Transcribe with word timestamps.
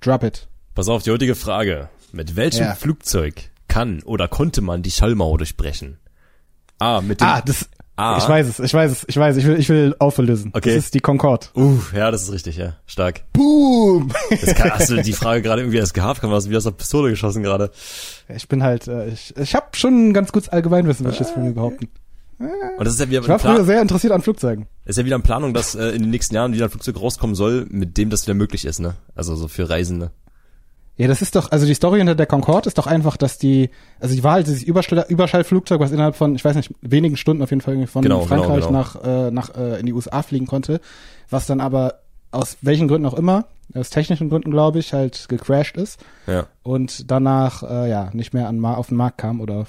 Drop 0.00 0.22
it. 0.22 0.48
Pass 0.74 0.88
auf, 0.88 1.02
die 1.02 1.10
heutige 1.10 1.34
Frage. 1.34 1.88
Mit 2.12 2.36
welchem 2.36 2.64
Ja. 2.64 2.74
Flugzeug 2.74 3.50
kann 3.68 4.02
oder 4.02 4.28
konnte 4.28 4.60
man 4.62 4.82
die 4.82 4.90
Schallmauer 4.90 5.38
durchbrechen? 5.38 5.98
A. 6.78 7.00
Mit 7.00 7.20
dem 7.20 7.26
Ah, 7.28 7.40
das, 7.42 7.68
A. 7.96 8.16
ich 8.18 8.26
weiß 8.28 8.48
es, 8.48 8.58
ich 8.60 8.72
weiß 8.74 8.90
es, 8.90 9.04
ich 9.06 9.16
weiß, 9.16 9.36
ich 9.36 9.44
will, 9.46 9.58
ich 9.60 9.68
will 9.68 9.94
auflösen. 9.98 10.50
Okay. 10.54 10.74
Das 10.74 10.84
ist 10.86 10.94
die 10.94 11.00
Concorde. 11.00 11.46
Uh, 11.54 11.78
ja, 11.94 12.10
das 12.10 12.22
ist 12.22 12.32
richtig, 12.32 12.56
ja. 12.56 12.76
Stark. 12.86 13.22
Boom! 13.34 14.10
Das 14.30 14.54
kann, 14.54 14.70
hast 14.70 14.90
du 14.90 14.96
die 15.02 15.12
Frage 15.12 15.42
gerade 15.42 15.60
irgendwie 15.62 15.76
erst 15.78 15.92
gehabt? 15.94 16.20
Kann 16.20 16.30
man 16.30 16.42
wie 16.50 16.56
aus 16.56 16.64
der 16.64 16.70
Pistole 16.70 17.10
geschossen 17.10 17.42
gerade? 17.42 17.70
Ich 18.28 18.48
bin 18.48 18.62
halt, 18.62 18.88
äh, 18.88 19.08
ich, 19.08 19.36
ich 19.36 19.54
habe 19.54 19.66
schon 19.74 20.08
ein 20.08 20.14
ganz 20.14 20.32
gutes 20.32 20.48
Allgemeinwissen, 20.48 21.04
würde 21.04 21.14
ich 21.14 21.20
jetzt 21.20 21.32
von 21.32 21.44
mir 21.44 21.52
behaupten. 21.52 21.88
Und 22.40 22.84
das 22.86 22.94
ist 22.94 23.00
ja 23.00 23.08
wieder 23.10 23.20
Ich 23.20 23.28
war 23.28 23.38
früher 23.38 23.64
sehr 23.64 23.82
interessiert 23.82 24.12
an 24.12 24.22
Flugzeugen. 24.22 24.66
ist 24.86 24.96
ja 24.98 25.04
wieder 25.04 25.16
in 25.16 25.22
Planung, 25.22 25.52
dass 25.54 25.74
äh, 25.74 25.90
in 25.90 26.02
den 26.02 26.10
nächsten 26.10 26.34
Jahren 26.34 26.52
wieder 26.54 26.64
ein 26.66 26.70
Flugzeug 26.70 27.00
rauskommen 27.00 27.36
soll, 27.36 27.66
mit 27.70 27.98
dem 27.98 28.08
das 28.10 28.26
wieder 28.26 28.34
möglich 28.34 28.64
ist, 28.64 28.78
ne? 28.80 28.94
Also 29.14 29.36
so 29.36 29.46
für 29.48 29.68
Reisende. 29.68 30.10
Ja, 30.96 31.06
das 31.08 31.22
ist 31.22 31.34
doch, 31.36 31.50
also 31.50 31.64
die 31.66 31.74
Story 31.74 31.98
hinter 31.98 32.14
der 32.14 32.26
Concorde 32.26 32.66
ist 32.68 32.76
doch 32.76 32.86
einfach, 32.86 33.16
dass 33.16 33.38
die, 33.38 33.70
also 34.00 34.14
die 34.14 34.22
war 34.22 34.32
halt 34.32 34.46
dieses 34.46 34.62
Überschall, 34.62 35.04
Überschallflugzeug, 35.08 35.80
was 35.80 35.92
innerhalb 35.92 36.14
von, 36.16 36.34
ich 36.34 36.44
weiß 36.44 36.56
nicht, 36.56 36.74
wenigen 36.82 37.16
Stunden 37.16 37.42
auf 37.42 37.50
jeden 37.50 37.62
Fall 37.62 37.74
irgendwie 37.74 37.86
von 37.90 38.02
Genau, 38.02 38.24
genau, 38.24 38.28
Frankreich 38.42 38.66
genau. 38.66 38.78
nach, 38.78 39.02
äh, 39.02 39.30
nach 39.30 39.54
äh, 39.56 39.80
in 39.80 39.86
die 39.86 39.92
USA 39.94 40.22
fliegen 40.22 40.46
konnte, 40.46 40.80
was 41.30 41.46
dann 41.46 41.60
aber 41.60 42.00
aus 42.32 42.58
welchen 42.62 42.86
Gründen 42.88 43.06
auch 43.06 43.14
immer, 43.14 43.46
aus 43.74 43.88
technischen 43.90 44.28
Gründen 44.28 44.50
glaube 44.50 44.78
ich, 44.78 44.92
halt 44.92 45.26
gecrashed 45.28 45.76
ist 45.76 46.00
Ja. 46.26 46.46
und 46.62 47.10
danach 47.10 47.62
äh, 47.62 47.88
ja 47.88 48.10
nicht 48.12 48.34
mehr 48.34 48.48
an, 48.48 48.62
auf 48.64 48.88
den 48.88 48.96
Markt 48.98 49.18
kam 49.18 49.40
oder 49.40 49.64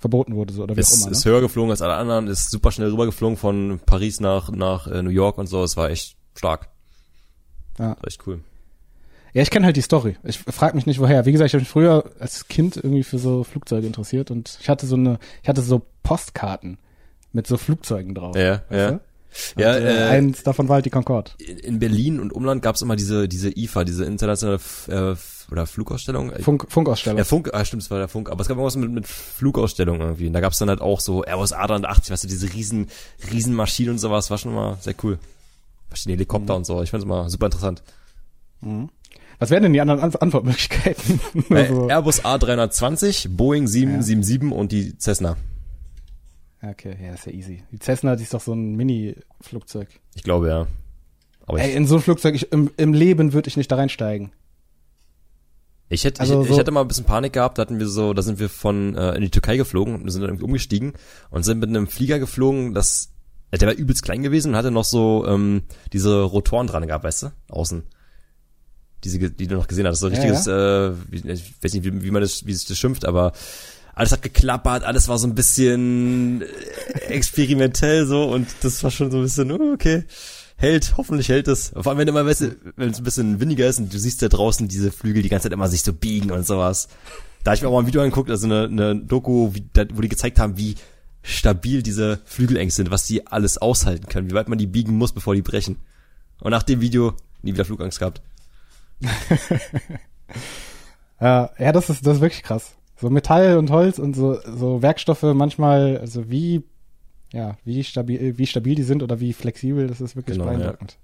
verboten 0.00 0.34
wurde 0.34 0.52
so 0.52 0.62
oder 0.64 0.74
wie 0.76 0.80
auch 0.80 0.82
Ist, 0.82 1.02
immer. 1.02 1.12
ist 1.12 1.24
Ne? 1.24 1.30
höher 1.30 1.40
geflogen 1.42 1.70
als 1.70 1.82
alle 1.82 1.94
anderen, 1.94 2.26
ist 2.26 2.50
super 2.50 2.72
schnell 2.72 2.90
rübergeflogen 2.90 3.36
von 3.36 3.80
Paris 3.86 4.18
nach, 4.18 4.50
nach 4.50 4.86
äh, 4.88 5.02
New 5.02 5.10
York 5.10 5.38
und 5.38 5.46
so. 5.46 5.62
Es 5.62 5.76
war 5.76 5.90
echt 5.90 6.16
stark. 6.36 6.68
Ja. 7.78 7.96
Echt 8.06 8.26
cool. 8.26 8.40
Ja, 9.32 9.42
ich 9.42 9.50
kenne 9.50 9.64
halt 9.66 9.76
die 9.76 9.82
Story. 9.82 10.16
Ich 10.24 10.38
frage 10.38 10.74
mich 10.74 10.86
nicht 10.86 10.98
woher. 10.98 11.24
Wie 11.24 11.32
gesagt, 11.32 11.48
ich 11.48 11.54
habe 11.54 11.60
mich 11.62 11.68
früher 11.68 12.10
als 12.18 12.48
Kind 12.48 12.76
irgendwie 12.76 13.04
für 13.04 13.18
so 13.18 13.44
Flugzeuge 13.44 13.86
interessiert 13.86 14.30
und 14.32 14.58
ich 14.60 14.68
hatte 14.68 14.86
so 14.86 14.96
eine, 14.96 15.18
ich 15.42 15.48
hatte 15.48 15.62
so 15.62 15.82
Postkarten 16.02 16.78
mit 17.32 17.46
so 17.46 17.56
Flugzeugen 17.56 18.14
drauf. 18.14 18.34
Ja, 18.36 18.62
ja. 18.70 18.90
du? 18.92 19.00
Ja, 19.56 19.76
und, 19.76 19.82
äh, 19.82 19.96
äh, 19.96 20.08
eins 20.08 20.42
davon 20.42 20.68
war 20.68 20.74
halt 20.76 20.86
die 20.86 20.90
Concorde. 20.90 21.30
in, 21.38 21.58
in 21.58 21.78
Berlin 21.78 22.18
und 22.18 22.32
Umland 22.32 22.62
gab 22.62 22.74
es 22.74 22.82
immer 22.82 22.96
diese, 22.96 23.28
diese 23.28 23.56
IFA, 23.56 23.84
diese 23.84 24.04
internationale 24.04 24.58
äh, 24.88 25.14
oder 25.50 25.66
Flugausstellung. 25.66 26.32
Funk, 26.40 26.66
Funkausstellung. 26.68 27.18
Ja, 27.18 27.24
Funk, 27.24 27.50
ah, 27.52 27.64
stimmt, 27.64 27.82
es 27.82 27.90
war 27.90 27.98
der 27.98 28.08
Funk, 28.08 28.30
aber 28.30 28.40
es 28.40 28.48
gab 28.48 28.56
irgendwas 28.56 28.76
mit, 28.76 28.90
mit 28.90 29.06
Flugausstellung 29.06 30.00
irgendwie. 30.00 30.26
Und 30.26 30.32
da 30.32 30.40
gab 30.40 30.52
es 30.52 30.58
dann 30.58 30.68
halt 30.68 30.80
auch 30.80 31.00
so 31.00 31.24
Airbus 31.24 31.54
A380, 31.54 32.10
weißt 32.10 32.24
du, 32.24 32.28
diese 32.28 32.52
riesen, 32.52 32.88
riesen 33.32 33.54
Maschinen 33.54 33.90
und 33.90 33.98
sowas, 33.98 34.30
war 34.30 34.38
schon 34.38 34.52
immer 34.52 34.78
sehr 34.80 34.94
cool. 35.02 35.18
Verschiedene 35.88 36.14
Helikopter 36.14 36.54
und 36.54 36.64
so, 36.64 36.82
ich 36.82 36.90
fand 36.90 37.02
es 37.02 37.04
immer 37.04 37.28
super 37.28 37.46
interessant. 37.46 37.82
Was 39.40 39.50
wären 39.50 39.62
denn 39.62 39.72
die 39.72 39.80
anderen 39.80 40.00
An 40.00 40.14
Antwortmöglichkeiten? 40.14 41.20
Äh, 41.50 41.68
so. 41.68 41.88
Airbus 41.88 42.24
A320, 42.24 43.28
Boeing 43.30 43.66
777 43.66 44.52
und 44.52 44.70
die 44.70 44.96
Cessna. 44.98 45.36
Okay, 46.62 46.94
ja, 47.02 47.14
ist 47.14 47.26
ja 47.26 47.32
easy. 47.32 47.62
Die 47.72 47.78
Cessna, 47.78 48.16
die 48.16 48.22
ist 48.22 48.34
doch 48.34 48.40
so 48.40 48.52
ein 48.52 48.76
Mini-Flugzeug. 48.76 49.88
Ich 50.14 50.22
glaube, 50.22 50.48
ja. 50.48 50.66
Aber 51.46 51.58
Ey, 51.58 51.74
in 51.74 51.86
so 51.86 51.96
ein 51.96 52.02
Flugzeug, 52.02 52.34
ich, 52.34 52.52
im, 52.52 52.70
im 52.76 52.92
Leben 52.92 53.32
würde 53.32 53.48
ich 53.48 53.56
nicht 53.56 53.72
da 53.72 53.76
reinsteigen. 53.76 54.30
Ich, 55.90 56.04
hätte, 56.04 56.20
also 56.20 56.40
ich, 56.40 56.48
so- 56.48 56.54
ich 56.54 56.58
hatte 56.58 56.70
mal 56.70 56.80
ein 56.80 56.88
bisschen 56.88 57.04
Panik 57.04 57.34
gehabt, 57.34 57.58
da 57.58 57.62
hatten 57.62 57.78
wir 57.78 57.86
so, 57.88 58.14
da 58.14 58.22
sind 58.22 58.38
wir 58.38 58.48
von 58.48 58.96
äh, 58.96 59.14
in 59.16 59.20
die 59.22 59.30
Türkei 59.30 59.56
geflogen 59.58 60.00
und 60.00 60.10
sind 60.10 60.22
dann 60.22 60.30
irgendwie 60.30 60.44
umgestiegen 60.46 60.94
und 61.30 61.42
sind 61.42 61.58
mit 61.58 61.68
einem 61.68 61.86
Flieger 61.88 62.18
geflogen, 62.18 62.72
das 62.74 63.10
äh, 63.50 63.58
der 63.58 63.68
war 63.68 63.74
übelst 63.74 64.02
klein 64.02 64.22
gewesen 64.22 64.52
und 64.52 64.56
hatte 64.56 64.70
noch 64.70 64.84
so 64.84 65.26
ähm, 65.28 65.62
diese 65.92 66.22
Rotoren 66.22 66.66
dran 66.68 66.86
gehabt, 66.86 67.04
weißt 67.04 67.24
du, 67.24 67.32
außen. 67.50 67.82
Diese, 69.02 69.18
die 69.30 69.46
du 69.46 69.54
noch 69.54 69.66
gesehen 69.66 69.86
hast, 69.86 70.00
so 70.00 70.08
Ja, 70.08 70.12
richtiges, 70.14 70.46
äh, 70.46 70.92
wie, 71.10 71.26
ich 71.30 71.54
weiß 71.62 71.72
nicht, 71.72 71.84
wie, 71.84 72.02
wie 72.02 72.10
man 72.10 72.20
das, 72.22 72.44
wie 72.46 72.52
sich 72.52 72.66
das 72.66 72.76
schimpft, 72.78 73.06
aber 73.06 73.32
alles 73.94 74.12
hat 74.12 74.20
geklappert, 74.22 74.84
alles 74.84 75.08
war 75.08 75.18
so 75.18 75.26
ein 75.26 75.34
bisschen 75.34 76.42
äh, 76.42 76.96
experimentell 77.08 78.06
so 78.06 78.24
und 78.24 78.46
das 78.62 78.84
war 78.84 78.90
schon 78.90 79.10
so 79.10 79.16
ein 79.16 79.22
bisschen, 79.22 79.50
oh, 79.52 79.72
okay, 79.72 80.04
hält, 80.60 80.94
hoffentlich 80.96 81.28
hält 81.28 81.48
es. 81.48 81.72
Vor 81.74 81.88
allem, 81.88 81.98
wenn 81.98 82.08
immer, 82.08 82.24
weißt 82.24 82.40
du, 82.42 82.56
wenn 82.76 82.90
es 82.90 82.98
ein 82.98 83.04
bisschen 83.04 83.40
windiger 83.40 83.66
ist 83.66 83.78
und 83.78 83.92
du 83.92 83.98
siehst 83.98 84.22
da 84.22 84.28
draußen 84.28 84.68
diese 84.68 84.92
Flügel 84.92 85.22
die 85.22 85.28
ganze 85.28 85.44
Zeit 85.44 85.52
immer 85.52 85.68
sich 85.68 85.82
so 85.82 85.92
biegen 85.92 86.30
und 86.30 86.46
sowas. 86.46 86.88
Da 87.44 87.54
ich 87.54 87.62
mir 87.62 87.68
auch 87.68 87.72
mal 87.72 87.80
ein 87.80 87.86
Video 87.86 88.02
angeguckt, 88.02 88.30
also 88.30 88.46
eine, 88.46 88.64
eine 88.64 88.96
Doku, 88.96 89.54
wie, 89.54 89.64
wo 89.94 90.00
die 90.00 90.08
gezeigt 90.08 90.38
haben, 90.38 90.56
wie 90.56 90.76
stabil 91.22 91.82
diese 91.82 92.20
Flügelängste 92.24 92.82
sind, 92.82 92.90
was 92.90 93.06
die 93.06 93.26
alles 93.26 93.58
aushalten 93.58 94.06
können, 94.08 94.30
wie 94.30 94.34
weit 94.34 94.48
man 94.48 94.58
die 94.58 94.66
biegen 94.66 94.96
muss, 94.96 95.12
bevor 95.12 95.34
die 95.34 95.42
brechen. 95.42 95.76
Und 96.40 96.50
nach 96.50 96.62
dem 96.62 96.80
Video 96.80 97.14
nie 97.42 97.54
wieder 97.54 97.64
Flugangst 97.64 97.98
gehabt. 97.98 98.22
Ja, 101.20 101.50
ja, 101.58 101.72
das 101.72 101.90
ist, 101.90 102.06
das 102.06 102.16
ist 102.16 102.22
wirklich 102.22 102.42
krass. 102.42 102.72
So 102.96 103.10
Metall 103.10 103.58
und 103.58 103.70
Holz 103.70 103.98
und 103.98 104.16
so, 104.16 104.38
so 104.42 104.82
Werkstoffe 104.82 105.22
manchmal, 105.22 105.98
also 105.98 106.30
wie, 106.30 106.62
ja, 107.32 107.56
wie 107.64 107.82
stabil, 107.84 108.36
wie 108.38 108.46
stabil 108.46 108.74
die 108.74 108.82
sind 108.82 109.02
oder 109.02 109.20
wie 109.20 109.32
flexibel, 109.32 109.86
das 109.86 110.00
ist 110.00 110.16
wirklich 110.16 110.36
Genau, 110.38 110.50
ja. 110.50 110.56
beeindruckend. 110.58 110.98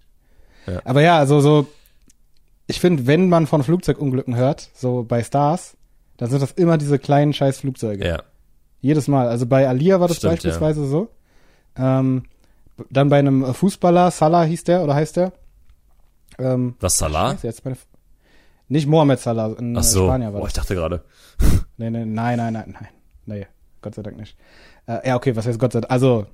Ja. 0.66 0.80
Aber 0.84 1.00
ja, 1.02 1.18
also 1.18 1.40
so, 1.40 1.66
ich 2.66 2.80
finde, 2.80 3.06
wenn 3.06 3.28
man 3.28 3.46
von 3.46 3.62
Flugzeugunglücken 3.62 4.34
hört, 4.36 4.68
so 4.74 5.04
bei 5.04 5.22
Stars, 5.22 5.76
dann 6.16 6.30
sind 6.30 6.42
das 6.42 6.52
immer 6.52 6.78
diese 6.78 6.98
kleinen 6.98 7.32
scheiß 7.32 7.60
Flugzeuge. 7.60 8.06
Ja. 8.06 8.22
Jedes 8.80 9.06
Mal. 9.08 9.28
Also 9.28 9.46
bei 9.46 9.68
Alia 9.68 10.00
war 10.00 10.08
das 10.08 10.16
Stimmt, 10.18 10.32
beispielsweise 10.34 10.86
so. 10.86 11.08
Ähm, 11.76 12.24
dann 12.90 13.08
bei 13.08 13.18
einem 13.18 13.54
Fußballer, 13.54 14.10
Salah 14.10 14.44
hieß 14.44 14.64
der 14.64 14.82
oder 14.82 14.94
heißt 14.94 15.16
der? 15.16 15.32
Ähm, 16.38 16.74
Was, 16.80 16.98
Salah? 16.98 17.36
Jetzt 17.42 17.64
meine 17.64 17.76
nicht 18.68 18.86
Mohamed 18.88 19.20
Salah, 19.20 19.54
in 19.58 19.76
Ach 19.76 19.82
so. 19.82 20.06
Spanier 20.06 20.32
war 20.32 20.40
das. 20.40 20.48
ich 20.48 20.54
dachte 20.54 20.74
gerade. 20.74 21.04
Nee, 21.76 21.90
nee, 21.90 22.04
nein, 22.04 22.36
nein, 22.38 22.52
nein, 22.54 22.74
nein. 22.80 22.88
Nee, 23.26 23.46
Gott 23.82 23.94
sei 23.94 24.02
Dank 24.02 24.16
nicht. 24.16 24.36
Äh, 24.86 25.08
ja, 25.08 25.16
okay, 25.16 25.34
was 25.36 25.46
heißt 25.46 25.58
Gott 25.58 25.72
sei 25.72 25.80
Dank? 25.80 25.90
Also, 25.90 26.26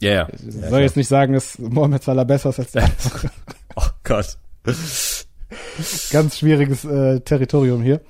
Ja, 0.00 0.10
ja. 0.12 0.28
ich 0.32 0.42
ja 0.44 0.50
soll 0.52 0.68
klar. 0.68 0.80
jetzt 0.80 0.96
nicht 0.96 1.08
sagen, 1.08 1.32
dass 1.34 1.58
Mohamed 1.58 2.02
Salah 2.02 2.24
besser 2.24 2.50
ist 2.50 2.58
als 2.60 2.72
der 2.72 2.82
andere. 3.04 3.30
Oh 3.76 3.86
Gott. 4.04 4.36
Ganz 6.10 6.38
schwieriges 6.38 6.84
äh, 6.84 7.20
Territorium 7.20 7.82
hier. 7.82 8.00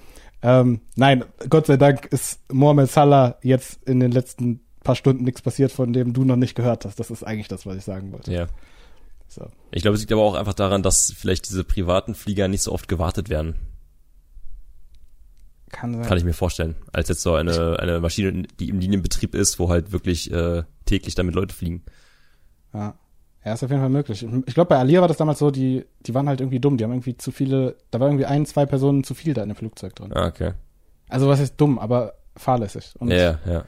Ähm, 0.43 0.81
nein, 0.97 1.25
Gott 1.49 1.66
sei 1.66 1.77
Dank 1.77 2.06
ist 2.06 2.41
Mohamed 2.53 2.91
Salah 2.91 3.38
jetzt 3.43 3.82
in 3.84 4.00
den 4.00 4.12
letzten 4.12 4.60
paar 4.82 4.94
Stunden 4.94 5.25
nichts 5.25 5.41
passiert, 5.41 5.72
von 5.72 5.93
dem 5.93 6.12
du 6.12 6.25
noch 6.25 6.37
nicht 6.37 6.55
gehört 6.55 6.84
hast. 6.84 7.00
Das 7.00 7.11
ist 7.11 7.22
eigentlich 7.22 7.49
das, 7.49 7.65
was 7.65 7.76
ich 7.76 7.84
sagen 7.84 8.12
wollte. 8.12 8.31
Ja. 8.32 8.47
So. 9.28 9.47
Ich 9.71 9.82
glaube, 9.82 9.94
es 9.94 10.00
liegt 10.03 10.12
aber 10.12 10.22
auch 10.22 10.34
einfach 10.34 10.53
daran, 10.55 10.82
dass 10.82 11.12
vielleicht 11.16 11.49
diese 11.49 11.65
privaten 11.65 12.15
Flieger 12.15 12.47
nicht 12.49 12.62
so 12.62 12.72
oft 12.72 12.88
gewartet 12.88 13.31
werden. 13.31 13.55
Kann 15.75 15.95
sein. 15.95 16.05
Kann 16.05 16.17
ich 16.17 16.25
mir 16.25 16.33
vorstellen. 16.33 16.77
Als 16.93 17.09
jetzt 17.09 17.23
so 17.23 17.35
eine, 17.35 17.79
eine 17.81 18.01
Maschine, 18.01 18.45
die 18.61 18.69
im 18.69 18.79
Linienbetrieb 18.79 19.35
ist, 19.35 19.59
wo 19.59 19.69
halt 19.69 19.93
wirklich 19.93 20.33
äh, 20.33 20.62
täglich 20.87 21.15
damit 21.15 21.35
Leute 21.35 21.55
fliegen. 21.55 21.83
Ja. 22.73 22.95
Ja, 23.45 23.53
ist 23.53 23.62
auf 23.62 23.69
jeden 23.69 23.83
Fall 23.83 23.91
möglich. 23.91 24.27
Ich 24.47 24.55
glaube, 24.55 24.69
bei 24.71 24.79
Alia 24.79 25.03
war 25.03 25.09
das 25.09 25.19
damals 25.19 25.39
so, 25.39 25.51
die, 25.51 25.85
die 26.07 26.15
waren 26.15 26.29
halt 26.29 26.41
irgendwie 26.41 26.61
dumm. 26.61 26.79
Die 26.79 26.85
haben 26.85 26.93
irgendwie 26.93 27.19
zu 27.19 27.31
viele, 27.31 27.77
da 27.91 28.01
war 28.01 28.09
irgendwie 28.09 28.25
ein, 28.25 28.47
zwei 28.47 28.65
Personen 28.65 29.05
zu 29.05 29.12
viel 29.12 29.35
da 29.35 29.43
in 29.43 29.51
dem 29.51 29.57
Flugzeug 29.57 29.95
drin. 29.95 30.12
Ah, 30.15 30.29
okay. 30.29 30.53
Also 31.11 31.29
was 31.29 31.41
ist 31.41 31.57
dumm, 31.59 31.79
aber 31.79 32.15
fahrlässig. 32.37 32.95
Und 32.99 33.11
Ja, 33.11 33.39
ja. 33.45 33.65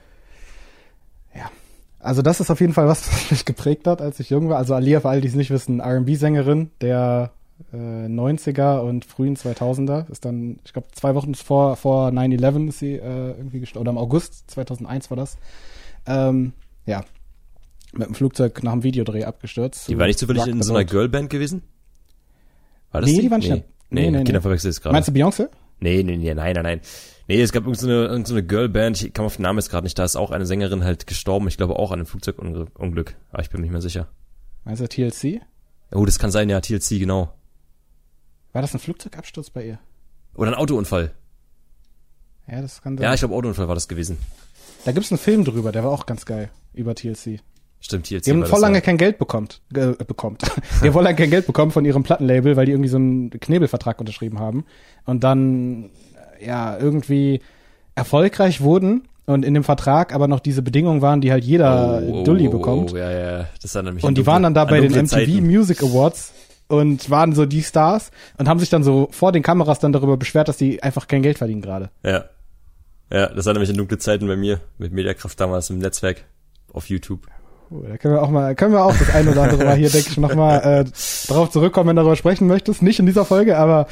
Also 1.99 2.23
das 2.23 2.38
ist 2.38 2.50
auf 2.50 2.61
jeden 2.61 2.73
Fall 2.73 2.87
was, 2.87 3.06
was 3.12 3.31
mich 3.33 3.44
geprägt 3.44 3.87
hat, 3.87 4.00
als 4.00 4.21
ich 4.21 4.31
jung 4.31 4.49
war. 4.49 4.59
Also 4.59 4.75
Alia, 4.75 5.00
für 5.00 5.09
alle, 5.09 5.21
die 5.21 5.28
es 5.28 5.34
nicht 5.34 5.50
wissen, 5.50 5.81
R&B-Sängerin 5.81 6.71
der 6.81 7.33
äh, 7.72 7.77
90er 8.06 8.81
und 8.81 9.05
frühen 9.05 9.37
2000er. 9.37 10.11
Ist 10.11 10.25
dann, 10.25 10.59
ich 10.65 10.72
glaube, 10.72 10.89
zwei 10.93 11.15
Wochen 11.15 11.34
vor, 11.34 11.77
vor 11.77 12.09
9-11 12.09 12.69
ist 12.69 12.78
sie 12.78 12.94
äh, 12.94 13.31
irgendwie 13.37 13.61
gestorben. 13.61 13.83
Oder 13.89 13.91
im 13.93 13.99
August 13.99 14.50
2001 14.50 15.11
war 15.11 15.17
das. 15.17 15.39
Ähm, 16.06 16.53
ja, 16.84 17.03
mit 17.93 18.09
dem 18.09 18.15
Flugzeug 18.15 18.62
nach 18.62 18.72
dem 18.72 18.83
Videodreh 18.83 19.25
abgestürzt. 19.25 19.89
Die 19.89 19.99
war 19.99 20.06
nicht 20.06 20.19
zufällig 20.19 20.47
in 20.47 20.62
so 20.62 20.75
einer. 20.75 20.84
Girlband 20.84 21.31
gewesen? 21.31 21.62
War 22.93 23.00
das 23.00 23.11
Nee, 23.11 23.17
die? 23.17 23.22
die 23.22 23.31
war 23.31 23.39
nicht- 23.39 23.50
Nee, 23.50 23.62
nee, 23.91 24.00
nee, 24.00 24.11
nee, 24.11 24.17
Kinder 24.25 24.33
nee. 24.34 24.43
verwechseln 24.43 24.71
es 24.71 24.81
gerade. 24.81 24.93
Meinst 24.94 25.09
du 25.09 25.12
Beyoncé? 25.12 25.49
Nee, 25.79 26.02
nee, 26.02 26.17
nee, 26.17 26.35
nein, 26.35 26.55
nein, 26.55 26.62
nein. 26.62 26.81
Nee, 27.29 27.41
es 27.41 27.52
gab 27.52 27.64
irgendeine 27.64 27.93
so 27.93 28.00
eine, 28.00 28.06
irgend 28.09 28.26
so 28.29 28.35
eine 28.35 28.43
Girlband, 28.44 29.02
ich 29.02 29.12
kam 29.12 29.26
auf 29.26 29.37
den 29.37 29.43
Namen 29.43 29.59
jetzt 29.59 29.69
gerade 29.70 29.85
nicht, 29.85 29.99
da 29.99 30.05
ist 30.05 30.17
auch 30.17 30.31
eine 30.31 30.47
Sängerin 30.47 30.85
halt 30.85 31.06
gestorben, 31.06 31.49
ich 31.49 31.56
glaube 31.56 31.76
auch 31.76 31.91
an 31.93 31.99
einem 32.00 32.06
Flugzeugunglück, 32.06 33.17
aber 33.31 33.43
ich 33.43 33.50
bin 33.50 33.61
mir 33.61 33.67
nicht 33.67 33.73
mehr 33.73 33.81
sicher. 33.81 34.09
Meinst 34.64 34.81
du 34.82 34.88
TLC? 34.88 35.41
Oh, 35.93 36.05
das 36.05 36.19
kann 36.19 36.31
sein, 36.31 36.49
ja, 36.49 36.61
TLC, 36.61 36.99
genau. 36.99 37.32
War 38.56 38.62
das 38.62 38.73
ein 38.73 38.79
Flugzeugabsturz 38.81 39.50
bei 39.50 39.67
ihr? 39.67 39.79
Oder 40.35 40.53
ein 40.53 40.55
Autounfall. 40.55 41.12
Ja, 42.50 42.62
das 42.62 42.81
kann 42.81 42.97
sein. 42.97 43.05
Ja, 43.05 43.12
ich 43.12 43.20
glaube 43.20 43.35
Autounfall 43.35 43.69
war 43.69 43.75
das 43.75 43.87
gewesen. 43.87 44.17
da 44.87 44.93
gibt's 44.93 45.12
einen 45.12 45.19
Film 45.19 45.44
drüber, 45.44 45.73
der 45.73 45.85
war 45.85 45.91
auch 45.91 46.06
ganz 46.06 46.25
geil, 46.25 46.49
über 46.73 46.94
TLC. 46.94 47.41
Stimmt, 47.81 48.06
TLC 48.06 48.23
Die 48.23 48.31
haben 48.31 48.47
voll 48.47 48.62
lange 48.62 48.76
ja. 48.76 48.81
kein 48.81 48.97
Geld 48.97 49.19
bekommt, 49.19 49.61
äh, 49.75 49.88
bekommt. 50.03 50.41
die 50.81 50.87
haben 50.87 50.94
voll 50.94 51.05
lange 51.05 51.17
kein 51.17 51.29
Geld 51.29 51.47
bekommen 51.47 51.70
von 51.70 51.85
ihrem 51.85 52.03
Plattenlabel, 52.03 52.56
weil 52.56 52.64
die 52.64 52.73
irgendwie 52.73 52.88
so 52.88 52.97
einen 52.97 53.29
Knebelvertrag 53.29 54.00
unterschrieben 54.00 54.38
haben 54.38 54.64
und 55.05 55.23
dann 55.23 55.91
äh, 56.41 56.47
ja 56.47 56.79
irgendwie 56.79 57.43
erfolgreich 57.94 58.62
wurden 58.62 59.06
und 59.26 59.44
in 59.44 59.52
dem 59.52 59.64
Vertrag 59.64 60.14
aber 60.14 60.29
noch 60.29 60.41
diese 60.41 60.62
Bedingungen 60.62 61.02
waren, 61.02 61.20
die 61.20 61.31
halt 61.31 61.44
jeder 61.44 62.00
Oh, 62.02 62.20
oh, 62.20 62.25
Dulli 62.25 62.49
oh, 62.49 62.52
bekommt. 62.52 62.94
Oh, 62.94 62.97
ja, 62.97 63.11
ja, 63.11 63.49
das 63.61 63.75
war 63.75 63.82
nämlich 63.82 64.02
und 64.02 64.17
die 64.17 64.26
waren 64.26 64.44
dann 64.44 64.55
da 64.55 64.64
bei 64.64 64.81
den 64.81 64.93
MTV 64.93 65.43
Music 65.43 65.82
Awards 65.82 66.32
und 66.68 67.10
waren 67.10 67.32
so 67.32 67.46
die 67.46 67.62
Stars 67.62 68.10
und 68.38 68.48
haben 68.48 68.60
sich 68.60 68.70
dann 68.70 68.82
so 68.82 69.08
vor 69.10 69.32
den 69.32 69.42
Kameras 69.42 69.78
dann 69.78 69.92
darüber 69.92 70.16
beschwert, 70.16 70.48
dass 70.48 70.56
die 70.56 70.82
einfach 70.82 71.08
kein 71.08 71.22
Geld 71.22 71.38
verdienen 71.38 71.62
gerade. 71.62 71.90
Ja. 72.02 72.24
Ja, 73.12 73.28
das 73.28 73.46
war 73.46 73.52
nämlich 73.52 73.70
in 73.70 73.76
dunkle 73.76 73.98
Zeiten 73.98 74.26
bei 74.26 74.36
mir 74.36 74.60
mit 74.78 74.92
Mediakraft 74.92 75.38
damals 75.40 75.70
im 75.70 75.78
Netzwerk 75.78 76.24
auf 76.72 76.88
YouTube. 76.88 77.26
Oh, 77.70 77.82
da 77.86 77.96
können 77.98 78.14
wir 78.14 78.22
auch 78.22 78.30
mal, 78.30 78.54
können 78.54 78.72
wir 78.72 78.84
auch 78.84 78.96
das 78.96 79.10
ein 79.14 79.28
oder 79.28 79.42
andere 79.44 79.64
mal 79.64 79.76
hier, 79.76 79.90
denke 79.90 80.08
ich, 80.10 80.18
nochmal 80.18 80.84
äh, 80.86 81.28
drauf 81.28 81.50
zurückkommen, 81.50 81.88
wenn 81.88 81.96
du 81.96 82.02
darüber 82.02 82.16
sprechen 82.16 82.46
möchtest. 82.46 82.82
Nicht 82.82 82.98
in 82.98 83.06
dieser 83.06 83.24
Folge, 83.24 83.58
aber 83.58 83.86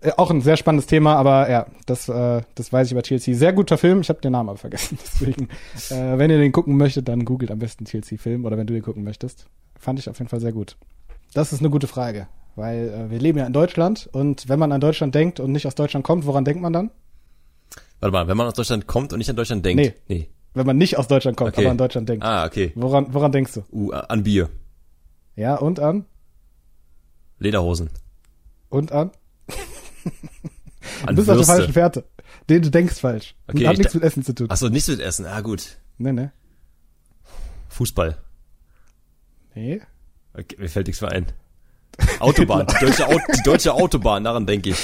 äh, 0.00 0.12
auch 0.16 0.30
ein 0.30 0.40
sehr 0.42 0.56
spannendes 0.56 0.86
Thema, 0.86 1.16
aber 1.16 1.50
ja, 1.50 1.66
das, 1.86 2.08
äh, 2.08 2.42
das 2.54 2.72
weiß 2.72 2.86
ich 2.86 2.92
über 2.92 3.02
TLC. 3.02 3.34
Sehr 3.34 3.52
guter 3.52 3.78
Film, 3.78 4.00
ich 4.00 4.08
habe 4.08 4.20
den 4.20 4.32
Namen 4.32 4.48
aber 4.48 4.58
vergessen. 4.58 4.98
Deswegen, 5.20 5.48
äh, 5.90 6.18
wenn 6.18 6.30
ihr 6.30 6.38
den 6.38 6.52
gucken 6.52 6.76
möchtet, 6.76 7.08
dann 7.08 7.24
googelt 7.24 7.50
am 7.50 7.58
besten 7.58 7.84
TLC-Film 7.84 8.44
oder 8.44 8.56
wenn 8.56 8.66
du 8.66 8.74
den 8.74 8.82
gucken 8.82 9.04
möchtest. 9.04 9.46
Fand 9.78 9.98
ich 9.98 10.08
auf 10.08 10.18
jeden 10.18 10.28
Fall 10.28 10.40
sehr 10.40 10.52
gut. 10.52 10.76
Das 11.36 11.52
ist 11.52 11.60
eine 11.60 11.68
gute 11.68 11.86
Frage, 11.86 12.28
weil 12.54 12.88
äh, 12.88 13.10
wir 13.10 13.18
leben 13.18 13.36
ja 13.38 13.44
in 13.46 13.52
Deutschland 13.52 14.08
und 14.10 14.48
wenn 14.48 14.58
man 14.58 14.72
an 14.72 14.80
Deutschland 14.80 15.14
denkt 15.14 15.38
und 15.38 15.52
nicht 15.52 15.66
aus 15.66 15.74
Deutschland 15.74 16.02
kommt, 16.02 16.24
woran 16.24 16.46
denkt 16.46 16.62
man 16.62 16.72
dann? 16.72 16.90
Warte 18.00 18.10
mal, 18.12 18.26
wenn 18.26 18.38
man 18.38 18.46
aus 18.46 18.54
Deutschland 18.54 18.86
kommt 18.86 19.12
und 19.12 19.18
nicht 19.18 19.28
an 19.28 19.36
Deutschland 19.36 19.62
denkt. 19.66 19.82
Nee. 19.82 19.94
nee. 20.08 20.30
Wenn 20.54 20.64
man 20.64 20.78
nicht 20.78 20.96
aus 20.96 21.08
Deutschland 21.08 21.36
kommt, 21.36 21.50
Okay. 21.52 21.60
aber 21.60 21.72
an 21.72 21.76
Deutschland 21.76 22.08
denkt. 22.08 22.24
Ah, 22.24 22.46
okay. 22.46 22.72
Woran, 22.74 23.12
woran 23.12 23.32
denkst 23.32 23.52
du? 23.52 23.64
Uh, 23.70 23.92
an 23.92 24.22
Bier. 24.22 24.48
Ja, 25.34 25.56
und 25.56 25.78
an? 25.78 26.06
Lederhosen. 27.38 27.90
Und 28.70 28.92
an? 28.92 29.10
An 31.04 31.14
Du 31.14 31.16
bist 31.16 31.18
auf 31.18 31.26
der 31.26 31.36
Würste. 31.36 31.52
falschen 31.52 31.72
Fährte. 31.74 32.04
Den 32.48 32.62
du 32.62 32.70
denkst 32.70 32.98
falsch. 32.98 33.34
Okay, 33.46 33.66
Hat 33.66 33.74
ich 33.74 33.80
nichts 33.80 33.92
mit 33.94 34.04
Essen 34.04 34.22
zu 34.24 34.34
tun. 34.34 34.46
Ach 34.48 34.56
so, 34.56 34.70
nichts 34.70 34.88
mit 34.88 35.00
Essen. 35.00 35.26
Ah, 35.26 35.42
gut. 35.42 35.76
Nee, 35.98 36.12
nee. 36.12 36.30
Fußball. 37.68 38.16
Nee. 39.54 39.82
Okay, 40.38 40.56
mir 40.58 40.68
fällt 40.68 40.86
nichts 40.86 41.00
mehr 41.00 41.12
ein. 41.12 41.26
Autobahn. 42.20 42.66
Die 42.66 42.84
deutsche, 42.84 43.08
Au 43.08 43.18
die 43.34 43.42
deutsche 43.42 43.72
Autobahn, 43.72 44.24
daran 44.24 44.46
denke 44.46 44.70
ich. 44.70 44.76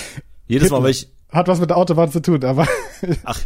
Jedes 0.46 0.70
Mal, 0.70 0.78
Hitler. 0.78 0.84
wenn 0.84 0.90
ich, 0.90 1.08
Hat 1.30 1.48
was 1.48 1.60
mit 1.60 1.70
der 1.70 1.76
Autobahn 1.76 2.10
zu 2.10 2.20
tun, 2.20 2.42
aber 2.44 2.66
ach, 3.24 3.40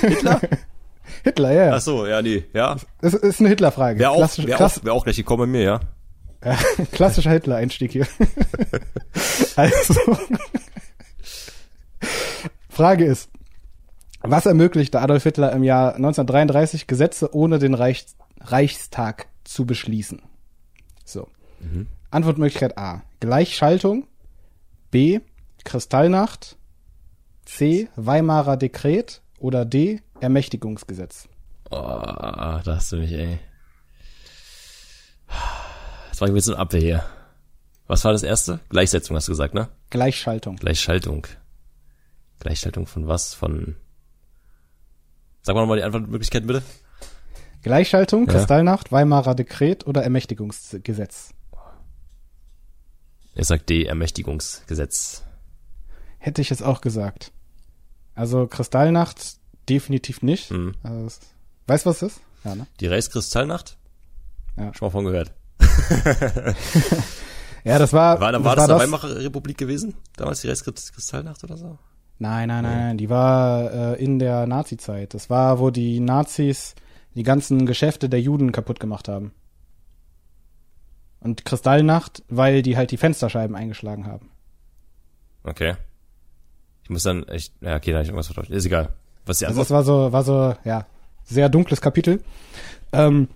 Hitler? 0.00 0.40
Hitler, 1.22 1.52
ja. 1.52 1.74
Ach 1.74 1.80
so, 1.80 2.06
ja, 2.06 2.22
nee, 2.22 2.44
ja. 2.52 2.76
Das 3.00 3.14
ist 3.14 3.40
eine 3.40 3.50
Hitler-Frage. 3.50 3.98
Wäre 3.98 4.10
auch, 4.10 4.38
wär 4.38 4.60
auch, 4.60 4.84
wär 4.84 4.92
auch 4.92 5.04
gleich 5.04 5.16
gekommen 5.16 5.40
bei 5.40 5.46
mir, 5.46 5.62
ja. 5.62 5.80
ja, 6.44 6.56
klassischer 6.92 7.30
Hitler-Einstieg 7.30 7.92
hier. 7.92 8.06
also, 9.56 10.18
Frage 12.68 13.04
ist, 13.04 13.30
was 14.20 14.46
ermöglichte 14.46 15.00
Adolf 15.00 15.22
Hitler 15.22 15.52
im 15.52 15.62
Jahr 15.62 15.94
1933 15.94 16.86
Gesetze 16.86 17.34
ohne 17.34 17.58
den 17.58 17.74
Reich, 17.74 18.06
Reichstag 18.40 19.26
zu 19.44 19.66
beschließen? 19.66 20.22
So. 21.04 21.28
Antwortmöglichkeit 22.10 22.76
A. 22.78 23.02
Gleichschaltung. 23.20 24.06
B. 24.90 25.20
Kristallnacht. 25.64 26.56
C. 27.44 27.88
Weimarer 27.96 28.56
Dekret. 28.56 29.22
Oder 29.38 29.64
D. 29.64 30.00
Ermächtigungsgesetz. 30.20 31.28
Oh, 31.70 31.78
da 31.78 32.62
hast 32.66 32.92
du 32.92 32.96
mich, 32.96 33.12
ey. 33.12 33.38
Das 36.08 36.20
war 36.20 36.28
jetzt 36.28 36.44
so 36.44 36.52
eine 36.52 36.60
Abwehr 36.60 36.80
hier. 36.80 37.04
Was 37.86 38.04
war 38.04 38.12
das 38.12 38.22
erste? 38.22 38.60
Gleichsetzung 38.68 39.16
hast 39.16 39.28
du 39.28 39.32
gesagt, 39.32 39.52
ne? 39.54 39.68
Gleichschaltung. 39.90 40.56
Gleichschaltung. 40.56 41.26
Gleichschaltung 42.38 42.86
von 42.86 43.08
was? 43.08 43.34
Von. 43.34 43.76
Sag 45.42 45.54
mal 45.54 45.62
nochmal 45.62 45.78
die 45.78 45.82
Antwortmöglichkeiten 45.82 46.46
bitte. 46.46 46.62
Gleichschaltung, 47.64 48.26
Ja. 48.28 48.34
Kristallnacht, 48.34 48.92
Weimarer 48.92 49.34
Dekret 49.34 49.86
oder 49.86 50.04
Ermächtigungsgesetz. 50.04 51.30
Ich 53.34 53.46
sag 53.48 53.66
D, 53.66 53.84
Ermächtigungsgesetz. 53.84 55.24
Hätte 56.18 56.40
ich 56.42 56.50
jetzt 56.50 56.62
auch 56.62 56.80
gesagt. 56.80 57.32
Also 58.14 58.46
Kristallnacht 58.46 59.38
definitiv 59.68 60.22
nicht. 60.22 60.52
Mhm. 60.52 60.74
Also, 60.84 61.06
es- 61.06 61.20
weißt 61.66 61.84
du, 61.86 61.90
was 61.90 61.98
das 61.98 62.12
ist? 62.12 62.20
Ja, 62.44 62.54
ne? 62.54 62.66
Die 62.78 62.86
Reichskristallnacht? 62.86 63.76
Ja. 64.56 64.72
Schon 64.74 64.86
mal 64.86 64.90
von 64.92 65.04
gehört. 65.04 65.32
Ja, 67.66 67.78
das 67.78 67.94
war, 67.94 68.20
War, 68.20 68.30
das 68.32 68.44
war 68.44 68.56
das 68.56 68.68
war 68.68 68.74
eine 68.80 68.92
Weimarer 68.92 69.16
Republik 69.16 69.56
gewesen? 69.56 69.94
Damals 70.18 70.42
die 70.42 70.48
Reichskristallnacht 70.48 71.42
oder 71.44 71.56
so? 71.56 71.78
Nein, 72.18 72.48
nein, 72.48 72.62
nein, 72.62 72.78
nein, 72.78 72.98
die 72.98 73.08
war 73.08 73.72
äh, 73.94 74.04
in 74.04 74.18
der 74.18 74.46
Nazi-Zeit. 74.46 75.14
Das 75.14 75.30
war, 75.30 75.58
wo 75.60 75.70
die 75.70 75.98
Nazis 75.98 76.74
die 77.14 77.22
ganzen 77.22 77.66
Geschäfte 77.66 78.08
der 78.08 78.20
Juden 78.20 78.52
kaputt 78.52 78.80
gemacht 78.80 79.08
haben. 79.08 79.32
Und 81.20 81.44
Kristallnacht, 81.44 82.22
weil 82.28 82.62
die 82.62 82.76
halt 82.76 82.90
die 82.90 82.96
Fensterscheiben 82.96 83.56
eingeschlagen 83.56 84.06
haben. 84.06 84.30
Okay. 85.42 85.74
Ich 86.82 86.90
muss 86.90 87.02
dann 87.02 87.26
echt, 87.28 87.54
ja, 87.62 87.76
okay, 87.76 87.92
da 87.92 87.98
hab 87.98 88.02
ich 88.02 88.08
irgendwas 88.08 88.26
vertauscht. 88.26 88.50
Ist 88.50 88.66
egal. 88.66 88.90
Was 89.24 89.38
die 89.38 89.46
Also 89.46 89.60
das 89.60 89.70
war 89.70 89.84
so, 89.84 90.12
war 90.12 90.22
so, 90.22 90.54
ja, 90.64 90.86
sehr 91.24 91.48
dunkles 91.48 91.80
Kapitel. 91.80 92.22
Ähm, 92.92 93.28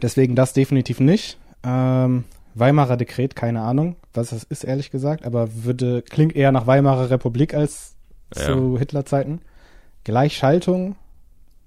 deswegen 0.00 0.36
das 0.36 0.52
definitiv 0.52 1.00
nicht. 1.00 1.38
Ähm, 1.64 2.24
Weimarer 2.54 2.96
Dekret, 2.96 3.36
keine 3.36 3.62
Ahnung, 3.62 3.96
was 4.14 4.30
das 4.30 4.42
ist, 4.44 4.64
ehrlich 4.64 4.90
gesagt, 4.90 5.24
aber 5.24 5.48
würde, 5.64 6.02
klingt 6.02 6.34
eher 6.34 6.50
nach 6.52 6.66
Weimarer 6.66 7.10
Republik 7.10 7.54
als 7.54 7.94
Ja. 8.36 8.46
zu 8.46 8.78
Hitlerzeiten. 8.78 9.40
Gleichschaltung, 10.04 10.96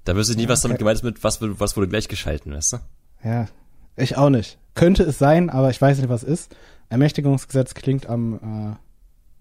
da 0.04 0.16
wüsste 0.16 0.34
ich 0.34 0.38
nie, 0.38 0.48
was 0.48 0.62
damit 0.62 0.76
okay. 0.76 0.80
gemeint 0.80 0.98
ist 0.98 1.04
mit, 1.04 1.24
was, 1.24 1.40
was 1.42 1.78
wurde 1.78 1.88
gleichgeschalten, 1.88 2.54
weißt 2.54 2.74
du? 2.74 2.78
ja, 3.24 3.48
ich 3.96 4.18
auch 4.18 4.30
nicht. 4.30 4.58
Könnte 4.74 5.04
es 5.04 5.18
sein, 5.18 5.50
aber 5.50 5.70
ich 5.70 5.82
weiß 5.82 5.98
nicht, 5.98 6.10
was 6.10 6.24
es 6.24 6.30
ist. 6.30 6.56
Ermächtigungsgesetz 6.90 7.74
klingt 7.74 8.08
am, 8.08 8.36
äh, 8.36 8.76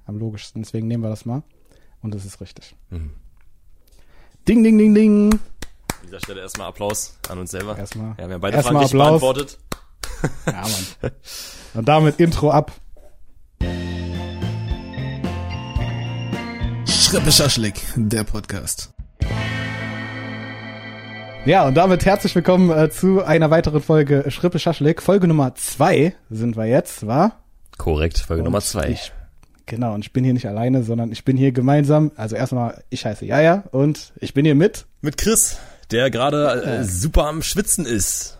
am 0.07 0.19
logischsten, 0.19 0.63
deswegen 0.63 0.87
nehmen 0.87 1.03
wir 1.03 1.11
das 1.11 1.25
mal. 1.25 1.43
Und 2.03 2.15
es 2.15 2.25
ist 2.25 2.41
richtig. 2.41 2.77
Mhm. 2.91 3.11
Ding, 4.49 4.65
ding, 4.65 4.79
ding, 4.79 4.95
ding. 4.95 5.33
An 5.33 5.41
dieser 6.07 6.21
Stelle 6.21 6.41
erstmal 6.41 6.69
Applaus 6.69 7.17
an 7.29 7.39
uns 7.39 7.51
selber. 7.51 7.77
Erstmal. 7.77 8.15
Ja, 8.19 8.27
wir 8.27 8.35
haben 8.35 8.41
beide 8.41 8.57
erstmal 8.57 8.89
Fragen 8.89 9.01
Applaus. 9.01 9.21
beantwortet. 9.21 9.59
Ja, 10.47 10.63
Mann. 10.63 11.13
Und 11.75 11.89
damit 11.89 12.21
Intro 12.21 12.51
ab. 12.51 12.73
Schrippe 16.87 17.33
Schaschlik, 17.33 17.81
der 17.97 18.25
Podcast. 18.25 18.93
Ja, 21.47 21.67
und 21.67 21.75
damit 21.75 22.05
herzlich 22.05 22.35
willkommen 22.35 22.71
äh, 22.71 22.91
zu 22.91 23.25
einer 23.25 23.51
weiteren 23.51 23.81
Folge 23.81 24.31
Schrippe 24.31 24.59
Schaschlik. 24.59 25.03
Folge 25.03 25.27
Nummer 25.27 25.55
zwei 25.55 26.15
sind 26.29 26.57
wir 26.57 26.67
jetzt, 26.67 27.07
war? 27.07 27.41
Korrekt, 27.79 28.19
Folge 28.19 28.43
Nummer 28.43 28.59
Und 28.59 28.65
zwei. 28.65 28.91
Ich, 28.91 29.13
genau, 29.67 29.95
und 29.95 30.01
ich 30.05 30.13
bin 30.13 30.23
hier 30.23 30.35
nicht 30.35 30.47
alleine, 30.47 30.83
sondern 30.83 31.11
ich 31.13 31.25
bin 31.25 31.37
hier 31.37 31.53
gemeinsam. 31.53 32.13
Also 32.17 32.37
erstmal, 32.37 32.83
ich 32.91 33.05
heiße 33.07 33.25
Jaja 33.25 33.65
und 33.73 34.13
ich 34.21 34.35
bin 34.35 34.45
hier 34.45 34.55
mit. 34.55 34.87
Mit 35.01 35.17
Chris, 35.17 35.59
der 35.91 36.11
gerade 36.11 36.63
äh, 36.63 36.85
super 36.85 37.27
am 37.27 37.43
Schwitzen 37.43 37.87
ist. 37.87 38.39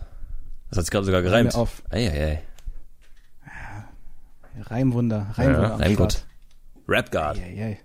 Das 0.69 0.77
hat 0.77 0.85
sich 0.85 0.91
gerade 0.91 1.05
sogar 1.05 1.21
gereimt. 1.23 1.55
auf. 1.55 1.81
Eieiei. 1.89 2.41
Reimwunder, 4.63 5.27
Ja, 5.37 5.43
Reimwunder. 5.43 5.73
am 5.73 5.81
Reimgott. 5.81 6.11
Start. 6.13 6.25
Rap 6.87 7.11
God. 7.11 7.41
Eieiei. 7.43 7.79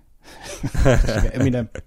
Richtiger 0.85 1.35
Eminem. 1.35 1.69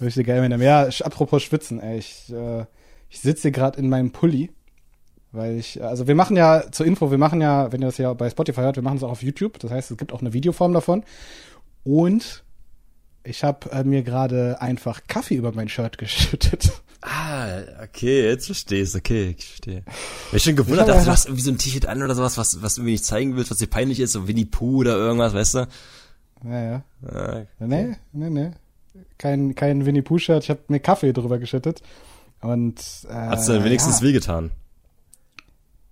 Richtiger 0.00 0.34
Eminem. 0.36 0.62
Ja, 0.62 0.84
sch- 0.84 1.02
apropos 1.02 1.42
Schwitzen, 1.42 1.80
ey, 1.80 1.98
ich, 1.98 2.32
äh, 2.32 2.64
ich 3.08 3.20
sitze 3.20 3.42
hier 3.42 3.50
gerade 3.52 3.78
in 3.78 3.88
meinem 3.88 4.12
Pulli, 4.12 4.50
weil 5.32 5.56
ich, 5.58 5.82
also 5.82 6.06
wir 6.06 6.14
machen 6.14 6.36
ja, 6.36 6.70
zur 6.70 6.86
Info, 6.86 7.10
wir 7.10 7.18
machen 7.18 7.40
ja, 7.40 7.70
wenn 7.72 7.82
ihr 7.82 7.86
das 7.88 7.98
ja 7.98 8.12
bei 8.14 8.30
Spotify 8.30 8.60
hört, 8.60 8.76
wir 8.76 8.82
machen 8.82 8.96
es 8.98 9.02
auch 9.02 9.10
auf 9.10 9.22
YouTube, 9.22 9.58
das 9.58 9.70
heißt, 9.70 9.90
es 9.90 9.96
gibt 9.96 10.12
auch 10.12 10.20
eine 10.20 10.32
Videoform 10.32 10.72
davon 10.72 11.04
und 11.84 12.44
ich 13.24 13.44
habe 13.44 13.70
äh, 13.72 13.84
mir 13.84 14.02
gerade 14.02 14.60
einfach 14.60 15.02
Kaffee 15.06 15.34
über 15.34 15.52
mein 15.52 15.68
Shirt 15.68 15.98
geschüttet. 15.98 16.70
Ah, 17.02 17.60
okay, 17.84 18.24
jetzt 18.26 18.46
verstehst 18.46 18.96
okay, 18.96 19.34
ich 19.38 19.46
verstehe. 19.46 19.84
Ich 19.86 20.32
hab 20.34 20.40
schon 20.40 20.56
gewundert, 20.56 20.88
Ich 20.88 20.94
dass 20.94 21.04
du 21.04 21.10
hast 21.10 21.24
irgendwie 21.26 21.42
so 21.44 21.50
ein 21.52 21.58
T-Shirt 21.58 21.86
an 21.86 22.02
oder 22.02 22.14
sowas, 22.14 22.36
was, 22.38 22.60
was 22.62 22.74
du 22.74 22.80
irgendwie 22.80 22.92
nicht 22.92 23.04
zeigen 23.04 23.36
willst, 23.36 23.50
was 23.52 23.58
dir 23.58 23.68
peinlich 23.68 24.00
ist, 24.00 24.12
so 24.12 24.26
Winnie 24.26 24.46
Pooh 24.46 24.78
oder 24.78 24.96
irgendwas, 24.96 25.32
weißt 25.32 25.54
du? 25.54 25.68
Ja, 26.44 26.62
ja. 26.70 26.84
Ah, 27.06 27.42
Nee, 27.60 27.96
nee, 28.12 28.30
nee. 28.30 28.50
Kein, 29.18 29.54
kein 29.54 29.86
Winnie 29.86 30.02
Pooh-Shirt, 30.02 30.44
ich 30.44 30.50
habe 30.50 30.60
mir 30.68 30.80
Kaffee 30.80 31.12
drüber 31.12 31.38
geschüttet. 31.38 31.82
Und 32.40 32.76
äh, 33.08 33.12
Hat's 33.12 33.46
dann 33.46 33.64
wenigstens 33.64 34.00
ja. 34.00 34.06
wehgetan? 34.06 34.50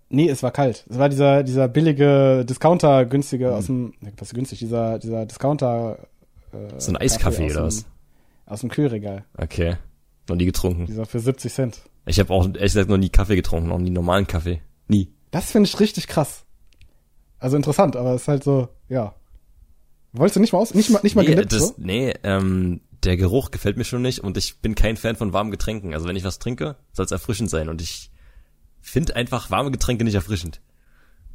Nee, 0.08 0.28
es 0.28 0.42
war 0.42 0.52
kalt. 0.52 0.84
Es 0.88 0.98
war 0.98 1.08
dieser, 1.08 1.42
dieser 1.42 1.66
billige 1.68 2.44
Discounter, 2.44 3.04
günstige 3.06 3.48
Hm. 3.48 3.54
aus 3.54 3.66
dem, 3.66 3.94
was 4.18 4.32
günstig, 4.32 4.60
dieser, 4.60 4.98
dieser 4.98 5.26
Discounter. 5.26 5.98
Äh, 6.52 6.78
So 6.80 6.92
ein 6.92 6.96
Eiskaffee 6.96 7.50
oder 7.50 7.64
was? 7.64 7.84
Aus 8.46 8.60
dem 8.60 8.70
Kühlregal. 8.70 9.24
Okay. 9.36 9.76
Noch 10.28 10.36
nie 10.36 10.44
getrunken. 10.46 10.86
Dieser 10.86 11.06
für 11.06 11.18
70 11.18 11.52
Cent. 11.52 11.80
Ich 12.06 12.20
habe 12.20 12.32
auch 12.32 12.46
ehrlich 12.46 12.62
gesagt 12.62 12.88
noch 12.88 12.96
nie 12.96 13.08
Kaffee 13.08 13.34
getrunken, 13.36 13.68
noch 13.68 13.78
nie 13.78 13.90
normalen 13.90 14.26
Kaffee. 14.28 14.60
Nie. 14.86 15.12
Das 15.32 15.50
finde 15.50 15.68
ich 15.68 15.80
richtig 15.80 16.06
krass. 16.06 16.44
Also 17.40 17.56
interessant, 17.56 17.96
aber 17.96 18.14
es 18.14 18.22
ist 18.22 18.28
halt 18.28 18.44
so, 18.44 18.68
ja. 18.88 19.14
Wolltest 20.12 20.36
du 20.36 20.40
nicht 20.40 20.52
mal 20.52 20.60
aus, 20.60 20.72
nicht 20.72 20.88
mal, 20.90 21.00
nicht 21.02 21.16
mal 21.16 21.22
nee, 21.22 21.32
gelippt, 21.34 21.52
das, 21.52 21.68
so? 21.68 21.74
nee, 21.76 22.14
ähm, 22.22 22.80
der 23.06 23.16
Geruch 23.16 23.50
gefällt 23.50 23.76
mir 23.76 23.84
schon 23.84 24.02
nicht 24.02 24.20
und 24.20 24.36
ich 24.36 24.58
bin 24.60 24.74
kein 24.74 24.96
Fan 24.96 25.16
von 25.16 25.32
warmen 25.32 25.50
Getränken. 25.50 25.94
Also 25.94 26.06
wenn 26.06 26.16
ich 26.16 26.24
was 26.24 26.38
trinke, 26.38 26.76
soll 26.92 27.06
es 27.06 27.12
erfrischend 27.12 27.48
sein 27.50 27.68
und 27.68 27.80
ich 27.80 28.10
finde 28.80 29.16
einfach 29.16 29.50
warme 29.50 29.70
Getränke 29.70 30.04
nicht 30.04 30.14
erfrischend. 30.14 30.60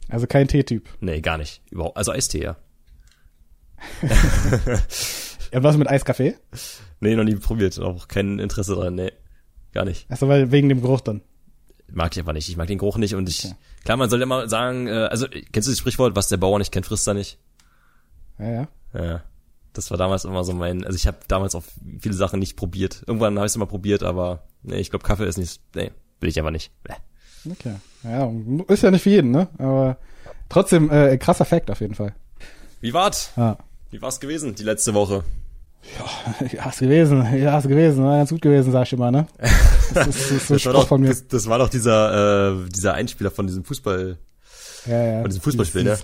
Also 0.10 0.28
kein 0.28 0.48
Teetyp. 0.48 0.90
Nee, 1.00 1.22
gar 1.22 1.38
nicht. 1.38 1.62
Überhaupt, 1.72 1.98
also 1.98 2.12
Eistee, 2.12 2.44
ja. 2.44 2.58
Ja, 5.54 5.62
was 5.64 5.76
mit 5.76 5.90
Eiskaffee? 5.90 6.36
Nee, 7.02 7.16
noch 7.16 7.26
nie 7.26 7.36
probiert. 7.36 7.78
Auch 7.80 8.08
kein 8.08 8.40
Interesse 8.40 8.74
dran, 8.74 8.96
nee. 8.96 9.12
Gar 9.74 9.84
nicht. 9.86 10.10
Achso, 10.10 10.28
weil 10.30 10.52
wegen 10.52 10.70
dem 10.70 10.82
Geruch 10.82 11.02
dann. 11.02 11.22
Mag 11.92 12.14
ich 12.14 12.20
einfach 12.20 12.32
nicht. 12.32 12.48
Ich 12.48 12.56
mag 12.56 12.68
den 12.68 12.78
Geruch 12.78 12.98
nicht 12.98 13.16
und 13.16 13.28
ich, 13.28 13.44
Okay. 13.46 13.56
klar, 13.84 13.98
man 13.98 14.10
soll 14.10 14.22
immer 14.22 14.48
sagen, 14.48 14.88
äh, 14.88 14.92
also, 15.12 15.28
kennst 15.52 15.68
du 15.68 15.72
das 15.74 15.80
Sprichwort, 15.80 16.16
was 16.16 16.30
der 16.30 16.38
Bauer 16.38 16.58
nicht 16.58 16.72
kennt, 16.72 16.86
frisst 16.86 17.06
er 17.06 17.16
nicht? 17.16 17.38
Ja, 18.40 18.50
ja. 18.50 18.68
Ja. 18.94 19.24
Das 19.74 19.90
war 19.90 19.98
damals 19.98 20.26
immer 20.26 20.44
so 20.44 20.54
mein, 20.54 20.84
also 20.84 20.96
ich 20.96 21.08
habe 21.08 21.18
damals 21.28 21.56
auch 21.56 21.64
viele 22.00 22.16
Sachen 22.16 22.40
nicht 22.40 22.58
probiert. 22.58 23.04
Irgendwann 23.08 23.38
habe 23.38 23.46
ich 23.46 23.54
es 23.54 23.58
mal 23.58 23.66
probiert, 23.66 24.04
aber 24.04 24.44
nee, 24.64 24.78
ich 24.78 24.90
glaube 24.90 25.06
Kaffee 25.06 25.26
ist 25.26 25.38
nicht, 25.38 25.62
nee, 25.76 25.92
will 26.20 26.30
ich 26.30 26.38
einfach 26.38 26.52
nicht. 26.52 26.72
Bäh. 26.84 26.94
Okay. 27.50 27.76
Ja, 28.04 28.32
ist 28.68 28.84
ja 28.84 28.92
nicht 28.92 29.02
für 29.04 29.10
jeden, 29.10 29.32
ne? 29.32 29.48
Aber 29.58 29.98
trotzdem 30.50 30.92
äh, 30.92 31.18
krasser 31.18 31.46
Fact 31.46 31.72
auf 31.72 31.80
jeden 31.82 31.96
Fall. 31.96 32.14
Wie 32.82 32.94
war's? 32.94 33.32
Ja. 33.38 33.58
Wie 33.92 34.02
war's 34.02 34.20
gewesen 34.20 34.56
die 34.56 34.64
letzte 34.64 34.94
Woche? 34.94 35.24
Ja, 36.52 36.70
ist 36.70 36.80
gewesen, 36.80 37.26
ja, 37.38 37.58
ist 37.58 37.68
gewesen, 37.68 38.04
war 38.04 38.18
ganz 38.18 38.30
gut 38.30 38.42
gewesen, 38.42 38.72
sag 38.72 38.86
ich 38.86 38.94
immer, 38.94 39.12
ne? 39.12 39.28
Das 39.94 40.08
ist, 40.08 40.32
ist 40.32 40.48
so 40.48 40.54
Das 40.54 40.66
war 40.68 40.74
doch, 40.74 40.88
von 40.88 41.02
mir. 41.02 41.10
das, 41.10 41.28
das 41.28 41.50
war 41.50 41.58
doch 41.58 41.68
dieser, 41.68 42.54
äh, 42.54 42.70
dieser 42.70 42.94
Einspieler 42.94 43.30
von 43.30 43.46
diesem 43.46 43.66
Fußball, 43.66 44.18
ja, 44.86 45.04
ja. 45.04 45.22
von 45.22 45.30
diesem 45.30 45.42
Fußballspiel, 45.42 45.84
ne? 45.84 45.98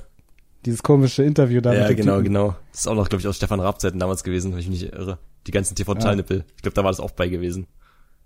Dieses, 0.65 0.83
komische 0.83 1.23
Interview 1.23 1.61
da. 1.61 1.73
Ja, 1.73 1.87
genau, 1.93 2.17
Typen. 2.17 2.23
genau. 2.25 2.55
Das 2.71 2.81
ist 2.81 2.87
auch 2.87 2.95
noch, 2.95 3.09
glaube 3.09 3.21
ich, 3.21 3.27
aus 3.27 3.37
Stefan 3.37 3.59
Raabzeiten 3.59 3.99
damals 3.99 4.23
gewesen, 4.23 4.51
wenn 4.51 4.59
ich 4.59 4.69
mich 4.69 4.81
nicht 4.81 4.93
irre. 4.93 5.19
Die 5.45 5.51
ganzen 5.51 5.75
TV-Totalnippel. 5.75 6.43
Ich 6.55 6.61
glaube, 6.61 6.75
da 6.75 6.83
war 6.83 6.91
das 6.91 6.99
auch 6.99 7.11
bei 7.11 7.29
gewesen. 7.29 7.67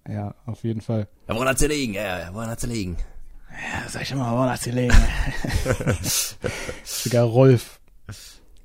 Ja, 0.09 0.33
auf 0.45 0.63
jeden 0.63 0.81
Fall. 0.81 1.07
Ja, 1.27 1.35
woran 1.35 1.47
hat's 1.47 1.61
gelegen? 1.61 1.93
Ja, 1.93 2.19
ja, 2.19 2.33
woran 2.33 2.49
hat's 2.49 2.63
gelegen? 2.63 2.97
Ja, 3.51 3.89
sag 3.89 4.01
ich 4.01 4.11
immer, 4.11 4.31
wo 4.31 4.39
hat's 4.39 4.63
gelegen? 4.63 4.95
richtiger 6.83 7.23
Rolf. 7.23 7.79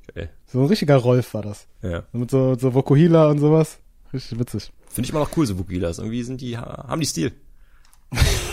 Okay. 0.08 0.28
So 0.46 0.60
ein 0.60 0.66
richtiger 0.66 0.96
Rolf 0.96 1.34
war 1.34 1.42
das. 1.42 1.66
Ja. 1.82 2.04
Mit 2.12 2.30
so, 2.30 2.54
so 2.54 2.72
Vokuhila 2.72 3.28
und 3.28 3.38
sowas. 3.38 3.78
Richtig 4.12 4.38
witzig. 4.38 4.72
Finde 4.88 5.06
ich 5.06 5.10
immer 5.10 5.20
noch 5.20 5.36
cool, 5.36 5.46
so 5.46 5.58
Vukilas. 5.58 5.98
Irgendwie 5.98 6.22
sind 6.22 6.40
die, 6.40 6.56
haben 6.56 7.00
die 7.00 7.06
Stil. 7.06 7.32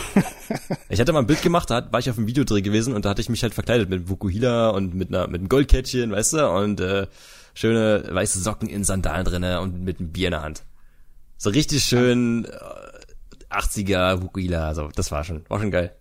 ich 0.89 0.99
hatte 0.99 1.13
mal 1.13 1.19
ein 1.19 1.27
Bild 1.27 1.41
gemacht, 1.41 1.69
da 1.69 1.87
war 1.91 1.99
ich 1.99 2.09
auf 2.09 2.17
einem 2.17 2.27
Videodreh 2.27 2.61
gewesen 2.61 2.93
und 2.93 3.05
da 3.05 3.09
hatte 3.09 3.21
ich 3.21 3.29
mich 3.29 3.43
halt 3.43 3.53
verkleidet 3.53 3.89
mit 3.89 4.09
Vukuhila 4.09 4.69
und 4.69 4.93
mit 4.93 5.09
einer, 5.09 5.27
mit 5.27 5.41
einem 5.41 5.49
Goldkettchen, 5.49 6.11
weißt 6.11 6.33
du, 6.33 6.49
und 6.49 6.79
äh, 6.79 7.07
schöne 7.53 8.03
weiße 8.09 8.39
Socken 8.39 8.69
in 8.69 8.83
Sandalen 8.83 9.25
drinne 9.25 9.61
und 9.61 9.83
mit 9.83 9.99
einem 9.99 10.11
Bier 10.11 10.27
in 10.27 10.31
der 10.31 10.41
Hand. 10.41 10.63
So 11.37 11.49
richtig 11.49 11.83
schön 11.83 12.45
äh, 12.45 13.53
80er 13.53 14.21
Vukuhila, 14.21 14.67
also 14.67 14.89
das 14.95 15.11
war 15.11 15.23
schon, 15.23 15.43
war 15.49 15.59
schon 15.59 15.71
geil. 15.71 15.95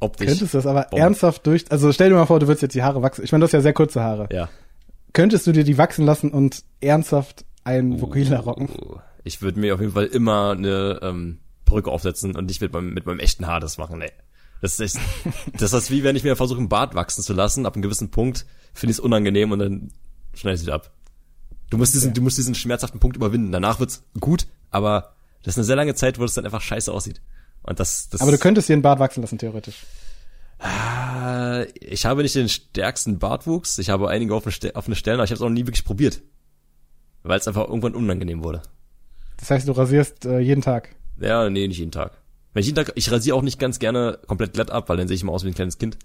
Optisch. 0.00 0.28
Könntest 0.28 0.54
du 0.54 0.58
das 0.58 0.66
aber 0.66 0.82
Bombe. 0.84 1.02
ernsthaft 1.02 1.46
durch, 1.46 1.64
also 1.70 1.92
stell 1.92 2.08
dir 2.08 2.14
mal 2.14 2.26
vor, 2.26 2.40
du 2.40 2.46
würdest 2.46 2.62
jetzt 2.62 2.74
die 2.74 2.82
Haare 2.82 3.02
wachsen. 3.02 3.22
Ich 3.22 3.32
meine, 3.32 3.42
du 3.42 3.44
hast 3.46 3.52
ja 3.52 3.60
sehr 3.60 3.74
kurze 3.74 4.00
Haare. 4.00 4.28
Ja. 4.32 4.48
Könntest 5.12 5.46
du 5.46 5.52
dir 5.52 5.64
die 5.64 5.76
wachsen 5.76 6.06
lassen 6.06 6.30
und 6.30 6.62
ernsthaft 6.80 7.44
einen 7.64 8.00
Vokuhila 8.00 8.38
rocken? 8.38 8.68
Uh, 8.70 8.96
Ich 9.24 9.42
würde 9.42 9.60
mir 9.60 9.74
auf 9.74 9.80
jeden 9.80 9.92
Fall 9.92 10.06
immer 10.06 10.52
eine 10.52 11.00
ähm, 11.02 11.38
Perücke 11.70 11.90
aufsetzen 11.90 12.36
und 12.36 12.46
nicht 12.46 12.60
mit 12.60 12.72
meinem, 12.72 12.92
mit 12.92 13.06
meinem 13.06 13.20
echten 13.20 13.46
Haar 13.46 13.60
das 13.60 13.78
machen, 13.78 13.98
nee. 13.98 14.10
Das 14.60 14.78
ist, 14.78 14.96
echt, 14.96 15.04
das 15.58 15.72
ist 15.72 15.90
wie 15.90 16.04
wenn 16.04 16.16
ich 16.16 16.24
mir 16.24 16.36
versuche, 16.36 16.58
einen 16.58 16.68
Bart 16.68 16.94
wachsen 16.94 17.22
zu 17.22 17.32
lassen. 17.32 17.64
Ab 17.64 17.74
einem 17.74 17.82
gewissen 17.82 18.10
Punkt 18.10 18.44
finde 18.74 18.90
ich 18.90 18.96
es 18.98 19.00
unangenehm 19.00 19.52
und 19.52 19.58
dann 19.58 19.92
schneide 20.34 20.54
ich 20.56 20.60
es 20.60 20.66
wieder 20.66 20.74
ab. 20.74 20.90
Du 21.70 21.78
musst 21.78 21.94
diesen, 21.94 22.08
Okay. 22.10 22.14
du 22.16 22.22
musst 22.22 22.36
diesen 22.36 22.54
schmerzhaften 22.54 23.00
Punkt 23.00 23.16
überwinden. 23.16 23.52
Danach 23.52 23.80
wird's 23.80 24.02
gut, 24.20 24.46
aber 24.70 25.14
das 25.42 25.54
ist 25.54 25.58
eine 25.58 25.64
sehr 25.64 25.76
lange 25.76 25.94
Zeit, 25.94 26.18
wo 26.18 26.24
es 26.24 26.34
dann 26.34 26.44
einfach 26.44 26.60
scheiße 26.60 26.92
aussieht. 26.92 27.22
Und 27.62 27.80
das, 27.80 28.08
das. 28.10 28.20
Aber 28.20 28.32
du 28.32 28.38
könntest 28.38 28.68
dir 28.68 28.72
einen 28.74 28.82
Bart 28.82 28.98
wachsen 28.98 29.22
lassen, 29.22 29.38
theoretisch. 29.38 29.76
Ah, 30.58 31.64
ich 31.74 32.04
habe 32.04 32.22
nicht 32.22 32.34
den 32.34 32.48
stärksten 32.48 33.18
Bartwuchs. 33.18 33.78
Ich 33.78 33.88
habe 33.88 34.08
einige 34.10 34.34
offene, 34.34 34.52
Ste- 34.52 34.74
offene 34.74 34.96
Stellen, 34.96 35.16
aber 35.16 35.24
ich 35.24 35.30
habe 35.30 35.36
es 35.36 35.40
auch 35.42 35.48
noch 35.48 35.54
nie 35.54 35.66
wirklich 35.66 35.84
probiert. 35.84 36.20
Weil 37.22 37.38
es 37.38 37.48
einfach 37.48 37.66
irgendwann 37.68 37.94
unangenehm 37.94 38.42
wurde. 38.44 38.62
Das 39.38 39.50
heißt, 39.50 39.68
du 39.68 39.72
rasierst 39.72 40.26
äh, 40.26 40.38
jeden 40.40 40.60
Tag. 40.62 40.94
Ja, 41.20 41.48
nee, 41.50 41.68
nicht 41.68 41.78
jeden 41.78 41.92
Tag. 41.92 42.12
Wenn 42.52 42.60
ich 42.62 42.66
jeden 42.66 42.76
Tag, 42.76 42.92
ich 42.96 43.10
rasiere 43.12 43.36
auch 43.36 43.42
nicht 43.42 43.58
ganz 43.60 43.78
gerne 43.78 44.18
komplett 44.26 44.52
glatt 44.54 44.70
ab, 44.70 44.88
weil 44.88 44.96
dann 44.96 45.06
sehe 45.06 45.14
ich 45.14 45.22
immer 45.22 45.32
aus 45.32 45.44
wie 45.44 45.48
ein 45.48 45.54
kleines 45.54 45.78
Kind. 45.78 45.96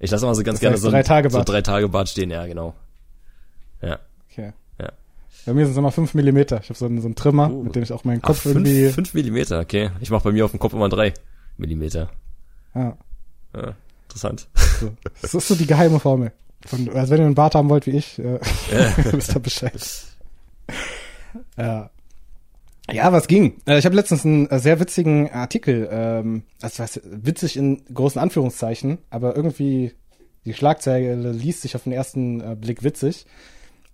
Ich 0.00 0.10
lasse 0.10 0.24
immer 0.24 0.34
so 0.34 0.42
ganz 0.42 0.56
Das 0.56 0.60
gerne 0.60 0.74
heißt, 0.74 0.82
so, 0.82 0.90
drei 0.90 1.02
Tage 1.04 1.30
so 1.30 1.36
Bart. 1.38 1.48
drei 1.48 1.62
Tage 1.62 1.88
Bart 1.88 2.08
stehen, 2.08 2.30
ja, 2.30 2.44
genau. 2.46 2.74
Ja, 3.80 4.00
Okay. 4.30 4.52
ja. 4.80 4.90
Bei 5.46 5.52
mir 5.54 5.64
sind 5.66 5.72
es 5.72 5.78
immer 5.78 5.92
fünf 5.92 6.14
Millimeter. 6.14 6.58
Ich 6.62 6.70
habe 6.70 6.78
so 6.78 6.86
einen, 6.86 7.00
so 7.00 7.06
einen 7.06 7.14
Trimmer, 7.14 7.50
Uh. 7.50 7.62
mit 7.64 7.76
dem 7.76 7.82
ich 7.82 7.92
auch 7.92 8.02
meinen 8.04 8.20
Ach, 8.22 8.28
Kopf 8.28 8.40
fünf, 8.40 8.56
irgendwie. 8.56 8.88
fünf 8.90 9.14
Millimeter, 9.14 9.60
okay. 9.60 9.90
Ich 10.00 10.10
mache 10.10 10.24
bei 10.24 10.32
mir 10.32 10.44
auf 10.44 10.50
dem 10.50 10.58
Kopf 10.60 10.72
immer 10.72 10.88
drei 10.88 11.14
Millimeter. 11.58 12.10
Ja, 12.74 12.96
Ja, 13.54 13.74
interessant. 14.08 14.48
so. 14.80 14.90
Das 15.22 15.34
ist 15.34 15.46
so 15.48 15.54
die 15.54 15.66
geheime 15.66 16.00
Formel. 16.00 16.32
Von, 16.66 16.88
also 16.88 17.12
wenn 17.12 17.20
ihr 17.20 17.26
einen 17.26 17.34
Bart 17.34 17.54
haben 17.54 17.68
wollt 17.68 17.86
wie 17.86 17.90
ich, 17.92 18.18
äh, 18.18 18.40
wisst 19.12 19.34
ihr 19.36 19.40
Bescheid. 19.40 19.72
Ja. 21.56 21.90
Ja, 22.90 23.12
was 23.12 23.28
ging? 23.28 23.60
Äh, 23.66 23.78
Ich 23.78 23.86
habe 23.86 23.96
letztens 23.96 24.24
einen 24.24 24.48
äh, 24.48 24.58
sehr 24.58 24.78
witzigen 24.78 25.30
Artikel, 25.30 25.88
ähm, 25.90 26.42
also 26.60 26.82
was 26.82 27.00
witzig 27.04 27.56
in 27.56 27.82
großen 27.92 28.20
Anführungszeichen, 28.20 28.98
aber 29.10 29.34
irgendwie 29.36 29.92
die 30.44 30.52
Schlagzeile 30.52 31.32
liest 31.32 31.62
sich 31.62 31.74
auf 31.74 31.84
den 31.84 31.92
ersten 31.92 32.40
äh, 32.40 32.56
Blick 32.56 32.82
witzig. 32.82 33.24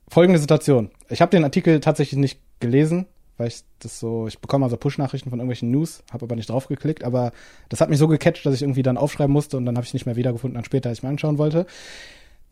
Folgende 0.09 0.41
Situation. 0.41 0.91
Ich 1.09 1.21
habe 1.21 1.31
den 1.31 1.45
Artikel 1.45 1.79
tatsächlich 1.79 2.19
nicht 2.19 2.41
gelesen, 2.59 3.07
weil 3.37 3.47
ich 3.49 3.63
das 3.79 4.01
so, 4.01 4.27
ich 4.27 4.41
bekomme 4.41 4.65
also 4.65 4.77
Push-Nachrichten 4.77 5.31
von 5.31 5.39
irgendwelchen 5.39 5.71
News, 5.71 6.03
habe 6.13 6.25
aber 6.25 6.35
nicht 6.35 6.51
draufgeklickt, 6.51 7.05
aber 7.05 7.31
das 7.69 7.81
hat 7.81 7.91
mich 7.91 7.99
so 7.99 8.09
gecatcht, 8.09 8.45
dass 8.45 8.55
ich 8.55 8.63
irgendwie 8.63 8.83
dann 8.83 8.97
aufschreiben 8.99 9.33
musste 9.33 9.57
und 9.57 9.67
dann 9.67 9.77
habe 9.77 9.87
ich 9.87 9.95
nicht 9.95 10.07
mehr 10.07 10.17
wiedergefunden, 10.17 10.57
dann 10.57 10.65
später, 10.65 10.89
als 10.89 10.99
ich 10.99 11.03
mir 11.05 11.11
anschauen 11.11 11.39
wollte. 11.39 11.67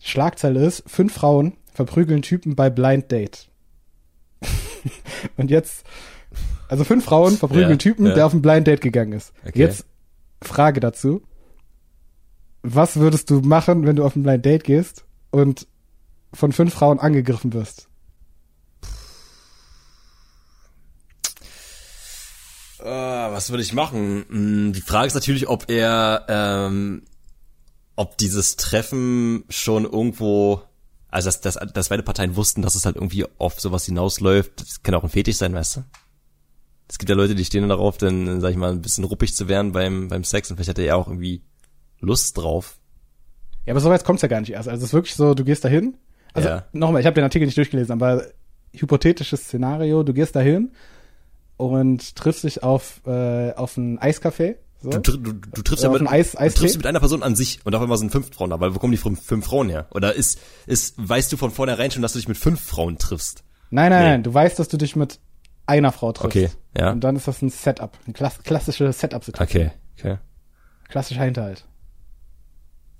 Schlagzeile 0.00 0.64
ist, 0.64 0.84
fünf 0.86 1.12
Frauen 1.12 1.54
verprügeln 1.74 2.22
Typen 2.22 2.54
bei 2.54 2.70
Blind 2.70 3.10
Date. 3.10 3.48
und 5.36 5.50
jetzt, 5.50 5.84
also 6.68 6.84
fünf 6.84 7.04
Frauen 7.04 7.36
verprügeln 7.36 7.70
Ja, 7.70 7.76
Typen, 7.76 8.06
ja. 8.06 8.14
der 8.14 8.26
auf 8.26 8.32
ein 8.34 8.42
Blind 8.42 8.66
Date 8.66 8.80
gegangen 8.80 9.12
ist. 9.12 9.32
Okay. 9.46 9.58
Jetzt 9.58 9.84
Frage 10.42 10.80
dazu. 10.80 11.22
Was 12.62 12.96
würdest 12.96 13.30
du 13.30 13.40
machen, 13.40 13.86
wenn 13.86 13.96
du 13.96 14.04
auf 14.04 14.14
ein 14.16 14.22
Blind 14.22 14.44
Date 14.44 14.64
gehst 14.64 15.04
und 15.30 15.66
von 16.32 16.52
fünf 16.52 16.74
Frauen 16.74 16.98
angegriffen 16.98 17.52
wirst? 17.52 17.88
Äh, 22.80 22.84
was 22.84 23.50
würde 23.50 23.62
ich 23.62 23.72
machen? 23.72 24.24
Hm, 24.28 24.72
Die 24.72 24.80
Frage 24.80 25.08
ist 25.08 25.14
natürlich, 25.14 25.48
ob 25.48 25.68
er, 25.70 26.24
ähm, 26.28 27.02
ob 27.96 28.16
dieses 28.18 28.56
Treffen 28.56 29.44
schon 29.48 29.84
irgendwo, 29.84 30.62
also 31.10 31.26
dass, 31.26 31.40
dass, 31.40 31.58
dass 31.72 31.88
beide 31.88 32.02
Parteien 32.04 32.36
wussten, 32.36 32.62
dass 32.62 32.76
es 32.76 32.84
halt 32.86 32.96
irgendwie 32.96 33.26
auf 33.38 33.60
sowas 33.60 33.84
hinausläuft. 33.86 34.60
Das 34.60 34.82
kann 34.82 34.94
auch 34.94 35.02
ein 35.02 35.08
Fetisch 35.10 35.36
sein, 35.36 35.54
weißt 35.54 35.76
du? 35.78 35.84
Es 36.88 36.98
gibt 36.98 37.10
ja 37.10 37.16
Leute, 37.16 37.34
die 37.34 37.44
stehen 37.44 37.60
dann 37.62 37.68
darauf, 37.68 37.98
dann, 37.98 38.40
sag 38.40 38.50
ich 38.50 38.56
mal, 38.56 38.70
ein 38.72 38.80
bisschen 38.82 39.04
ruppig 39.04 39.34
zu 39.34 39.46
werden 39.48 39.72
beim, 39.72 40.08
beim 40.08 40.24
Sex 40.24 40.50
und 40.50 40.56
vielleicht 40.56 40.70
hat 40.70 40.78
er 40.78 40.84
ja 40.84 40.94
auch 40.96 41.06
irgendwie 41.08 41.42
Lust 42.00 42.36
drauf. 42.38 42.78
Ja, 43.66 43.72
aber 43.74 43.80
so 43.80 43.90
weit 43.90 44.04
kommt's 44.04 44.22
ja 44.22 44.28
gar 44.28 44.40
nicht 44.40 44.50
erst. 44.52 44.68
Also 44.68 44.82
es 44.84 44.88
ist 44.90 44.94
wirklich 44.94 45.14
so, 45.14 45.34
du 45.34 45.44
gehst 45.44 45.64
dahin. 45.64 45.96
Also 46.32 46.48
Ja. 46.48 46.64
nochmal, 46.72 47.00
ich 47.00 47.06
habe 47.06 47.14
den 47.14 47.24
Artikel 47.24 47.44
nicht 47.46 47.58
durchgelesen, 47.58 47.92
aber 47.92 48.24
hypothetisches 48.72 49.42
Szenario, 49.44 50.02
du 50.02 50.14
gehst 50.14 50.34
dahin 50.36 50.72
und 51.56 52.14
triffst 52.16 52.44
dich 52.44 52.62
auf, 52.62 53.00
äh, 53.06 53.52
auf 53.54 53.76
ein 53.76 53.98
Eiscafé. 53.98 54.56
So. 54.80 54.90
Du, 54.90 55.16
du, 55.16 55.32
du 55.32 55.62
triffst 55.62 55.82
Ja, 55.84 55.90
mit, 55.90 56.02
Eis- 56.08 56.32
du 56.32 56.38
Eistee? 56.38 56.60
triffst 56.60 56.76
mit 56.76 56.86
einer 56.86 57.00
Person 57.00 57.22
an 57.24 57.34
sich 57.34 57.58
und 57.64 57.74
auf 57.74 57.82
einmal 57.82 57.98
sind 57.98 58.12
fünf 58.12 58.32
Frauen 58.32 58.50
da, 58.50 58.60
weil 58.60 58.74
wo 58.74 58.78
kommen 58.78 58.92
die 58.92 58.96
fünf, 58.98 59.20
fünf 59.22 59.44
Frauen 59.46 59.68
her? 59.68 59.88
Oder 59.90 60.14
ist, 60.14 60.38
ist, 60.66 60.94
weißt 60.96 61.32
du 61.32 61.36
von 61.36 61.50
vornherein 61.50 61.90
schon, 61.90 62.00
dass 62.02 62.12
du 62.12 62.18
dich 62.20 62.28
mit 62.28 62.36
fünf 62.38 62.60
Frauen 62.60 62.96
triffst? 62.96 63.42
Nein, 63.70 63.90
nein, 63.90 64.02
Nee. 64.02 64.08
nein, 64.10 64.22
du 64.22 64.32
weißt, 64.32 64.58
dass 64.58 64.68
du 64.68 64.76
dich 64.76 64.94
mit 64.94 65.18
einer 65.68 65.92
Frau 65.92 66.12
triffst. 66.12 66.36
Okay, 66.36 66.50
ja. 66.76 66.90
Und 66.92 67.00
dann 67.02 67.16
ist 67.16 67.28
das 67.28 67.42
ein 67.42 67.50
Setup, 67.50 67.96
eine 68.04 68.14
klass 68.14 68.42
klassische 68.42 68.92
Setup-Situation. 68.92 69.66
Okay, 69.66 69.70
okay. 69.98 70.18
Klassischer 70.88 71.22
Hinterhalt. 71.24 71.64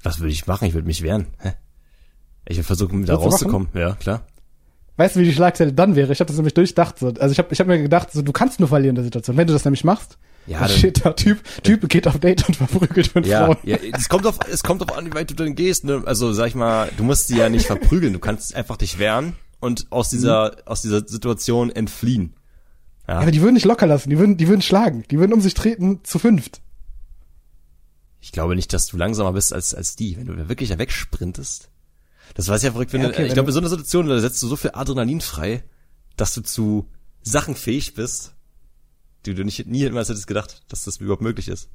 Was 0.03 0.21
würde 0.21 0.31
ich 0.33 0.47
machen? 0.47 0.67
Ich 0.67 0.75
würde 0.75 0.87
mich 0.87 1.03
wehren. 1.03 1.27
Hä? 1.39 1.53
Ich 2.47 2.57
würde 2.57 2.67
versuchen, 2.67 3.05
da 3.05 3.17
rauszukommen. 3.17 3.69
Ja, 3.75 3.95
klar. 3.95 4.23
Weißt 4.97 5.17
du, 5.17 5.21
wie 5.21 5.25
die 5.25 5.33
Schlagzeile 5.35 5.73
dann 5.73 5.97
wäre? 5.97 6.13
Ich 6.13 6.21
habe 6.21 6.27
das 6.29 6.37
nämlich 6.37 6.55
durchdacht. 6.55 6.99
So. 6.99 7.09
Also 7.19 7.31
ich 7.33 7.39
habe 7.39 7.49
ich 7.53 7.61
hab 7.61 7.67
mir 7.67 7.81
gedacht, 7.81 8.11
so, 8.13 8.21
du 8.23 8.33
kannst 8.33 8.59
nur 8.61 8.69
verlieren 8.69 8.91
in 8.91 8.95
der 8.97 9.05
Situation. 9.05 9.37
Wenn 9.37 9.47
du 9.47 9.53
das 9.53 9.65
nämlich 9.65 9.85
machst, 9.85 10.19
Ja, 10.47 10.61
dann 10.61 10.71
steht 10.71 11.05
da 11.05 11.13
Typ, 11.13 11.41
Typ 11.63 11.89
geht 11.89 12.07
auf 12.09 12.19
Date 12.19 12.47
und 12.49 12.57
verprügelt 12.57 13.07
fünf 13.07 13.27
Ja, 13.27 13.47
Frauen. 13.47 13.57
ja, 13.63 13.77
es 13.97 14.09
kommt 14.09 14.27
auf, 14.27 14.39
es 14.51 14.63
kommt 14.63 14.83
auf 14.83 14.97
an, 14.97 15.07
wie 15.07 15.15
weit 15.15 15.31
du 15.31 15.35
denn 15.35 15.55
gehst. 15.55 15.85
Ne? 15.85 16.03
Also 16.05 16.33
sag 16.33 16.49
ich 16.49 16.55
mal, 16.55 16.91
du 16.97 17.05
musst 17.05 17.29
sie 17.29 17.37
ja 17.39 17.49
nicht 17.49 17.67
verprügeln. 17.67 18.13
Du 18.13 18.19
kannst 18.19 18.55
einfach 18.57 18.77
dich 18.77 18.99
wehren 18.99 19.35
und 19.61 19.87
aus 19.91 20.11
dieser, 20.11 20.57
aus 20.67 20.83
dieser 20.83 21.07
Situation 21.07 21.71
entfliehen. 21.71 22.35
Ja, 23.09 23.21
aber 23.21 23.31
die 23.31 23.41
würden 23.41 23.55
nicht 23.55 23.65
locker 23.65 23.87
lassen, 23.87 24.11
die 24.11 24.19
würden, 24.19 24.37
die 24.37 24.47
würden 24.49 24.61
schlagen, 24.63 25.03
die 25.11 25.19
würden 25.19 25.33
um 25.33 25.41
sich 25.41 25.55
treten 25.55 26.05
zu 26.05 26.19
fünft. 26.19 26.61
Ich 28.21 28.33
glaube 28.33 28.55
nicht, 28.57 28.73
dass 28.73 28.87
du 28.87 28.97
langsamer 28.97 29.33
bist 29.33 29.53
als, 29.53 29.75
als 29.75 29.97
die, 29.97 30.17
wenn 30.17 30.27
du 30.27 30.35
da 30.35 30.49
wirklich 30.49 30.69
da 30.69 30.79
wegsprintest. 30.79 31.71
Das 32.35 32.49
weiß 32.49 32.63
ja 32.63 32.73
verrückt, 32.73 32.93
wenn 32.93 33.01
Ja, 33.01 33.09
du, 33.09 33.15
okay, 33.15 33.23
ich 33.23 33.29
wenn 33.29 33.35
glaube, 33.35 33.47
du- 33.47 33.51
in 33.51 33.55
so 33.55 33.61
einer 33.61 33.69
Situation, 33.71 34.09
da 34.09 34.21
setzt 34.21 34.43
du 34.43 34.47
so 34.49 34.57
viel 34.57 34.73
Adrenalin 34.75 35.21
frei, 35.21 35.65
dass 36.17 36.35
du 36.35 36.43
zu 36.43 36.87
Sachen 37.23 37.55
fähig 37.55 37.95
bist, 37.95 38.35
die 39.25 39.35
du 39.35 39.45
nicht, 39.45 39.67
nie 39.67 39.79
jemals 39.79 40.09
hättest 40.09 40.27
gedacht, 40.27 40.63
dass 40.69 40.85
das 40.85 40.99
überhaupt 40.99 41.23
möglich 41.23 41.49
ist. 41.49 41.71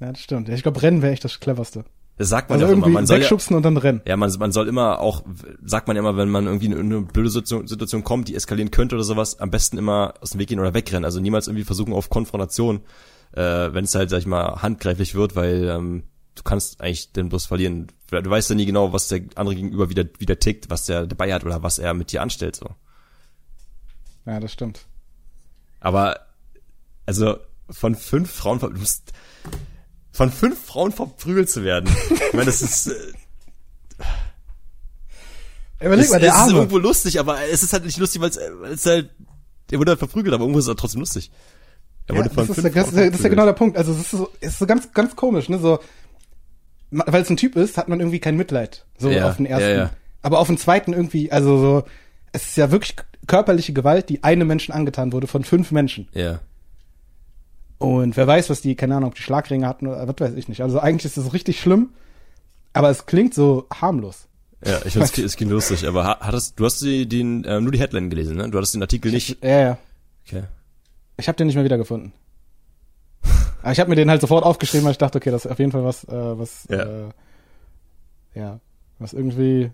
Ja, 0.00 0.10
das 0.10 0.20
stimmt. 0.22 0.48
Ja, 0.48 0.54
Ich 0.54 0.62
glaube, 0.62 0.82
Rennen 0.82 1.02
wäre 1.02 1.12
echt 1.12 1.24
das 1.24 1.38
cleverste. 1.38 1.84
Das 2.18 2.28
sagt 2.28 2.50
man 2.50 2.56
Also 2.56 2.66
ja 2.66 2.72
auch 2.72 2.76
immer. 2.76 2.86
irgendwie 2.86 2.94
Man 2.94 3.06
soll 3.06 3.18
ja, 3.18 3.22
wegschubsen 3.22 3.56
und 3.56 3.62
dann 3.62 3.76
rennen. 3.76 4.00
ja, 4.04 4.16
man, 4.16 4.30
man 4.38 4.52
soll 4.52 4.68
immer 4.68 4.98
auch, 5.00 5.22
sagt 5.62 5.86
man 5.86 5.96
ja 5.96 6.00
immer, 6.02 6.16
wenn 6.16 6.28
man 6.28 6.46
irgendwie 6.46 6.66
in 6.66 6.76
eine 6.78 7.02
blöde 7.02 7.30
Situation, 7.30 8.02
kommt, 8.04 8.28
die 8.28 8.34
eskalieren 8.34 8.70
könnte 8.72 8.96
oder 8.96 9.04
sowas, 9.04 9.38
am 9.40 9.50
besten 9.50 9.78
immer 9.78 10.14
aus 10.20 10.30
dem 10.30 10.40
Weg 10.40 10.48
gehen 10.48 10.58
oder 10.60 10.74
wegrennen. 10.74 11.04
Also 11.04 11.20
niemals 11.20 11.46
irgendwie 11.46 11.64
versuchen 11.64 11.92
auf 11.92 12.10
Konfrontation, 12.10 12.80
äh, 13.32 13.42
wenn 13.72 13.84
es 13.84 13.94
halt, 13.94 14.10
sag 14.10 14.18
ich 14.18 14.26
mal, 14.26 14.60
handgreiflich 14.62 15.14
wird, 15.14 15.36
weil 15.36 15.68
ähm, 15.68 16.02
du 16.34 16.42
kannst 16.42 16.80
eigentlich 16.80 17.12
den 17.12 17.28
bloß 17.28 17.46
verlieren. 17.46 17.86
Du 18.10 18.28
weißt 18.30 18.50
ja 18.50 18.56
nie 18.56 18.66
genau, 18.66 18.92
was 18.92 19.08
der 19.08 19.22
andere 19.36 19.54
gegenüber 19.54 19.88
wieder, 19.88 20.04
wieder 20.18 20.38
tickt, 20.38 20.70
was 20.70 20.86
der 20.86 21.06
dabei 21.06 21.32
hat 21.32 21.44
oder 21.44 21.62
was 21.62 21.78
er 21.78 21.94
mit 21.94 22.10
dir 22.10 22.22
anstellt. 22.22 22.56
So. 22.56 22.66
Ja, 24.26 24.40
das 24.40 24.52
stimmt. 24.52 24.80
Aber, 25.80 26.18
also, 27.06 27.38
von 27.70 27.94
fünf 27.94 28.30
Frauen, 28.32 28.58
du 28.58 28.70
musst, 28.70 29.12
von 30.18 30.30
fünf 30.32 30.58
Frauen 30.66 30.90
verprügelt 30.92 31.48
zu 31.48 31.62
werden. 31.64 31.88
Ich 32.10 32.32
meine, 32.32 32.46
das 32.46 32.60
ist, 32.60 32.88
äh, 32.88 32.94
Überleg 35.80 36.06
es, 36.06 36.10
mal, 36.10 36.18
der 36.20 36.34
es 36.34 36.46
ist 36.46 36.52
irgendwo 36.52 36.78
lustig, 36.78 37.20
aber 37.20 37.38
es 37.52 37.62
ist 37.62 37.72
halt 37.72 37.84
nicht 37.84 37.98
lustig, 37.98 38.20
weil 38.20 38.30
es, 38.72 38.84
halt, 38.84 39.10
er 39.70 39.78
wurde 39.78 39.92
halt 39.92 39.98
verprügelt, 40.00 40.34
aber 40.34 40.42
irgendwo 40.42 40.58
ist 40.58 40.64
es 40.64 40.68
halt 40.70 40.78
trotzdem 40.80 41.00
lustig. 41.00 41.30
Er 42.08 42.14
Ja, 42.14 42.18
wurde 42.20 42.30
von 42.30 42.46
das, 42.48 42.48
ist, 42.58 42.62
fünf 42.62 42.74
das, 42.74 42.86
ist, 42.88 42.96
der- 42.96 43.06
das 43.10 43.18
ist 43.20 43.22
ja 43.22 43.28
genau 43.30 43.44
der 43.44 43.52
Punkt. 43.52 43.76
Also 43.76 43.92
es 43.92 44.00
ist 44.00 44.10
so, 44.10 44.28
es 44.40 44.52
ist 44.54 44.58
so 44.58 44.66
ganz, 44.66 44.92
ganz 44.92 45.14
komisch, 45.14 45.48
ne? 45.48 45.58
So, 45.60 45.78
weil 46.90 47.22
es 47.22 47.30
ein 47.30 47.36
Typ 47.36 47.54
ist, 47.54 47.76
hat 47.78 47.88
man 47.88 48.00
irgendwie 48.00 48.18
kein 48.18 48.36
Mitleid. 48.36 48.86
So 48.98 49.10
Ja, 49.10 49.28
auf 49.28 49.36
den 49.36 49.46
ersten. 49.46 49.68
ja, 49.70 49.76
ja. 49.76 49.90
Aber 50.22 50.40
auf 50.40 50.48
den 50.48 50.58
zweiten 50.58 50.92
irgendwie, 50.94 51.30
also 51.30 51.58
so, 51.58 51.84
es 52.32 52.48
ist 52.48 52.56
ja 52.56 52.72
wirklich 52.72 52.96
körperliche 53.28 53.72
Gewalt, 53.72 54.08
die 54.08 54.24
einem 54.24 54.48
Menschen 54.48 54.72
angetan 54.72 55.12
wurde 55.12 55.28
von 55.28 55.44
fünf 55.44 55.70
Menschen. 55.70 56.08
Ja. 56.12 56.40
Und 57.78 58.16
wer 58.16 58.26
weiß, 58.26 58.50
was 58.50 58.60
die, 58.60 58.74
keine 58.74 58.96
Ahnung, 58.96 59.10
ob 59.10 59.14
die 59.14 59.22
Schlagringe 59.22 59.66
hatten 59.66 59.86
oder 59.86 60.06
was 60.08 60.14
weiß 60.18 60.34
ich 60.34 60.48
nicht. 60.48 60.62
Also 60.62 60.80
eigentlich 60.80 61.04
ist 61.04 61.16
es 61.16 61.32
richtig 61.32 61.60
schlimm, 61.60 61.90
aber 62.72 62.90
es 62.90 63.06
klingt 63.06 63.34
so 63.34 63.66
harmlos. 63.72 64.26
Ja, 64.66 64.80
ich 64.84 64.92
find's, 64.94 65.16
es 65.18 65.36
ging 65.36 65.48
lustig, 65.48 65.86
aber 65.86 66.04
ha- 66.04 66.18
hattest, 66.20 66.58
du 66.58 66.64
hast 66.64 66.80
die, 66.82 67.08
den, 67.08 67.44
äh, 67.44 67.60
nur 67.60 67.70
die 67.70 67.78
Headline 67.78 68.10
gelesen, 68.10 68.36
ne? 68.36 68.50
Du 68.50 68.58
hattest 68.58 68.74
den 68.74 68.82
Artikel 68.82 69.12
nicht. 69.12 69.42
Ja, 69.44 69.60
ja. 69.60 69.78
Okay. 70.26 70.42
Ich 71.16 71.28
habe 71.28 71.36
den 71.36 71.46
nicht 71.46 71.54
mehr 71.56 71.64
wiedergefunden. 71.64 72.12
Aber 73.62 73.70
ich 73.72 73.78
habe 73.78 73.90
mir 73.90 73.96
den 73.96 74.10
halt 74.10 74.20
sofort 74.20 74.44
aufgeschrieben, 74.44 74.84
weil 74.84 74.92
ich 74.92 74.98
dachte, 74.98 75.18
okay, 75.18 75.30
das 75.30 75.44
ist 75.44 75.50
auf 75.50 75.58
jeden 75.60 75.70
Fall 75.72 75.84
was, 75.84 76.02
äh, 76.04 76.38
was, 76.38 76.66
Ja. 76.70 76.78
äh, 76.82 77.08
ja, 78.34 78.60
was 78.98 79.12
irgendwie 79.12 79.70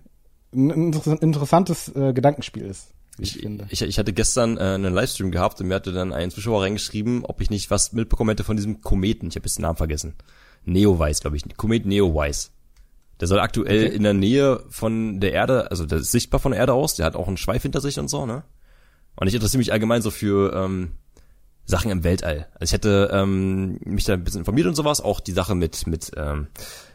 ein 0.55 0.71
inter 0.71 1.21
interessantes 1.23 1.89
äh, 1.97 2.13
Gedankenspiel 2.13 2.65
ist, 2.67 2.91
ich, 3.19 3.43
Ich, 3.45 3.63
ich, 3.71 3.83
ich 3.83 3.99
hatte 3.99 4.13
gestern 4.13 4.57
äh, 4.57 4.61
einen 4.61 4.93
Livestream 4.95 5.31
gehabt 5.31 5.61
und 5.61 5.69
mir 5.69 5.75
hatte 5.75 5.93
dann 5.93 6.13
ein 6.13 6.31
Zuschauer 6.31 6.63
reingeschrieben, 6.63 7.25
ob 7.25 7.41
ich 7.41 7.51
nicht 7.51 7.71
was 7.71 7.93
mitbekommen 7.93 8.31
hätte 8.31 8.45
von 8.45 8.57
diesem 8.57 8.81
Kometen. 8.81 9.29
Ich 9.29 9.37
habe 9.37 9.47
jetzt 9.47 9.59
den 9.59 9.63
Namen 9.63 9.77
vergessen. 9.77 10.15
Neowise, 10.65 11.21
glaube 11.21 11.37
ich. 11.37 11.45
Komet 11.57 11.87
Neowise. 11.87 12.49
Der 13.21 13.29
soll 13.29 13.39
aktuell 13.39 13.87
Okay. 13.87 13.95
in 13.97 14.03
der 14.03 14.15
Nähe 14.15 14.65
von 14.71 15.21
der 15.21 15.33
Erde, 15.33 15.71
also 15.71 15.87
der 15.87 15.99
ist 15.99 16.11
sichtbar 16.11 16.41
von 16.41 16.51
der 16.53 16.61
Erde 16.61 16.73
aus, 16.73 16.97
der 16.97 17.07
hat 17.07 17.15
auch 17.15 17.29
einen 17.29 17.37
Schweif 17.37 17.63
hinter 17.63 17.81
sich 17.81 17.99
und 18.01 18.09
so, 18.09 18.27
ne? 18.27 18.43
Und 19.17 19.29
ich 19.29 19.35
interessiere 19.35 19.59
mich 19.59 19.73
allgemein 19.73 20.03
so 20.03 20.11
für 20.11 20.53
ähm, 20.53 20.93
Sachen 21.65 21.93
im 21.93 22.03
Weltall. 22.03 22.49
Also 22.55 22.65
ich 22.65 22.73
hätte 22.73 23.11
ähm, 23.13 23.79
mich 23.85 24.05
da 24.05 24.15
ein 24.15 24.25
bisschen 24.25 24.41
informiert 24.41 24.67
und 24.67 24.75
sowas, 24.75 25.01
auch 25.01 25.21
die 25.21 25.31
Sache 25.33 25.55
mit 25.55 25.87
mit 25.87 26.11
ähm, 26.17 26.49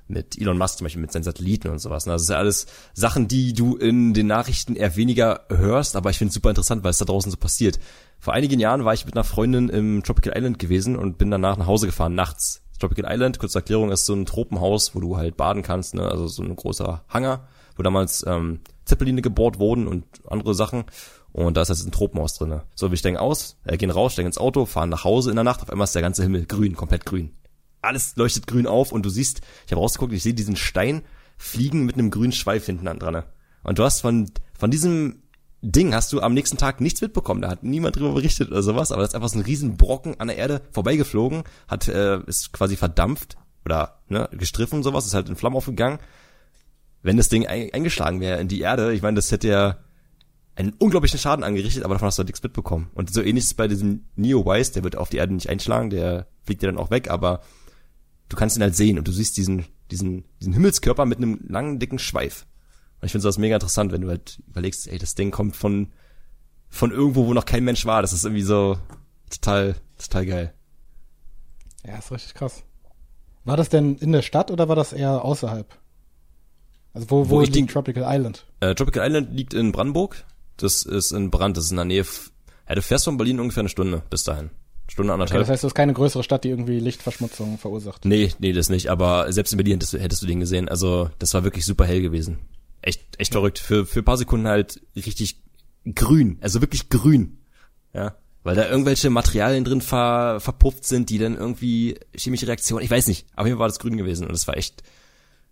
mit 0.10 0.40
Elon 0.40 0.58
Musk 0.58 0.78
zum 0.78 0.86
Beispiel 0.86 1.02
mit 1.02 1.12
seinen 1.12 1.24
Satelliten 1.24 1.70
und 1.70 1.80
sowas. 1.80 2.06
Ne? 2.06 2.14
Das 2.14 2.24
ist 2.24 2.30
ja 2.30 2.38
alles 2.38 2.66
Sachen, 2.94 3.28
die 3.28 3.54
du 3.54 3.76
in 3.76 4.14
den 4.14 4.28
Nachrichten 4.28 4.76
eher 4.76 4.96
weniger 4.96 5.46
hörst, 5.50 5.96
aber 5.96 6.10
ich 6.10 6.18
finde 6.18 6.30
es 6.30 6.36
super 6.36 6.50
interessant, 6.50 6.84
weil 6.84 6.92
es 6.92 6.98
da 6.98 7.06
draußen 7.06 7.32
so 7.32 7.38
passiert. 7.38 7.80
Vor 8.20 8.34
einigen 8.34 8.60
Jahren 8.60 8.84
war 8.86 8.94
ich 8.94 9.06
mit 9.06 9.16
einer 9.16 9.24
Freundin 9.24 9.70
im 9.70 10.04
Tropical 10.04 10.34
Island 10.36 10.60
gewesen 10.60 10.96
und 10.98 11.18
bin 11.18 11.32
danach 11.32 11.58
nach 11.58 11.68
Hause 11.68 11.86
gefahren 11.86 12.16
nachts. 12.16 12.64
Tropical 12.80 13.12
Island, 13.12 13.40
kurze 13.40 13.60
Erklärung, 13.60 13.92
ist 13.92 14.06
so 14.06 14.14
ein 14.14 14.26
Tropenhaus, 14.26 14.96
wo 14.96 15.00
du 15.00 15.18
halt 15.18 15.38
baden 15.38 15.64
kannst, 15.64 15.96
ne? 15.96 16.10
also 16.10 16.28
so 16.28 16.44
ein 16.44 16.56
großer 16.56 17.04
Hangar, 17.10 17.48
wo 17.76 17.84
damals 17.84 18.26
ähm, 18.26 18.62
Zeppeline 18.86 19.22
gebohrt 19.22 19.60
wurden 19.60 19.88
und 19.88 20.06
andere 20.28 20.56
Sachen. 20.56 20.86
Und 21.32 21.58
da 21.58 21.62
ist 21.62 21.70
jetzt 21.70 21.86
ein 21.86 21.92
Tropenhaus 21.92 22.36
drinne. 22.36 22.64
So, 22.74 22.90
wir 22.90 22.98
steigen 22.98 23.18
aus, 23.18 23.58
äh, 23.64 23.78
gehen 23.78 23.92
raus, 23.92 24.14
steigen 24.14 24.28
ins 24.28 24.40
Auto, 24.40 24.66
fahren 24.66 24.90
nach 24.90 25.04
Hause 25.04 25.30
in 25.30 25.36
der 25.36 25.44
Nacht. 25.44 25.62
Auf 25.62 25.70
einmal 25.70 25.86
ist 25.86 25.94
der 25.94 26.02
ganze 26.02 26.24
Himmel 26.24 26.46
grün, 26.46 26.76
komplett 26.76 27.06
grün. 27.06 27.32
Alles 27.82 28.16
leuchtet 28.16 28.48
grün 28.48 28.68
auf 28.68 28.92
und 28.92 29.06
du 29.06 29.10
siehst, 29.10 29.42
ich 29.66 29.72
habe 29.72 29.82
rausgeguckt, 29.82 30.14
ich 30.14 30.24
sehe 30.24 30.34
diesen 30.34 30.56
Stein 30.56 31.04
fliegen 31.38 31.86
mit 31.86 31.96
einem 31.96 32.12
grünen 32.12 32.34
Schweif 32.34 32.66
hinten 32.66 32.88
an 32.88 33.00
dran. 33.00 33.24
Und 33.64 33.80
du 33.80 33.84
hast 33.84 34.02
von, 34.02 34.30
von 34.58 34.72
diesem 34.72 35.24
Ding 35.62 35.94
hast 35.94 36.14
du 36.14 36.22
am 36.22 36.34
nächsten 36.34 36.58
Tag 36.58 36.80
nichts 36.80 37.02
mitbekommen. 37.02 37.42
Da 37.42 37.50
hat 37.50 37.64
niemand 37.64 37.96
drüber 37.96 38.14
berichtet 38.14 38.50
oder 38.50 38.64
sowas, 38.64 38.92
aber 38.92 39.02
das 39.02 39.12
ist 39.12 39.16
einfach 39.16 39.30
so 39.30 39.40
ein 39.40 39.46
riesen 39.46 39.78
Brocken 39.78 40.20
an 40.20 40.28
der 40.28 40.38
Erde 40.38 40.62
vorbeigeflogen, 40.72 41.44
hat, 41.68 41.88
äh, 41.88 42.22
ist 42.26 42.54
quasi 42.54 42.76
verdampft 42.76 43.38
oder 43.66 44.00
ne, 44.08 44.30
gestriffen 44.32 44.78
und 44.78 44.84
sowas, 44.84 45.06
ist 45.06 45.14
halt 45.14 45.30
in 45.30 45.36
Flammen 45.36 45.58
aufgegangen. 45.58 46.00
Wenn 47.02 47.18
das 47.18 47.30
Ding 47.30 47.46
ein, 47.46 47.74
eingeschlagen 47.74 48.22
wäre 48.22 48.40
in 48.40 48.48
die 48.48 48.62
Erde, 48.62 48.94
ich 48.94 49.02
meine, 49.02 49.16
das 49.16 49.32
hätte 49.32 49.48
ja 49.48 49.78
einen 50.56 50.74
unglaublichen 50.74 51.20
Schaden 51.20 51.44
angerichtet, 51.44 51.84
aber 51.84 51.96
davon 51.96 52.08
hast 52.08 52.18
du 52.18 52.22
halt 52.22 52.30
nichts 52.30 52.44
mitbekommen. 52.44 52.90
Und 52.94 53.14
so 53.14 53.22
ähnlich 53.22 53.44
ist 53.44 53.52
es 53.52 53.54
bei 53.54 53.68
diesem 53.68 54.06
Neowise, 54.16 54.74
der 54.74 54.84
wird 54.84 54.98
auf 54.98 55.10
die 55.10 55.18
Erde 55.18 55.34
nicht 55.34 55.50
einschlagen, 55.50 55.90
der 55.90 56.28
fliegt 56.44 56.62
dir 56.62 56.68
dann 56.68 56.78
auch 56.78 56.92
weg, 56.92 57.10
aber 57.10 57.42
du 58.30 58.36
kannst 58.38 58.56
ihn 58.58 58.64
halt 58.64 58.76
sehen 58.76 58.98
und 58.98 59.08
du 59.08 59.12
siehst 59.12 59.36
diesen, 59.38 59.66
diesen, 59.92 60.24
diesen 60.40 60.54
Himmelskörper 60.54 61.06
mit 61.06 61.18
einem 61.18 61.40
langen, 61.48 61.80
dicken 61.80 62.00
Schweif. 62.00 62.46
Und 63.02 63.06
ich 63.08 63.12
finde 63.12 63.28
das 63.28 63.38
mega 63.38 63.56
interessant, 63.56 63.92
wenn 63.92 64.02
du 64.02 64.10
halt 64.10 64.42
überlegst, 64.48 64.88
ey, 64.88 64.98
das 64.98 65.16
Ding 65.16 65.32
kommt 65.32 65.56
von, 65.56 65.92
von 66.70 66.92
irgendwo, 66.92 67.26
wo 67.28 67.34
noch 67.34 67.46
kein 67.46 67.64
Mensch 67.64 67.86
war. 67.86 68.02
Das 68.02 68.14
ist 68.14 68.26
irgendwie 68.26 68.44
so 68.44 68.78
total, 69.30 69.76
total 69.98 70.26
geil. 70.26 70.54
Ja, 71.86 71.98
ist 71.98 72.12
richtig 72.12 72.34
krass. 72.34 72.64
War 73.46 73.58
das 73.58 73.70
denn 73.70 73.96
in 73.98 74.12
der 74.12 74.22
Stadt 74.22 74.52
oder 74.52 74.68
war 74.68 74.76
das 74.76 74.92
eher 74.94 75.24
außerhalb? 75.24 75.66
Also 76.94 77.10
wo, 77.10 77.26
wo, 77.26 77.30
Wo 77.36 77.42
ich 77.42 77.48
liegt 77.48 77.58
den- 77.58 77.68
Tropical 77.68 78.04
Island? 78.08 78.46
Äh, 78.60 78.76
Tropical 78.76 79.06
Island 79.08 79.34
liegt 79.34 79.54
in 79.54 79.72
Brandenburg. 79.72 80.26
Das 80.58 80.84
ist 80.84 81.12
in 81.14 81.30
Brand, 81.32 81.56
das 81.56 81.66
ist 81.66 81.72
in 81.72 81.78
der 81.78 81.86
Nähe, 81.86 82.06
ja, 82.68 82.76
du 82.76 82.82
fährst 82.82 83.06
von 83.06 83.16
Berlin 83.18 83.40
ungefähr 83.40 83.62
eine 83.62 83.70
Stunde 83.70 84.04
bis 84.10 84.24
dahin. 84.24 84.50
Stunde 84.90 85.14
Okay, 85.14 85.22
anderthalb. 85.22 85.42
das 85.42 85.50
heißt, 85.50 85.64
das 85.64 85.70
ist 85.70 85.76
keine 85.76 85.94
größere 85.94 86.24
Stadt, 86.24 86.44
die 86.44 86.50
irgendwie 86.50 86.80
Lichtverschmutzung 86.80 87.58
verursacht. 87.58 88.06
Nee, 88.06 88.32
nee, 88.40 88.54
das 88.54 88.70
nicht, 88.70 88.88
aber 88.90 89.32
selbst 89.32 89.52
in 89.54 89.58
Berlin 89.58 89.74
hättest, 89.76 89.94
du- 89.94 90.00
hättest 90.00 90.22
du 90.22 90.28
den 90.28 90.40
gesehen. 90.40 90.68
Also, 90.70 91.10
das 91.20 91.34
war 91.34 91.44
wirklich 91.44 91.66
super 91.66 91.86
hell 91.86 92.02
gewesen. 92.02 92.40
Echt, 92.82 93.02
echt 93.20 93.34
verrückt. 93.34 93.60
Für, 93.60 93.86
für 93.86 94.00
ein 94.00 94.06
paar 94.06 94.18
Sekunden 94.18 94.48
halt 94.48 94.82
richtig 94.96 95.42
grün, 95.96 96.38
also 96.42 96.62
wirklich 96.62 96.90
grün. 96.90 97.38
Ja. 97.94 98.16
Weil 98.44 98.56
da 98.56 98.70
irgendwelche 98.70 99.10
Materialien 99.10 99.66
drin 99.66 99.82
ver, 99.82 100.40
verpufft 100.40 100.86
sind, 100.86 101.10
die 101.10 101.18
dann 101.18 101.36
irgendwie 101.36 102.00
chemische 102.16 102.48
Reaktionen, 102.48 102.84
ich 102.84 102.90
weiß 102.90 103.08
nicht, 103.08 103.28
aber 103.36 103.48
hier 103.48 103.60
war 103.60 103.68
das 103.68 103.80
grün 103.80 103.98
gewesen 103.98 104.24
und 104.26 104.32
das 104.32 104.48
war 104.48 104.56
echt 104.58 104.82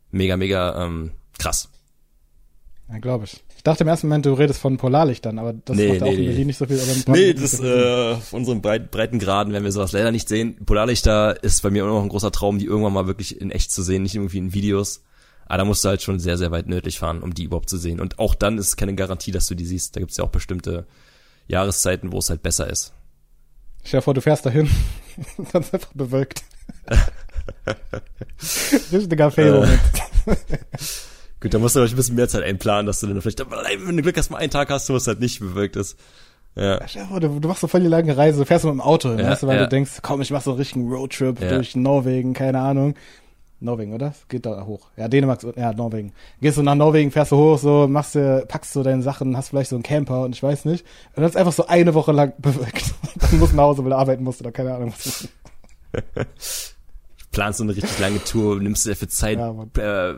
mega, 0.10 0.38
mega 0.38 0.86
ähm, 0.86 1.12
krass. 1.38 1.70
Ja, 2.90 2.98
glaube 3.00 3.26
ich. 3.26 3.44
Ich 3.68 3.70
dachte 3.70 3.84
im 3.84 3.90
ersten 3.90 4.08
Moment, 4.08 4.26
du 4.26 4.32
redest 4.32 4.62
von 4.62 4.78
Polarlichtern, 4.78 5.38
aber 5.40 5.52
das 5.52 5.76
Nee, 5.76 5.90
macht 5.90 6.04
auch 6.04 6.06
nee, 6.06 6.14
in 6.14 6.20
nee. 6.22 6.28
Berlin 6.28 6.48
nicht 6.48 6.58
so 6.58 6.66
viel. 6.66 6.80
Aber 6.80 6.90
in 6.90 7.04
Nee, 7.12 7.34
das 7.34 7.60
äh, 7.60 8.14
auf 8.14 8.32
unseren 8.32 8.62
breit, 8.62 8.92
breiten 8.92 9.20
Graden 9.20 9.52
werden 9.52 9.66
wir 9.66 9.74
sowas 9.74 9.92
leider 9.92 10.14
nicht 10.14 10.30
sehen. 10.30 10.56
Polarlichter 10.66 11.44
ist 11.44 11.64
bei 11.64 11.70
mir 11.70 11.84
immer 11.84 11.92
noch 11.92 12.02
ein 12.02 12.08
großer 12.08 12.32
Traum, 12.32 12.60
die 12.60 12.66
irgendwann 12.66 12.94
mal 12.94 13.08
wirklich 13.08 13.42
in 13.42 13.52
echt 13.52 13.74
zu 13.74 13.84
sehen, 13.84 14.04
nicht 14.04 14.16
irgendwie 14.16 14.38
in 14.38 14.54
Videos. 14.54 15.04
Aber 15.48 15.58
da 15.58 15.66
musst 15.66 15.84
du 15.84 15.90
halt 15.90 16.02
schon 16.02 16.18
sehr, 16.18 16.38
sehr 16.38 16.52
weit 16.52 16.68
nördlich 16.68 16.98
fahren, 16.98 17.22
um 17.22 17.34
die 17.34 17.44
überhaupt 17.44 17.70
zu 17.70 17.76
sehen. 17.76 18.00
Und 18.00 18.20
auch 18.20 18.36
dann 18.36 18.58
ist 18.58 18.70
es 18.70 18.78
keine 18.78 18.96
Garantie, 18.96 19.32
dass 19.32 19.48
du 19.48 19.56
die 19.56 19.66
siehst. 19.66 19.98
Da 19.98 20.00
gibt's 20.00 20.16
ja 20.16 20.24
auch 20.24 20.30
bestimmte 20.30 20.88
Jahreszeiten, 21.50 22.14
wo 22.14 22.20
es 22.20 22.30
halt 22.30 22.44
besser 22.44 22.70
ist. 22.70 22.94
Stell 23.84 24.00
dir 24.00 24.02
vor, 24.02 24.14
du 24.14 24.22
fährst 24.22 24.46
dahin, 24.46 24.70
dann 25.52 25.62
ist 25.62 25.74
einfach 25.74 25.92
bewölkt. 25.94 26.42
Richtiger 28.94 29.30
Fail-Moment. 29.30 29.82
Gut, 31.40 31.54
da 31.54 31.60
musst 31.60 31.76
du 31.76 31.80
natürlich 31.80 31.94
ein 31.94 31.98
bisschen 31.98 32.16
mehr 32.16 32.28
Zeit 32.28 32.44
einplanen, 32.44 32.86
dass 32.88 33.00
du 33.00 33.08
dann 33.08 33.22
vielleicht, 33.22 33.40
wenn 33.40 33.98
du 33.98 34.04
Glück 34.04 34.18
hast, 34.18 34.32
mal 34.32 34.38
einen 34.38 34.50
Tag 34.52 34.70
hast, 34.70 34.90
wo 34.90 34.96
es 34.96 35.08
halt 35.08 35.20
nicht 35.20 35.40
bewölkt 35.40 35.76
ist. 35.76 35.98
Ja. 36.56 36.80
Dir 36.80 37.20
du, 37.20 37.40
du 37.40 37.48
machst 37.48 37.62
so 37.62 37.68
voll 37.68 37.82
die 37.82 37.88
lange 37.88 38.18
Reise, 38.18 38.40
du 38.40 38.46
fährst 38.46 38.66
mit 38.66 38.74
dem 38.74 38.82
Auto 38.82 39.10
hin, 39.10 39.20
Ja, 39.20 39.30
weißt 39.30 39.44
du, 39.44 39.48
weil 39.48 39.58
ja. 39.58 39.64
du 39.64 39.70
denkst, 39.70 40.00
komm, 40.02 40.22
ich 40.22 40.32
mach 40.32 40.42
so 40.42 40.52
einen 40.52 40.60
richtigen 40.60 40.92
Roadtrip 40.92 41.40
Ja. 41.40 41.50
durch 41.50 41.76
Norwegen, 41.76 42.34
keine 42.34 42.60
Ahnung. 42.60 42.96
Norwegen, 43.60 43.94
oder? 43.94 44.14
Geht 44.30 44.46
da 44.46 44.66
hoch. 44.66 44.88
Ja, 44.98 45.08
Dänemark, 45.08 45.42
ja, 45.56 45.74
Norwegen. 45.74 46.14
Gehst 46.42 46.58
du 46.58 46.64
nach 46.64 46.76
Norwegen, 46.76 47.12
fährst 47.12 47.32
du 47.32 47.38
hoch, 47.38 47.58
so, 47.60 47.88
machst 47.88 48.16
du, 48.16 48.44
packst 48.48 48.76
du 48.76 48.82
deine 48.84 49.04
Sachen, 49.04 49.38
hast 49.38 49.50
vielleicht 49.50 49.70
so 49.70 49.76
einen 49.76 49.84
Camper 49.84 50.24
und 50.24 50.36
ich 50.36 50.42
weiß 50.42 50.66
nicht. 50.66 50.84
Und 51.16 51.22
dann 51.22 51.30
ist 51.30 51.38
einfach 51.38 51.54
so 51.54 51.68
eine 51.68 51.94
Woche 51.94 52.12
lang 52.12 52.34
bewölkt. 52.40 52.94
dann 53.20 53.40
musst 53.40 53.54
du 53.54 53.58
nach 53.58 53.64
Hause, 53.66 53.84
weil 53.84 53.92
du 53.92 53.98
arbeiten 53.98 54.24
musst 54.24 54.42
oder 54.42 54.52
keine 54.52 54.74
Ahnung. 54.76 54.94
Planst 57.32 57.58
so 57.60 57.64
eine 57.64 57.76
richtig 57.76 58.00
lange 58.00 58.24
Tour, 58.24 58.60
nimmst 58.60 58.86
dir 58.86 58.90
dafür 58.92 59.10
Zeit, 59.10 59.38
Ja, 59.38 60.10
äh, 60.12 60.16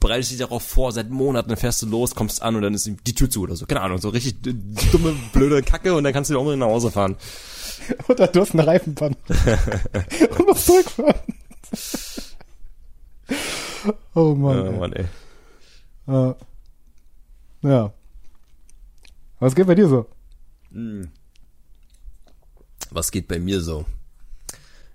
bereitest 0.00 0.32
dich 0.32 0.38
darauf 0.38 0.62
vor, 0.62 0.92
seit 0.92 1.10
Monaten, 1.10 1.54
fährst 1.56 1.82
du 1.82 1.86
los, 1.86 2.14
kommst 2.14 2.42
an 2.42 2.56
und 2.56 2.62
dann 2.62 2.74
ist 2.74 2.86
die 2.86 3.14
Tür 3.14 3.30
zu 3.30 3.42
oder 3.42 3.54
so. 3.54 3.66
Keine 3.66 3.82
Ahnung, 3.82 3.98
so 3.98 4.08
richtig 4.08 4.42
dumme, 4.42 5.14
blöde 5.32 5.62
Kacke 5.62 5.94
und 5.94 6.04
dann 6.04 6.12
kannst 6.12 6.30
du 6.30 6.32
wieder 6.32 6.40
unbedingt 6.40 6.60
nach 6.60 6.68
Hause 6.68 6.90
fahren. 6.90 7.16
Oder 8.08 8.26
du 8.26 8.40
hast 8.40 8.52
eine 8.52 8.66
Reifenpanne. 8.66 9.16
und 10.38 10.46
musst 10.46 10.66
zurückfahren. 10.66 11.14
oh 14.14 14.34
Mann. 14.34 14.66
Ey. 14.66 14.72
Mann, 14.78 14.92
ey. 14.92 15.04
Ja. 16.06 16.36
ja. 17.62 17.92
Was 19.38 19.54
geht 19.54 19.66
bei 19.66 19.74
dir 19.74 19.88
so? 19.88 20.06
Was 22.90 23.10
geht 23.10 23.28
bei 23.28 23.38
mir 23.38 23.60
so? 23.60 23.86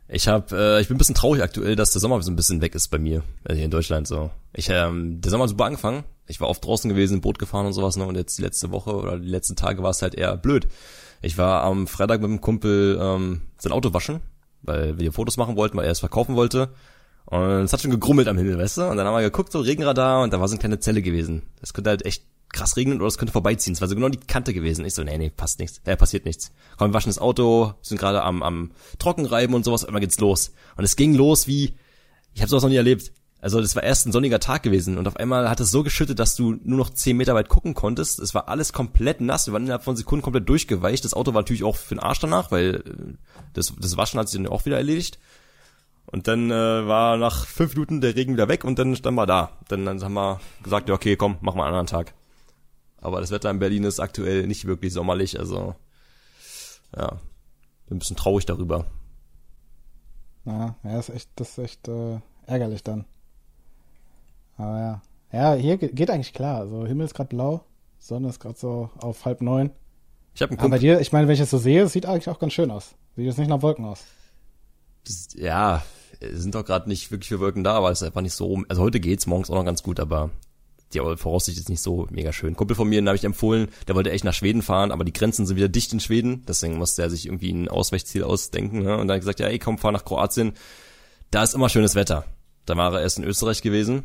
Ich 0.08 0.28
hab, 0.28 0.52
äh, 0.52 0.82
ich 0.82 0.88
bin 0.88 0.96
ein 0.96 0.98
bisschen 1.00 1.15
traurig 1.15 1.41
aktuell, 1.41 1.76
dass 1.76 1.91
der 1.91 2.00
Sommer 2.00 2.22
so 2.22 2.32
ein 2.32 2.36
bisschen 2.36 2.62
weg 2.62 2.76
ist 2.76 2.89
bei 2.89 3.00
mir, 3.00 3.24
also 3.44 3.56
hier 3.56 3.65
in 3.65 3.72
Deutschland 3.72 4.08
so. 4.08 4.30
Ich, 4.54 4.70
ähm, 4.70 5.20
der 5.22 5.32
Sommer 5.32 5.44
hat 5.44 5.50
super 5.50 5.65
angefangen. 5.65 6.04
Ich 6.28 6.39
war 6.39 6.48
oft 6.48 6.63
draußen 6.63 6.89
gewesen, 6.89 7.22
Boot 7.22 7.39
gefahren 7.39 7.65
und 7.65 7.74
sowas, 7.74 7.98
ne? 7.98 8.06
Und 8.06 8.15
jetzt 8.15 8.38
die 8.38 8.44
letzte 8.44 8.72
Woche 8.72 8.96
oder 8.96 9.18
die 9.18 9.28
letzten 9.28 9.56
Tage 9.56 9.82
war 9.82 9.89
es 9.89 10.02
halt 10.02 10.15
eher 10.15 10.38
blöd. 10.38 10.68
Ich 11.22 11.38
war 11.38 11.63
am 11.63 11.88
Freitag 11.88 12.22
mit 12.22 12.30
einem 12.30 12.41
Kumpel 12.41 13.00
ähm, 13.02 13.41
sein 13.58 13.72
Auto 13.72 13.94
waschen, 13.94 14.22
weil 14.62 15.00
wir 15.00 15.12
Fotos 15.12 15.38
machen 15.38 15.56
wollten, 15.56 15.78
weil 15.78 15.86
er 15.86 15.91
es 15.91 16.00
verkaufen 16.00 16.36
wollte. 16.36 16.70
Und 17.26 17.63
es 17.63 17.74
hat 17.74 17.82
schon 17.82 17.91
gegrummelt 17.91 18.28
am 18.28 18.38
Himmel, 18.38 18.60
weißt 18.60 18.78
du? 18.78 18.84
Und 18.84 18.98
dann 18.98 19.08
haben 19.08 19.15
wir 19.15 19.22
geguckt, 19.22 19.52
so 19.52 19.60
Regenradar, 19.60 20.22
und 20.22 20.32
da 20.32 20.39
war 20.39 20.48
so 20.48 20.54
eine 20.54 20.60
kleine 20.60 20.80
Zelle 20.80 21.02
gewesen. 21.02 21.41
Das 21.60 21.74
könnte 21.74 21.89
halt 21.89 22.06
echt 22.06 22.24
krass 22.56 22.78
regnen 22.78 23.00
oder 23.00 23.08
es 23.08 23.18
könnte 23.18 23.32
vorbeiziehen. 23.32 23.74
Es 23.74 23.82
war 23.82 23.88
so 23.88 23.96
genau 23.96 24.10
die 24.10 24.18
Kante 24.18 24.54
gewesen. 24.54 24.86
Ich 24.86 24.96
so, 24.96 25.04
nee, 25.04 25.18
nee, 25.18 25.30
passt 25.30 25.60
nichts. 25.60 25.82
Äh, 25.86 25.98
passiert 25.98 26.26
nichts. 26.26 26.52
Komm, 26.78 26.89
wir 26.89 26.94
waschen 26.94 27.10
das 27.10 27.20
Auto, 27.20 27.74
sind 27.82 28.00
gerade 28.00 28.24
am, 28.24 28.41
am 28.41 28.72
Trockenreiben 28.98 29.56
und 29.56 29.63
sowas, 29.65 29.84
immer 29.84 30.00
geht's 30.00 30.20
los. 30.20 30.54
Und 30.76 30.84
es 30.84 30.96
ging 30.96 31.13
los 31.13 31.48
wie, 31.48 31.76
ich 32.34 32.41
habe 32.41 32.50
sowas 32.50 32.63
noch 32.63 32.70
nie 32.70 32.78
erlebt. 32.78 33.12
Also 33.41 33.62
das 33.62 33.76
war 33.76 33.84
erst 33.84 34.08
ein 34.08 34.12
sonniger 34.12 34.39
Tag 34.39 34.63
gewesen 34.63 34.98
und 34.98 35.08
auf 35.08 35.18
einmal 35.18 35.50
hat 35.50 35.60
es 35.60 35.70
so 35.70 35.84
geschüttet, 35.84 36.18
dass 36.18 36.36
du 36.36 36.56
nur 36.63 36.80
noch 36.80 36.89
zehn 36.89 37.15
Meter 37.15 37.36
weit 37.36 37.48
gucken 37.48 37.76
konntest. 37.76 38.20
Es 38.20 38.34
war 38.34 38.48
alles 38.48 38.74
komplett 38.74 39.22
nass. 39.22 39.46
Wir 39.46 39.54
waren 39.54 39.63
innerhalb 39.63 39.84
von 39.84 39.96
Sekunden 39.96 40.24
komplett 40.24 40.50
durchgeweicht. 40.50 41.06
Das 41.06 41.13
Auto 41.13 41.36
war 41.36 41.41
natürlich 41.41 41.63
auch 41.63 41.76
für 41.76 41.94
den 41.94 42.00
Arsch 42.00 42.20
danach, 42.20 42.50
weil 42.50 42.84
äh, 42.88 43.13
das, 43.54 43.74
das 43.80 43.98
Waschen 43.98 44.20
hat 44.20 44.30
sich 44.30 44.41
dann 44.41 44.52
auch 44.52 44.65
wieder 44.65 44.78
erledigt. 44.78 45.20
Und 46.08 46.28
dann 46.28 46.50
äh, 46.50 46.88
war 46.88 47.18
nach 47.18 47.46
fünf 47.46 47.76
Minuten 47.76 48.02
der 48.02 48.15
Regen 48.15 48.34
wieder 48.34 48.48
weg 48.48 48.63
und 48.63 48.80
dann 48.80 48.96
standen 48.96 49.20
wir 49.20 49.28
da. 49.28 49.52
Dann, 49.68 49.86
dann 49.86 50.04
haben 50.04 50.13
wir 50.13 50.39
gesagt, 50.63 50.89
ja 50.89 50.96
okay, 50.96 51.15
komm, 51.15 51.38
machen 51.41 51.58
wir 51.60 51.65
einen 51.65 51.76
anderen 51.76 51.88
Tag. 51.88 52.13
Aber 53.06 53.22
das 53.22 53.30
Wetter 53.30 53.52
in 53.52 53.60
Berlin 53.60 53.84
ist 53.84 54.00
aktuell 54.00 54.48
nicht 54.48 54.65
wirklich 54.65 54.91
sommerlich, 54.91 55.39
also 55.39 55.76
ja, 56.98 57.20
bin 57.86 57.98
ein 57.98 58.00
bisschen 58.00 58.15
traurig 58.15 58.48
darüber. 58.48 58.88
Ja, 60.46 60.76
ja, 60.84 61.00
ist 61.00 61.10
echt, 61.10 61.30
das 61.36 61.50
ist 61.50 61.58
echt 61.60 61.88
äh, 61.88 62.20
ärgerlich 62.48 62.84
dann. 62.84 63.06
Aber 64.58 64.80
ja. 64.80 65.02
Ja, 65.32 65.54
hier 65.54 65.78
geht, 65.78 66.10
eigentlich 66.10 66.34
klar. 66.34 66.62
Also 66.62 66.88
Himmel 66.88 67.06
ist 67.06 67.13
gerade 67.13 67.30
blau, 67.30 67.63
Sonne 68.00 68.30
ist 68.30 68.39
gerade 68.39 68.58
so 68.58 68.89
auf 68.98 69.24
halb 69.26 69.41
neun. 69.41 69.70
Ich 70.34 70.41
habe 70.41 70.52
einen 70.52 70.60
Aber 70.60 70.70
bei 70.70 70.78
Kumpel, 70.78 70.96
dir, 70.96 71.00
ich 71.00 71.12
meine, 71.12 71.28
wenn 71.28 71.36
ich 71.36 71.41
es 71.41 71.52
so 71.52 71.60
sehe, 71.60 71.84
es 71.84 71.94
sieht 71.94 72.08
eigentlich 72.08 72.30
auch 72.30 72.39
ganz 72.39 72.54
schön 72.54 72.72
aus. 72.72 72.96
Sieht 73.15 73.26
jetzt 73.26 73.38
nicht 73.38 73.50
nach 73.50 73.62
Wolken 73.62 73.86
aus. 73.86 74.04
das, 75.04 75.28
ja, 75.36 75.84
es 76.20 76.41
sind 76.41 76.56
doch 76.56 76.65
gerade 76.65 76.89
nicht 76.89 77.12
wirklich 77.12 77.28
viele 77.28 77.41
Wolken 77.41 77.63
da, 77.63 77.74
aber 77.74 77.91
es 77.91 78.02
ist 78.02 78.08
einfach 78.08 78.22
nicht 78.22 78.34
so, 78.34 78.63
also 78.68 78.82
heute 78.82 79.00
geht's, 79.00 79.28
morgens 79.28 79.52
auch 79.52 79.56
noch 79.56 79.65
ganz 79.65 79.84
gut, 79.84 80.00
aber 80.00 80.32
die 80.93 81.00
Voraussicht 81.17 81.58
ist 81.58 81.69
nicht 81.69 81.82
so 81.82 82.08
mega 82.10 82.32
schön. 82.32 82.56
Kumpel 82.56 82.76
von 82.76 82.88
mir, 82.88 83.02
den 83.02 83.08
habe 83.08 83.17
ich 83.17 83.24
empfohlen, 83.24 83.67
der 83.88 83.95
wollte 83.95 84.12
echt 84.12 84.24
nach 84.24 84.34
Schweden 84.34 84.62
fahren, 84.62 84.91
aber 84.91 85.04
die 85.04 85.13
Grenzen 85.13 85.45
sind 85.45 85.58
wieder 85.58 85.67
dicht 85.67 85.91
in 85.93 86.00
Schweden, 86.00 86.43
deswegen 86.48 86.78
musste 86.78 87.02
er 87.02 87.10
sich 87.10 87.26
irgendwie 87.26 87.52
ein 87.52 87.67
Ausweichziel 87.67 88.24
ausdenken. 88.24 88.84
Ne? 88.84 88.98
Und 88.98 89.08
dann 89.08 89.19
gesagt, 89.19 89.39
ja, 89.39 89.48
ey, 89.48 89.60
komm, 89.60 89.78
fahr 89.78 89.91
nach 89.91 90.06
Kroatien, 90.06 90.54
da 91.32 91.43
ist 91.43 91.56
immer 91.56 91.69
schönes 91.69 91.95
Wetter. 91.95 92.26
Da 92.65 92.78
war 92.78 92.93
er 92.93 93.02
erst 93.02 93.17
in 93.17 93.24
Österreich 93.24 93.62
gewesen, 93.62 94.04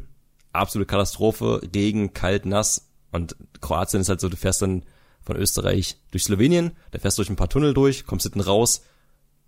absolute 0.53 0.87
Katastrophe, 0.87 1.61
Regen, 1.75 2.13
kalt, 2.13 2.47
nass 2.47 2.91
und 3.13 3.37
Kroatien 3.61 4.01
ist 4.01 4.09
halt 4.09 4.21
so, 4.21 4.29
du 4.29 4.37
fährst 4.37 4.63
dann 4.63 4.85
von 5.23 5.37
Österreich 5.37 5.99
durch 6.11 6.25
Slowenien, 6.25 6.73
da 6.91 6.99
fährst 6.99 7.19
du 7.19 7.23
durch 7.23 7.31
ein 7.31 7.37
paar 7.37 7.49
Tunnel 7.49 7.75
durch, 7.75 8.07
kommst 8.07 8.25
hinten 8.25 8.41
raus, 8.41 8.83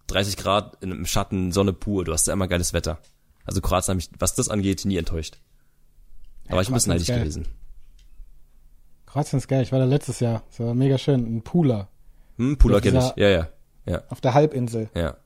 30 0.08 0.36
Grad 0.36 0.82
im 0.82 1.06
Schatten, 1.06 1.52
Sonne 1.52 1.72
pur, 1.72 2.04
du 2.04 2.12
hast 2.12 2.28
da 2.28 2.32
immer 2.32 2.48
geiles 2.48 2.72
Wetter. 2.72 2.98
Also 3.44 3.60
Kroatien 3.60 3.92
hat 3.92 3.96
mich, 3.96 4.10
was 4.18 4.34
das 4.34 4.48
angeht, 4.48 4.84
nie 4.84 4.96
enttäuscht. 4.96 5.38
Da 6.52 6.56
war 6.56 6.62
ich 6.62 6.68
ein 6.68 6.74
bisschen 6.74 6.92
neidisch 6.92 7.06
gewesen. 7.08 7.46
Kroatien 9.06 9.38
ist 9.38 9.48
geil. 9.48 9.62
Ich 9.62 9.72
war 9.72 9.78
da 9.78 9.84
letztes 9.86 10.20
Jahr. 10.20 10.42
Das 10.50 10.60
war 10.60 10.74
mega 10.74 10.98
schön. 10.98 11.24
Ein 11.36 11.42
Pula 11.42 11.88
Hm, 12.36 12.58
Pula 12.58 12.80
kenne 12.80 12.98
ich. 12.98 13.16
Ja, 13.16 13.28
ja. 13.28 13.48
Ja, 13.86 14.02
auf 14.10 14.20
der 14.20 14.34
Halbinsel. 14.34 14.88
ja. 14.94 15.16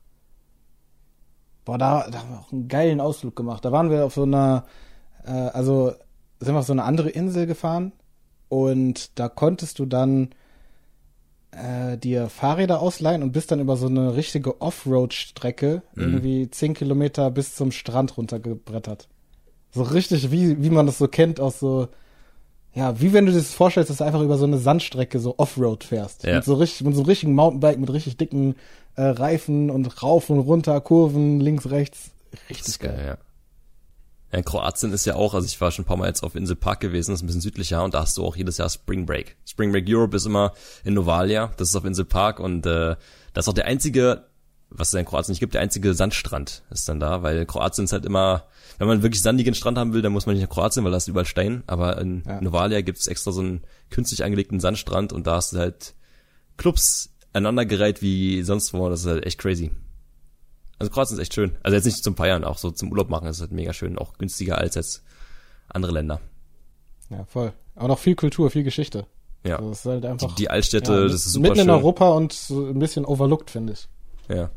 Boah, 1.65 1.79
da, 1.79 2.09
da 2.09 2.21
haben 2.21 2.31
wir 2.31 2.39
auch 2.39 2.53
einen 2.53 2.69
geilen 2.69 3.01
Ausflug 3.01 3.35
gemacht. 3.35 3.65
Da 3.65 3.73
waren 3.73 3.91
wir 3.91 4.05
auf 4.05 4.15
so 4.15 4.23
einer, 4.23 4.67
äh, 5.25 5.31
also 5.33 5.93
sind 6.39 6.55
wir 6.55 6.61
auf 6.61 6.67
so 6.67 6.73
eine 6.73 6.85
andere 6.85 7.11
Insel 7.11 7.47
gefahren 7.47 7.91
und 8.49 9.19
da 9.19 9.29
konntest 9.29 9.81
du 9.81 9.87
dann 9.87 10.31
äh, 11.51 11.99
dir 11.99 12.29
Fahrräder 12.29 12.81
ausleihen 12.81 13.25
und 13.25 13.33
bist 13.33 13.51
dann 13.51 13.59
über 13.59 13.77
so 13.77 13.89
eine 13.89 14.15
richtige 14.15 14.61
Offroad-Strecke 14.61 15.83
irgendwie 15.97 16.49
zehn 16.51 16.73
Kilometer 16.75 17.33
bis 17.33 17.57
zum 17.57 17.73
Strand 17.73 18.17
runtergebrettert. 18.17 19.09
So 19.77 19.83
richtig, 19.83 20.31
wie, 20.31 20.62
wie 20.62 20.71
man 20.71 20.87
das 20.87 20.97
so 20.97 21.07
kennt 21.07 21.39
aus 21.39 21.61
so, 21.61 21.89
ja, 22.75 22.99
wie 22.99 23.12
wenn 23.12 23.27
du 23.27 23.33
dir 23.33 23.39
das 23.39 23.53
vorstellst, 23.53 23.91
dass 23.91 23.99
du 23.99 24.05
einfach 24.05 24.23
über 24.23 24.39
so 24.39 24.47
eine 24.47 24.57
Sandstrecke 24.57 25.19
so 25.19 25.35
Offroad 25.37 25.85
fährst. 25.85 26.25
Ja. 26.25 26.37
Mit 26.37 26.45
so 26.45 26.55
richtig, 26.55 26.87
mit 26.87 26.95
so 26.95 27.03
einem 27.03 27.09
richtigen 27.09 27.35
Mountainbike, 27.35 27.79
mit 27.79 27.93
richtig 27.93 28.17
dicken 28.17 28.55
äh, 28.95 29.03
Reifen 29.03 29.69
und 29.69 30.03
rauf 30.03 30.31
und 30.31 30.41
runter, 30.41 30.81
Kurven, 30.81 31.41
links, 31.41 31.69
rechts. 31.71 32.11
Das 32.31 32.41
Richtig 32.49 32.69
ist 32.69 32.81
geil, 32.81 32.99
ja. 32.99 33.19
Ja, 34.33 34.39
in 34.39 34.45
Kroatien 34.45 34.93
ist 34.95 35.05
ja 35.05 35.15
auch, 35.15 35.35
also 35.35 35.47
ich 35.47 35.61
war 35.61 35.71
schon 35.71 35.85
ein 35.85 35.89
paar 35.89 35.99
Mal 35.99 36.09
jetzt 36.09 36.23
auf 36.23 36.35
Insel 36.35 36.57
Park 36.57 36.81
gewesen, 36.81 37.11
das 37.11 37.21
ist 37.21 37.23
ein 37.23 37.27
bisschen 37.27 37.43
südlicher 37.43 37.85
und 37.85 37.93
da 37.93 38.01
hast 38.01 38.17
du 38.17 38.25
auch 38.25 38.35
jedes 38.35 38.57
Jahr 38.57 38.71
Spring 38.71 39.05
Break. 39.05 39.37
Spring 39.45 39.73
Break 39.73 39.85
Europe 39.89 40.17
ist 40.17 40.25
immer 40.25 40.53
in 40.85 40.95
Novalia, 40.95 41.53
das 41.59 41.69
ist 41.69 41.77
auf 41.77 41.85
Insel 41.85 42.07
Park 42.07 42.41
und 42.41 42.65
äh, 42.65 42.97
das 43.35 43.45
ist 43.45 43.49
auch 43.49 43.55
der 43.55 43.67
einzige, 43.67 44.25
was 44.70 44.88
es 44.88 44.94
in 44.94 45.05
Kroatien 45.07 45.33
nicht 45.33 45.40
gibt, 45.40 45.55
der 45.55 45.61
einzige 45.61 45.94
Sandstrand 45.94 46.62
ist 46.70 46.88
dann 46.88 47.00
da, 47.00 47.22
weil 47.22 47.46
Kroatien 47.46 47.85
ist 47.85 47.92
halt 47.92 48.05
immer, 48.05 48.44
wenn 48.79 48.88
man 48.88 49.02
wirklich 49.02 49.22
sandigen 49.22 49.55
Strand 49.55 49.79
haben 49.79 49.92
will, 49.92 50.02
dann 50.02 50.12
muss 50.12 50.26
man 50.26 50.35
nicht 50.35 50.42
nach 50.42 50.50
Kroatien, 50.52 50.85
weil 50.85 50.90
da 50.90 50.96
ist 50.96 51.09
überall 51.09 51.24
Stein, 51.26 51.62
aber 51.66 51.98
in 52.00 52.22
Ja. 52.26 52.40
Novalia 52.40 52.81
gibt 52.81 52.98
es 52.98 53.07
extra 53.07 53.33
so 53.33 53.40
einen 53.40 53.62
künstlich 53.90 54.24
angelegten 54.24 54.61
Sandstrand 54.61 55.12
und 55.12 55.26
da 55.26 55.37
hast 55.37 55.52
du 55.52 55.59
halt 55.59 55.94
Clubs 56.57 57.11
aneinandergereiht 57.33 58.02
wie 58.02 58.42
sonst 58.42 58.72
wo, 58.74 58.88
das 58.88 59.00
ist 59.00 59.07
halt 59.07 59.24
echt 59.26 59.38
crazy. 59.38 59.70
Also 60.79 60.90
Kroatien 60.92 61.16
ist 61.16 61.22
echt 61.22 61.35
schön. 61.35 61.57
Also 61.62 61.74
jetzt 61.74 61.85
nicht 61.87 62.02
zum 62.05 62.16
Feiern, 62.16 62.44
auch 62.44 62.59
so 62.59 62.70
zum 62.70 62.90
Urlaub 62.90 63.09
machen 63.09 63.29
ist 63.29 63.40
halt 63.40 63.52
mega 63.52 63.72
schön. 63.72 63.96
Auch 63.98 64.18
günstiger 64.18 64.59
als 64.59 64.74
jetzt 64.74 65.02
andere 65.68 65.92
Länder. 65.92 66.20
Ja, 67.09 67.24
voll. 67.24 67.52
Aber 67.76 67.88
noch 67.88 67.98
viel 67.98 68.14
Kultur, 68.14 68.50
viel 68.50 68.62
Geschichte. 68.62 69.07
Ja. 69.44 69.57
Also 69.57 69.70
es 69.70 69.79
ist 69.81 69.87
halt 69.87 70.05
Die, 70.05 70.09
einfach 70.09 70.35
die 70.35 70.50
Altstädte, 70.50 70.92
ja, 70.92 71.02
das 71.05 71.14
ist 71.26 71.33
super 71.33 71.42
mitten 71.44 71.57
schön. 71.57 71.64
in 71.68 71.70
Europa 71.70 72.09
und 72.11 72.33
so 72.33 72.66
ein 72.66 72.79
bisschen 72.79 73.05
overlooked, 73.05 73.50
finde 73.50 73.72
ich. 73.74 73.88
Ja. 74.29 74.51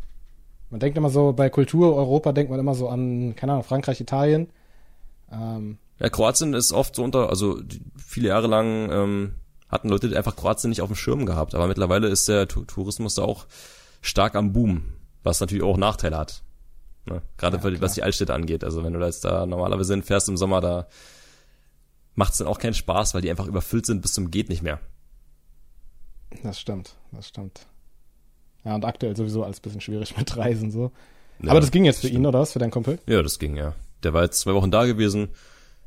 Man 0.69 0.79
denkt 0.79 0.97
immer 0.97 1.09
so, 1.09 1.33
bei 1.33 1.49
Kultur 1.49 1.95
Europa 1.95 2.31
denkt 2.31 2.51
man 2.51 2.59
immer 2.59 2.75
so 2.75 2.89
an, 2.89 3.35
keine 3.35 3.53
Ahnung, 3.53 3.63
Frankreich, 3.63 3.99
Italien. 4.01 4.49
Ähm, 5.31 5.77
ja, 5.99 6.09
Kroatien 6.09 6.53
ist 6.53 6.71
oft 6.71 6.95
so 6.95 7.03
unter, 7.03 7.29
also 7.29 7.59
viele 7.97 8.29
Jahre 8.29 8.47
lang 8.47 8.89
ähm, 8.91 9.33
hatten 9.67 9.89
Leute 9.89 10.15
einfach 10.15 10.35
Kroatien 10.35 10.69
nicht 10.69 10.81
auf 10.81 10.89
dem 10.89 10.95
Schirm 10.95 11.25
gehabt. 11.25 11.55
Aber 11.55 11.67
mittlerweile 11.67 12.07
ist 12.07 12.27
der 12.27 12.47
Tu- 12.47 12.65
Tourismus 12.65 13.15
da 13.15 13.23
auch 13.23 13.45
stark 14.01 14.35
am 14.35 14.53
Boom, 14.53 14.83
was 15.23 15.39
natürlich 15.39 15.63
auch 15.63 15.77
Nachteile 15.77 16.17
hat. 16.17 16.43
Ne? 17.05 17.21
Gerade 17.37 17.57
Ja, 17.57 17.61
klar. 17.61 17.81
was 17.81 17.93
die 17.93 18.03
Altstädte 18.03 18.33
angeht. 18.33 18.63
Also 18.63 18.83
wenn 18.83 18.93
du 18.93 18.99
da 18.99 19.07
jetzt 19.07 19.25
da 19.25 19.45
normalerweise 19.45 19.93
hinfährst 19.93 20.29
im 20.29 20.37
Sommer, 20.37 20.61
da 20.61 20.87
macht 22.15 22.33
es 22.33 22.37
dann 22.37 22.47
auch 22.47 22.59
keinen 22.59 22.73
Spaß, 22.73 23.13
weil 23.13 23.21
die 23.21 23.29
einfach 23.31 23.47
überfüllt 23.47 23.85
sind 23.85 24.01
bis 24.01 24.13
zum 24.13 24.29
geht 24.31 24.49
nicht 24.49 24.61
mehr. 24.61 24.79
das 26.43 26.59
stimmt, 26.59 26.95
das 27.11 27.27
stimmt. 27.27 27.65
Ja, 28.65 28.75
und 28.75 28.85
aktuell 28.85 29.15
sowieso 29.15 29.43
alles 29.43 29.59
bisschen 29.59 29.81
schwierig 29.81 30.17
mit 30.17 30.35
Reisen 30.37 30.71
so. 30.71 30.91
Ja, 31.41 31.51
Aber 31.51 31.61
das 31.61 31.71
ging 31.71 31.85
jetzt 31.85 32.01
für 32.01 32.07
stimmt. 32.07 32.19
ihn, 32.21 32.25
oder 32.25 32.39
was, 32.39 32.51
für 32.53 32.59
deinen 32.59 32.71
Kumpel? 32.71 32.99
Ja, 33.07 33.21
das 33.23 33.39
ging, 33.39 33.55
ja. 33.55 33.73
Der 34.03 34.13
war 34.13 34.23
jetzt 34.23 34.41
zwei 34.41 34.53
Wochen 34.53 34.71
da 34.71 34.85
gewesen, 34.85 35.29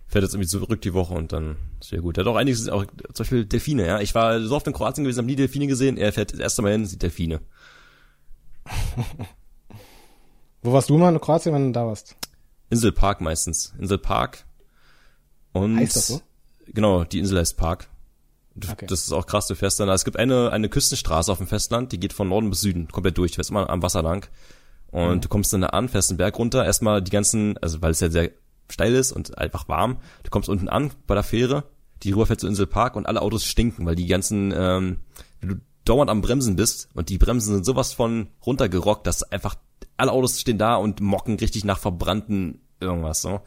fährt 0.06 0.22
jetzt 0.24 0.34
irgendwie 0.34 0.48
zurück 0.48 0.80
die 0.80 0.94
Woche 0.94 1.14
und 1.14 1.32
dann 1.32 1.56
ist 1.80 1.90
ja 1.92 2.00
gut. 2.00 2.16
Der 2.16 2.24
hat 2.24 2.30
auch 2.32 2.36
einiges, 2.36 2.68
auch 2.68 2.84
zum 2.86 3.12
Beispiel 3.18 3.44
Delfine, 3.44 3.86
ja. 3.86 4.00
Ich 4.00 4.14
war 4.14 4.40
so 4.40 4.54
oft 4.56 4.66
in 4.66 4.72
Kroatien 4.72 5.04
gewesen, 5.04 5.18
habe 5.18 5.26
nie 5.26 5.36
Delfine 5.36 5.66
gesehen. 5.66 5.96
Er 5.98 6.12
fährt 6.12 6.32
das 6.32 6.40
erste 6.40 6.62
Mal 6.62 6.72
hin, 6.72 6.86
sieht 6.86 7.02
Delfine. 7.02 7.40
Wo 10.62 10.72
warst 10.72 10.90
du 10.90 10.96
mal 10.98 11.12
in 11.12 11.20
Kroatien, 11.20 11.54
wenn 11.54 11.66
du 11.66 11.72
da 11.72 11.86
warst? 11.86 12.16
Inselpark 12.70 13.20
meistens. 13.20 13.74
Inselpark. 13.78 14.44
Und 15.52 15.76
Heißt 15.76 15.96
das 15.96 16.06
so? 16.08 16.22
Genau, 16.68 17.04
die 17.04 17.18
Insel 17.18 17.38
heißt 17.38 17.56
Park. 17.56 17.88
Okay. 18.56 18.86
Das 18.86 19.00
ist 19.04 19.12
auch 19.12 19.26
krass, 19.26 19.46
du 19.46 19.54
fährst 19.54 19.80
dann 19.80 19.88
da. 19.88 19.94
Es 19.94 20.04
gibt 20.04 20.18
eine, 20.18 20.50
eine 20.50 20.68
Küstenstraße 20.68 21.32
auf 21.32 21.38
dem 21.38 21.46
Festland, 21.46 21.92
die 21.92 21.98
geht 22.00 22.12
von 22.12 22.28
Norden 22.28 22.50
bis 22.50 22.60
Süden, 22.60 22.88
komplett 22.88 23.16
durch. 23.18 23.32
Du 23.32 23.36
fährst 23.36 23.50
immer 23.50 23.70
am 23.70 23.82
Wasser 23.82 24.02
lang. 24.02 24.28
Und 24.90 25.16
Mhm. 25.16 25.20
du 25.22 25.28
kommst 25.28 25.52
dann 25.52 25.62
da 25.62 25.68
an, 25.68 25.88
fährst 25.88 26.10
den 26.10 26.18
Berg 26.18 26.38
runter, 26.38 26.64
erstmal 26.64 27.00
die 27.02 27.10
ganzen, 27.10 27.56
also 27.58 27.80
weil 27.80 27.92
es 27.92 28.00
ja 28.00 28.10
sehr 28.10 28.30
steil 28.70 28.94
ist 28.94 29.12
und 29.12 29.38
einfach 29.38 29.68
warm. 29.68 29.96
Du 30.22 30.30
kommst 30.30 30.48
unten 30.50 30.68
an 30.68 30.90
bei 31.06 31.14
der 31.14 31.24
Fähre, 31.24 31.64
die 32.02 32.12
rüberfährt 32.12 32.40
zur 32.40 32.50
Insel 32.50 32.66
Park 32.66 32.94
und 32.96 33.06
alle 33.06 33.22
Autos 33.22 33.44
stinken, 33.46 33.86
weil 33.86 33.94
die 33.96 34.06
ganzen, 34.06 34.52
ähm, 34.54 34.98
du 35.40 35.56
dauernd 35.86 36.10
am 36.10 36.20
Bremsen 36.20 36.56
bist 36.56 36.88
und 36.94 37.08
die 37.08 37.18
Bremsen 37.18 37.54
sind 37.54 37.64
sowas 37.64 37.92
von 37.94 38.28
runtergerockt, 38.44 39.06
dass 39.06 39.22
einfach 39.22 39.54
alle 39.96 40.12
Autos 40.12 40.40
stehen 40.40 40.58
da 40.58 40.76
und 40.76 41.00
mocken 41.00 41.36
richtig 41.36 41.64
nach 41.64 41.78
verbrannten 41.78 42.60
irgendwas, 42.80 43.22
so. 43.22 43.40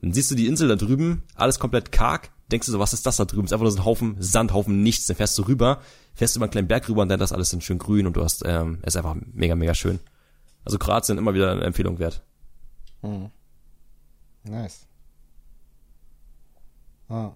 Dann 0.00 0.12
siehst 0.12 0.30
du 0.30 0.34
die 0.34 0.46
Insel 0.46 0.68
da 0.68 0.76
drüben, 0.76 1.22
alles 1.36 1.58
komplett 1.58 1.90
karg, 1.92 2.30
denkst 2.52 2.66
du 2.66 2.72
so, 2.72 2.78
was 2.78 2.92
ist 2.92 3.06
das 3.06 3.16
da 3.16 3.24
drüben? 3.24 3.44
Ist 3.44 3.52
einfach 3.52 3.64
nur 3.64 3.72
so 3.72 3.78
ein 3.78 3.84
Haufen 3.84 4.16
Sand, 4.20 4.52
Haufen 4.52 4.82
nichts. 4.82 5.06
Dann 5.06 5.16
fährst 5.16 5.36
du 5.38 5.42
rüber, 5.42 5.80
fährst 6.14 6.36
über 6.36 6.44
einen 6.44 6.52
kleinen 6.52 6.68
Berg 6.68 6.88
rüber 6.88 7.02
und 7.02 7.08
dann 7.08 7.18
das 7.18 7.32
alles 7.32 7.52
in 7.52 7.60
schön 7.60 7.78
grün 7.78 8.06
und 8.06 8.16
du 8.16 8.22
hast, 8.22 8.42
ähm, 8.46 8.78
ist 8.84 8.96
einfach 8.96 9.16
mega, 9.32 9.54
mega 9.54 9.74
schön. 9.74 9.98
Also 10.64 10.78
Kroatien 10.78 11.18
immer 11.18 11.34
wieder 11.34 11.50
eine 11.50 11.62
Empfehlung 11.62 11.98
wert. 11.98 12.22
Hm. 13.00 13.30
Nice. 14.44 14.86
Ah. 17.08 17.32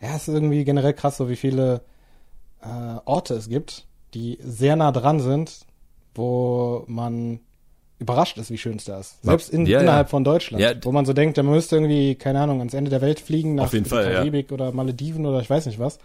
Ja, 0.00 0.16
es 0.16 0.28
ist 0.28 0.34
irgendwie 0.34 0.64
generell 0.64 0.94
krass, 0.94 1.16
so 1.16 1.28
wie 1.28 1.36
viele 1.36 1.82
äh, 2.60 2.98
Orte 3.04 3.34
es 3.34 3.48
gibt, 3.48 3.86
die 4.14 4.38
sehr 4.42 4.76
nah 4.76 4.92
dran 4.92 5.20
sind, 5.20 5.66
wo 6.14 6.84
man 6.88 7.40
überrascht 8.02 8.36
ist, 8.38 8.50
wie 8.50 8.58
schön 8.58 8.76
es 8.76 8.84
da 8.84 9.00
ist. 9.00 9.22
Selbst 9.22 9.50
in, 9.50 9.64
Ja, 9.66 9.78
ja. 9.78 9.80
innerhalb 9.80 10.10
von 10.10 10.24
Deutschland. 10.24 10.62
Ja. 10.62 10.72
Wo 10.82 10.92
man 10.92 11.06
so 11.06 11.12
denkt, 11.12 11.36
man 11.38 11.46
müsste 11.46 11.76
irgendwie, 11.76 12.14
keine 12.14 12.40
Ahnung, 12.40 12.58
ans 12.58 12.74
Ende 12.74 12.90
der 12.90 13.00
Welt 13.00 13.20
fliegen, 13.20 13.54
nach 13.54 13.70
Fall, 13.70 14.04
ja. 14.04 14.12
Karibik 14.18 14.52
oder 14.52 14.72
Malediven 14.72 15.24
oder 15.26 15.40
ich 15.40 15.48
weiß 15.48 15.66
nicht 15.66 15.78
was. 15.78 15.98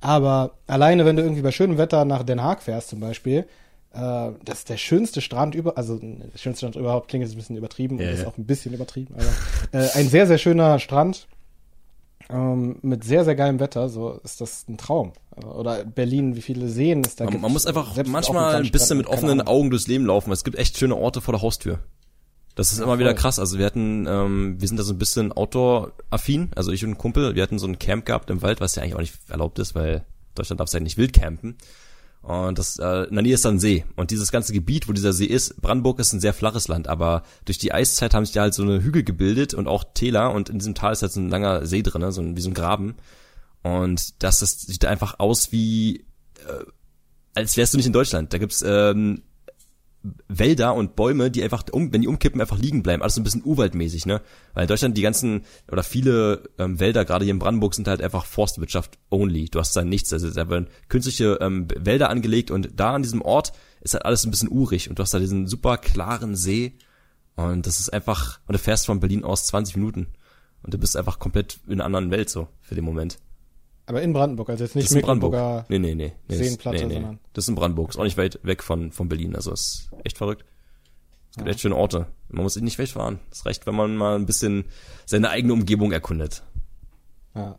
Aber 0.00 0.52
alleine, 0.66 1.04
wenn 1.04 1.16
du 1.16 1.22
irgendwie 1.22 1.42
bei 1.42 1.50
schönem 1.50 1.78
Wetter 1.78 2.04
nach 2.04 2.22
Den 2.22 2.42
Haag 2.42 2.62
fährst 2.62 2.90
zum 2.90 3.00
Beispiel, 3.00 3.46
äh, 3.94 4.30
das 4.44 4.58
ist 4.58 4.68
der 4.68 4.76
schönste 4.76 5.20
Strand 5.20 5.54
über, 5.54 5.78
also 5.78 5.98
der 5.98 6.38
schönste 6.38 6.66
Strand 6.66 6.76
überhaupt 6.76 7.08
klingt 7.08 7.24
jetzt 7.24 7.34
ein 7.34 7.38
bisschen 7.38 7.56
übertrieben 7.56 7.98
Ja, 7.98 8.08
und 8.08 8.14
ist 8.14 8.22
ja. 8.22 8.28
auch 8.28 8.36
ein 8.36 8.44
bisschen 8.44 8.74
übertrieben, 8.74 9.14
aber 9.14 9.80
äh, 9.82 9.88
ein 9.94 10.08
sehr, 10.08 10.26
sehr 10.26 10.38
schöner 10.38 10.78
Strand 10.78 11.26
ähm, 12.30 12.76
mit 12.82 13.04
sehr, 13.04 13.24
sehr 13.24 13.34
geilem 13.34 13.60
Wetter, 13.60 13.88
so 13.88 14.20
ist 14.24 14.40
das 14.40 14.66
ein 14.68 14.76
Traum. 14.78 15.12
Oder 15.36 15.84
Berlin, 15.84 16.36
wie 16.36 16.42
viele 16.42 16.68
Seen 16.68 17.02
es 17.04 17.16
da 17.16 17.24
Man, 17.24 17.32
gibt. 17.32 17.42
man 17.42 17.52
muss 17.52 17.66
einfach 17.66 17.94
Selbst 17.94 18.10
manchmal 18.10 18.54
ein 18.56 18.70
bisschen 18.70 18.96
mit 18.98 19.06
offenen 19.08 19.40
Ahnung. 19.40 19.46
Augen 19.54 19.70
durchs 19.70 19.86
Leben 19.88 20.06
laufen. 20.06 20.30
Es 20.32 20.44
gibt 20.44 20.56
echt 20.58 20.78
schöne 20.78 20.96
Orte 20.96 21.20
vor 21.20 21.32
der 21.32 21.42
Haustür. 21.42 21.80
Das 22.54 22.70
ist 22.70 22.78
Ja, 22.78 22.84
immer 22.84 22.98
wieder 23.00 23.10
voll. 23.10 23.16
krass. 23.18 23.38
Also 23.40 23.58
wir 23.58 23.66
hatten, 23.66 24.06
ähm, 24.08 24.56
wir 24.60 24.68
sind 24.68 24.76
da 24.78 24.84
so 24.84 24.92
ein 24.94 24.98
bisschen 24.98 25.32
Outdoor-affin. 25.32 26.50
Also 26.54 26.70
ich 26.70 26.84
und 26.84 26.92
ein 26.92 26.98
Kumpel, 26.98 27.34
wir 27.34 27.42
hatten 27.42 27.58
so 27.58 27.66
ein 27.66 27.78
Camp 27.80 28.04
gehabt 28.06 28.30
im 28.30 28.42
Wald, 28.42 28.60
was 28.60 28.76
ja 28.76 28.82
eigentlich 28.82 28.94
auch 28.94 29.00
nicht 29.00 29.14
erlaubt 29.28 29.58
ist, 29.58 29.74
weil 29.74 30.04
Deutschland 30.36 30.60
darf 30.60 30.72
ja 30.72 30.80
nicht 30.80 30.96
wild 30.96 31.12
campen. 31.12 31.56
Und 32.24 32.58
das, 32.58 32.78
äh, 32.78 33.04
in 33.04 33.14
der 33.14 33.22
Nähe 33.22 33.34
ist 33.34 33.44
dann 33.44 33.56
ein 33.56 33.60
See. 33.60 33.84
Und 33.96 34.10
dieses 34.10 34.32
ganze 34.32 34.54
Gebiet, 34.54 34.88
wo 34.88 34.92
dieser 34.92 35.12
See 35.12 35.26
ist, 35.26 35.60
Brandenburg 35.60 35.98
ist 35.98 36.14
ein 36.14 36.20
sehr 36.20 36.32
flaches 36.32 36.68
Land, 36.68 36.88
aber 36.88 37.22
durch 37.44 37.58
die 37.58 37.72
Eiszeit 37.72 38.14
haben 38.14 38.24
sich 38.24 38.34
da 38.34 38.42
halt 38.42 38.54
so 38.54 38.62
eine 38.62 38.82
Hügel 38.82 39.04
gebildet 39.04 39.52
und 39.52 39.68
auch 39.68 39.84
Täler 39.92 40.32
und 40.32 40.48
in 40.48 40.58
diesem 40.58 40.74
Tal 40.74 40.92
ist 40.92 41.02
jetzt 41.02 41.16
ein 41.16 41.28
langer 41.28 41.66
See 41.66 41.82
drin, 41.82 42.10
so 42.12 42.22
ein, 42.22 42.34
wie 42.34 42.40
so 42.40 42.48
ein 42.48 42.54
Graben. 42.54 42.94
Und 43.62 44.22
das, 44.22 44.38
das 44.38 44.62
sieht 44.62 44.86
einfach 44.86 45.18
aus 45.18 45.52
wie, 45.52 46.06
äh, 46.48 46.64
als 47.34 47.58
wärst 47.58 47.74
du 47.74 47.76
nicht 47.76 47.86
in 47.86 47.92
Deutschland. 47.92 48.32
Da 48.32 48.38
gibt's 48.38 48.64
ähm, 48.66 49.22
Wälder 50.28 50.74
und 50.74 50.96
Bäume, 50.96 51.30
die 51.30 51.42
einfach, 51.42 51.64
um, 51.72 51.92
wenn 51.92 52.02
die 52.02 52.08
umkippen, 52.08 52.40
einfach 52.40 52.58
liegen 52.58 52.82
bleiben. 52.82 53.02
Alles 53.02 53.16
ein 53.16 53.24
bisschen 53.24 53.44
urwaldmäßig, 53.44 54.06
ne? 54.06 54.20
Weil 54.52 54.64
in 54.64 54.68
Deutschland 54.68 54.96
die 54.96 55.02
ganzen, 55.02 55.44
oder 55.70 55.82
viele 55.82 56.42
ähm, 56.58 56.78
Wälder, 56.78 57.04
gerade 57.04 57.24
hier 57.24 57.32
in 57.32 57.38
Brandenburg, 57.38 57.74
sind 57.74 57.88
halt 57.88 58.02
einfach 58.02 58.26
Forstwirtschaft 58.26 58.98
only. 59.10 59.46
Du 59.46 59.58
hast 59.58 59.74
da 59.74 59.82
nichts. 59.82 60.12
Also 60.12 60.30
da 60.30 60.48
werden 60.48 60.68
künstliche 60.88 61.38
ähm, 61.40 61.68
Wälder 61.76 62.10
angelegt 62.10 62.50
und 62.50 62.70
da 62.76 62.94
an 62.94 63.02
diesem 63.02 63.22
Ort 63.22 63.52
ist 63.80 63.94
halt 63.94 64.04
alles 64.04 64.24
ein 64.24 64.30
bisschen 64.30 64.50
urig 64.50 64.90
und 64.90 64.98
du 64.98 65.02
hast 65.02 65.14
da 65.14 65.18
diesen 65.18 65.46
super 65.46 65.78
klaren 65.78 66.36
See 66.36 66.76
und 67.36 67.66
das 67.66 67.80
ist 67.80 67.92
einfach, 67.92 68.40
und 68.46 68.52
du 68.54 68.58
fährst 68.58 68.86
von 68.86 69.00
Berlin 69.00 69.24
aus 69.24 69.46
20 69.46 69.76
Minuten 69.76 70.08
und 70.62 70.72
du 70.72 70.78
bist 70.78 70.96
einfach 70.96 71.18
komplett 71.18 71.58
in 71.66 71.74
einer 71.74 71.84
anderen 71.84 72.10
Welt 72.10 72.30
so 72.30 72.48
für 72.60 72.74
den 72.74 72.84
Moment. 72.84 73.18
Aber 73.86 74.00
in 74.02 74.12
Brandenburg, 74.14 74.48
also 74.48 74.64
jetzt 74.64 74.74
nicht 74.76 74.86
Das 74.86 74.92
ist 74.92 74.96
in 74.96 75.02
Brandenburg. 75.02 75.32
Mecklenburger. 75.32 75.66
Nee, 75.68 75.78
nee, 75.78 75.94
nee. 75.94 76.06
nee 76.06 76.14
das- 76.28 76.38
Seenplatte, 76.38 76.78
nee, 76.78 76.84
nee. 76.86 76.94
sondern- 76.94 77.18
Das 77.34 77.44
ist 77.44 77.48
in 77.48 77.54
Brandenburg. 77.54 77.90
Ist 77.90 77.98
auch 77.98 78.04
nicht 78.04 78.16
weit 78.16 78.38
weg 78.42 78.62
von, 78.62 78.92
von 78.92 79.08
Berlin. 79.08 79.36
Also 79.36 79.52
ist 79.52 79.90
echt 80.04 80.16
verrückt. 80.18 80.44
Es 81.30 81.36
gibt 81.36 81.46
Ja. 81.48 81.50
echt 81.52 81.60
schöne 81.60 81.76
Orte. 81.76 82.06
Man 82.28 82.42
muss 82.44 82.56
nicht 82.56 82.78
wegfahren. 82.78 83.18
Es 83.30 83.44
reicht, 83.44 83.66
wenn 83.66 83.74
man 83.74 83.96
mal 83.96 84.16
ein 84.16 84.24
bisschen 84.26 84.64
seine 85.04 85.28
eigene 85.30 85.52
Umgebung 85.52 85.92
erkundet. 85.92 86.42
Ja. 87.34 87.56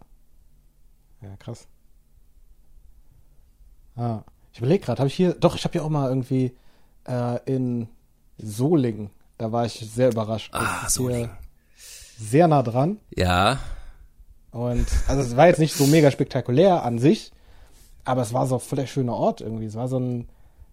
Ja, 1.21 1.35
krass. 1.37 1.67
Ah, 3.95 4.23
ich 4.51 4.59
überlege 4.59 4.83
gerade, 4.85 4.99
habe 4.99 5.07
ich 5.07 5.15
hier, 5.15 5.33
doch, 5.33 5.55
ich 5.55 5.63
habe 5.63 5.73
hier 5.73 5.83
auch 5.85 5.89
mal 5.89 6.09
irgendwie 6.09 6.55
äh, 7.07 7.39
in 7.45 7.87
Solingen, 8.37 9.09
da 9.37 9.51
war 9.51 9.65
ich 9.65 9.73
sehr 9.73 10.09
überrascht. 10.11 10.49
Ah, 10.53 10.89
Solingen. 10.89 11.29
Sehr 12.17 12.47
nah 12.47 12.63
dran. 12.63 12.97
Ja. 13.15 13.59
Und 14.55 14.85
also 15.09 15.21
es 15.21 15.35
war 15.35 15.47
jetzt 15.47 15.59
nicht 15.59 15.75
so 15.75 15.85
mega 15.85 16.09
spektakulär 16.11 16.83
an 16.83 16.97
sich, 16.97 17.31
aber 18.05 18.21
es 18.21 18.31
war 18.33 18.47
so 18.47 18.57
voll 18.57 18.77
der 18.77 18.87
schöne 18.87 19.13
Ort 19.13 19.41
irgendwie. 19.41 19.65
Es 19.65 19.75
war 19.75 19.89
so 19.89 19.99
ein, 19.99 20.29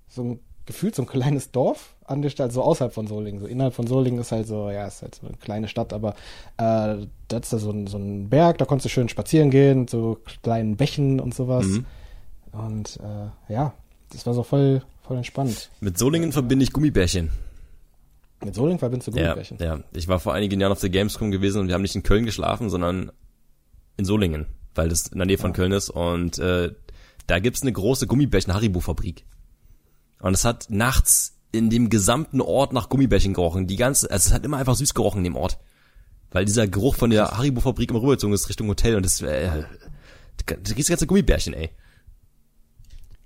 so 0.08 0.22
ein 0.22 0.40
gefühlt 0.66 0.94
so 0.94 1.02
ein 1.02 1.08
kleines 1.08 1.50
Dorf 1.50 1.96
an 2.04 2.22
der 2.22 2.30
Stadt, 2.30 2.52
so 2.52 2.62
außerhalb 2.62 2.94
von 2.94 3.08
Solingen. 3.08 3.40
So 3.40 3.46
innerhalb 3.48 3.74
von 3.74 3.88
Solingen 3.88 4.20
ist 4.20 4.30
halt 4.30 4.46
so, 4.46 4.70
ja, 4.70 4.86
ist 4.86 5.02
halt 5.02 5.16
so 5.16 5.26
eine 5.26 5.36
kleine 5.36 5.66
Stadt, 5.66 5.92
aber 5.92 6.10
äh, 6.58 7.06
da 7.26 7.38
ist 7.40 7.52
da 7.52 7.58
so 7.58 7.72
ein, 7.72 7.88
so 7.88 7.98
ein 7.98 8.28
Berg, 8.28 8.58
da 8.58 8.66
konntest 8.66 8.84
du 8.84 8.88
schön 8.90 9.08
spazieren 9.08 9.50
gehen, 9.50 9.88
so 9.88 10.18
kleinen 10.44 10.76
Bächen 10.76 11.18
und 11.18 11.34
sowas. 11.34 11.66
Mhm. 11.66 11.84
Und 12.52 13.00
äh, 13.02 13.52
ja, 13.52 13.72
das 14.12 14.24
war 14.26 14.34
so 14.34 14.44
voll, 14.44 14.82
voll 15.02 15.16
entspannt. 15.16 15.70
Mit 15.80 15.98
Solingen 15.98 16.30
verbinde 16.30 16.62
ich 16.62 16.72
Gummibärchen. 16.72 17.30
Mit 18.44 18.54
Solingen 18.54 18.78
verbindest 18.78 19.08
du 19.08 19.18
Ja, 19.18 19.32
Gummibärchen. 19.32 19.58
ja. 19.60 19.80
Ich 19.92 20.06
war 20.06 20.20
vor 20.20 20.34
einigen 20.34 20.60
Jahren 20.60 20.70
auf 20.70 20.80
der 20.80 20.90
Gamescom 20.90 21.32
gewesen 21.32 21.60
und 21.62 21.66
wir 21.66 21.74
haben 21.74 21.82
nicht 21.82 21.96
in 21.96 22.04
Köln 22.04 22.24
geschlafen, 22.24 22.70
sondern 22.70 23.10
in 23.96 24.04
Solingen, 24.04 24.46
weil 24.74 24.88
das 24.88 25.08
in 25.08 25.18
der 25.18 25.26
Nähe 25.26 25.38
von 25.38 25.50
Ja. 25.50 25.56
Köln 25.56 25.72
ist. 25.72 25.90
Und 25.90 26.38
äh, 26.38 26.72
da 27.26 27.38
gibt's 27.38 27.62
eine 27.62 27.72
große 27.72 28.06
Gummibärchen-Haribo-Fabrik. 28.06 29.24
Und 30.20 30.34
es 30.34 30.44
hat 30.44 30.66
nachts 30.70 31.38
in 31.52 31.68
dem 31.70 31.90
gesamten 31.90 32.40
Ort 32.40 32.72
nach 32.72 32.88
Gummibärchen 32.88 33.34
gerochen. 33.34 33.66
Die 33.66 33.76
ganze, 33.76 34.10
also 34.10 34.28
es 34.28 34.32
hat 34.34 34.44
immer 34.44 34.56
einfach 34.56 34.76
süß 34.76 34.94
gerochen 34.94 35.18
in 35.18 35.24
dem 35.24 35.36
Ort. 35.36 35.58
Weil 36.30 36.44
dieser 36.46 36.66
Geruch 36.66 36.94
von 36.94 37.10
der 37.10 37.36
Haribo-Fabrik 37.36 37.90
immer 37.90 38.00
rübergezogen 38.00 38.34
ist 38.34 38.48
Richtung 38.48 38.68
Hotel 38.68 38.96
und 38.96 39.04
das, 39.04 39.20
äh, 39.20 39.64
da 40.46 40.54
gibt's 40.54 40.88
ganze 40.88 41.06
Gummibärchen, 41.06 41.52
ey. 41.52 41.70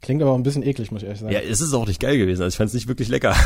Klingt 0.02 0.20
aber 0.22 0.33
auch 0.33 0.37
ein 0.37 0.42
bisschen 0.42 0.62
eklig, 0.62 0.90
muss 0.90 1.02
ich 1.02 1.07
ehrlich 1.07 1.20
sagen. 1.20 1.33
Ja, 1.33 1.40
es 1.40 1.61
ist 1.61 1.72
auch 1.72 1.87
nicht 1.87 2.00
geil 2.00 2.18
gewesen. 2.18 2.42
Also 2.42 2.55
ich 2.55 2.57
fand 2.59 2.68
es 2.68 2.74
nicht 2.74 2.88
wirklich 2.88 3.09
lecker. 3.09 3.35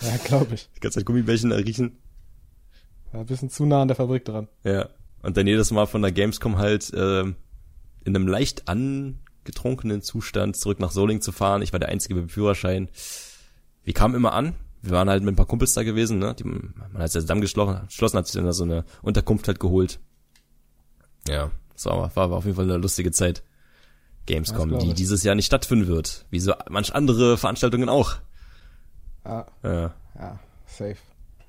Ja 0.00 0.16
glaube 0.24 0.54
ich. 0.54 0.68
Die 0.74 0.80
ganze 0.80 0.98
Zeit 0.98 1.06
Gummibärchen 1.06 1.52
riechen. 1.52 1.98
War 3.12 3.20
ein 3.20 3.26
bisschen 3.26 3.48
zu 3.50 3.64
nah 3.64 3.82
an 3.82 3.88
der 3.88 3.96
Fabrik 3.96 4.24
dran. 4.24 4.48
Ja. 4.64 4.88
Und 5.22 5.36
dann 5.36 5.46
jedes 5.46 5.70
Mal 5.70 5.86
von 5.86 6.02
der 6.02 6.12
Gamescom 6.12 6.58
halt 6.58 6.90
ähm, 6.94 7.36
in 8.04 8.16
einem 8.16 8.26
leicht 8.26 8.68
angetrunkenen 8.68 10.02
Zustand 10.02 10.56
zurück 10.56 10.80
nach 10.80 10.90
Solingen 10.90 11.22
zu 11.22 11.32
fahren. 11.32 11.62
Ich 11.62 11.72
war 11.72 11.78
der 11.80 11.88
Einzige 11.88 12.14
mit 12.14 12.24
dem 12.24 12.28
Führerschein. 12.28 12.88
Wir 13.84 13.94
kamen 13.94 14.14
immer 14.14 14.32
an. 14.32 14.54
Wir 14.82 14.92
waren 14.92 15.08
halt 15.08 15.22
mit 15.22 15.32
ein 15.34 15.36
paar 15.36 15.46
Kumpels 15.46 15.74
da 15.74 15.84
gewesen, 15.84 16.18
ne? 16.18 16.34
Die, 16.34 16.42
man 16.44 16.74
hat 16.98 17.12
sich 17.12 17.20
zusammengeschlossen, 17.22 17.86
geschlossen, 17.86 18.18
hat 18.18 18.26
sich 18.26 18.34
dann 18.34 18.44
da 18.44 18.52
so 18.52 18.64
eine 18.64 18.84
Unterkunft 19.02 19.46
halt 19.46 19.60
geholt. 19.60 20.00
Ja, 21.28 21.52
so, 21.76 21.90
war, 21.90 22.14
war 22.16 22.32
auf 22.32 22.44
jeden 22.44 22.56
Fall 22.56 22.64
eine 22.64 22.78
lustige 22.78 23.12
Zeit. 23.12 23.44
Gamescom, 24.26 24.78
die 24.78 24.94
dieses 24.94 25.22
Jahr 25.24 25.34
nicht 25.34 25.46
stattfinden 25.46 25.86
wird. 25.88 26.26
Wie 26.30 26.38
so 26.40 26.52
manch 26.68 26.94
andere 26.94 27.36
Veranstaltungen 27.38 27.88
auch. 27.88 28.16
Ja, 29.24 29.46
Ja. 29.62 29.94
ja, 30.16 30.40
safe. 30.66 30.96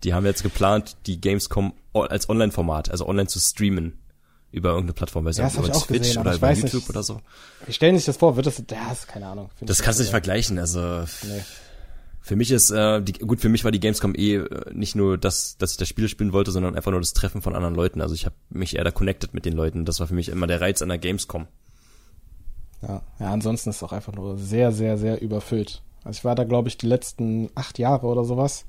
Die 0.03 0.13
haben 0.13 0.25
jetzt 0.25 0.43
geplant, 0.43 0.97
die 1.05 1.19
Gamescom 1.21 1.73
als 1.93 2.29
Online-Format, 2.29 2.89
also 2.91 3.07
online 3.07 3.27
zu 3.27 3.39
streamen. 3.39 3.99
Über 4.51 4.69
irgendeine 4.69 4.93
Plattform, 4.93 5.25
weiß 5.25 5.37
Ja, 5.37 5.45
nicht, 5.45 5.57
das 5.57 5.65
über 5.65 5.73
Twitch 5.79 5.99
gesehen, 6.01 6.21
oder 6.21 6.35
über 6.35 6.51
YouTube 6.51 6.73
nicht. 6.73 6.89
oder 6.91 7.01
so. 7.01 7.19
Wie 7.65 7.73
stellen 7.73 7.95
sich 7.95 8.05
das 8.05 8.17
vor? 8.17 8.35
Wird 8.35 8.45
das, 8.45 8.59
ist 8.59 9.07
keine 9.07 9.25
Ahnung. 9.25 9.49
Das 9.61 9.81
kannst 9.81 9.97
du 9.99 10.03
nicht 10.03 10.11
vergleichen. 10.11 10.59
Also 10.59 10.79
Nee. 11.23 11.41
für 12.21 12.35
mich 12.35 12.51
ist, 12.51 12.69
äh, 12.69 13.01
die, 13.01 13.13
gut, 13.13 13.41
für 13.41 13.49
mich 13.49 13.63
war 13.63 13.71
die 13.71 13.79
Gamescom 13.79 14.13
eh 14.13 14.35
äh, 14.35 14.71
nicht 14.71 14.95
nur 14.95 15.17
das, 15.17 15.57
dass 15.57 15.71
ich 15.71 15.77
das 15.77 15.87
Spiel 15.87 16.07
spielen 16.07 16.33
wollte, 16.33 16.51
sondern 16.51 16.75
einfach 16.75 16.91
nur 16.91 16.99
das 16.99 17.13
Treffen 17.13 17.41
von 17.41 17.55
anderen 17.55 17.73
Leuten. 17.73 17.99
Also 17.99 18.13
ich 18.13 18.25
habe 18.27 18.35
mich 18.51 18.75
eher 18.75 18.83
da 18.83 18.91
connected 18.91 19.33
mit 19.33 19.45
den 19.45 19.53
Leuten. 19.53 19.85
Das 19.85 19.99
war 19.99 20.05
für 20.05 20.13
mich 20.13 20.29
immer 20.29 20.45
der 20.45 20.61
Reiz 20.61 20.83
an 20.83 20.89
der 20.89 20.99
Gamescom. 20.99 21.47
Ja, 22.83 23.01
ja, 23.19 23.31
ansonsten 23.31 23.71
ist 23.71 23.77
es 23.77 23.83
auch 23.83 23.93
einfach 23.93 24.13
nur 24.13 24.37
sehr, 24.37 24.71
sehr, 24.71 24.99
sehr 24.99 25.19
überfüllt. 25.19 25.81
Also 26.03 26.17
ich 26.17 26.25
war 26.25 26.35
da, 26.35 26.43
glaube 26.43 26.67
ich, 26.67 26.77
die 26.77 26.85
letzten 26.85 27.49
acht 27.55 27.79
Jahre 27.79 28.05
oder 28.05 28.23
sowas. 28.23 28.65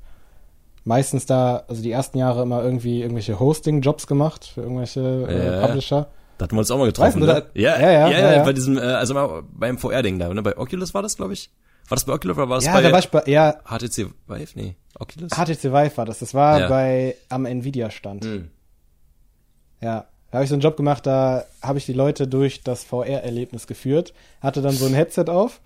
Meistens 0.85 1.25
da, 1.27 1.65
also 1.67 1.83
die 1.83 1.91
ersten 1.91 2.19
Jahre 2.19 2.43
immer 2.43 2.63
irgendwie 2.63 3.01
irgendwelche 3.01 3.41
Hosting-Jobs 3.41 4.07
gemacht 4.07 4.45
für 4.55 4.61
irgendwelche 4.63 5.01
äh, 5.29 5.47
Ja. 5.61 5.67
Publisher. 5.67 6.09
Da 6.37 6.45
hatten 6.45 6.57
wir 6.57 6.59
uns 6.61 6.71
auch 6.71 6.79
mal 6.79 6.87
getroffen, 6.87 7.23
Weißt 7.23 7.31
du, 7.31 7.41
ne? 7.41 7.47
Ja, 7.55 7.81
ja, 7.81 7.91
ja, 7.91 8.09
ja, 8.11 8.19
ja, 8.19 8.33
ja. 8.35 8.43
bei 8.45 8.53
diesem, 8.53 8.77
äh, 8.77 8.81
also 8.81 9.15
mal 9.15 9.43
beim 9.53 9.79
VR-Ding 9.79 10.19
da, 10.19 10.33
ne? 10.33 10.43
Bei 10.43 10.57
Oculus 10.59 10.93
war 10.93 11.01
das, 11.03 11.17
glaube 11.17 11.33
ich. 11.33 11.51
War 11.89 11.97
das 11.97 12.05
bei 12.05 12.13
Oculus 12.13 12.37
oder 12.37 12.49
war 12.49 12.57
das 12.57 12.65
Ja, 12.67 12.73
bei 12.75 12.83
da 12.83 12.93
war 12.93 12.99
ich 12.99 13.09
bei, 13.11 13.23
ja, 13.27 13.55
HTC 13.65 14.11
Vive? 14.27 14.51
Nee, 14.55 14.75
Oculus? 14.99 15.31
HTC 15.31 15.65
Vive 15.73 15.97
war 15.97 16.05
das. 16.07 16.19
Das 16.19 16.35
war 16.35 16.61
Ja. 16.61 16.69
bei, 16.69 17.15
am 17.29 17.47
Nvidia-Stand. 17.47 18.25
Hm. 18.25 18.51
Ja, 19.81 20.07
da 20.31 20.39
habe 20.39 20.45
ich 20.45 20.49
so 20.51 20.55
einen 20.55 20.63
Job 20.63 20.77
gemacht, 20.77 21.07
da 21.07 21.45
habe 21.63 21.79
ich 21.79 21.87
die 21.87 21.93
Leute 21.93 22.27
durch 22.27 22.63
das 22.63 22.85
VR-Erlebnis 22.85 23.67
geführt, 23.67 24.13
hatte 24.41 24.61
dann 24.63 24.73
so 24.75 24.87
ein 24.87 24.95
Headset 24.95 25.27
auf 25.29 25.61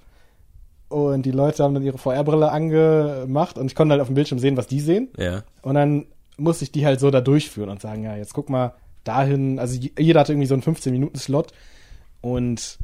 und 0.89 1.23
die 1.23 1.31
Leute 1.31 1.63
haben 1.65 1.75
dann 1.75 1.83
ihre 1.83 1.99
VR-Brille 1.99 2.51
angemacht 2.51 3.59
und 3.59 3.67
ich 3.67 3.75
konnte 3.75 3.93
halt 3.93 4.01
auf 4.01 4.09
dem 4.09 4.15
Bildschirm 4.15 4.39
sehen, 4.39 4.57
was 4.57 4.67
die 4.67 4.81
sehen. 4.81 5.09
Ja. 5.17 5.43
Und 5.63 5.75
dann 5.75 6.07
musste 6.37 6.65
ich 6.65 6.73
die 6.73 6.87
halt 6.87 7.01
so 7.01 7.11
da 7.11 7.21
durchführen 7.21 7.69
und 7.69 7.81
sagen, 7.81 8.05
ja, 8.05 8.17
jetzt 8.17 8.33
guck 8.35 8.49
mal 8.49 8.75
dahin. 9.05 9.59
Also 9.59 9.79
jeder 9.99 10.21
hatte 10.21 10.33
irgendwie 10.33 10.47
so 10.47 10.55
einen 10.55 10.63
15-Minuten-Slot 10.63 11.53
und 12.21 12.79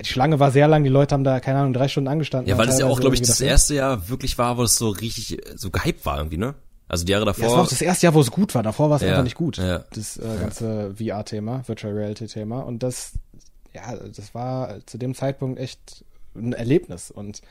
die 0.00 0.06
Schlange 0.06 0.40
war 0.40 0.50
sehr 0.50 0.66
lang, 0.66 0.82
die 0.82 0.88
Leute 0.90 1.12
haben 1.14 1.24
da, 1.24 1.40
keine 1.40 1.58
Ahnung, 1.58 1.72
drei 1.74 1.86
Stunden 1.88 2.08
angestanden. 2.08 2.48
Ja, 2.48 2.56
weil 2.58 2.66
das 2.66 2.78
ja 2.78 2.86
auch, 2.86 2.98
glaube 3.00 3.14
ich, 3.14 3.20
das 3.20 3.40
erste 3.40 3.74
Jahr 3.74 4.08
wirklich 4.08 4.38
war, 4.38 4.56
wo 4.56 4.62
es 4.62 4.76
so 4.76 4.88
richtig 4.88 5.38
äh, 5.46 5.52
so 5.56 5.70
gehypt 5.70 6.06
war 6.06 6.16
irgendwie, 6.18 6.38
ne? 6.38 6.54
Also 6.88 7.04
die 7.04 7.12
Jahre 7.12 7.24
Ja, 7.26 7.26
das 7.32 7.36
davor. 7.36 7.56
war 7.56 7.62
auch 7.64 7.68
das 7.68 7.82
erste 7.82 8.06
Jahr, 8.06 8.14
wo 8.14 8.20
es 8.20 8.30
gut 8.30 8.54
war. 8.54 8.62
Davor 8.64 8.88
war 8.90 8.96
es 8.96 9.02
Ja, 9.02 9.10
einfach 9.10 9.22
nicht 9.24 9.36
gut. 9.36 9.58
ja. 9.58 9.84
Das 9.92 10.16
äh, 10.16 10.22
ganze 10.40 10.94
VR-Thema, 10.96 11.62
Virtual 11.68 11.92
Reality-Thema. 11.92 12.60
Und 12.60 12.82
das, 12.82 13.12
ja, 13.74 13.94
das 13.94 14.34
war 14.34 14.74
zu 14.86 14.98
dem 14.98 15.14
Zeitpunkt 15.14 15.60
echt 15.60 16.04
ein 16.34 16.52
Erlebnis. 16.52 17.10
Und 17.10 17.42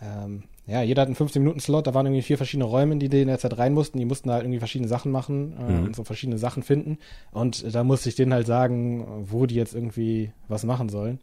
ähm, 0.00 0.44
ja, 0.66 0.82
jeder 0.82 1.02
hat 1.02 1.08
einen 1.08 1.16
15-Minuten-Slot, 1.16 1.86
da 1.86 1.94
waren 1.94 2.06
irgendwie 2.06 2.22
vier 2.22 2.36
verschiedene 2.36 2.64
Räume, 2.64 2.92
in 2.94 3.00
die 3.00 3.08
die 3.08 3.22
in 3.22 3.28
der 3.28 3.38
Zeit 3.38 3.58
rein 3.58 3.72
mussten. 3.72 3.98
Die 3.98 4.04
mussten 4.04 4.30
halt 4.30 4.42
irgendwie 4.44 4.58
verschiedene 4.58 4.88
Sachen 4.88 5.12
machen 5.12 5.54
äh, 5.58 5.72
Mhm. 5.72 5.84
und 5.86 5.96
so 5.96 6.04
verschiedene 6.04 6.38
Sachen 6.38 6.62
finden. 6.62 6.98
Und 7.32 7.74
da 7.74 7.84
musste 7.84 8.08
ich 8.08 8.14
denen 8.16 8.32
halt 8.32 8.46
sagen, 8.46 9.06
wo 9.30 9.46
die 9.46 9.54
jetzt 9.56 9.74
irgendwie 9.74 10.32
was 10.48 10.64
machen 10.64 10.88
sollen. 10.88 11.20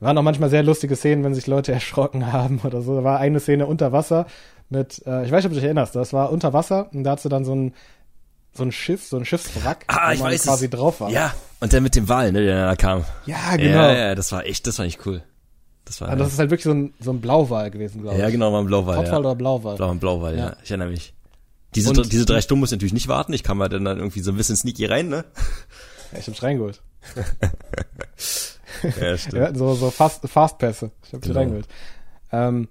Waren 0.00 0.16
auch 0.16 0.22
manchmal 0.22 0.48
sehr 0.48 0.62
lustige 0.62 0.96
Szenen, 0.96 1.24
wenn 1.24 1.34
sich 1.34 1.46
Leute 1.46 1.72
erschrocken 1.74 2.32
haben 2.32 2.60
oder 2.64 2.82
so. 2.82 2.96
Da 2.96 3.04
war 3.04 3.18
eine 3.18 3.38
Szene 3.40 3.66
unter 3.66 3.92
Wasser 3.92 4.26
mit, 4.68 5.02
äh, 5.06 5.24
ich 5.24 5.30
weiß 5.32 5.38
nicht, 5.38 5.46
ob 5.46 5.50
du 5.52 5.56
dich 5.56 5.64
erinnerst, 5.64 5.94
das 5.96 6.12
war 6.12 6.30
unter 6.32 6.52
Wasser 6.52 6.88
und 6.92 7.02
da 7.04 7.12
hast 7.12 7.24
du 7.24 7.28
dann 7.28 7.44
so 7.44 7.54
ein, 7.54 7.74
so 8.52 8.62
ein 8.64 8.72
Schiff, 8.72 9.04
so 9.04 9.16
ein 9.16 9.24
Schiffswrack, 9.24 9.84
Ah, 9.88 10.08
wo 10.08 10.12
ich 10.14 10.20
man 10.20 10.32
quasi 10.36 10.64
es. 10.66 10.70
drauf 10.70 11.00
war. 11.00 11.10
Ja, 11.10 11.34
und 11.60 11.72
dann 11.72 11.82
mit 11.82 11.94
dem 11.96 12.08
Wal, 12.08 12.32
ne, 12.32 12.42
der 12.42 12.66
da 12.66 12.76
kam. 12.76 13.04
ja 13.26 13.56
genau. 13.56 13.78
Ja, 13.82 13.92
ja, 13.92 14.14
das 14.14 14.30
war 14.32 14.44
echt, 14.46 14.66
das 14.66 14.78
war 14.78 14.86
echt 14.86 15.04
cool. 15.06 15.22
Das 15.84 16.00
war, 16.00 16.08
Also 16.08 16.24
das 16.24 16.32
ist 16.34 16.38
halt 16.38 16.50
wirklich 16.50 16.64
so 16.64 16.72
ein, 16.72 16.94
so 17.00 17.10
ein 17.12 17.20
Blauwal 17.20 17.70
gewesen, 17.70 18.02
glaube 18.02 18.16
ich. 18.16 18.22
ja, 18.22 18.30
genau, 18.30 18.52
war 18.52 18.60
ein 18.60 18.66
Blauwal. 18.66 18.96
Pottwal 18.96 19.12
Ja. 19.14 19.18
oder 19.20 19.34
Blauwal? 19.34 19.76
Blau 19.76 19.90
und 19.90 20.00
Blauwal, 20.00 20.36
ja. 20.36 20.46
Ja. 20.50 20.56
Ich 20.62 20.70
erinnere 20.70 20.90
mich. 20.90 21.14
Diese, 21.74 21.90
Und- 21.90 22.12
diese 22.12 22.26
drei 22.26 22.40
Stunden 22.40 22.60
muss 22.60 22.70
ich 22.70 22.76
natürlich 22.76 22.92
nicht 22.92 23.08
warten. 23.08 23.32
Ich 23.32 23.42
kam 23.42 23.58
mal 23.58 23.68
dann, 23.68 23.84
dann 23.84 23.98
irgendwie 23.98 24.20
so 24.20 24.30
ein 24.32 24.36
bisschen 24.36 24.56
sneaky 24.56 24.86
rein, 24.86 25.08
ne? 25.08 25.24
Ja, 26.12 26.18
ich 26.18 26.26
hab's 26.26 26.42
reingeholt. 26.42 26.82
Ja, 29.00 29.18
stimmt. 29.18 29.34
Ja, 29.34 29.54
so, 29.54 29.74
so 29.74 29.90
Fast, 29.90 30.26
Fastpässe. 30.28 30.90
Ich 31.06 31.12
hab 31.12 31.20
die 31.22 31.28
Genau. 31.28 31.40
reingeholt. 31.40 31.66
Ähm, 32.32 32.68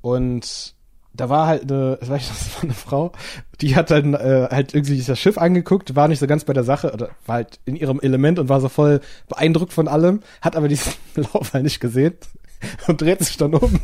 und 0.00 0.74
da 1.14 1.28
war 1.30 1.46
halt 1.46 1.62
eine, 1.62 1.96
das 1.98 2.08
war 2.10 2.16
ich, 2.16 2.28
das 2.28 2.54
war 2.56 2.64
eine 2.64 2.74
Frau, 2.74 3.12
die 3.60 3.74
hat 3.76 3.90
dann 3.90 4.14
äh, 4.14 4.48
halt 4.50 4.74
irgendwie 4.74 5.00
das 5.00 5.18
Schiff 5.18 5.38
angeguckt, 5.38 5.94
war 5.96 6.08
nicht 6.08 6.18
so 6.18 6.26
ganz 6.26 6.44
bei 6.44 6.52
der 6.52 6.64
Sache, 6.64 6.92
oder 6.92 7.10
war 7.24 7.36
halt 7.36 7.58
in 7.64 7.76
ihrem 7.76 8.00
Element 8.00 8.38
und 8.38 8.48
war 8.50 8.60
so 8.60 8.68
voll 8.68 9.00
beeindruckt 9.28 9.72
von 9.72 9.88
allem, 9.88 10.20
hat 10.42 10.56
aber 10.56 10.68
diesen 10.68 10.92
Laufball 11.14 11.62
nicht 11.62 11.80
gesehen 11.80 12.14
und 12.86 13.00
dreht 13.00 13.20
sich 13.24 13.36
dann 13.36 13.54
um. 13.54 13.80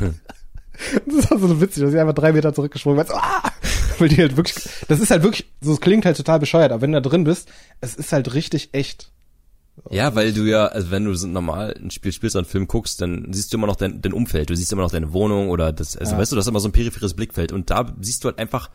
Das 1.06 1.28
war 1.32 1.38
so 1.40 1.60
witzig, 1.60 1.82
dass 1.82 1.90
sie 1.90 1.98
einfach 1.98 2.14
drei 2.14 2.32
Meter 2.32 2.54
zurückgesprungen 2.54 3.04
ist. 3.04 3.12
Ah! 3.12 3.50
Weil 3.98 4.10
die 4.10 4.18
halt 4.18 4.36
wirklich, 4.36 4.54
das 4.86 5.00
ist 5.00 5.10
halt 5.10 5.24
wirklich, 5.24 5.50
so 5.60 5.72
es 5.72 5.80
klingt 5.80 6.04
halt 6.06 6.16
total 6.16 6.38
bescheuert, 6.38 6.70
aber 6.70 6.82
wenn 6.82 6.92
du 6.92 7.00
da 7.02 7.08
drin 7.08 7.24
bist, 7.24 7.48
es 7.80 7.96
ist 7.96 8.12
halt 8.12 8.32
richtig 8.34 8.68
echt. 8.72 9.10
Ja, 9.90 10.14
weil 10.14 10.32
du 10.32 10.44
ja, 10.44 10.66
also 10.66 10.92
wenn 10.92 11.04
du 11.04 11.14
so 11.14 11.26
normal 11.26 11.74
ein 11.82 11.90
Spiel 11.90 12.12
spielst 12.12 12.36
oder 12.36 12.44
einen 12.44 12.50
Film 12.50 12.68
guckst, 12.68 13.00
dann 13.00 13.32
siehst 13.32 13.52
du 13.52 13.56
immer 13.56 13.66
noch 13.66 13.74
dein, 13.76 14.00
dein 14.02 14.12
Umfeld, 14.12 14.50
du 14.50 14.56
siehst 14.56 14.72
immer 14.72 14.82
noch 14.82 14.90
deine 14.92 15.12
Wohnung 15.12 15.48
oder 15.50 15.72
das, 15.72 15.96
also 15.96 16.12
Ja. 16.12 16.18
weißt 16.18 16.30
du, 16.30 16.36
das 16.36 16.44
ist 16.46 16.48
immer 16.48 16.60
so 16.60 16.68
ein 16.68 16.72
peripheres 16.72 17.14
Blickfeld 17.14 17.50
und 17.52 17.70
da 17.70 17.92
siehst 18.00 18.22
du 18.22 18.28
halt 18.28 18.38
einfach 18.38 18.70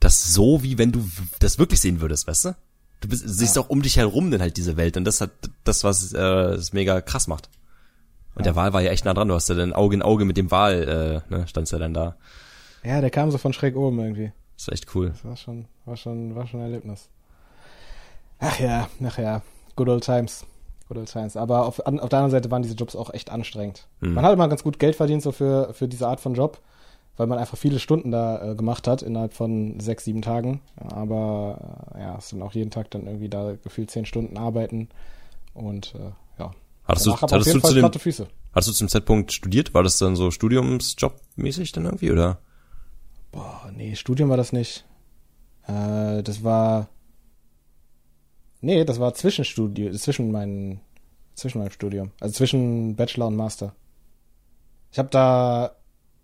das 0.00 0.32
so, 0.32 0.62
wie 0.62 0.78
wenn 0.78 0.92
du 0.92 1.06
das 1.40 1.58
wirklich 1.58 1.80
sehen 1.80 2.00
würdest, 2.00 2.26
weißt 2.26 2.46
du? 2.46 2.56
Du 3.00 3.08
bist, 3.08 3.24
siehst 3.26 3.58
auch 3.58 3.68
um 3.68 3.82
dich 3.82 3.96
herum 3.98 4.30
dann 4.30 4.40
halt 4.40 4.56
diese 4.56 4.76
Welt 4.78 4.96
und 4.96 5.04
das 5.04 5.20
hat 5.20 5.30
das, 5.64 5.84
was 5.84 6.12
äh, 6.14 6.18
es 6.20 6.72
mega 6.72 7.00
krass 7.02 7.26
macht. 7.26 7.50
Und 8.34 8.46
der 8.46 8.56
Wal 8.56 8.72
war 8.72 8.80
ja 8.80 8.90
echt 8.90 9.04
nah 9.04 9.14
dran, 9.14 9.28
du 9.28 9.34
hast 9.34 9.48
ja 9.48 9.54
dann 9.54 9.72
Auge 9.72 9.94
in 9.94 10.02
Auge 10.02 10.24
mit 10.24 10.36
dem 10.36 10.50
Wal, 10.50 11.22
äh, 11.28 11.34
ne, 11.34 11.46
standst 11.46 11.72
ja 11.72 11.78
dann 11.78 11.94
da. 11.94 12.16
Ja, 12.82 13.00
der 13.00 13.10
kam 13.10 13.30
so 13.30 13.38
von 13.38 13.52
schräg 13.52 13.76
oben 13.76 13.98
irgendwie. 14.00 14.32
Das 14.56 14.68
war 14.68 14.74
echt 14.74 14.94
cool. 14.94 15.10
Das 15.10 15.24
war 15.24 15.36
schon, 15.36 15.66
war 15.84 15.96
schon, 15.96 16.34
war 16.34 16.46
schon 16.46 16.60
ein 16.60 16.66
Erlebnis. 16.66 17.08
Ach 18.38 18.58
ja, 18.58 18.88
ach 19.04 19.18
ja. 19.18 19.42
Good 19.76 19.88
old 19.88 20.04
times. 20.04 20.44
Good 20.88 20.98
old 20.98 21.10
times. 21.10 21.36
Aber 21.36 21.66
auf, 21.66 21.86
an, 21.86 22.00
auf 22.00 22.08
der 22.08 22.18
anderen 22.18 22.32
Seite 22.32 22.50
waren 22.50 22.62
diese 22.62 22.74
Jobs 22.74 22.96
auch 22.96 23.12
echt 23.14 23.30
anstrengend. 23.30 23.86
Mhm. 24.00 24.14
Man 24.14 24.24
hat 24.24 24.32
immer 24.32 24.48
ganz 24.48 24.62
gut 24.62 24.78
Geld 24.78 24.96
verdient 24.96 25.22
so 25.22 25.32
für, 25.32 25.72
für 25.74 25.88
diese 25.88 26.08
Art 26.08 26.20
von 26.20 26.34
Job, 26.34 26.60
weil 27.16 27.26
man 27.26 27.38
einfach 27.38 27.56
viele 27.56 27.78
Stunden 27.78 28.10
da 28.10 28.50
äh, 28.50 28.54
gemacht 28.54 28.88
hat 28.88 29.02
innerhalb 29.02 29.32
von 29.32 29.78
sechs, 29.78 30.04
sieben 30.04 30.22
Tagen. 30.22 30.60
Aber 30.76 31.86
äh, 31.94 32.00
ja, 32.00 32.16
es 32.18 32.30
sind 32.30 32.42
auch 32.42 32.52
jeden 32.52 32.70
Tag 32.70 32.90
dann 32.90 33.06
irgendwie 33.06 33.28
da 33.28 33.54
gefühlt 33.62 33.90
zehn 33.90 34.06
Stunden 34.06 34.36
arbeiten 34.36 34.88
und 35.54 35.94
äh, 35.94 36.10
Hattest 36.84 37.06
du, 37.06 37.12
aber 37.12 37.24
auf 37.24 37.32
hattest 37.32 37.46
jeden 37.46 37.58
du 37.58 37.60
Fall 37.60 37.70
zu 37.70 37.74
dem, 37.76 37.82
platte 37.82 37.98
Füße. 37.98 38.26
hattest 38.52 38.68
du 38.68 38.72
zum 38.72 38.88
Zeitpunkt 38.88 39.32
studiert? 39.32 39.72
War 39.74 39.82
das 39.82 39.98
dann 39.98 40.16
so 40.16 40.30
Studiumsjob-mäßig 40.30 41.72
dann 41.72 41.84
irgendwie, 41.84 42.10
oder? 42.10 42.38
Boah, 43.30 43.70
nee, 43.74 43.94
Studium 43.94 44.28
war 44.28 44.36
das 44.36 44.52
nicht. 44.52 44.84
Äh, 45.66 46.22
das 46.22 46.42
war. 46.42 46.88
Nee, 48.60 48.84
das 48.84 49.00
war 49.00 49.14
Zwischenstudium, 49.14 49.92
zwischen 49.94 50.30
meinen, 50.30 50.80
zwischen 51.34 51.58
meinem 51.58 51.70
Studium. 51.70 52.12
Also 52.20 52.34
zwischen 52.34 52.94
Bachelor 52.96 53.28
und 53.28 53.36
Master. 53.36 53.74
Ich 54.92 54.98
habe 54.98 55.08
da 55.08 55.76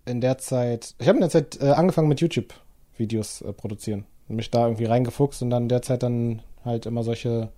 in 0.04 0.20
der 0.20 0.38
Zeit, 0.38 0.94
ich 0.98 1.08
habe 1.08 1.16
in 1.16 1.22
der 1.22 1.30
Zeit 1.30 1.60
äh, 1.60 1.70
angefangen 1.70 2.08
mit 2.08 2.20
YouTube-Videos 2.20 3.42
äh, 3.42 3.52
produzieren. 3.52 4.04
Und 4.28 4.36
mich 4.36 4.50
da 4.50 4.66
irgendwie 4.66 4.84
reingefuchst 4.84 5.42
und 5.42 5.50
dann 5.50 5.64
in 5.64 5.68
der 5.68 5.82
Zeit 5.82 6.02
dann 6.02 6.42
halt 6.64 6.86
immer 6.86 7.02
solche 7.02 7.50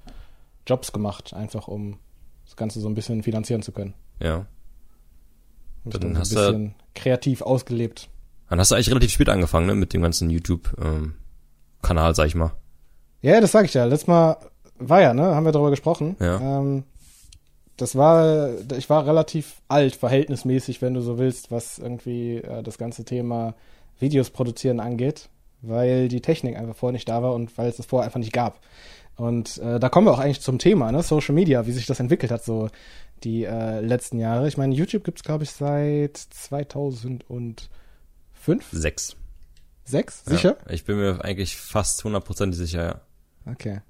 Jobs 0.67 0.93
gemacht, 0.93 1.35
einfach 1.35 1.67
um 1.67 1.99
das 2.51 2.57
Ganze 2.57 2.81
so 2.81 2.89
ein 2.89 2.95
bisschen 2.95 3.23
finanzieren 3.23 3.63
zu 3.63 3.71
können. 3.71 3.95
Ja. 4.21 4.47
Mich 5.85 5.93
Dann 5.95 6.01
dann 6.01 6.15
so 6.15 6.21
hast 6.21 6.33
ein 6.33 6.35
du- 6.37 6.41
bisschen 6.53 6.75
kreativ 6.97 7.43
ausgelebt. 7.43 8.09
Dann 8.49 8.59
hast 8.59 8.71
du 8.73 8.75
eigentlich 8.75 8.91
relativ 8.91 9.13
spät 9.13 9.29
angefangen, 9.29 9.67
ne, 9.67 9.75
mit 9.77 9.93
dem 9.93 10.03
ganzen 10.03 10.29
YouTube-Kanal, 10.29 12.15
sag 12.15 12.27
ich 12.27 12.35
mal. 12.35 12.53
Ja, 13.23 13.41
das 13.41 13.53
sag 13.53 13.65
ich 13.67 13.75
ja. 13.75 13.85
Letztes 13.85 14.09
Mal 14.09 14.37
war 14.79 15.01
ja, 15.01 15.15
ne, 15.15 15.35
haben 15.35 15.45
wir 15.45 15.53
darüber 15.53 15.71
gesprochen. 15.71 16.17
Ja. 16.21 16.59
Ähm, 16.59 16.83
das 17.77 17.95
war, 17.97 18.51
ich 18.77 18.91
war 18.91 19.07
relativ 19.07 19.63
alt, 19.69 19.95
verhältnismäßig, 19.95 20.83
wenn 20.83 20.95
du 20.95 21.01
so 21.01 21.19
willst, 21.19 21.51
was 21.51 21.79
irgendwie 21.79 22.37
äh, 22.39 22.63
das 22.63 22.77
ganze 22.77 23.05
Thema 23.05 23.55
Videos 23.99 24.31
produzieren 24.31 24.81
angeht, 24.81 25.29
weil 25.63 26.09
die 26.09 26.21
Technik 26.21 26.57
einfach 26.57 26.75
vorher 26.77 26.93
nicht 26.95 27.09
da 27.09 27.23
war 27.23 27.33
und 27.35 27.57
weil 27.57 27.69
es 27.69 27.77
das 27.77 27.87
vorher 27.87 28.07
einfach 28.07 28.19
nicht 28.21 28.33
gab. 28.33 28.61
Und 29.21 29.59
äh, 29.59 29.79
da 29.79 29.91
kommen 29.91 30.07
wir 30.07 30.13
auch 30.13 30.19
eigentlich 30.19 30.41
zum 30.41 30.59
Thema, 30.59 30.91
ne, 30.93 31.03
Social 31.03 31.35
Media, 31.35 31.67
wie 31.67 31.73
sich 31.73 31.85
das 31.85 32.01
entwickelt 32.01 32.33
hat, 32.33 32.43
so 32.43 32.71
die 33.23 33.45
äh, 33.45 33.81
letzten 33.81 34.19
Jahre. 34.19 34.49
Ich 34.49 34.57
meine, 34.57 34.75
YouTube 34.75 35.05
gibt's 35.05 35.23
glaube 35.23 35.45
ich, 35.45 35.51
seit 35.51 36.17
2005, 36.17 37.69
Sechs. 38.73 39.17
sechs, 39.85 40.25
sicher? 40.25 40.57
Ja, 40.67 40.73
ich 40.73 40.87
bin 40.87 40.97
mir 40.97 41.23
eigentlich 41.23 41.59
fast 41.59 42.03
hundertprozentig 42.03 42.59
sicher, 42.59 42.83
ja. 42.83 43.03
Okay. 43.53 43.83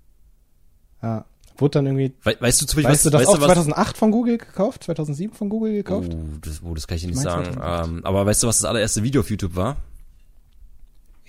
Ja. 1.00 1.26
Wurde 1.58 1.74
dann 1.74 1.86
irgendwie 1.86 2.12
We 2.24 2.36
weißt 2.40 2.62
du 2.62 2.66
zufällig, 2.66 2.90
Weißt 2.90 3.04
du, 3.06 3.10
was, 3.10 3.12
das 3.12 3.20
weißt 3.20 3.28
auch 3.28 3.34
du 3.34 3.40
was? 3.42 3.54
2008 3.54 3.96
von 3.98 4.10
Google 4.10 4.38
gekauft? 4.38 4.82
2007 4.82 5.32
von 5.36 5.48
Google 5.48 5.74
gekauft? 5.74 6.10
Oh, 6.12 6.24
das, 6.40 6.60
oh, 6.64 6.74
das 6.74 6.88
kann 6.88 6.96
ich 6.96 7.02
dir 7.02 7.08
nicht 7.08 7.18
Ich 7.18 7.24
mein 7.24 7.44
sagen. 7.44 7.54
2008. 7.54 7.88
Ähm, 7.88 8.04
aber 8.04 8.26
weißt 8.26 8.42
du, 8.42 8.48
was 8.48 8.58
das 8.58 8.64
allererste 8.64 9.04
Video 9.04 9.20
auf 9.20 9.30
YouTube 9.30 9.54
war? 9.54 9.76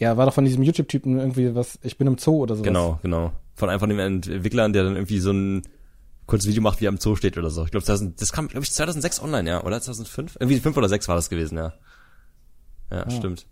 Ja, 0.01 0.17
war 0.17 0.25
doch 0.25 0.33
von 0.33 0.45
diesem 0.45 0.63
YouTube-Typen 0.63 1.19
irgendwie 1.19 1.53
was, 1.53 1.77
ich 1.83 1.95
bin 1.95 2.07
im 2.07 2.17
Zoo 2.17 2.37
oder 2.37 2.55
sowas. 2.55 2.65
Genau, 2.65 2.99
genau. 3.03 3.33
Von 3.53 3.69
einem 3.69 3.79
von 3.79 3.89
den 3.89 3.99
Entwicklern, 3.99 4.73
der 4.73 4.83
dann 4.83 4.95
irgendwie 4.95 5.19
so 5.19 5.31
ein 5.31 5.61
kurzes 6.25 6.49
Video 6.49 6.63
macht, 6.63 6.81
wie 6.81 6.85
er 6.85 6.89
im 6.89 6.97
Zoo 6.97 7.15
steht 7.15 7.37
oder 7.37 7.51
so. 7.51 7.63
Ich 7.65 7.69
glaube, 7.69 7.85
das 7.85 8.31
kam, 8.33 8.47
glaube 8.47 8.63
ich, 8.63 8.71
2006 8.71 9.21
online, 9.21 9.47
ja, 9.47 9.63
oder 9.63 9.79
2005? 9.79 10.37
Irgendwie 10.39 10.59
5 10.59 10.75
oder 10.75 10.89
6 10.89 11.07
war 11.07 11.15
das 11.15 11.29
gewesen, 11.29 11.55
ja. 11.55 11.73
Ja, 12.89 13.11
stimmt. 13.11 13.45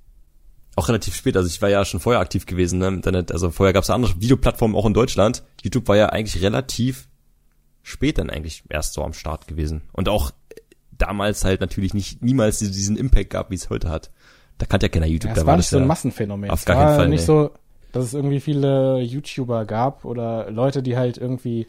Auch 0.76 0.90
relativ 0.90 1.16
spät, 1.16 1.38
also 1.38 1.48
ich 1.48 1.62
war 1.62 1.70
ja 1.70 1.86
schon 1.86 2.00
vorher 2.00 2.20
aktiv 2.20 2.48
gewesen 2.48 2.80
ne, 2.80 2.88
im 2.88 2.96
Internet. 2.96 3.32
Also 3.32 3.52
vorher 3.52 3.74
gab 3.74 3.84
es 3.84 3.92
andere 3.92 4.20
Videoplattformen 4.20 4.76
auch 4.76 4.88
in 4.88 4.96
Deutschland. 4.96 5.44
YouTube 5.64 5.88
war 5.88 5.98
ja 5.98 6.10
eigentlich 6.10 6.42
relativ 6.42 7.10
spät 7.84 8.18
dann 8.18 8.32
eigentlich 8.32 8.64
erst 8.70 8.94
so 8.94 9.04
am 9.04 9.14
Start 9.14 9.48
gewesen. 9.48 9.84
Und 9.92 10.10
auch 10.10 10.32
damals 10.98 11.44
halt 11.44 11.62
natürlich 11.62 11.94
nicht 11.94 12.24
niemals 12.24 12.58
diesen 12.58 12.98
Impact 12.98 13.30
gab, 13.30 13.52
wie 13.52 13.56
es 13.56 13.70
heute 13.70 13.90
hat. 13.90 14.10
Da 14.60 14.66
kannte 14.66 14.86
ja 14.86 14.90
keiner 14.90 15.08
YouTube. 15.08 15.30
Ja, 15.30 15.36
da 15.36 15.42
es 15.42 15.48
war 15.48 15.56
nicht 15.56 15.66
das 15.66 15.72
so 15.72 15.78
ein 15.80 15.88
Massenphänomen. 15.88 16.50
auf 16.52 16.60
es 16.60 16.66
gar 16.66 16.78
war 16.78 16.86
keinen 16.86 16.98
Fall, 16.98 17.10
nicht 17.10 17.22
nee. 17.22 17.26
so, 17.26 17.52
dass 17.92 18.06
es 18.06 18.14
irgendwie 18.14 18.40
viele 18.40 19.00
YouTuber 19.00 19.66
gab 19.66 20.06
oder 20.06 20.52
Leute, 20.52 20.84
die 20.84 20.96
halt 20.96 21.18
irgendwie, 21.18 21.66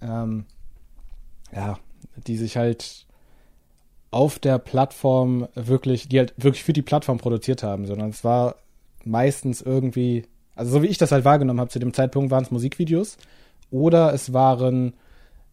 ähm, 0.00 0.46
ja, 1.54 1.78
die 2.26 2.36
sich 2.36 2.56
halt 2.56 3.06
auf 4.10 4.38
der 4.38 4.58
Plattform 4.58 5.46
wirklich, 5.54 6.08
die 6.08 6.18
halt 6.18 6.34
wirklich 6.36 6.64
für 6.64 6.72
die 6.72 6.82
Plattform 6.82 7.18
produziert 7.18 7.62
haben, 7.62 7.86
sondern 7.86 8.10
es 8.10 8.24
war 8.24 8.56
meistens 9.04 9.62
irgendwie, 9.62 10.24
also 10.54 10.72
so 10.72 10.82
wie 10.82 10.88
ich 10.88 10.98
das 10.98 11.12
halt 11.12 11.24
wahrgenommen 11.24 11.60
habe, 11.60 11.70
zu 11.70 11.78
dem 11.78 11.94
Zeitpunkt 11.94 12.30
waren 12.30 12.44
es 12.44 12.50
Musikvideos 12.50 13.16
oder 13.70 14.12
es 14.12 14.32
waren 14.32 14.94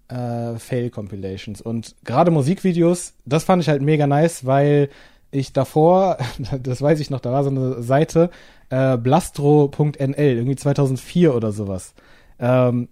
äh, 0.08 0.58
Fail-Compilations. 0.58 1.62
Und 1.62 1.96
gerade 2.04 2.32
Musikvideos, 2.32 3.14
das 3.26 3.44
fand 3.44 3.62
ich 3.62 3.70
halt 3.70 3.82
mega 3.82 4.08
nice, 4.08 4.46
weil 4.46 4.90
ich 5.32 5.54
davor, 5.54 6.18
das 6.64 6.82
weiß 6.82 7.00
ich 7.00 7.10
noch, 7.10 7.20
da 7.20 7.32
war 7.32 7.44
so 7.44 7.50
eine 7.50 7.82
Seite, 7.82 8.30
äh, 8.70 8.98
blastro.nl, 8.98 10.16
irgendwie 10.18 10.56
2004 10.56 11.36
oder 11.36 11.52
sowas. 11.52 11.94
Ähm, 12.40 12.90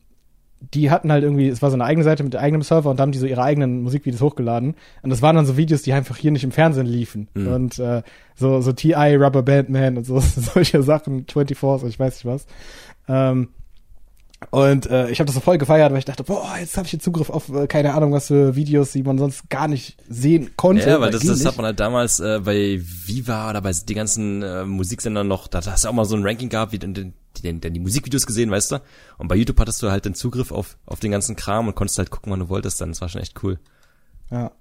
die 0.74 0.90
hatten 0.90 1.12
halt 1.12 1.24
irgendwie, 1.24 1.48
es 1.48 1.62
war 1.62 1.70
so 1.70 1.76
eine 1.76 1.84
eigene 1.84 2.04
Seite 2.04 2.24
mit 2.24 2.36
eigenem 2.36 2.64
Server 2.64 2.90
und 2.90 2.98
da 2.98 3.04
haben 3.04 3.12
die 3.12 3.20
so 3.20 3.28
ihre 3.28 3.44
eigenen 3.44 3.84
Musikvideos 3.84 4.22
hochgeladen. 4.22 4.76
Und 5.04 5.10
das 5.10 5.22
waren 5.22 5.36
dann 5.36 5.46
so 5.46 5.56
Videos, 5.56 5.84
die 5.84 5.94
einfach 5.94 6.18
hier 6.18 6.32
nicht 6.32 6.44
im 6.44 6.52
Fernsehen 6.52 6.88
liefen. 6.88 7.28
Mhm. 7.36 7.48
Und 7.48 7.80
äh, 7.80 8.02
so, 8.36 8.60
so 8.62 8.72
TI, 8.72 9.16
Rubber 9.16 9.44
Band 9.44 9.70
Man 9.70 9.98
und 9.98 10.06
so, 10.06 10.20
solche 10.20 10.82
Sachen, 10.82 11.26
24, 11.28 11.58
so 11.58 11.88
ich 11.88 12.00
weiß 12.00 12.16
nicht 12.16 12.26
was. 12.26 12.48
Ähm, 13.08 13.50
und 14.52 14.86
äh, 14.86 15.10
ich 15.10 15.20
habe 15.20 15.26
das 15.26 15.34
so 15.34 15.42
voll 15.42 15.58
gefeiert, 15.58 15.92
weil 15.92 16.00
ich 16.00 16.06
dachte, 16.06 16.24
boah, 16.24 16.56
jetzt 16.60 16.78
habe 16.78 16.86
ich 16.86 16.92
hier 16.92 17.00
Zugriff 17.00 17.30
auf 17.30 17.50
äh, 17.50 17.66
keine 17.66 17.96
Ahnung 17.96 18.12
was 18.12 18.28
für 18.28 18.56
Videos, 18.56 18.92
die 18.92 19.02
man 19.02 19.18
sonst 19.18 19.50
gar 19.50 19.68
nicht 19.68 19.98
sehen 20.08 20.52
konnte. 20.56 20.88
Ja, 20.88 21.02
weil 21.02 21.12
das, 21.12 21.22
ging 21.22 21.32
das 21.32 21.44
hat 21.44 21.58
man 21.58 21.66
halt 21.66 21.80
damals 21.80 22.20
äh, 22.20 22.40
bei 22.44 22.80
Viva 22.80 23.50
oder 23.50 23.62
bei 23.62 23.72
den 23.72 23.96
ganzen 23.96 24.44
äh, 24.44 24.64
Musiksendern 24.64 25.28
noch, 25.28 25.48
da 25.48 25.66
hast 25.66 25.84
du 25.84 25.90
auch 25.90 25.94
mal 25.94 26.06
so 26.06 26.16
ein 26.16 26.24
Ranking 26.24 26.50
gehabt, 26.50 26.72
wie 26.72 26.80
denn, 26.80 26.94
denn, 26.94 27.62
denn 27.62 27.74
die 27.74 27.80
Musikvideos 27.80 28.28
gesehen, 28.28 28.52
weißt 28.52 28.74
du? 28.74 28.82
Und 29.18 29.28
bei 29.28 29.36
YouTube 29.36 29.60
hattest 29.60 29.82
du 29.82 29.90
halt 29.90 30.06
den 30.06 30.14
Zugriff 30.14 30.52
auf, 30.52 30.78
auf 30.86 31.00
den 31.00 31.12
ganzen 31.12 31.36
Kram 31.36 31.68
und 31.68 31.76
konntest 31.76 31.98
halt 31.98 32.12
gucken, 32.12 32.32
wann 32.32 32.40
du 32.40 32.50
wolltest 32.50 32.80
dann. 32.80 32.90
Das 32.90 33.02
war 33.02 33.10
schon 33.10 33.22
echt 33.22 33.44
cool. 33.44 33.60
ja. 34.32 34.52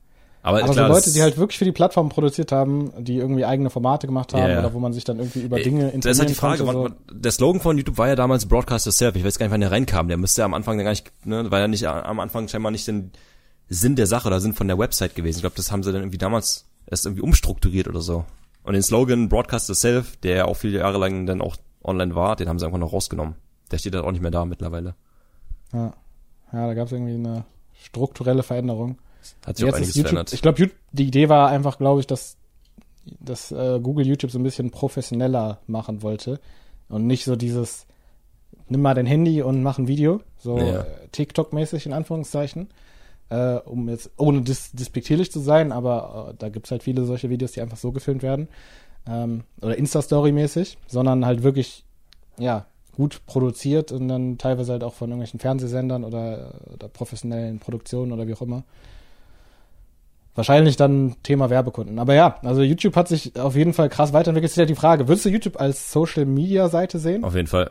Aber, 0.47 0.63
Aber 0.63 0.73
klar, 0.75 0.87
so 0.87 0.95
Leute, 0.95 1.13
die 1.13 1.23
halt 1.23 1.39
wirklich 1.39 1.59
für 1.59 1.65
die 1.65 1.73
Plattform 1.73 2.09
produziert 2.09 2.53
haben, 2.53 2.93
die 2.99 3.17
irgendwie 3.17 3.45
eigene 3.45 3.69
Formate 3.69 4.07
gemacht 4.07 4.33
haben 4.33 4.43
Ja, 4.43 4.49
ja. 4.49 4.59
oder 4.61 4.73
wo 4.75 4.79
man 4.79 4.93
sich 4.93 5.03
dann 5.03 5.19
irgendwie 5.19 5.41
über 5.41 5.59
Dinge 5.59 5.93
äh, 5.93 5.99
das 5.99 6.13
ist 6.13 6.19
halt 6.21 6.31
die 6.31 6.35
Frage, 6.35 6.63
konnte, 6.63 6.95
wann, 7.09 7.21
der 7.21 7.33
Slogan 7.33 7.61
von 7.61 7.77
YouTube 7.77 7.99
war 7.99 8.07
ja 8.07 8.15
damals 8.15 8.47
Broadcast 8.47 8.87
Yourself. 8.87 9.17
Ich 9.17 9.25
weiß 9.25 9.41
gar 9.41 9.47
nicht, 9.47 9.53
wann 9.53 9.61
der 9.61 9.73
reinkam. 9.73 10.07
Der 10.07 10.19
müsste 10.19 10.43
ja 10.43 10.45
am 10.45 10.55
Anfang 10.55 10.79
gar 10.79 10.91
nicht, 10.91 11.11
ne, 11.25 11.51
war 11.51 11.59
ja 11.59 11.67
nicht 11.67 11.85
am 11.89 12.21
Anfang 12.21 12.47
scheinbar 12.47 12.71
nicht 12.71 12.87
den 12.87 13.11
Sinn 13.69 13.97
der 13.97 14.07
Sache 14.07 14.29
oder 14.29 14.39
Sinn 14.39 14.53
von 14.53 14.69
der 14.69 14.79
Website 14.79 15.17
gewesen. 15.17 15.39
Ich 15.39 15.43
glaube, 15.43 15.57
das 15.57 15.73
haben 15.73 15.83
sie 15.83 15.91
dann 15.91 16.03
irgendwie 16.03 16.19
damals 16.19 16.67
erst 16.89 17.07
irgendwie 17.07 17.23
umstrukturiert 17.23 17.89
oder 17.89 18.01
so. 18.01 18.25
Und 18.63 18.75
den 18.75 18.85
Slogan 18.85 19.29
Broadcast 19.29 19.69
Yourself, 19.69 20.17
der 20.19 20.47
auch 20.47 20.55
viele 20.55 20.79
Jahre 20.79 20.99
lang 20.99 21.27
dann 21.27 21.41
auch 21.41 21.57
online 21.83 22.15
war, 22.15 22.37
den 22.37 22.49
haben 22.49 22.61
sie 22.61 22.67
einfach 22.67 22.79
noch 22.79 22.93
rausgenommen. 22.93 23.35
Der 23.73 23.79
steht 23.79 23.97
halt 23.97 24.05
auch 24.05 24.13
nicht 24.13 24.23
mehr 24.23 24.31
da 24.31 24.45
mittlerweile. 24.45 24.95
Ja, 25.73 25.93
ja 26.53 26.67
da 26.69 26.75
gab 26.75 26.87
es 26.87 26.93
irgendwie 26.93 27.15
eine 27.15 27.45
strukturelle 27.75 28.45
Veränderung. 28.45 28.99
Hat 29.45 29.57
sich 29.57 29.69
auch 29.69 29.75
einiges 29.75 29.95
YouTube, 29.95 30.11
verändert. 30.11 30.33
Ich 30.33 30.43
glaube, 30.43 30.71
die 30.93 31.07
Idee 31.07 31.29
war 31.29 31.49
einfach, 31.49 31.79
glaube 31.79 32.01
ich, 32.01 32.07
dass, 32.07 32.37
dass 33.21 33.51
äh, 33.51 33.81
Google 33.83 34.07
YouTube 34.07 34.31
so 34.31 34.39
ein 34.39 34.43
bisschen 34.45 34.71
professioneller 34.71 35.59
machen 35.67 36.03
wollte 36.03 36.39
und 36.89 37.07
nicht 37.07 37.25
so 37.25 37.35
dieses 37.37 37.87
nimm 38.69 38.83
mal 38.83 38.95
dein 38.95 39.07
Handy 39.07 39.43
und 39.43 39.63
mach 39.63 39.79
ein 39.79 39.89
Video, 39.89 40.21
so 40.39 40.59
Ja. 40.59 40.81
äh, 40.83 41.09
TikTok-mäßig 41.13 41.87
in 41.87 41.93
Anführungszeichen, 41.93 42.69
äh, 43.29 43.57
um 43.57 43.89
jetzt 43.89 44.11
ohne 44.17 44.43
dis 44.43 44.73
despektierlich 44.73 45.31
zu 45.31 45.41
sein, 45.41 45.73
aber 45.73 46.31
äh, 46.31 46.35
da 46.39 46.49
gibt's 46.49 46.71
halt 46.71 46.83
viele 46.83 47.05
solche 47.05 47.31
Videos, 47.31 47.53
die 47.53 47.61
einfach 47.61 47.77
so 47.77 47.93
gefilmt 47.93 48.23
werden 48.23 48.49
ähm, 49.07 49.45
oder 49.61 49.77
Insta-Story-mäßig, 49.77 50.79
sondern 50.87 51.25
halt 51.27 51.43
wirklich 51.43 51.85
ja 52.39 52.67
gut 52.93 53.21
produziert 53.27 53.93
und 53.93 54.09
dann 54.09 54.39
teilweise 54.39 54.73
halt 54.73 54.83
auch 54.83 54.95
von 54.95 55.11
irgendwelchen 55.11 55.39
Fernsehsendern 55.39 56.03
oder, 56.03 56.55
oder 56.73 56.89
professionellen 56.89 57.59
Produktionen 57.59 58.13
oder 58.13 58.27
wie 58.27 58.35
auch 58.35 58.43
immer. 58.43 58.65
Wahrscheinlich 60.37 60.77
dann 60.77 61.17
Thema 61.23 61.51
Werbekunden. 61.51 61.99
Aber 61.99 62.15
ja, 62.15 62.39
also 62.43 62.63
YouTube 62.63 62.95
hat 62.95 63.09
sich 63.09 63.39
auf 63.39 63.57
jeden 63.57 63.73
Fall 63.73 63.89
krass 63.89 64.13
weiterentwickelt. 64.13 64.51
Ist 64.51 64.57
ja 64.57 64.67
die 64.67 64.75
Frage, 64.75 65.09
würdest 65.09 65.25
du 65.25 65.31
YouTube 65.31 65.59
als 65.59 65.91
Social-Media-Seite 65.91 66.99
sehen? 66.99 67.25
Auf 67.25 67.35
jeden 67.35 67.49
Fall. 67.49 67.71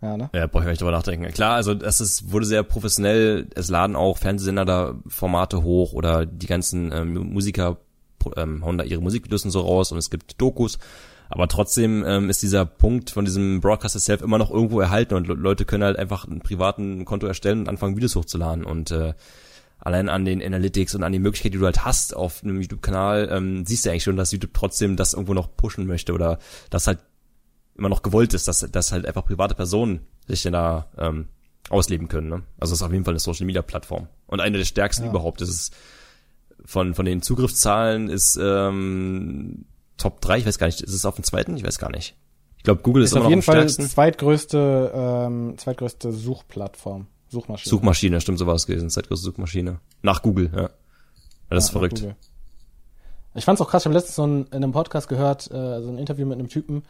Ja, 0.00 0.16
ne? 0.16 0.30
Ja, 0.32 0.46
brauche 0.46 0.62
ich 0.62 0.68
nicht 0.68 0.80
drüber 0.80 0.92
nachdenken. 0.92 1.26
Klar, 1.32 1.56
also 1.56 1.74
das 1.74 2.00
ist, 2.00 2.30
wurde 2.30 2.46
sehr 2.46 2.62
professionell. 2.62 3.48
Es 3.56 3.68
laden 3.68 3.96
auch 3.96 4.16
Fernsehsender 4.16 4.64
da 4.64 4.94
Formate 5.08 5.64
hoch 5.64 5.92
oder 5.92 6.24
die 6.24 6.46
ganzen 6.46 6.92
ähm, 6.92 7.14
Musiker 7.14 7.78
ähm, 8.36 8.64
hauen 8.64 8.78
da 8.78 8.84
ihre 8.84 9.00
Musikvideos 9.00 9.44
und 9.44 9.50
so 9.50 9.60
raus 9.60 9.92
und 9.92 9.98
es 9.98 10.10
gibt 10.10 10.40
Dokus. 10.40 10.78
Aber 11.30 11.48
trotzdem 11.48 12.04
ähm, 12.06 12.30
ist 12.30 12.42
dieser 12.42 12.64
Punkt 12.64 13.10
von 13.10 13.24
diesem 13.24 13.60
Broadcast 13.60 13.96
itself 13.96 14.22
immer 14.22 14.38
noch 14.38 14.50
irgendwo 14.50 14.80
erhalten 14.80 15.14
und 15.14 15.26
Le 15.26 15.34
Leute 15.34 15.64
können 15.64 15.84
halt 15.84 15.98
einfach 15.98 16.26
einen 16.26 16.40
privaten 16.40 17.04
Konto 17.04 17.26
erstellen 17.26 17.60
und 17.60 17.68
anfangen 17.68 17.96
Videos 17.96 18.16
hochzuladen 18.16 18.64
und 18.64 18.90
äh, 18.92 19.14
allein 19.88 20.08
an 20.08 20.24
den 20.24 20.42
Analytics 20.42 20.94
und 20.94 21.02
an 21.02 21.12
die 21.12 21.18
Möglichkeit, 21.18 21.52
die 21.54 21.58
du 21.58 21.64
halt 21.64 21.84
hast 21.84 22.14
auf 22.14 22.42
einem 22.44 22.60
YouTube-Kanal, 22.60 23.28
ähm, 23.32 23.66
siehst 23.66 23.84
du 23.84 23.90
eigentlich 23.90 24.04
schon, 24.04 24.16
dass 24.16 24.30
YouTube 24.32 24.54
trotzdem 24.54 24.96
das 24.96 25.14
irgendwo 25.14 25.34
noch 25.34 25.56
pushen 25.56 25.86
möchte 25.86 26.12
oder 26.12 26.38
dass 26.70 26.86
halt 26.86 27.00
immer 27.76 27.88
noch 27.88 28.02
gewollt 28.02 28.34
ist, 28.34 28.48
dass, 28.48 28.60
dass 28.60 28.92
halt 28.92 29.06
einfach 29.06 29.24
private 29.24 29.54
Personen 29.54 30.00
sich 30.26 30.42
denn 30.42 30.52
da 30.52 30.88
ähm, 30.98 31.28
ausleben 31.70 32.08
können. 32.08 32.28
Ne? 32.28 32.42
Also 32.60 32.72
es 32.74 32.80
ist 32.80 32.86
auf 32.86 32.92
jeden 32.92 33.04
Fall 33.04 33.12
eine 33.12 33.20
Social 33.20 33.46
Media 33.46 33.62
Plattform. 33.62 34.08
Und 34.26 34.40
eine 34.40 34.58
der 34.58 34.64
stärksten 34.64 35.04
Ja. 35.04 35.10
überhaupt. 35.10 35.40
Das 35.40 35.48
ist 35.48 35.74
von, 36.64 36.94
von 36.94 37.04
den 37.04 37.22
Zugriffszahlen 37.22 38.08
ist 38.08 38.38
ähm, 38.40 39.64
Top 39.96 40.20
3, 40.20 40.38
ich 40.38 40.46
weiß 40.46 40.58
gar 40.58 40.66
nicht, 40.66 40.80
ist 40.80 40.92
es 40.92 41.04
auf 41.06 41.14
dem 41.16 41.24
zweiten? 41.24 41.56
Ich 41.56 41.64
weiß 41.64 41.78
gar 41.78 41.90
nicht. 41.90 42.14
Ich 42.56 42.64
glaube, 42.64 42.82
Google 42.82 43.02
ist, 43.04 43.10
Ist 43.10 43.12
immer 43.16 43.20
auf 43.20 43.24
noch 43.24 43.30
jeden 43.30 43.40
am 43.40 43.44
Fall 43.44 43.56
stärksten. 43.56 43.86
zweitgrößte, 43.88 44.92
ähm, 44.94 45.54
zweitgrößte 45.56 46.12
Suchplattform, 46.12 47.06
Suchmaschine. 47.30 47.70
Suchmaschine, 47.70 48.20
stimmt, 48.20 48.38
so 48.38 48.46
war 48.46 48.54
es 48.54 48.66
gewesen. 48.66 48.90
Zeitgrößte 48.90 49.24
Suchmaschine. 49.24 49.80
Nach 50.02 50.22
Google, 50.22 50.50
ja. 50.54 50.70
das 51.50 51.64
ist 51.64 51.70
Ja, 51.70 51.72
verrückt. 51.72 52.06
Ich 53.34 53.44
fand's 53.44 53.60
auch 53.60 53.68
krass, 53.68 53.82
ich 53.82 53.86
habe 53.86 53.94
letztens 53.94 54.16
so 54.16 54.26
ein, 54.26 54.46
in 54.46 54.54
einem 54.54 54.72
Podcast 54.72 55.08
gehört, 55.08 55.50
äh, 55.50 55.82
so 55.82 55.88
ein 55.88 55.98
Interview 55.98 56.26
mit 56.26 56.38
einem 56.38 56.48
Typen, 56.48 56.82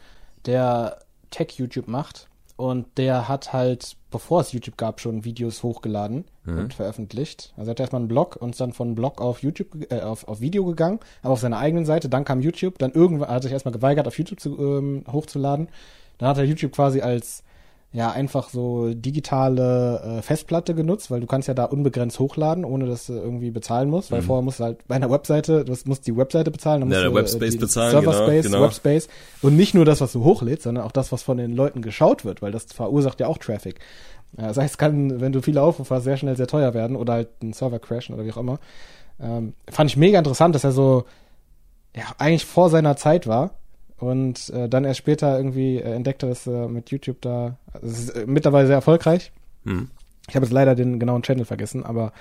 der 0.45 0.99
Tech-YouTube 1.29 1.87
macht. 1.87 2.27
Und 2.55 2.87
der 2.97 3.29
hat 3.29 3.53
halt, 3.53 3.95
bevor 4.11 4.41
es 4.41 4.51
YouTube 4.51 4.75
gab, 4.75 4.99
schon 4.99 5.23
Videos 5.23 5.63
hochgeladen 5.63 6.25
und 6.45 6.73
veröffentlicht. 6.73 7.53
Also 7.55 7.69
er 7.69 7.71
hat 7.71 7.79
erstmal 7.79 8.01
einen 8.01 8.09
Blog 8.09 8.35
und 8.35 8.49
ist 8.49 8.59
dann 8.59 8.73
von 8.73 8.95
Blog 8.95 9.21
auf 9.21 9.41
YouTube, 9.43 9.89
äh, 9.89 10.01
auf, 10.01 10.27
auf 10.27 10.41
Video 10.41 10.65
gegangen, 10.65 10.99
aber 11.21 11.33
auf 11.33 11.39
seiner 11.39 11.57
eigenen 11.57 11.85
Seite. 11.85 12.09
Dann 12.09 12.25
kam 12.25 12.41
YouTube, 12.41 12.77
dann 12.79 12.91
irgendwann, 12.91 13.29
er 13.29 13.35
hat 13.35 13.43
sich 13.43 13.53
erstmal 13.53 13.71
geweigert, 13.71 14.07
auf 14.07 14.17
YouTube 14.17 14.41
zu, 14.41 14.59
ähm, 14.59 15.05
hochzuladen. 15.09 15.69
Dann 16.17 16.29
hat 16.29 16.37
er 16.37 16.43
YouTube 16.43 16.73
quasi 16.73 16.99
als 16.99 17.43
ja 17.91 18.11
einfach 18.11 18.49
so 18.49 18.93
digitale 18.93 20.19
äh, 20.19 20.21
Festplatte 20.21 20.75
genutzt, 20.75 21.09
weil 21.09 21.21
du 21.21 21.27
kannst 21.27 21.47
ja 21.47 21.55
da 21.55 21.65
unbegrenzt 21.65 22.19
hochladen, 22.19 22.63
ohne 22.63 22.85
dass 22.85 23.07
du 23.07 23.13
irgendwie 23.13 23.49
bezahlen 23.49 23.89
musst, 23.89 24.11
weil 24.11 24.21
vorher 24.21 24.43
musst 24.43 24.59
du 24.59 24.65
halt 24.65 24.87
bei 24.87 24.95
einer 24.95 25.09
Webseite, 25.09 25.65
du 25.65 25.75
musst 25.85 26.05
die 26.05 26.15
Webseite 26.15 26.51
bezahlen, 26.51 26.81
dann 26.81 26.89
Mhm. 26.89 26.93
Ja, 26.93 26.99
musst 26.99 27.03
der 27.05 27.09
du 27.09 27.15
Webspace 27.25 27.51
die 27.53 27.57
bezahlen, 27.57 27.91
Serverspace, 27.91 28.43
genau, 28.45 28.57
genau. 28.57 28.67
Webspace 28.67 29.07
und 29.41 29.55
nicht 29.55 29.73
nur 29.73 29.85
das, 29.85 30.01
was 30.01 30.11
du 30.11 30.23
hochlädst, 30.23 30.63
sondern 30.63 30.83
auch 30.83 30.91
das, 30.91 31.11
was 31.11 31.23
von 31.23 31.37
den 31.37 31.55
Leuten 31.55 31.81
geschaut 31.81 32.25
wird, 32.25 32.43
weil 32.43 32.51
das 32.51 32.65
verursacht 32.65 33.19
ja 33.19 33.27
auch 33.27 33.39
Traffic. 33.39 33.79
Ja, 34.37 34.47
das 34.47 34.57
heißt, 34.57 34.73
es 34.75 34.77
kann, 34.77 35.19
wenn 35.19 35.31
du 35.31 35.41
viele 35.41 35.63
Aufrufe 35.63 35.95
hast, 35.95 36.03
sehr 36.03 36.17
schnell 36.17 36.37
sehr 36.37 36.45
teuer 36.45 36.75
werden 36.75 36.95
oder 36.95 37.13
halt 37.13 37.29
ein 37.41 37.53
Server 37.53 37.79
crashen 37.79 38.13
oder 38.13 38.23
wie 38.23 38.31
auch 38.31 38.37
immer. 38.37 38.59
Ähm, 39.19 39.53
fand 39.67 39.89
ich 39.89 39.97
mega 39.97 40.19
interessant, 40.19 40.53
dass 40.53 40.63
er 40.63 40.71
so 40.71 41.05
ja, 41.95 42.03
eigentlich 42.19 42.45
vor 42.45 42.69
seiner 42.69 42.95
Zeit 42.95 43.25
war 43.25 43.58
und 43.99 44.49
äh, 44.49 44.67
dann 44.69 44.85
erst 44.85 44.99
später 44.99 45.37
irgendwie 45.37 45.77
äh, 45.77 45.93
entdeckte, 45.93 46.27
dass 46.27 46.47
äh, 46.47 46.67
mit 46.67 46.89
YouTube 46.91 47.21
da, 47.21 47.57
also 47.73 47.87
es 47.87 47.99
ist 47.99 48.09
äh, 48.11 48.25
mittlerweile 48.25 48.67
sehr 48.67 48.77
erfolgreich. 48.77 49.31
Hm. 49.65 49.89
Ich 50.27 50.35
habe 50.35 50.45
jetzt 50.45 50.53
leider 50.53 50.75
den 50.75 50.99
genauen 50.99 51.21
Channel 51.23 51.45
vergessen, 51.45 51.85
aber 51.85 52.13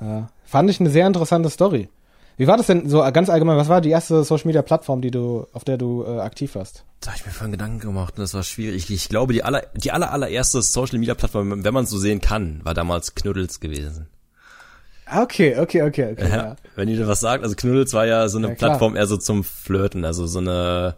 äh, 0.00 0.22
fand 0.44 0.70
ich 0.70 0.80
eine 0.80 0.90
sehr 0.90 1.06
interessante 1.06 1.50
Story. 1.50 1.88
Wie 2.36 2.46
war 2.46 2.56
das 2.56 2.66
denn 2.68 2.88
so 2.88 3.00
ganz 3.12 3.30
allgemein? 3.30 3.56
Was 3.56 3.68
war 3.68 3.80
die 3.80 3.90
erste 3.90 4.22
Social 4.22 4.46
Media 4.46 4.62
Plattform, 4.62 5.00
die 5.00 5.10
du, 5.10 5.46
auf 5.52 5.64
der 5.64 5.76
du 5.76 6.04
äh, 6.04 6.20
aktiv 6.20 6.54
warst? 6.54 6.84
Da 7.00 7.08
habe 7.08 7.18
ich 7.18 7.26
mir 7.26 7.32
vorhin 7.32 7.50
Gedanken 7.50 7.80
gemacht 7.80 8.14
und 8.16 8.22
das 8.22 8.32
war 8.32 8.44
schwierig. 8.44 8.88
Ich, 8.90 9.08
glaube, 9.08 9.32
die 9.32 9.42
aller, 9.42 9.64
die 9.74 9.90
aller, 9.90 10.12
allererste 10.12 10.62
Social 10.62 10.98
Media 11.00 11.14
Plattform, 11.14 11.64
wenn 11.64 11.74
man 11.74 11.82
es 11.84 11.90
so 11.90 11.98
sehen 11.98 12.20
kann, 12.20 12.60
war 12.62 12.74
damals 12.74 13.16
Knuddels 13.16 13.58
gewesen. 13.58 14.06
Ah, 15.06 15.22
Okay, 15.22 15.58
okay, 15.58 15.82
okay, 15.82 16.12
okay. 16.12 16.28
Ja. 16.28 16.36
Ja. 16.36 16.56
Wenn 16.76 16.88
ihr 16.88 17.08
was 17.08 17.18
sagt, 17.20 17.42
also 17.42 17.56
Knuddels 17.56 17.92
war 17.92 18.06
ja 18.06 18.28
so 18.28 18.38
eine 18.38 18.50
Ja. 18.50 18.54
Plattform 18.54 18.94
eher 18.94 19.06
so 19.08 19.16
zum 19.16 19.42
Flirten, 19.42 20.04
also 20.04 20.26
so 20.26 20.38
eine, 20.38 20.96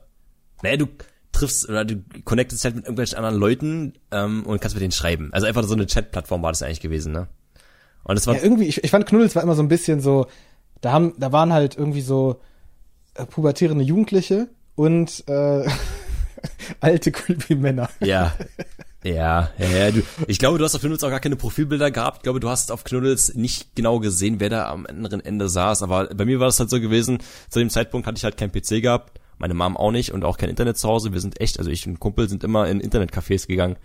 naja, 0.62 0.76
du 0.76 0.86
triffst 1.32 1.68
oder 1.68 1.84
du 1.84 2.02
connectest 2.24 2.64
halt 2.64 2.76
mit 2.76 2.84
irgendwelchen 2.84 3.16
anderen 3.18 3.36
Leuten 3.36 3.94
ähm, 4.10 4.44
und 4.44 4.60
kannst 4.60 4.74
mit 4.74 4.82
denen 4.82 4.92
schreiben. 4.92 5.30
Also 5.32 5.46
einfach 5.46 5.64
so 5.64 5.74
eine 5.74 5.86
Chat-Plattform 5.86 6.42
war 6.42 6.52
das 6.52 6.62
eigentlich 6.62 6.80
gewesen, 6.80 7.12
ne? 7.12 7.28
Und 8.02 8.16
das 8.16 8.26
war, 8.26 8.34
Ja, 8.34 8.42
irgendwie, 8.42 8.66
ich, 8.66 8.82
ich 8.82 8.90
fand 8.90 9.06
Knuddels 9.06 9.36
war 9.36 9.42
immer 9.42 9.54
so 9.54 9.62
ein 9.62 9.68
bisschen 9.68 10.00
so, 10.00 10.26
da 10.80 10.92
haben, 10.92 11.14
da 11.18 11.32
waren 11.32 11.52
halt 11.52 11.76
irgendwie 11.76 12.00
so 12.00 12.40
äh, 13.14 13.26
pubertierende 13.26 13.84
Jugendliche 13.84 14.48
und 14.74 15.24
äh, 15.28 15.68
alte 16.80 17.12
creepy 17.12 17.54
Männer. 17.54 17.90
ja, 18.00 18.34
ja, 19.04 19.50
ja, 19.58 19.68
ja, 19.68 19.90
du, 19.90 20.02
ich 20.26 20.38
glaube, 20.38 20.58
du 20.58 20.64
hast 20.64 20.74
auf 20.74 20.80
Knuddels 20.80 21.04
auch 21.04 21.10
gar 21.10 21.20
keine 21.20 21.36
Profilbilder 21.36 21.90
gehabt. 21.90 22.18
Ich 22.18 22.22
glaube, 22.22 22.40
du 22.40 22.48
hast 22.48 22.72
auf 22.72 22.84
Knuddels 22.84 23.34
nicht 23.34 23.76
genau 23.76 24.00
gesehen, 24.00 24.40
wer 24.40 24.48
da 24.48 24.70
am 24.70 24.86
anderen 24.86 25.24
Ende 25.24 25.48
saß. 25.48 25.82
Aber 25.82 26.06
bei 26.06 26.24
mir 26.24 26.40
war 26.40 26.46
das 26.46 26.58
halt 26.58 26.70
so 26.70 26.80
gewesen, 26.80 27.18
zu 27.50 27.58
dem 27.58 27.70
Zeitpunkt 27.70 28.06
hatte 28.06 28.16
ich 28.16 28.24
halt 28.24 28.36
keinen 28.36 28.52
PC 28.52 28.82
gehabt, 28.82 29.19
meine 29.40 29.54
Mom 29.54 29.76
auch 29.76 29.90
nicht 29.90 30.12
und 30.12 30.24
auch 30.24 30.36
kein 30.36 30.50
Internet 30.50 30.78
zu 30.78 30.88
Hause. 30.88 31.12
Wir 31.12 31.20
sind 31.20 31.40
echt, 31.40 31.58
also 31.58 31.70
ich 31.70 31.86
und 31.86 31.98
Kumpel 31.98 32.28
sind 32.28 32.44
immer 32.44 32.68
in 32.68 32.80
Internetcafés 32.80 33.48
gegangen. 33.48 33.76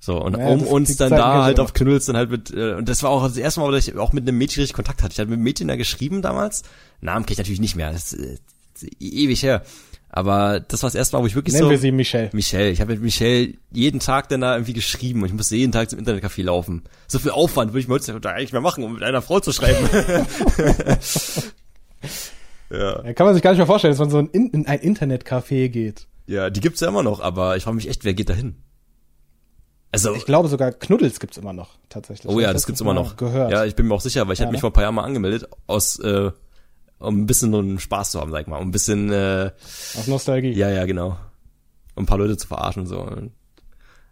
So, 0.00 0.22
und 0.22 0.38
Ja, 0.38 0.48
um 0.48 0.62
uns 0.62 0.96
dann 0.96 1.10
Zeiten 1.10 1.20
da 1.20 1.42
halt 1.44 1.58
immer. 1.58 1.64
auf 1.64 1.74
Knuddels 1.74 2.06
dann 2.06 2.16
halt 2.16 2.30
mit, 2.30 2.50
äh, 2.50 2.74
und 2.74 2.88
das 2.88 3.02
war 3.02 3.10
auch 3.10 3.22
das 3.22 3.36
erste 3.36 3.60
Mal, 3.60 3.70
dass 3.72 3.86
ich 3.86 3.96
auch 3.96 4.14
mit 4.14 4.26
einem 4.26 4.38
Mädchen 4.38 4.62
richtig 4.62 4.74
Kontakt 4.74 5.02
hatte. 5.02 5.12
Ich 5.12 5.18
hatte 5.18 5.28
mit 5.28 5.36
einem 5.36 5.44
Mädchen 5.44 5.68
da 5.68 5.76
geschrieben 5.76 6.22
damals. 6.22 6.62
Namen 7.02 7.26
kenne 7.26 7.32
ich 7.32 7.38
natürlich 7.38 7.60
nicht 7.60 7.76
mehr, 7.76 7.92
das 7.92 8.14
ist, 8.14 8.42
äh, 8.82 8.88
ewig 9.00 9.42
her. 9.42 9.62
Aber 10.08 10.60
das 10.60 10.82
war 10.82 10.88
das 10.88 10.94
erste 10.94 11.14
Mal, 11.14 11.22
wo 11.22 11.26
ich 11.26 11.34
wirklich 11.34 11.52
Nennen 11.52 11.66
so... 11.66 11.70
wir 11.70 11.78
sie 11.78 11.92
Michelle. 11.92 12.30
Michelle. 12.32 12.70
Ich 12.70 12.80
habe 12.80 12.94
mit 12.94 13.02
Michelle 13.02 13.52
jeden 13.70 14.00
Tag 14.00 14.30
dann 14.30 14.40
da 14.40 14.54
irgendwie 14.56 14.72
geschrieben 14.72 15.20
und 15.20 15.26
ich 15.26 15.34
musste 15.34 15.56
jeden 15.56 15.72
Tag 15.72 15.90
zum 15.90 16.00
Internetcafé 16.00 16.42
laufen. 16.42 16.82
So 17.06 17.18
viel 17.18 17.30
Aufwand 17.30 17.72
würde 17.72 17.80
ich 17.80 17.88
mir 17.88 17.94
heutzutage 17.94 18.34
eigentlich 18.34 18.52
mehr 18.52 18.62
machen, 18.62 18.82
um 18.82 18.94
mit 18.94 19.02
einer 19.02 19.22
Frau 19.22 19.40
zu 19.40 19.52
schreiben. 19.52 19.88
ja. 22.70 23.04
Ja, 23.04 23.12
kann 23.14 23.26
man 23.26 23.34
sich 23.34 23.42
gar 23.42 23.50
nicht 23.50 23.58
mehr 23.58 23.66
vorstellen, 23.66 23.92
dass 23.92 23.98
man 24.00 24.10
so 24.10 24.18
in, 24.20 24.50
in 24.50 24.66
ein 24.66 24.78
Internetcafé 24.80 25.68
geht. 25.68 26.06
ja, 26.26 26.50
die 26.50 26.60
gibt's 26.60 26.80
ja 26.80 26.88
immer 26.88 27.02
noch, 27.02 27.20
aber 27.20 27.56
ich 27.56 27.64
frage 27.64 27.76
mich 27.76 27.88
echt, 27.88 28.04
wer 28.04 28.14
geht 28.14 28.28
da 28.30 28.34
hin? 28.34 28.56
Also, 29.92 30.14
Ich 30.14 30.24
glaube 30.24 30.48
sogar 30.48 30.70
Knuddels 30.72 31.18
gibt's 31.18 31.36
immer 31.36 31.52
noch, 31.52 31.70
tatsächlich. 31.88 32.32
oh 32.32 32.38
ja, 32.38 32.48
hab 32.48 32.54
das 32.54 32.66
gibt's 32.66 32.80
immer 32.80 32.94
noch. 32.94 33.16
Gehört. 33.16 33.50
Ja, 33.50 33.64
ich 33.64 33.74
bin 33.74 33.88
mir 33.88 33.94
auch 33.94 34.00
sicher, 34.00 34.24
weil 34.26 34.34
ich 34.34 34.38
Ja, 34.38 34.46
mich 34.46 34.54
ne? 34.54 34.60
vor 34.60 34.70
ein 34.70 34.72
paar 34.72 34.84
Jahren 34.84 34.94
mal 34.94 35.02
angemeldet, 35.02 35.48
aus, 35.66 35.98
äh, 35.98 36.30
um 37.00 37.18
ein 37.22 37.26
bisschen 37.26 37.50
so 37.50 37.58
einen 37.58 37.80
Spaß 37.80 38.12
zu 38.12 38.20
haben, 38.20 38.30
sag 38.30 38.42
ich 38.42 38.46
mal, 38.46 38.58
um 38.58 38.68
ein 38.68 38.70
bisschen, 38.70 39.10
äh, 39.10 39.50
Aus 39.98 40.06
Nostalgie. 40.06 40.52
Ja, 40.52 40.68
ja, 40.70 40.84
genau. 40.86 41.16
Um 41.96 42.04
ein 42.04 42.06
paar 42.06 42.18
Leute 42.18 42.36
zu 42.36 42.46
verarschen 42.46 42.86
so. 42.86 43.00
Und 43.00 43.32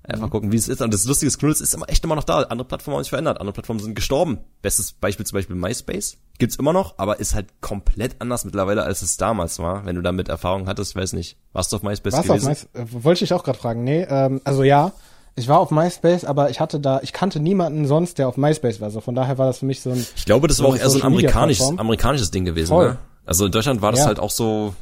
einfach 0.04 0.26
Mhm. 0.26 0.30
gucken, 0.30 0.52
wie 0.52 0.56
es 0.56 0.68
ist. 0.68 0.80
Und 0.80 0.92
das 0.94 1.04
Lustige 1.04 1.28
ist, 1.28 1.38
Knuddels 1.38 1.60
ist 1.60 1.74
immer 1.74 1.88
echt 1.88 2.02
immer 2.04 2.14
noch 2.16 2.24
da. 2.24 2.42
Andere 2.42 2.66
Plattformen 2.66 2.96
haben 2.96 3.02
sich 3.04 3.10
verändert. 3.10 3.40
Andere 3.40 3.52
Plattformen 3.52 3.80
sind 3.80 3.94
gestorben. 3.94 4.38
Bestes 4.62 4.92
Beispiel 4.92 5.26
zum 5.26 5.36
Beispiel 5.36 5.56
MySpace. 5.56 6.16
Gibt's 6.38 6.56
immer 6.56 6.72
noch, 6.72 6.94
aber 6.98 7.18
ist 7.20 7.34
halt 7.34 7.60
komplett 7.60 8.16
anders 8.20 8.44
mittlerweile, 8.44 8.84
als 8.84 9.02
es 9.02 9.16
damals 9.16 9.58
war. 9.58 9.84
Wenn 9.84 9.96
du 9.96 10.02
damit 10.02 10.28
Erfahrung 10.28 10.66
hattest, 10.68 10.94
weiß 10.96 11.12
nicht. 11.12 11.36
Warst 11.52 11.72
du 11.72 11.76
auf 11.76 11.82
MySpace 11.82 12.12
Warst 12.14 12.28
du 12.28 12.32
auf 12.32 12.38
gewesen? 12.40 12.48
MySpace? 12.74 12.94
Äh, 12.94 13.04
Wollte 13.04 13.24
ich 13.24 13.32
auch 13.34 13.44
gerade 13.44 13.58
fragen. 13.58 13.84
Nee, 13.84 14.06
ähm, 14.08 14.40
also 14.44 14.62
ja, 14.62 14.92
ich 15.34 15.46
war 15.48 15.58
auf 15.60 15.70
MySpace, 15.70 16.24
aber 16.24 16.48
ich 16.50 16.58
hatte 16.60 16.80
da, 16.80 17.00
ich 17.02 17.12
kannte 17.12 17.38
niemanden 17.40 17.86
sonst, 17.86 18.18
der 18.18 18.28
auf 18.28 18.36
MySpace 18.36 18.80
war. 18.80 18.90
So 18.90 19.00
von 19.00 19.14
daher 19.14 19.36
war 19.38 19.46
das 19.46 19.58
für 19.58 19.66
mich 19.66 19.80
so 19.82 19.90
ein. 19.90 20.06
ich 20.16 20.24
glaube, 20.24 20.48
das 20.48 20.56
so 20.58 20.64
war 20.64 20.70
auch 20.70 20.76
eher 20.76 20.88
so 20.90 20.98
ein 20.98 21.04
amerikanisches, 21.04 21.76
amerikanisches 21.78 22.30
Ding 22.30 22.44
gewesen. 22.44 22.68
Voll. 22.68 22.90
Ne? 22.90 22.98
Also 23.26 23.44
in 23.46 23.52
Deutschland 23.52 23.82
war 23.82 23.90
das 23.92 24.00
Ja. 24.00 24.06
halt 24.06 24.20
auch 24.20 24.30
so, 24.30 24.74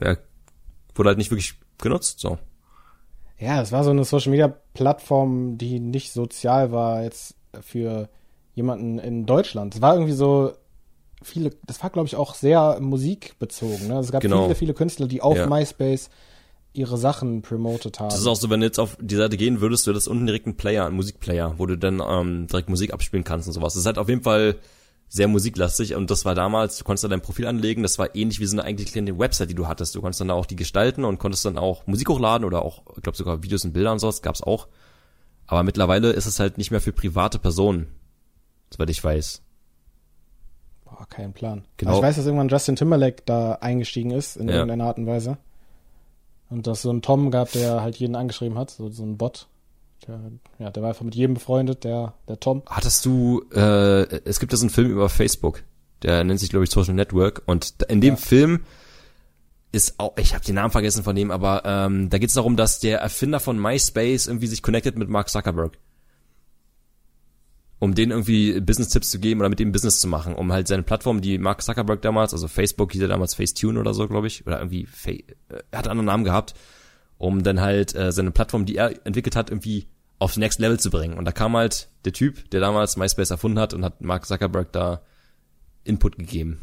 ja, 0.00 0.16
wurde 0.94 1.08
halt 1.08 1.18
nicht 1.18 1.30
wirklich 1.30 1.54
genutzt. 1.78 2.20
So. 2.20 2.38
Ja, 3.42 3.60
es 3.60 3.72
war 3.72 3.82
so 3.82 3.90
eine 3.90 4.04
Social 4.04 4.30
Media 4.30 4.54
Plattform, 4.74 5.58
die 5.58 5.80
nicht 5.80 6.12
sozial 6.12 6.70
war 6.70 7.02
jetzt 7.02 7.34
für 7.60 8.08
jemanden 8.54 8.98
in 9.00 9.26
Deutschland. 9.26 9.74
Es 9.74 9.82
war 9.82 9.94
irgendwie 9.94 10.12
so 10.12 10.52
viele, 11.22 11.50
das 11.66 11.82
war 11.82 11.90
glaube 11.90 12.06
ich 12.06 12.14
auch 12.16 12.34
sehr 12.36 12.78
musikbezogen. 12.80 13.88
Ne? 13.88 13.96
Also 13.96 14.06
es 14.08 14.12
gab 14.12 14.22
Genau. 14.22 14.44
viele, 14.44 14.54
viele 14.54 14.74
Künstler, 14.74 15.08
die 15.08 15.22
auf 15.22 15.36
Ja. 15.36 15.46
MySpace 15.48 16.08
ihre 16.72 16.96
Sachen 16.96 17.42
promotet 17.42 17.98
haben. 18.00 18.10
Das 18.10 18.20
ist 18.20 18.26
auch 18.26 18.36
so, 18.36 18.48
wenn 18.48 18.60
du 18.60 18.66
jetzt 18.66 18.78
auf 18.78 18.96
die 19.00 19.16
Seite 19.16 19.36
gehen 19.36 19.60
würdest, 19.60 19.86
du 19.86 19.90
hättest 19.90 20.08
unten 20.08 20.24
direkt 20.26 20.46
einen 20.46 20.56
Player, 20.56 20.86
einen 20.86 20.96
Musikplayer, 20.96 21.54
wo 21.58 21.66
du 21.66 21.76
dann 21.76 22.00
ähm, 22.06 22.46
direkt 22.46 22.70
Musik 22.70 22.92
abspielen 22.94 23.24
kannst 23.24 23.48
und 23.48 23.54
sowas. 23.54 23.74
Das 23.74 23.80
ist 23.80 23.86
halt 23.86 23.98
auf 23.98 24.08
jeden 24.08 24.22
Fall 24.22 24.56
sehr 25.14 25.28
musiklastig 25.28 25.94
und 25.94 26.10
das 26.10 26.24
war 26.24 26.34
damals, 26.34 26.78
du 26.78 26.84
konntest 26.84 27.04
da 27.04 27.08
dein 27.08 27.20
Profil 27.20 27.46
anlegen, 27.46 27.82
das 27.82 27.98
war 27.98 28.14
ähnlich 28.16 28.40
wie 28.40 28.46
so 28.46 28.56
eine 28.56 28.64
eigentlich 28.64 28.92
kleine 28.92 29.18
Website, 29.18 29.50
die 29.50 29.54
du 29.54 29.68
hattest. 29.68 29.94
Du 29.94 30.00
konntest 30.00 30.22
dann 30.22 30.28
da 30.28 30.34
auch 30.34 30.46
die 30.46 30.56
gestalten 30.56 31.04
und 31.04 31.18
konntest 31.18 31.44
dann 31.44 31.58
auch 31.58 31.86
Musik 31.86 32.08
hochladen 32.08 32.46
oder 32.46 32.62
auch, 32.62 32.82
ich 32.96 33.02
glaube 33.02 33.18
sogar 33.18 33.42
Videos 33.42 33.62
und 33.66 33.74
Bilder 33.74 33.92
und 33.92 33.98
sowas 33.98 34.22
gab's 34.22 34.42
auch. 34.42 34.68
Aber 35.46 35.64
mittlerweile 35.64 36.12
ist 36.12 36.24
es 36.24 36.40
halt 36.40 36.56
nicht 36.56 36.70
mehr 36.70 36.80
für 36.80 36.94
private 36.94 37.38
Personen, 37.38 37.88
soweit 38.72 38.88
ich 38.88 39.04
weiß. 39.04 39.42
Boah, 40.86 41.06
kein 41.10 41.34
Plan. 41.34 41.66
Genau. 41.76 41.90
Aber 41.90 41.98
ich 41.98 42.04
weiß, 42.04 42.16
dass 42.16 42.24
irgendwann 42.24 42.48
Justin 42.48 42.76
Timberlake 42.76 43.22
da 43.26 43.56
eingestiegen 43.56 44.12
ist, 44.12 44.36
in 44.38 44.48
Ja. 44.48 44.54
irgendeiner 44.54 44.84
Art 44.84 44.96
und 44.96 45.06
Weise. 45.06 45.36
Und 46.48 46.66
dass 46.66 46.80
so 46.80 46.90
ein 46.90 47.02
Tom 47.02 47.30
gab, 47.30 47.52
der 47.52 47.82
halt 47.82 47.96
jeden 47.96 48.16
angeschrieben 48.16 48.56
hat, 48.56 48.70
so, 48.70 48.88
so 48.88 49.02
ein 49.02 49.18
Bot. 49.18 49.46
Der, 50.06 50.20
ja, 50.58 50.70
der 50.70 50.82
war 50.82 50.90
einfach 50.90 51.04
mit 51.04 51.14
jedem 51.14 51.34
befreundet, 51.34 51.84
der, 51.84 52.14
der 52.28 52.40
Tom. 52.40 52.62
Hattest 52.66 53.04
du, 53.04 53.42
äh, 53.52 54.02
es 54.24 54.40
gibt 54.40 54.52
ja 54.52 54.58
so 54.58 54.64
einen 54.64 54.70
Film 54.70 54.90
über 54.90 55.08
Facebook, 55.08 55.62
der 56.02 56.24
nennt 56.24 56.40
sich, 56.40 56.50
glaube 56.50 56.64
ich, 56.64 56.70
Social 56.70 56.94
Network. 56.94 57.42
Und 57.46 57.80
da- 57.80 57.86
in 57.86 58.00
dem 58.00 58.14
Ja. 58.14 58.20
Film 58.20 58.60
ist 59.70 59.94
auch, 59.98 60.12
ich 60.18 60.34
habe 60.34 60.44
den 60.44 60.56
Namen 60.56 60.70
vergessen 60.70 61.02
von 61.04 61.16
dem, 61.16 61.30
aber 61.30 61.62
ähm, 61.64 62.10
da 62.10 62.18
geht 62.18 62.28
es 62.28 62.34
darum, 62.34 62.56
dass 62.56 62.78
der 62.80 62.98
Erfinder 63.00 63.40
von 63.40 63.58
MySpace 63.58 64.26
irgendwie 64.26 64.46
sich 64.48 64.60
connected 64.62 64.98
mit 64.98 65.08
Mark 65.08 65.28
Zuckerberg. 65.30 65.78
Um 67.78 67.94
denen 67.96 68.12
irgendwie 68.12 68.60
Business-Tipps 68.60 69.10
zu 69.10 69.18
geben 69.18 69.40
oder 69.40 69.48
mit 69.48 69.58
dem 69.58 69.72
Business 69.72 70.00
zu 70.00 70.06
machen, 70.06 70.34
um 70.36 70.52
halt 70.52 70.68
seine 70.68 70.84
Plattform, 70.84 71.20
die 71.20 71.38
Mark 71.38 71.62
Zuckerberg 71.62 72.00
damals, 72.02 72.32
also 72.32 72.46
Facebook 72.46 72.92
hieß 72.92 73.02
er 73.02 73.08
damals 73.08 73.34
Facetune 73.34 73.80
oder 73.80 73.92
so, 73.92 74.06
glaube 74.06 74.28
ich, 74.28 74.46
oder 74.46 74.58
irgendwie, 74.58 74.86
Fa 74.86 75.10
äh, 75.10 75.22
er 75.72 75.78
hat 75.78 75.86
einen 75.88 75.98
anderen 75.98 76.06
Namen 76.06 76.24
gehabt, 76.24 76.54
um 77.18 77.42
dann 77.42 77.60
halt 77.60 77.92
äh, 77.96 78.12
seine 78.12 78.30
Plattform, 78.30 78.66
die 78.66 78.76
er 78.76 79.04
entwickelt 79.04 79.34
hat, 79.34 79.50
irgendwie 79.50 79.86
aufs 80.22 80.36
Next 80.36 80.60
Level 80.60 80.78
zu 80.78 80.90
bringen. 80.90 81.18
Und 81.18 81.24
da 81.24 81.32
kam 81.32 81.56
halt 81.56 81.88
der 82.04 82.12
Typ, 82.12 82.48
der 82.50 82.60
damals 82.60 82.96
MySpace 82.96 83.30
erfunden 83.32 83.58
hat 83.58 83.74
und 83.74 83.84
hat 83.84 84.00
Mark 84.00 84.24
Zuckerberg 84.26 84.70
da 84.72 85.02
Input 85.84 86.16
gegeben. 86.16 86.60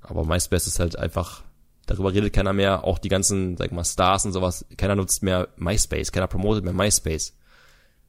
Aber 0.00 0.24
MySpace 0.24 0.66
ist 0.66 0.78
halt 0.80 0.98
einfach, 0.98 1.42
darüber 1.86 2.12
redet 2.12 2.32
keiner 2.32 2.52
mehr, 2.52 2.84
auch 2.84 2.98
die 2.98 3.08
ganzen, 3.08 3.56
sag 3.56 3.66
ich 3.66 3.72
mal, 3.72 3.84
Stars 3.84 4.24
und 4.24 4.32
sowas, 4.32 4.64
keiner 4.76 4.96
nutzt 4.96 5.22
mehr 5.22 5.48
MySpace, 5.56 6.10
keiner 6.10 6.26
promotet 6.26 6.64
mehr 6.64 6.72
MySpace. 6.72 7.34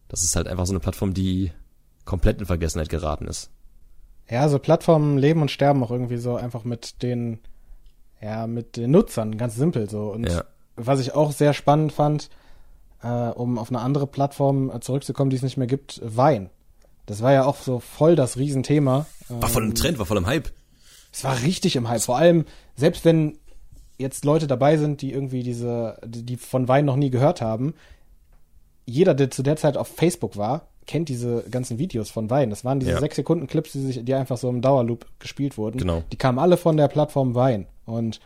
Das 0.07 0.23
ist 0.23 0.35
halt 0.35 0.47
einfach 0.47 0.65
so 0.65 0.73
eine 0.73 0.79
Plattform, 0.79 1.13
die 1.13 1.51
komplett 2.05 2.39
in 2.39 2.45
Vergessenheit 2.45 2.89
geraten 2.89 3.27
ist. 3.27 3.51
Ja, 4.29 4.47
so 4.49 4.57
Plattformen 4.57 5.17
leben 5.17 5.41
und 5.41 5.51
sterben 5.51 5.83
auch 5.83 5.91
irgendwie 5.91 6.17
so 6.17 6.35
einfach 6.35 6.63
mit 6.63 7.03
den, 7.03 7.39
ja, 8.21 8.47
mit 8.47 8.77
den 8.77 8.91
Nutzern, 8.91 9.37
ganz 9.37 9.55
simpel 9.55 9.89
so. 9.89 10.11
Und 10.11 10.29
Ja. 10.29 10.45
was 10.75 10.99
ich 11.01 11.13
auch 11.13 11.31
sehr 11.33 11.53
spannend 11.53 11.91
fand, 11.91 12.29
äh, 13.03 13.07
um 13.07 13.57
auf 13.57 13.69
eine 13.69 13.79
andere 13.79 14.07
Plattform 14.07 14.69
äh, 14.71 14.79
zurückzukommen, 14.79 15.29
die 15.29 15.35
es 15.35 15.43
nicht 15.43 15.57
mehr 15.57 15.67
gibt, 15.67 16.01
Wein. 16.03 16.49
Das 17.05 17.21
war 17.21 17.33
ja 17.33 17.45
auch 17.45 17.57
so 17.57 17.79
voll 17.79 18.15
das 18.15 18.37
Riesenthema. 18.37 19.05
War 19.27 19.49
voll 19.49 19.65
im 19.65 19.75
Trend, 19.75 19.99
war 19.99 20.05
voll 20.05 20.17
im 20.17 20.25
Hype. 20.25 20.49
Es 21.11 21.23
war 21.23 21.41
richtig 21.41 21.75
im 21.75 21.89
Hype. 21.89 22.01
Vor 22.01 22.17
allem, 22.17 22.45
selbst 22.75 23.03
wenn 23.05 23.37
jetzt 23.97 24.25
Leute 24.25 24.47
dabei 24.47 24.77
sind, 24.77 25.01
die 25.01 25.11
irgendwie 25.11 25.43
diese, 25.43 25.99
die 26.05 26.37
von 26.37 26.67
Wein 26.67 26.85
noch 26.85 26.95
nie 26.95 27.09
gehört 27.09 27.41
haben, 27.41 27.73
jeder, 28.85 29.13
der 29.13 29.31
zu 29.31 29.43
der 29.43 29.55
Zeit 29.55 29.77
auf 29.77 29.87
Facebook 29.87 30.37
war, 30.37 30.67
kennt 30.85 31.07
diese 31.09 31.43
ganzen 31.49 31.77
Videos 31.77 32.09
von 32.09 32.29
Wein. 32.29 32.49
Das 32.49 32.65
waren 32.65 32.79
diese 32.79 32.91
Ja. 32.93 32.99
sechs 32.99 33.15
Sekunden 33.15 33.47
Clips, 33.47 33.71
die 33.73 33.79
sich, 33.81 34.03
die 34.03 34.13
einfach 34.13 34.37
so 34.37 34.49
im 34.49 34.61
Dauerloop 34.61 35.05
gespielt 35.19 35.57
wurden. 35.57 35.77
Genau. 35.77 36.03
Die 36.11 36.17
kamen 36.17 36.39
alle 36.39 36.57
von 36.57 36.75
der 36.75 36.87
Plattform 36.89 37.35
Wein. 37.35 37.67
Und 37.85 38.19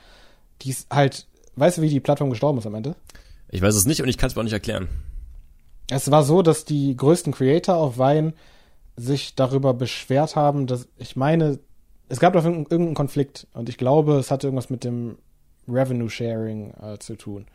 die 0.61 0.69
ist 0.69 0.87
halt, 0.89 1.27
weißt 1.55 1.77
du, 1.77 1.81
wie 1.83 1.89
die 1.89 1.99
Plattform 1.99 2.29
gestorben 2.29 2.57
ist 2.59 2.65
am 2.65 2.73
Ende? 2.75 2.95
Ich 3.49 3.61
weiß 3.61 3.75
es 3.75 3.85
nicht 3.85 4.01
und 4.01 4.09
ich 4.09 4.17
kann 4.17 4.29
es 4.29 4.35
mir 4.35 4.41
auch 4.41 4.45
nicht 4.45 4.53
erklären. 4.53 4.87
Es 5.89 6.11
war 6.11 6.23
so, 6.23 6.41
dass 6.41 6.65
die 6.65 6.95
größten 6.95 7.33
Creator 7.33 7.75
auf 7.75 7.97
Wein 7.97 8.33
sich 8.97 9.35
darüber 9.35 9.73
beschwert 9.73 10.35
haben, 10.35 10.67
dass 10.67 10.87
ich 10.97 11.15
meine, 11.15 11.59
es 12.09 12.19
gab 12.19 12.33
doch 12.33 12.43
irgendeinen 12.43 12.93
Konflikt 12.93 13.47
und 13.53 13.69
ich 13.69 13.77
glaube, 13.77 14.15
es 14.17 14.31
hatte 14.31 14.47
irgendwas 14.47 14.69
mit 14.69 14.83
dem 14.83 15.17
Revenue 15.67 16.09
Sharing 16.09 16.73
äh, 16.81 16.97
zu 16.99 17.15
tun. 17.15 17.45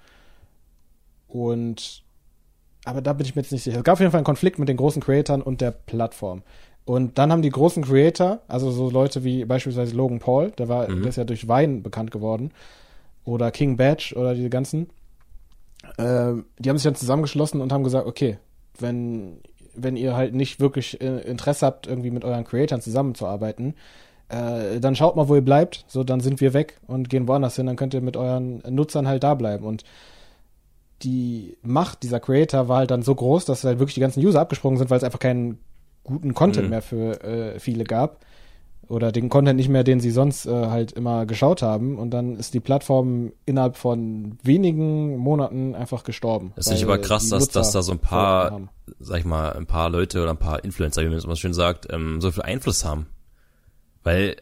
Und 1.29 2.03
aber 2.85 3.01
da 3.01 3.13
bin 3.13 3.27
ich 3.27 3.35
mir 3.35 3.43
jetzt 3.43 3.53
nicht 3.53 3.63
sicher. 3.63 3.79
Es 3.79 3.85
gab 3.85 3.95
auf 3.95 4.01
jeden 4.01 4.11
Fall 4.11 4.19
einen 4.19 4.25
Konflikt 4.25 4.59
mit 4.59 4.69
den 4.69 4.77
großen 4.77 5.03
Creatoren 5.03 5.43
und 5.43 5.61
der 5.61 5.71
Plattform. 5.71 6.43
Und 6.85 7.17
dann 7.19 7.31
haben 7.31 7.43
die 7.43 7.51
großen 7.51 7.85
Creator, 7.85 8.41
also 8.49 8.73
so 8.73 8.91
Leute 8.91 9.23
wie 9.23 9.45
beispielsweise 9.45 9.95
Logan 9.95 10.19
Paul, 10.19 10.51
der 10.51 10.69
war, 10.69 10.89
der 10.89 11.07
ist 11.07 11.17
ja 11.17 11.25
durch 11.25 11.47
Wein 11.47 11.83
bekannt 11.83 12.11
geworden, 12.11 12.51
oder 13.25 13.53
King 13.53 13.77
Badge 13.77 14.15
oder 14.17 14.35
diese 14.35 14.51
ganzen, 14.51 14.91
ähm, 15.99 16.47
die 16.59 16.69
haben 16.69 16.77
sich 16.79 16.85
dann 16.85 16.95
zusammengeschlossen 16.95 17.61
und 17.61 17.73
haben 17.73 17.85
gesagt, 17.85 18.07
okay, 18.07 18.39
wenn, 18.79 19.39
wenn 19.75 19.97
ihr 19.97 20.17
halt 20.17 20.35
nicht 20.35 20.61
wirklich 20.61 21.01
äh, 21.01 21.21
Interesse 21.21 21.67
habt, 21.67 21.87
irgendwie 21.87 22.11
mit 22.11 22.25
euren 22.25 22.45
Creatoren 22.45 22.81
zusammenzuarbeiten, 22.81 23.75
äh, 24.29 24.81
dann 24.81 24.97
schaut 24.97 25.17
mal, 25.17 25.29
wo 25.29 25.35
ihr 25.35 25.45
bleibt, 25.45 25.85
so 25.89 26.05
dann 26.05 26.21
sind 26.21 26.41
wir 26.41 26.55
weg 26.55 26.81
und 26.87 27.11
gehen 27.11 27.29
woanders 27.29 27.57
hin, 27.57 27.67
dann 27.67 27.77
könnt 27.77 27.95
ihr 27.95 28.01
mit 28.01 28.17
euren 28.17 28.63
Nutzern 28.69 29.07
halt 29.07 29.23
da 29.23 29.35
bleiben. 29.35 29.65
Und 29.65 29.85
die 31.03 31.57
Macht 31.63 32.03
dieser 32.03 32.21
Creator 32.21 32.69
war 32.69 32.79
halt 32.79 32.91
dann 32.91 33.03
so 33.03 33.15
groß, 33.15 33.45
dass 33.45 33.65
halt 33.65 33.79
wirklich 33.79 33.95
die 33.95 34.01
ganzen 34.01 34.25
User 34.25 34.41
abgesprungen 34.41 34.79
sind, 34.79 34.89
weil 34.91 34.99
es 34.99 35.05
einfach 35.05 35.19
keinen 35.19 35.59
guten 36.05 36.33
Content 36.35 36.65
Mhm. 36.67 36.71
mehr 36.71 36.83
für 36.83 37.23
äh, 37.25 37.59
viele 37.59 37.85
gab. 37.85 38.25
Oder 38.89 39.13
den 39.13 39.29
Content 39.29 39.57
nicht 39.57 39.69
mehr, 39.69 39.85
den 39.85 40.01
sie 40.01 40.11
sonst 40.11 40.45
äh, 40.45 40.51
halt 40.51 40.93
immer 40.93 41.25
geschaut 41.25 41.63
haben. 41.63 41.99
Und 41.99 42.11
dann 42.11 42.37
ist 42.37 42.53
die 42.53 42.61
Plattform 42.61 43.33
innerhalb 43.47 43.77
von 43.77 44.39
wenigen 44.43 45.17
Monaten 45.17 45.75
einfach 45.75 46.05
gestorben. 46.05 46.53
Das 46.57 46.67
ist 46.67 46.73
nicht 46.73 46.85
aber 46.85 46.99
krass, 46.99 47.29
dass, 47.29 47.41
Nutzer 47.43 47.61
dass 47.61 47.73
da 47.73 47.83
so 47.83 47.93
ein 47.93 48.01
paar, 48.01 48.69
sag 48.99 49.21
ich 49.21 49.25
mal, 49.25 49.53
ein 49.53 49.67
paar 49.67 49.89
Leute 49.89 50.21
oder 50.21 50.31
ein 50.31 50.39
paar 50.39 50.65
Influencer, 50.65 51.03
wie 51.03 51.09
man 51.09 51.17
es 51.17 51.25
immer 51.25 51.37
schön 51.37 51.55
sagt, 51.55 51.93
ähm, 51.93 52.21
so 52.21 52.31
viel 52.33 52.43
Einfluss 52.43 52.85
haben. 52.85 53.07
Weil, 54.03 54.37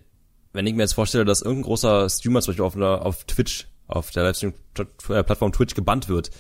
wenn 0.53 0.67
ich 0.67 0.75
mir 0.75 0.83
jetzt 0.83 0.95
vorstelle, 0.95 1.25
dass 1.25 1.43
irgendein 1.43 1.65
großer 1.65 2.09
Streamer 2.09 2.41
zum 2.41 2.53
Beispiel 2.53 2.65
auf, 2.65 2.77
einer, 2.77 3.05
auf 3.05 3.25
Twitch, 3.25 3.69
auf 3.87 4.11
der 4.11 4.25
Livestream-Plattform 4.25 5.53
Twitch 5.53 5.75
gebannt 5.75 6.09
wird, 6.09 6.31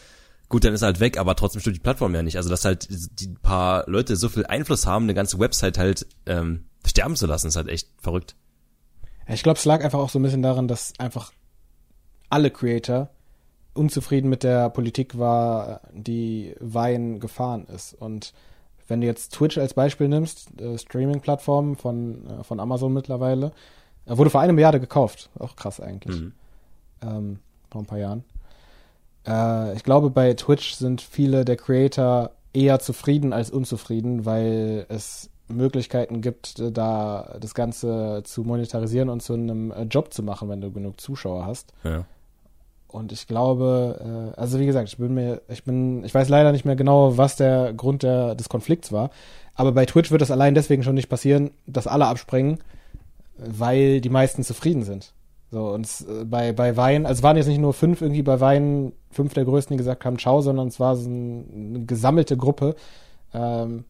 gut, 0.48 0.64
dann 0.64 0.74
ist 0.74 0.82
er 0.82 0.86
halt 0.86 1.00
weg, 1.00 1.18
aber 1.18 1.36
trotzdem 1.36 1.60
stimmt 1.60 1.76
die 1.76 1.80
Plattform 1.80 2.14
ja 2.14 2.22
nicht. 2.22 2.36
Also, 2.36 2.48
dass 2.48 2.64
halt 2.64 2.88
die 3.20 3.28
paar 3.42 3.84
Leute 3.88 4.16
so 4.16 4.28
viel 4.28 4.46
Einfluss 4.46 4.86
haben, 4.86 5.04
eine 5.04 5.14
ganze 5.14 5.38
Website 5.38 5.78
halt 5.78 6.06
ähm, 6.26 6.64
sterben 6.86 7.16
zu 7.16 7.26
lassen, 7.26 7.48
ist 7.48 7.56
halt 7.56 7.68
echt 7.68 7.88
verrückt. 7.98 8.36
Ich 9.28 9.42
glaube, 9.42 9.58
es 9.58 9.64
lag 9.64 9.84
einfach 9.84 9.98
auch 9.98 10.10
so 10.10 10.18
ein 10.18 10.22
bisschen 10.22 10.42
daran, 10.42 10.66
dass 10.68 10.92
einfach 10.98 11.32
alle 12.28 12.50
Creator 12.50 13.10
unzufrieden 13.74 14.28
mit 14.28 14.42
der 14.42 14.70
Politik 14.70 15.18
war, 15.18 15.82
die 15.92 16.54
Wein 16.60 17.20
gefahren 17.20 17.66
ist. 17.66 17.94
Und 17.94 18.32
wenn 18.88 19.00
du 19.00 19.06
jetzt 19.06 19.32
Twitch 19.34 19.58
als 19.58 19.74
Beispiel 19.74 20.08
nimmst, 20.08 20.60
äh, 20.60 20.76
Streaming-Plattform 20.76 21.76
von, 21.76 22.26
äh, 22.26 22.44
von 22.44 22.58
Amazon 22.58 22.92
mittlerweile, 22.92 23.52
äh, 24.06 24.16
wurde 24.16 24.30
vor 24.30 24.40
einer 24.40 24.52
Milliarde 24.52 24.80
gekauft. 24.80 25.30
Auch 25.38 25.54
krass 25.54 25.80
eigentlich. 25.80 26.20
Mhm. 26.20 26.32
Ähm, 27.02 27.38
vor 27.70 27.82
ein 27.82 27.86
paar 27.86 27.98
Jahren. 27.98 28.24
Äh, 29.26 29.76
ich 29.76 29.84
glaube, 29.84 30.10
bei 30.10 30.34
Twitch 30.34 30.74
sind 30.74 31.00
viele 31.00 31.44
der 31.44 31.56
Creator 31.56 32.32
eher 32.52 32.80
zufrieden 32.80 33.32
als 33.32 33.50
unzufrieden, 33.50 34.26
weil 34.26 34.86
es 34.88 35.29
Möglichkeiten 35.50 36.20
gibt, 36.20 36.62
da 36.76 37.36
das 37.40 37.54
Ganze 37.54 38.22
zu 38.24 38.42
monetarisieren 38.42 39.08
und 39.08 39.22
zu 39.22 39.34
einem 39.34 39.70
äh, 39.70 39.82
Job 39.82 40.12
zu 40.12 40.22
machen, 40.22 40.48
wenn 40.48 40.60
du 40.60 40.70
genug 40.70 41.00
Zuschauer 41.00 41.46
hast. 41.46 41.72
Ja. 41.84 42.04
Und 42.88 43.12
ich 43.12 43.26
glaube, 43.26 44.32
äh, 44.36 44.40
also 44.40 44.58
wie 44.58 44.66
gesagt, 44.66 44.88
ich 44.88 44.98
bin 44.98 45.14
mir, 45.14 45.42
ich 45.48 45.64
bin, 45.64 46.04
ich 46.04 46.14
weiß 46.14 46.28
leider 46.28 46.52
nicht 46.52 46.64
mehr 46.64 46.76
genau, 46.76 47.16
was 47.16 47.36
der 47.36 47.72
Grund 47.72 48.02
der, 48.02 48.34
des 48.34 48.48
Konflikts 48.48 48.90
war. 48.90 49.10
Aber 49.54 49.72
bei 49.72 49.86
Twitch 49.86 50.10
wird 50.10 50.22
das 50.22 50.30
allein 50.30 50.54
deswegen 50.54 50.82
schon 50.82 50.94
nicht 50.94 51.08
passieren, 51.08 51.50
dass 51.66 51.86
alle 51.86 52.06
abspringen, 52.06 52.58
weil 53.36 54.00
die 54.00 54.08
meisten 54.08 54.42
zufrieden 54.42 54.82
sind. 54.82 55.12
So, 55.50 55.68
und 55.70 55.84
es, 55.86 56.02
äh, 56.02 56.24
bei, 56.24 56.52
bei 56.52 56.76
Wein, 56.76 57.06
also 57.06 57.20
es 57.20 57.22
waren 57.22 57.36
jetzt 57.36 57.48
nicht 57.48 57.60
nur 57.60 57.74
fünf 57.74 58.02
irgendwie 58.02 58.22
bei 58.22 58.40
Wein, 58.40 58.92
fünf 59.10 59.34
der 59.34 59.44
größten, 59.44 59.74
die 59.74 59.78
gesagt 59.78 60.04
haben, 60.04 60.18
ciao, 60.18 60.40
sondern 60.40 60.68
es 60.68 60.80
war 60.80 60.96
so 60.96 61.08
ein, 61.08 61.74
eine 61.74 61.84
gesammelte 61.86 62.36
Gruppe, 62.36 62.74
ähm, 63.34 63.84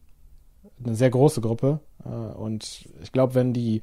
eine 0.85 0.95
sehr 0.95 1.09
große 1.09 1.41
Gruppe. 1.41 1.79
Äh, 2.05 2.09
und 2.09 2.87
ich 3.01 3.11
glaube, 3.11 3.35
wenn 3.35 3.53
die, 3.53 3.81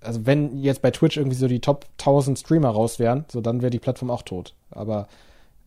also 0.00 0.26
wenn 0.26 0.56
jetzt 0.58 0.82
bei 0.82 0.90
Twitch 0.90 1.16
irgendwie 1.16 1.36
so 1.36 1.48
die 1.48 1.60
Top 1.60 1.86
1000 1.98 2.38
Streamer 2.38 2.70
raus 2.70 2.98
wären, 2.98 3.24
so 3.30 3.40
dann 3.40 3.62
wäre 3.62 3.70
die 3.70 3.78
Plattform 3.78 4.10
auch 4.10 4.22
tot. 4.22 4.54
Aber 4.70 5.08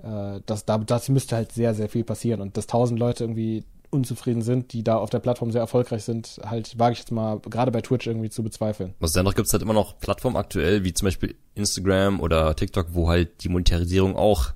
äh, 0.03 0.41
das, 0.45 0.65
da, 0.65 0.77
das 0.77 1.09
müsste 1.09 1.35
halt 1.35 1.51
sehr, 1.51 1.73
sehr 1.73 1.89
viel 1.89 2.03
passieren. 2.03 2.41
Und 2.41 2.57
dass 2.57 2.65
1000 2.65 2.99
Leute 2.99 3.23
irgendwie 3.23 3.63
unzufrieden 3.91 4.41
sind, 4.41 4.73
die 4.73 4.83
da 4.83 4.97
auf 4.97 5.09
der 5.09 5.19
Plattform 5.19 5.51
sehr 5.51 5.61
erfolgreich 5.61 6.03
sind, 6.03 6.39
halt 6.45 6.77
wage 6.77 6.93
ich 6.93 6.99
jetzt 6.99 7.11
mal 7.11 7.39
gerade 7.39 7.71
bei 7.71 7.81
Twitch 7.81 8.05
irgendwie 8.05 8.29
zu 8.29 8.43
bezweifeln. 8.43 8.93
Also 8.99 9.19
dennoch 9.19 9.33
gibt's 9.33 9.51
halt 9.51 9.63
immer 9.63 9.73
noch 9.73 9.97
Plattformen 9.99 10.37
aktuell, 10.37 10.83
wie 10.83 10.93
zum 10.93 11.07
Beispiel 11.07 11.35
Instagram 11.55 12.19
oder 12.19 12.55
TikTok, 12.55 12.87
wo 12.91 13.09
halt 13.09 13.43
die 13.43 13.49
Monetarisierung 13.49 14.15
auch, 14.15 14.51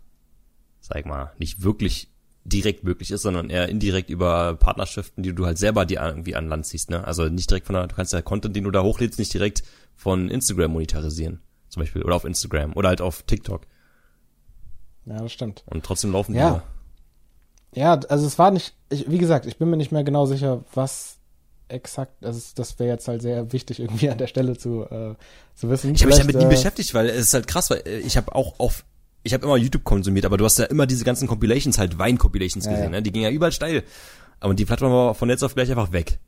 sag 0.82 1.00
ich 1.00 1.06
mal, 1.06 1.32
nicht 1.40 1.64
wirklich 1.64 2.13
direkt 2.46 2.84
möglich 2.84 3.12
ist, 3.12 3.22
sondern 3.22 3.50
eher 3.50 3.70
indirekt 3.70 4.10
über 4.10 4.56
Partnerschaften, 4.56 5.24
die 5.24 5.34
du 5.34 5.46
halt 5.46 5.58
selber 5.58 5.86
dir 5.86 6.02
irgendwie 6.02 6.36
an 6.36 6.48
Land 6.48 6.66
ziehst, 6.66 6.90
ne? 6.90 7.06
Also 7.06 7.26
nicht 7.26 7.50
direkt 7.50 7.68
von 7.68 7.76
der, 7.76 7.88
du 7.88 7.96
kannst 7.96 8.14
ja 8.14 8.22
Content, 8.22 8.56
den 8.56 8.66
du 8.66 8.72
da 8.72 8.84
hochlädst, 8.84 9.18
nicht 9.20 9.34
direkt 9.34 9.64
von 9.96 10.30
Instagram 10.30 10.72
monetarisieren, 10.72 11.42
zum 11.70 11.82
Beispiel, 11.82 12.04
oder 12.04 12.16
auf 12.16 12.26
Instagram, 12.26 12.74
oder 12.76 12.90
halt 12.90 13.02
auf 13.02 13.24
TikTok. 13.24 13.66
Ja, 15.06 15.18
das 15.20 15.32
stimmt. 15.32 15.64
Und 15.68 15.86
trotzdem 15.86 16.12
laufen 16.12 16.36
Ja. 16.36 16.64
Ja, 17.76 17.94
also 17.94 18.28
es 18.28 18.38
war 18.38 18.52
nicht, 18.52 18.76
ich, 18.90 19.10
wie 19.10 19.18
gesagt, 19.18 19.48
ich 19.48 19.58
bin 19.58 19.70
mir 19.70 19.78
nicht 19.78 19.92
mehr 19.92 20.04
genau 20.04 20.28
sicher, 20.28 20.64
was 20.76 21.18
exakt, 21.70 22.24
also 22.24 22.40
das 22.56 22.78
wäre 22.78 22.90
jetzt 22.90 23.08
halt 23.08 23.22
sehr 23.22 23.52
wichtig 23.52 23.80
irgendwie 23.80 24.10
an 24.10 24.18
der 24.18 24.28
Stelle 24.28 24.58
zu, 24.58 24.84
äh, 24.84 25.16
zu 25.56 25.70
wissen. 25.70 25.96
Ich 25.96 26.02
habe 26.02 26.12
mich 26.12 26.20
damit 26.20 26.36
nie 26.36 26.44
äh, 26.44 26.50
beschäftigt, 26.50 26.94
weil 26.94 27.10
es 27.10 27.28
ist 27.28 27.34
halt 27.34 27.48
krass, 27.48 27.70
weil 27.70 27.82
äh, 27.86 28.00
ich 28.00 28.18
habe 28.18 28.36
auch 28.36 28.60
auf 28.60 28.86
ich 29.24 29.34
habe 29.34 29.46
immer 29.46 29.58
YouTube 29.58 29.84
konsumiert, 29.84 30.26
aber 30.26 30.38
du 30.38 30.46
hast 30.46 30.60
ja 30.60 30.66
immer 30.66 30.86
diese 30.86 31.06
ganzen 31.06 31.28
Compilations, 31.28 31.78
halt 31.78 31.98
Wein-Compilations 31.98 32.66
Ja, 32.66 32.72
gesehen, 32.72 32.86
ja. 32.86 32.90
ne? 32.92 33.02
Die 33.02 33.12
gingen 33.12 33.26
ja 33.26 33.32
überall 33.32 33.52
steil. 33.52 33.84
Aber 34.40 34.54
die 34.54 34.66
Plattform 34.66 34.92
war 34.92 35.16
von 35.16 35.30
jetzt 35.30 35.44
auf 35.44 35.56
gleich 35.56 35.70
einfach 35.72 35.92
weg. 35.94 36.20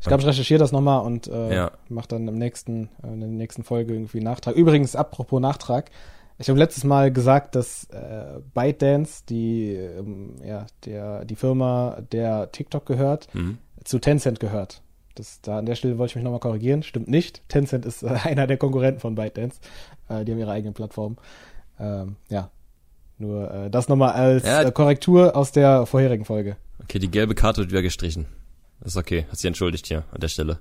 Ich 0.00 0.06
glaube, 0.06 0.22
ich 0.22 0.26
recherchiere 0.28 0.58
das 0.58 0.72
nochmal 0.72 1.04
und 1.04 1.26
äh, 1.26 1.54
Ja. 1.54 1.70
mach 1.88 2.06
dann 2.06 2.26
im 2.28 2.34
nächsten, 2.36 2.88
äh, 3.02 3.08
in 3.08 3.20
der 3.20 3.28
nächsten 3.28 3.64
Folge 3.64 3.92
irgendwie 3.94 4.20
Nachtrag. 4.20 4.54
Übrigens, 4.54 4.94
apropos 4.96 5.40
Nachtrag, 5.40 5.90
ich 6.38 6.48
habe 6.48 6.58
letztes 6.58 6.84
Mal 6.84 7.10
gesagt, 7.12 7.54
dass 7.54 7.84
äh, 7.90 8.40
ByteDance, 8.54 9.24
die 9.28 9.72
ähm, 9.74 10.36
ja 10.44 10.66
der 10.84 11.24
die 11.24 11.34
Firma, 11.36 11.98
der 12.12 12.52
TikTok 12.52 12.84
gehört, 12.86 13.28
Mhm. 13.34 13.58
zu 13.84 13.98
Tencent 13.98 14.38
gehört. 14.40 14.82
Das, 15.14 15.40
da 15.40 15.58
an 15.58 15.64
der 15.66 15.76
Stelle 15.76 15.96
wollte 15.96 16.12
ich 16.12 16.16
mich 16.16 16.24
nochmal 16.24 16.40
korrigieren. 16.40 16.82
Stimmt 16.82 17.08
nicht. 17.08 17.42
Tencent 17.48 17.86
ist 17.86 18.02
äh, 18.02 18.08
einer 18.24 18.46
der 18.46 18.58
Konkurrenten 18.58 19.00
von 19.00 19.14
ByteDance. 19.14 19.60
Äh, 20.10 20.24
die 20.26 20.32
haben 20.32 20.38
ihre 20.38 20.52
eigene 20.52 20.72
Plattform. 20.72 21.16
Ähm, 21.78 22.16
ja. 22.28 22.50
Nur 23.18 23.50
äh, 23.50 23.70
das 23.70 23.88
nochmal 23.88 24.12
als 24.12 24.44
Ja. 24.44 24.62
äh, 24.62 24.72
Korrektur 24.72 25.36
aus 25.36 25.52
der 25.52 25.86
vorherigen 25.86 26.24
Folge. 26.24 26.56
Okay, 26.82 26.98
die 26.98 27.10
gelbe 27.10 27.34
Karte 27.34 27.60
wird 27.62 27.70
wieder 27.70 27.82
gestrichen. 27.82 28.26
Ist 28.84 28.96
okay. 28.96 29.26
Hat 29.30 29.36
sich 29.38 29.46
entschuldigt 29.46 29.86
hier 29.86 30.04
an 30.12 30.20
der 30.20 30.28
Stelle. 30.28 30.58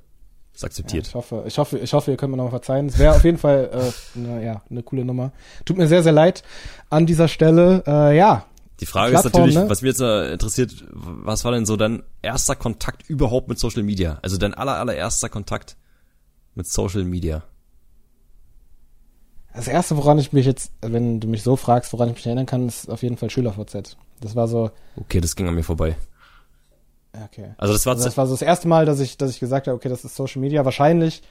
Ist 0.53 0.61
Ja, 0.61 0.67
akzeptiert. 0.67 1.07
ich 1.07 1.15
hoffe, 1.15 1.43
ich 1.45 1.57
hoffe, 1.57 1.77
ich 1.79 1.91
hoffe, 1.93 2.11
ihr 2.11 2.17
könnt 2.17 2.31
mir 2.31 2.37
nochmal 2.37 2.51
verzeihen. 2.51 2.87
Es 2.87 2.97
wäre 2.97 3.13
auf 3.15 3.25
jeden 3.25 3.37
Fall 3.37 3.69
äh, 4.15 4.17
ne, 4.17 4.45
ja, 4.45 4.61
eine 4.69 4.83
coole 4.83 5.03
Nummer. 5.03 5.33
Tut 5.65 5.77
mir 5.77 5.87
sehr, 5.87 6.01
sehr 6.01 6.13
leid 6.13 6.43
an 6.89 7.05
dieser 7.05 7.27
Stelle. 7.27 7.83
Äh, 7.85 8.15
ja, 8.17 8.45
Die 8.79 8.85
Frage 8.85 9.11
Plattform, 9.11 9.29
ist 9.29 9.33
natürlich, 9.35 9.55
ne? 9.55 9.69
was 9.69 9.81
mich 9.81 9.89
jetzt 9.89 9.99
äh, 10.01 10.31
interessiert, 10.31 10.85
was 10.93 11.43
war 11.43 11.51
denn 11.51 11.65
so 11.65 11.75
dein 11.75 12.03
erster 12.21 12.55
Kontakt 12.55 13.09
überhaupt 13.09 13.49
mit 13.49 13.59
Social 13.59 13.83
Media? 13.83 14.17
Also 14.21 14.37
dein 14.37 14.53
aller, 14.53 14.77
allererster 14.79 15.27
Kontakt 15.27 15.75
mit 16.55 16.67
Social 16.67 17.03
Media. 17.03 17.43
Das 19.55 19.67
erste, 19.67 19.97
woran 19.97 20.17
ich 20.19 20.33
mich 20.33 20.45
jetzt, 20.45 20.71
wenn 20.81 21.19
du 21.19 21.27
mich 21.27 21.43
so 21.43 21.55
fragst, 21.55 21.93
woran 21.93 22.09
ich 22.09 22.15
mich 22.15 22.25
erinnern 22.25 22.45
kann, 22.45 22.67
ist 22.67 22.89
auf 22.89 23.03
jeden 23.03 23.17
Fall 23.17 23.29
SchülerVZ. 23.29 23.97
Das 24.21 24.35
war 24.35 24.47
so, 24.47 24.71
Okay, 24.97 25.21
das 25.21 25.35
ging 25.35 25.47
an 25.47 25.55
mir 25.55 25.63
vorbei. 25.63 25.95
okay. 27.25 27.53
Also 27.57 27.73
das 27.73 27.85
war, 27.85 27.93
Also 27.93 28.05
das 28.05 28.17
war 28.17 28.27
so 28.27 28.33
das 28.33 28.41
erste 28.41 28.67
Mal, 28.67 28.85
dass 28.85 28.99
ich, 28.99 29.17
dass 29.17 29.31
ich 29.31 29.39
gesagt 29.39 29.67
habe, 29.67 29.75
okay, 29.75 29.89
das 29.89 30.05
ist 30.05 30.15
Social 30.15 30.41
Media. 30.41 30.65
Wahrscheinlich, 30.65 31.21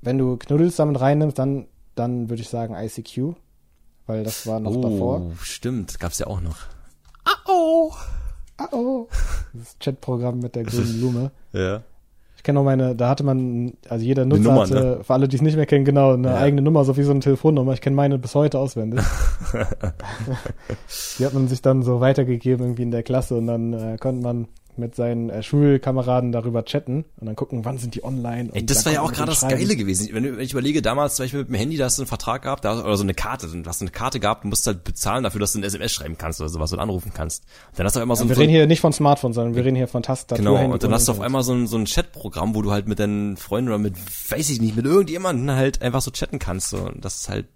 wenn 0.00 0.18
du 0.18 0.36
Knuddels 0.36 0.76
damit 0.76 1.00
reinnimmst, 1.00 1.38
dann, 1.38 1.66
dann 1.94 2.28
würde 2.30 2.42
ich 2.42 2.48
sagen 2.48 2.74
ICQ, 2.74 3.34
weil 4.06 4.24
das 4.24 4.46
war 4.46 4.60
noch 4.60 4.74
oh, 4.74 4.82
davor. 4.82 5.32
stimmt, 5.42 5.98
gab's 6.00 6.18
ja 6.18 6.26
auch 6.26 6.40
noch. 6.40 6.56
Ah, 7.24 7.36
oh. 8.72 9.08
Das 9.52 9.76
Chatprogramm 9.80 10.40
mit 10.40 10.54
der 10.54 10.64
grünen 10.64 10.98
Blume. 10.98 11.30
Ja. 11.52 11.82
Ich 12.40 12.42
kenne 12.42 12.58
auch 12.58 12.64
meine, 12.64 12.96
da 12.96 13.10
hatte 13.10 13.22
man, 13.22 13.74
also 13.90 14.02
jeder 14.02 14.24
Nutzer 14.24 14.44
Nummer, 14.44 14.62
hatte, 14.62 14.74
ne? 14.74 14.98
für 15.02 15.12
alle, 15.12 15.28
die 15.28 15.36
es 15.36 15.42
nicht 15.42 15.56
mehr 15.56 15.66
kennen, 15.66 15.84
genau, 15.84 16.14
eine 16.14 16.28
Ja. 16.28 16.36
eigene 16.38 16.62
Nummer, 16.62 16.86
so 16.86 16.96
wie 16.96 17.02
so 17.02 17.10
eine 17.10 17.20
Telefonnummer. 17.20 17.74
Ich 17.74 17.82
kenne 17.82 17.94
meine 17.96 18.18
bis 18.18 18.34
heute 18.34 18.58
auswendig. 18.58 19.02
die 21.18 21.26
hat 21.26 21.34
man 21.34 21.48
sich 21.48 21.60
dann 21.60 21.82
so 21.82 22.00
weitergegeben 22.00 22.64
irgendwie 22.64 22.82
in 22.84 22.92
der 22.92 23.02
Klasse 23.02 23.36
und 23.36 23.46
dann 23.46 23.74
äh, 23.74 23.96
konnte 24.00 24.22
man 24.22 24.48
mit 24.78 24.94
seinen 24.94 25.30
äh, 25.30 25.42
Schulkameraden 25.42 26.32
darüber 26.32 26.64
chatten 26.64 27.04
und 27.18 27.26
dann 27.26 27.36
gucken, 27.36 27.64
wann 27.64 27.78
sind 27.78 27.94
die 27.94 28.02
online. 28.04 28.50
Ey, 28.52 28.60
und 28.62 28.70
das 28.70 28.84
war 28.86 28.92
ja 28.92 29.02
auch 29.02 29.12
gerade 29.12 29.30
das 29.30 29.40
Geile 29.42 29.76
gewesen. 29.76 30.08
Wenn, 30.12 30.22
du- 30.22 30.32
wenn 30.36 30.44
ich 30.44 30.52
überlege, 30.52 30.80
damals 30.82 31.16
zum 31.16 31.24
Beispiel 31.24 31.40
mit 31.40 31.48
dem 31.48 31.54
Handy, 31.56 31.76
da 31.76 31.84
hast 31.86 31.98
du 31.98 32.02
einen 32.02 32.06
Vertrag 32.08 32.42
gehabt, 32.42 32.64
da, 32.64 32.80
oder 32.82 32.96
so 32.96 33.02
eine 33.02 33.14
Karte, 33.14 33.46
du 33.48 33.64
hast 33.68 33.80
eine 33.82 33.90
Karte 33.90 34.20
gehabt, 34.20 34.44
du 34.44 34.48
musst 34.48 34.66
halt 34.66 34.84
bezahlen 34.84 35.24
dafür, 35.24 35.40
dass 35.40 35.52
du 35.52 35.58
ein 35.60 35.64
SMS 35.64 35.92
schreiben 35.92 36.16
kannst 36.18 36.40
oder 36.40 36.48
sowas 36.48 36.72
oder 36.72 36.82
anrufen 36.82 37.12
kannst. 37.14 37.44
Und 37.70 37.78
dann 37.78 37.86
hast 37.86 37.94
du 37.96 38.00
auf 38.00 38.02
einmal 38.02 38.16
so 38.16 38.24
ein, 38.24 38.28
Wir 38.28 38.36
so 38.36 38.40
reden 38.40 38.52
hier 38.52 38.66
nicht 38.66 38.80
von 38.80 38.92
Smartphones, 38.92 39.34
sondern 39.34 39.54
wir 39.54 39.64
reden 39.64 39.76
hier 39.76 39.88
von 39.88 40.02
Tastatur. 40.02 40.38
Genau, 40.44 40.56
Handy 40.56 40.72
und 40.72 40.82
dann 40.82 40.92
hast 40.92 41.08
du 41.08 41.12
auf 41.12 41.20
einmal 41.20 41.42
so 41.42 41.52
ein, 41.52 41.66
so 41.66 41.76
ein 41.76 41.84
Chatprogramm, 41.84 42.54
wo 42.54 42.62
du 42.62 42.70
halt 42.70 42.86
mit 42.88 42.98
deinen 42.98 43.36
Freunden 43.36 43.68
oder 43.70 43.78
mit, 43.78 43.94
weiß 44.30 44.50
ich 44.50 44.60
nicht, 44.60 44.76
mit 44.76 44.86
irgendjemanden 44.86 45.50
halt 45.50 45.82
einfach 45.82 46.00
so 46.00 46.10
chatten 46.10 46.38
kannst. 46.38 46.70
So. 46.70 46.78
Und 46.78 47.04
das 47.04 47.16
ist 47.22 47.28
halt, 47.28 47.46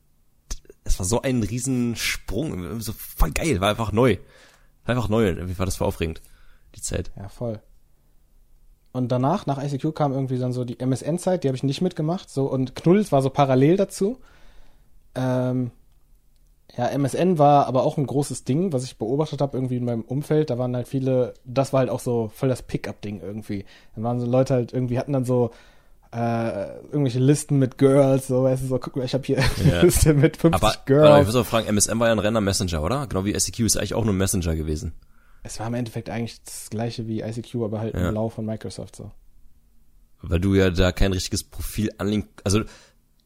es 0.85 0.99
war 0.99 1.07
so 1.07 1.23
ein 1.23 1.43
Riesensprung, 1.43 2.81
so 2.81 2.93
voll 2.97 3.31
geil, 3.31 3.61
war 3.61 3.71
einfach 3.71 3.93
neu. 3.93 4.19
War 4.85 4.95
einfach 4.97 5.09
neu, 5.09 5.27
irgendwie 5.29 5.59
war 5.59 5.65
das 5.67 5.77
voll 5.77 5.87
aufregend, 5.89 6.21
die 6.75 6.83
Zeit. 6.83 7.11
Ja, 7.17 7.29
voll. 7.29 7.61
Und 8.93 9.11
danach, 9.11 9.47
nach 9.47 9.63
ICQ 9.63 9.95
kam 9.95 10.13
irgendwie 10.13 10.39
dann 10.39 10.53
so 10.53 10.65
die 10.65 10.79
MSN-Zeit, 10.79 11.43
die 11.43 11.49
habe 11.49 11.57
ich 11.57 11.65
nicht 11.65 11.81
mitgemacht. 11.81 12.31
So, 12.31 12.47
und 12.47 12.77
Knuddels 12.77 13.11
war 13.11 13.23
so 13.23 13.31
parallel 13.31 13.77
dazu. 13.77 14.19
Ähm, 15.17 15.73
ja, 16.77 16.87
MSN 16.89 17.39
war 17.39 17.67
aber 17.67 17.85
auch 17.85 17.99
ein 17.99 18.07
großes 18.07 18.45
Ding, 18.45 18.73
was 18.73 18.85
ich 18.85 18.97
beobachtet 18.97 19.41
habe 19.41 19.57
irgendwie 19.57 19.77
in 19.77 19.85
meinem 19.85 20.03
Umfeld. 20.03 20.51
Da 20.51 20.59
waren 20.59 20.75
halt 20.75 20.89
viele, 20.89 21.35
das 21.45 21.73
war 21.73 21.81
halt 21.81 21.91
auch 21.91 22.01
so 22.01 22.31
voll 22.35 22.49
das 22.49 22.63
Pickup-Ding 22.63 23.21
irgendwie. 23.21 23.65
Dann 23.95 24.05
waren 24.05 24.21
so 24.21 24.27
Leute 24.27 24.55
halt 24.55 24.73
irgendwie, 24.73 24.99
hatten 24.99 25.13
dann 25.13 25.25
so 25.25 25.51
äh, 26.13 26.77
irgendwelche 26.93 27.19
Listen 27.19 27.59
mit 27.59 27.79
Girls, 27.79 28.29
so 28.29 28.45
weißt 28.45 28.63
du, 28.63 28.67
so, 28.69 28.79
guck 28.79 28.95
mal, 28.97 29.05
ich 29.05 29.15
habe 29.15 29.25
hier 29.25 29.39
eine 29.39 29.83
Liste 29.83 30.15
mit 30.15 30.37
50 30.37 30.55
Aber, 30.55 30.69
aber 30.69 30.79
ich 30.79 30.85
Girls. 30.85 31.27
muss 31.27 31.37
auch 31.37 31.47
fragen, 31.47 31.67
MSN 31.67 31.99
war 31.99 32.07
ja 32.07 32.13
ein 32.13 32.21
Renner 32.21 32.41
Messenger, 32.41 32.83
oder? 32.83 33.07
Genau 33.09 33.25
wie 33.25 33.39
SEQ 33.39 33.61
ist 33.61 33.77
eigentlich 33.77 33.95
auch 33.95 34.05
nur 34.05 34.15
ein 34.15 34.19
Messenger 34.19 34.55
gewesen. 34.55 34.93
Es 35.45 35.61
war 35.61 35.67
im 35.69 35.75
Endeffekt 35.75 36.11
eigentlich 36.11 36.43
das 36.43 36.69
gleiche 36.71 37.07
wie 37.07 37.21
ICQ, 37.21 37.55
aber 37.63 37.79
halt 37.79 37.95
Ja. 37.95 38.07
im 38.09 38.11
Blau 38.11 38.29
von 38.29 38.45
Microsoft 38.45 38.97
so. 38.97 39.13
Weil 40.23 40.41
du 40.41 40.55
ja 40.55 40.71
da 40.71 40.91
kein 40.91 41.13
richtiges 41.13 41.45
Profil 41.45 41.91
anlegen, 41.99 42.29
also 42.45 42.63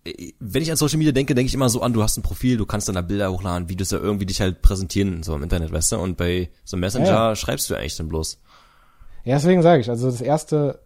äh, 0.04 0.32
wenn 0.40 0.62
ich 0.62 0.70
an 0.70 0.76
Social 0.76 0.98
Media 0.98 1.12
denke, 1.12 1.34
denke 1.34 1.48
ich 1.48 1.54
immer 1.54 1.68
so 1.68 1.80
an, 1.80 1.92
du 1.92 2.02
hast 2.02 2.16
ein 2.18 2.22
Profil, 2.22 2.56
du 2.56 2.66
kannst 2.66 2.88
dann 2.88 2.96
da 2.96 3.02
Bilder 3.02 3.32
hochladen, 3.32 3.68
Videos 3.68 3.90
ja 3.92 3.98
irgendwie 3.98 4.26
dich 4.26 4.40
halt 4.40 4.62
präsentieren, 4.62 5.22
so 5.22 5.34
im 5.34 5.42
Internet, 5.42 5.72
weißt 5.72 5.92
du? 5.92 5.98
Und 5.98 6.16
bei 6.16 6.50
so 6.64 6.76
einem 6.76 6.80
Messenger 6.80 7.06
Ja, 7.06 7.36
schreibst 7.36 7.70
du 7.70 7.74
eigentlich 7.76 7.96
dann 7.96 8.08
bloß. 8.08 8.40
Ja, 9.24 9.36
deswegen 9.36 9.62
sage 9.62 9.80
ich, 9.80 9.88
also 9.90 10.10
das 10.10 10.20
erste 10.20 10.80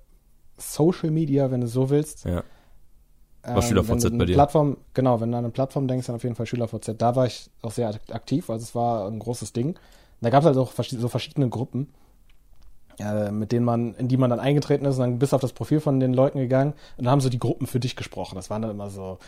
Social 0.59 1.11
Media, 1.11 1.51
wenn 1.51 1.63
du 1.63 1.67
so 1.67 1.89
willst. 1.91 2.25
Ja. 2.25 2.43
ähm, 3.45 3.55
War 3.55 3.63
SchülerVZ 3.63 4.03
du 4.03 4.09
eine 4.09 4.19
bei 4.19 4.25
dir? 4.27 4.35
Plattform, 4.35 4.77
genau, 4.95 5.21
wenn 5.21 5.31
du 5.33 5.39
an 5.39 5.45
eine 5.45 5.53
Plattform 5.53 5.89
denkst, 5.89 6.07
dann 6.09 6.17
auf 6.17 6.23
jeden 6.25 6.35
Fall 6.35 6.47
SchülerVZ. 6.47 6.95
Da 6.99 7.17
war 7.17 7.27
ich 7.27 7.51
auch 7.63 7.73
sehr 7.73 7.89
aktiv, 8.11 8.51
also 8.51 8.63
es 8.63 8.75
war 8.75 9.07
ein 9.09 9.19
großes 9.19 9.53
Ding. 9.55 9.79
Da 10.23 10.31
gab 10.31 10.41
es 10.43 10.47
halt 10.47 10.57
auch 10.57 10.73
so 10.73 11.09
verschiedene 11.09 11.49
Gruppen, 11.49 11.89
äh, 12.99 13.31
mit 13.31 13.53
denen 13.53 13.65
man, 13.67 13.95
in 13.97 14.09
die 14.09 14.17
man 14.17 14.31
dann 14.31 14.41
eingetreten 14.41 14.85
ist 14.87 14.97
und 14.97 15.01
dann 15.03 15.19
bist 15.19 15.35
auf 15.35 15.41
das 15.41 15.53
Profil 15.53 15.81
von 15.81 16.01
den 16.01 16.15
Leuten 16.15 16.39
gegangen 16.39 16.73
und 16.97 17.05
dann 17.05 17.11
haben 17.13 17.21
so 17.21 17.29
die 17.29 17.39
Gruppen 17.39 17.67
für 17.67 17.81
dich 17.81 17.97
gesprochen. 17.97 18.37
Das 18.37 18.49
waren 18.49 18.63
dann 18.63 18.71
immer 18.71 18.89
so, 18.91 19.19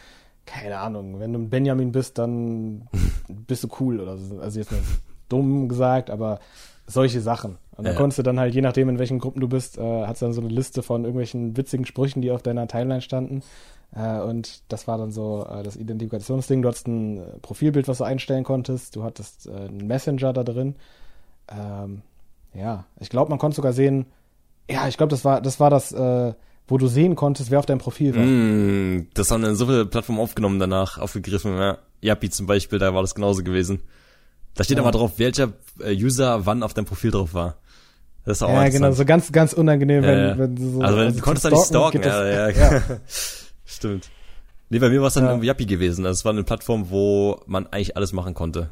keine 0.47 0.79
Ahnung, 0.79 1.21
wenn 1.21 1.33
du 1.33 1.39
ein 1.39 1.51
Benjamin 1.51 1.93
bist, 1.93 2.19
dann 2.19 2.89
bist 3.29 3.65
du 3.65 3.69
cool 3.81 4.01
oder 4.01 4.17
so. 4.17 4.39
Also 4.39 4.59
jetzt 4.59 4.73
nicht 4.73 4.83
dumm 5.29 5.69
gesagt, 5.69 6.11
aber 6.11 6.39
solche 6.87 7.21
Sachen. 7.21 7.57
Und 7.77 7.85
dann 7.87 7.95
Ja. 7.95 7.99
konntest 7.99 8.19
du 8.19 8.23
dann 8.23 8.39
halt, 8.39 8.55
je 8.55 8.61
nachdem, 8.61 8.89
in 8.89 8.99
welchen 8.99 9.19
Gruppen 9.19 9.41
du 9.41 9.49
bist, 9.49 9.79
äh, 9.79 10.07
hast 10.07 10.21
du 10.23 10.27
dann 10.27 10.35
so 10.35 10.43
eine 10.43 10.51
Liste 10.51 10.83
von 10.83 11.03
irgendwelchen 11.03 11.57
witzigen 11.57 11.87
Sprüchen, 11.87 12.23
die 12.23 12.31
auf 12.31 12.43
deiner 12.43 12.69
Timeline 12.69 13.01
standen. 13.01 13.43
Äh, 13.95 14.21
und 14.21 14.63
das 14.69 14.87
war 14.89 14.99
dann 14.99 15.13
so 15.13 15.47
äh, 15.49 15.63
das 15.63 15.77
Identifikationsding. 15.77 16.63
Du 16.63 16.69
hattest 16.69 16.89
ein 16.89 17.19
äh, 17.19 17.23
Profilbild, 17.43 17.87
was 17.89 17.99
du 17.99 18.05
einstellen 18.05 18.45
konntest. 18.45 18.97
Du 18.97 19.05
hattest 19.05 19.47
äh, 19.47 19.53
einen 19.53 19.87
Messenger 19.87 20.33
da 20.33 20.43
drin. 20.43 20.75
Ähm, 21.49 22.03
ja, 22.55 22.85
ich 23.01 23.09
glaube, 23.09 23.31
man 23.31 23.39
konnte 23.39 23.57
sogar 23.57 23.73
sehen, 23.73 24.07
ja, 24.71 24.89
ich 24.89 24.97
glaube, 24.97 25.11
das 25.11 25.25
war, 25.25 25.41
das 25.41 25.61
war 25.61 25.71
das, 25.71 25.93
äh, 25.93 26.33
wo 26.67 26.79
du 26.79 26.87
sehen 26.87 27.15
konntest, 27.15 27.51
wer 27.51 27.59
auf 27.59 27.67
deinem 27.67 27.79
Profil 27.79 28.17
war. 28.17 28.23
Mm, 28.25 29.09
das 29.15 29.31
haben 29.31 29.43
dann 29.43 29.55
so 29.55 29.67
viele 29.67 29.85
Plattformen 29.87 30.21
aufgenommen 30.21 30.59
danach, 30.59 30.99
aufgegriffen. 30.99 31.57
Ja. 31.59 31.79
Yappi 32.01 32.31
zum 32.31 32.47
Beispiel, 32.47 32.79
da 32.79 32.95
war 32.95 33.03
das 33.03 33.15
genauso 33.15 33.43
gewesen. 33.43 33.83
Da 34.55 34.65
steht 34.65 34.77
Ja. 34.79 34.83
aber 34.83 34.93
drauf, 34.93 35.19
welcher 35.19 35.53
äh, 35.81 35.95
User 35.95 36.47
wann 36.47 36.63
auf 36.63 36.75
deinem 36.75 36.85
Profil 36.87 37.11
drauf 37.11 37.35
war. 37.35 37.57
Das 38.25 38.39
ist 38.39 38.43
auch 38.43 38.49
Ja, 38.49 38.69
genau, 38.69 38.91
so 38.93 39.05
ganz, 39.05 39.31
ganz 39.33 39.53
unangenehm, 39.53 40.03
wenn, 40.03 40.19
Ja, 40.19 40.39
wenn 40.39 40.57
du 40.57 40.71
so. 40.71 40.81
also, 40.81 40.97
wenn, 40.99 41.09
du 41.09 41.13
zum 41.15 41.23
konntest 41.23 41.45
da 41.45 41.51
nicht 41.51 41.67
stalken, 41.67 42.03
ja, 42.03 42.27
ja, 42.27 42.49
ja. 42.49 42.83
Stimmt. 43.65 44.11
Nee, 44.71 44.79
bei 44.79 44.89
mir 44.89 45.01
war 45.01 45.09
es 45.09 45.15
dann 45.15 45.25
Ja. 45.25 45.31
irgendwie 45.31 45.47
Yappi 45.47 45.67
gewesen. 45.67 46.05
Also 46.07 46.19
es 46.21 46.25
war 46.25 46.33
eine 46.33 46.43
Plattform, 46.45 46.91
wo 46.91 47.41
man 47.47 47.67
eigentlich 47.67 47.97
alles 47.97 48.13
machen 48.13 48.35
konnte. 48.35 48.71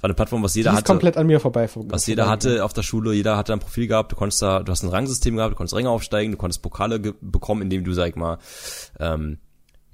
War 0.00 0.04
eine 0.08 0.14
Plattform, 0.14 0.42
was 0.44 0.52
Die 0.52 0.60
jeder 0.60 0.70
ist 0.70 0.76
hatte. 0.78 0.84
komplett 0.92 1.16
an 1.16 1.26
mir 1.26 1.40
vorbei. 1.40 1.68
was 1.74 2.06
jeder 2.06 2.28
hatte 2.28 2.64
auf 2.64 2.72
der 2.72 2.82
Schule, 2.82 3.12
jeder 3.14 3.36
hatte 3.36 3.52
ein 3.52 3.58
Profil 3.58 3.88
gehabt, 3.88 4.12
du 4.12 4.16
konntest 4.16 4.40
da, 4.42 4.60
du 4.62 4.70
hast 4.70 4.82
ein 4.84 4.90
Rangsystem 4.90 5.34
gehabt, 5.36 5.52
du 5.52 5.56
konntest 5.56 5.74
Ränge 5.74 5.90
aufsteigen, 5.90 6.32
du 6.32 6.38
konntest 6.38 6.62
Pokale 6.62 7.00
bekommen, 7.00 7.62
indem 7.62 7.82
du, 7.82 7.92
sag 7.94 8.08
ich 8.10 8.14
mal, 8.16 8.38
ähm, 9.00 9.38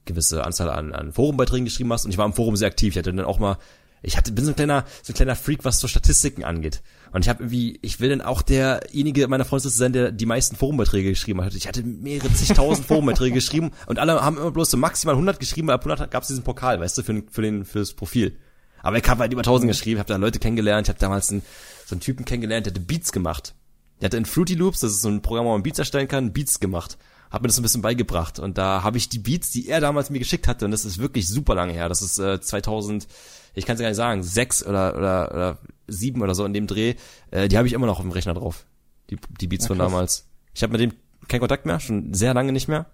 gewisse 0.04 0.44
Anzahl 0.44 0.68
an, 0.68 0.92
an 0.92 1.12
Forenbeiträgen 1.12 1.64
geschrieben 1.64 1.90
hast. 1.92 2.04
Und 2.04 2.10
ich 2.10 2.18
war 2.18 2.26
im 2.26 2.34
Forum 2.34 2.56
sehr 2.56 2.68
aktiv. 2.68 2.92
Ich 2.94 2.98
hatte 2.98 3.14
dann 3.14 3.24
auch 3.24 3.38
mal, 3.38 3.56
ich 4.02 4.18
hatte, 4.18 4.30
bin 4.32 4.44
so 4.44 4.50
ein 4.50 4.56
kleiner, 4.56 4.84
so 5.02 5.12
ein 5.12 5.16
kleiner 5.16 5.36
Freak, 5.36 5.64
was 5.64 5.80
so 5.80 5.88
Statistiken 5.88 6.44
angeht. 6.44 6.82
Und 7.14 7.22
ich 7.24 7.28
habe 7.28 7.44
irgendwie, 7.44 7.78
ich 7.80 8.00
will 8.00 8.10
dann 8.10 8.20
auch 8.20 8.42
derjenige 8.42 9.26
meiner 9.28 9.44
Freundesliste 9.44 9.78
sein, 9.78 9.92
der 9.92 10.10
die 10.12 10.26
meisten 10.26 10.56
Forenbeiträge 10.56 11.08
geschrieben 11.10 11.40
hat. 11.42 11.54
Ich 11.54 11.66
hatte 11.68 11.82
mehrere 11.82 12.30
zigtausend 12.32 12.86
Forenbeiträge 12.88 13.34
geschrieben 13.36 13.70
und 13.86 13.98
alle 13.98 14.20
haben 14.20 14.36
immer 14.36 14.50
bloß 14.50 14.70
so 14.72 14.76
maximal 14.76 15.14
100 15.14 15.38
geschrieben, 15.40 15.68
weil 15.68 15.76
ab 15.76 15.86
100 15.86 16.10
gab 16.10 16.22
es 16.24 16.28
diesen 16.28 16.42
Pokal, 16.44 16.80
weißt 16.80 16.98
du, 16.98 17.02
für, 17.02 17.14
den- 17.14 17.28
für 17.30 17.40
den, 17.42 17.64
fürs 17.64 17.92
Profil. 17.94 18.36
Aber 18.82 18.98
ich 18.98 19.08
habe 19.08 19.20
halt 19.20 19.32
über 19.32 19.40
1000 19.40 19.70
geschrieben, 19.70 19.98
habe 20.00 20.08
da 20.08 20.16
Leute 20.16 20.38
kennengelernt, 20.40 20.86
ich 20.86 20.90
habe 20.90 20.98
damals 20.98 21.30
einen, 21.30 21.42
so 21.86 21.94
einen 21.94 22.00
Typen 22.00 22.24
kennengelernt, 22.26 22.66
der 22.66 22.72
hatte 22.72 22.80
Beats 22.82 23.12
gemacht. 23.12 23.54
Der 24.00 24.06
hatte 24.08 24.16
in 24.16 24.26
Fruity 24.26 24.54
Loops, 24.54 24.80
das 24.80 24.90
ist 24.92 25.02
so 25.02 25.08
ein 25.08 25.22
Programm, 25.22 25.46
wo 25.46 25.52
man 25.52 25.62
Beats 25.62 25.78
erstellen 25.78 26.08
kann, 26.08 26.32
Beats 26.32 26.58
gemacht. 26.60 26.98
Hab 27.30 27.42
mir 27.42 27.48
das 27.48 27.58
ein 27.58 27.62
bisschen 27.62 27.80
beigebracht 27.82 28.38
und 28.40 28.58
da 28.58 28.82
habe 28.82 28.98
ich 28.98 29.08
die 29.08 29.18
Beats, 29.20 29.50
die 29.52 29.68
er 29.68 29.80
damals 29.80 30.10
mir 30.10 30.18
geschickt 30.18 30.46
hatte, 30.48 30.64
und 30.64 30.72
das 30.72 30.84
ist 30.84 30.98
wirklich 30.98 31.28
super 31.28 31.54
lange 31.54 31.72
her. 31.72 31.88
Das 31.88 32.02
ist 32.02 32.18
äh, 32.18 32.40
2000, 32.40 33.06
ich 33.54 33.64
kann 33.66 33.74
es 33.76 33.80
gar 33.80 33.88
nicht 33.88 33.96
sagen, 33.96 34.22
sechs 34.24 34.64
oder 34.66 34.96
oder 34.96 35.30
oder 35.32 35.58
sieben 35.86 36.22
oder 36.22 36.34
so 36.34 36.44
in 36.44 36.52
dem 36.52 36.66
Dreh. 36.66 36.94
Äh, 37.30 37.48
die 37.48 37.56
habe 37.56 37.66
ich 37.66 37.72
immer 37.72 37.86
noch 37.86 37.98
auf 37.98 38.04
dem 38.04 38.12
Rechner 38.12 38.34
drauf. 38.34 38.66
Die 39.10 39.18
die 39.40 39.46
Beats 39.46 39.64
Ja, 39.64 39.68
von 39.68 39.78
damals. 39.78 40.28
Ich 40.54 40.62
habe 40.62 40.72
mit 40.72 40.80
dem 40.80 40.92
keinen 41.28 41.40
Kontakt 41.40 41.66
mehr, 41.66 41.80
schon 41.80 42.14
sehr 42.14 42.34
lange 42.34 42.52
nicht 42.52 42.68
mehr. 42.68 42.86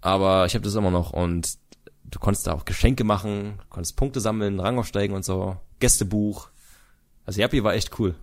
Aber 0.00 0.46
ich 0.46 0.54
habe 0.54 0.64
das 0.64 0.74
immer 0.74 0.90
noch 0.90 1.12
und 1.12 1.58
du 2.04 2.18
konntest 2.18 2.46
da 2.46 2.52
auch 2.52 2.64
Geschenke 2.64 3.04
machen, 3.04 3.60
konntest 3.70 3.96
Punkte 3.96 4.20
sammeln, 4.20 4.60
Rang 4.60 4.78
aufsteigen 4.78 5.14
und 5.14 5.24
so, 5.24 5.56
Gästebuch. 5.80 6.48
Also 7.24 7.40
Yappi 7.40 7.64
war 7.64 7.74
echt 7.74 7.98
cool. 7.98 8.14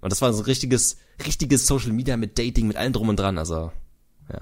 Und 0.00 0.12
das 0.12 0.22
war 0.22 0.32
so 0.32 0.42
ein 0.42 0.44
richtiges, 0.44 0.96
richtiges 1.26 1.66
Social 1.66 1.92
Media 1.92 2.16
mit 2.16 2.38
Dating, 2.38 2.68
mit 2.68 2.76
allem 2.76 2.92
drum 2.92 3.08
und 3.08 3.18
dran, 3.18 3.36
also, 3.38 3.72
ja. 4.32 4.40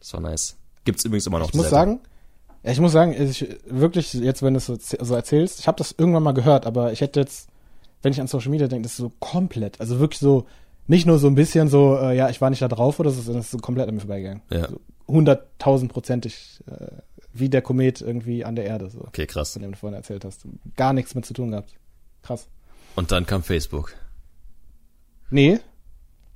Das 0.00 0.12
war 0.14 0.20
nice. 0.20 0.56
Gibt's 0.84 1.04
übrigens 1.04 1.26
immer 1.26 1.38
noch. 1.38 1.50
Ich 1.50 1.54
muss 1.54 1.66
Seite. 1.66 1.74
sagen, 1.76 2.00
ja, 2.62 2.70
ich 2.72 2.80
muss 2.80 2.92
sagen, 2.92 3.12
ich, 3.12 3.46
wirklich, 3.66 4.12
jetzt 4.14 4.42
wenn 4.42 4.54
du 4.54 4.58
es 4.58 4.66
so, 4.66 4.76
so 4.78 5.14
erzählst, 5.14 5.60
ich 5.60 5.66
habe 5.66 5.78
das 5.78 5.94
irgendwann 5.96 6.22
mal 6.22 6.32
gehört, 6.32 6.66
aber 6.66 6.92
ich 6.92 7.00
hätte 7.00 7.20
jetzt, 7.20 7.48
wenn 8.02 8.12
ich 8.12 8.20
an 8.20 8.26
Social 8.28 8.50
Media 8.50 8.68
denke, 8.68 8.82
das 8.84 8.92
ist 8.92 8.98
so 8.98 9.12
komplett, 9.20 9.80
also 9.80 9.98
wirklich 9.98 10.20
so, 10.20 10.46
nicht 10.86 11.06
nur 11.06 11.18
so 11.18 11.26
ein 11.28 11.34
bisschen 11.34 11.68
so, 11.68 11.96
äh, 11.96 12.16
ja, 12.16 12.28
ich 12.30 12.40
war 12.40 12.50
nicht 12.50 12.62
da 12.62 12.68
drauf 12.68 12.98
oder 13.00 13.10
so, 13.10 13.20
sondern 13.20 13.40
es 13.40 13.46
ist 13.46 13.52
so 13.52 13.58
komplett 13.58 13.88
an 13.88 13.94
mir 13.94 14.00
vorbeigegangen. 14.00 14.42
Ja. 14.50 14.68
So 14.68 14.80
hunderttausendprozentig, 15.08 16.60
äh, 16.66 16.86
wie 17.32 17.48
der 17.48 17.62
Komet 17.62 18.00
irgendwie 18.00 18.44
an 18.44 18.56
der 18.56 18.64
Erde, 18.66 18.90
so, 18.90 19.00
Okay, 19.06 19.26
krass. 19.26 19.52
von 19.52 19.62
dem 19.62 19.72
du 19.72 19.78
vorhin 19.78 19.96
erzählt 19.96 20.24
hast. 20.24 20.46
Gar 20.76 20.92
nichts 20.92 21.14
mit 21.14 21.24
zu 21.26 21.34
tun 21.34 21.50
gehabt. 21.50 21.74
Krass. 22.22 22.48
Und 22.94 23.10
dann 23.10 23.26
kam 23.26 23.42
Facebook. 23.42 23.94
Nee, 25.30 25.60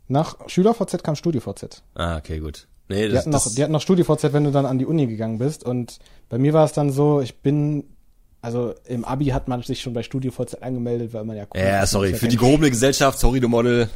nach 0.08 0.36
SchülerVZ 0.48 1.02
kam 1.02 1.16
StudioVZ. 1.16 1.82
Ah, 1.94 2.16
okay, 2.16 2.38
gut. 2.38 2.66
Nee, 2.88 3.08
Die 3.08 3.12
das, 3.14 3.20
hatten, 3.20 3.30
noch, 3.30 3.54
die 3.54 3.62
hatten 3.62 3.72
noch 3.72 3.80
StudiVZ, 3.80 4.32
wenn 4.32 4.44
du 4.44 4.50
dann 4.52 4.66
an 4.66 4.78
die 4.78 4.86
Uni 4.86 5.06
gegangen 5.06 5.38
bist. 5.38 5.64
Und 5.64 5.98
bei 6.28 6.38
mir 6.38 6.52
war 6.52 6.64
es 6.64 6.72
dann 6.72 6.90
so, 6.90 7.20
ich 7.20 7.40
bin, 7.40 7.84
also 8.42 8.74
im 8.84 9.04
Abi 9.04 9.26
hat 9.26 9.48
man 9.48 9.62
sich 9.62 9.80
schon 9.80 9.92
bei 9.92 10.02
StudiVZ 10.02 10.62
angemeldet, 10.62 11.12
weil 11.12 11.24
man 11.24 11.36
ja 11.36 11.46
cool 11.52 11.60
ja, 11.60 11.84
sorry, 11.86 12.14
für 12.14 12.28
die 12.28 12.36
gehobene 12.36 12.70
Gesellschaft, 12.70 13.18
sorry, 13.18 13.40
du 13.40 13.48
Model. 13.48 13.88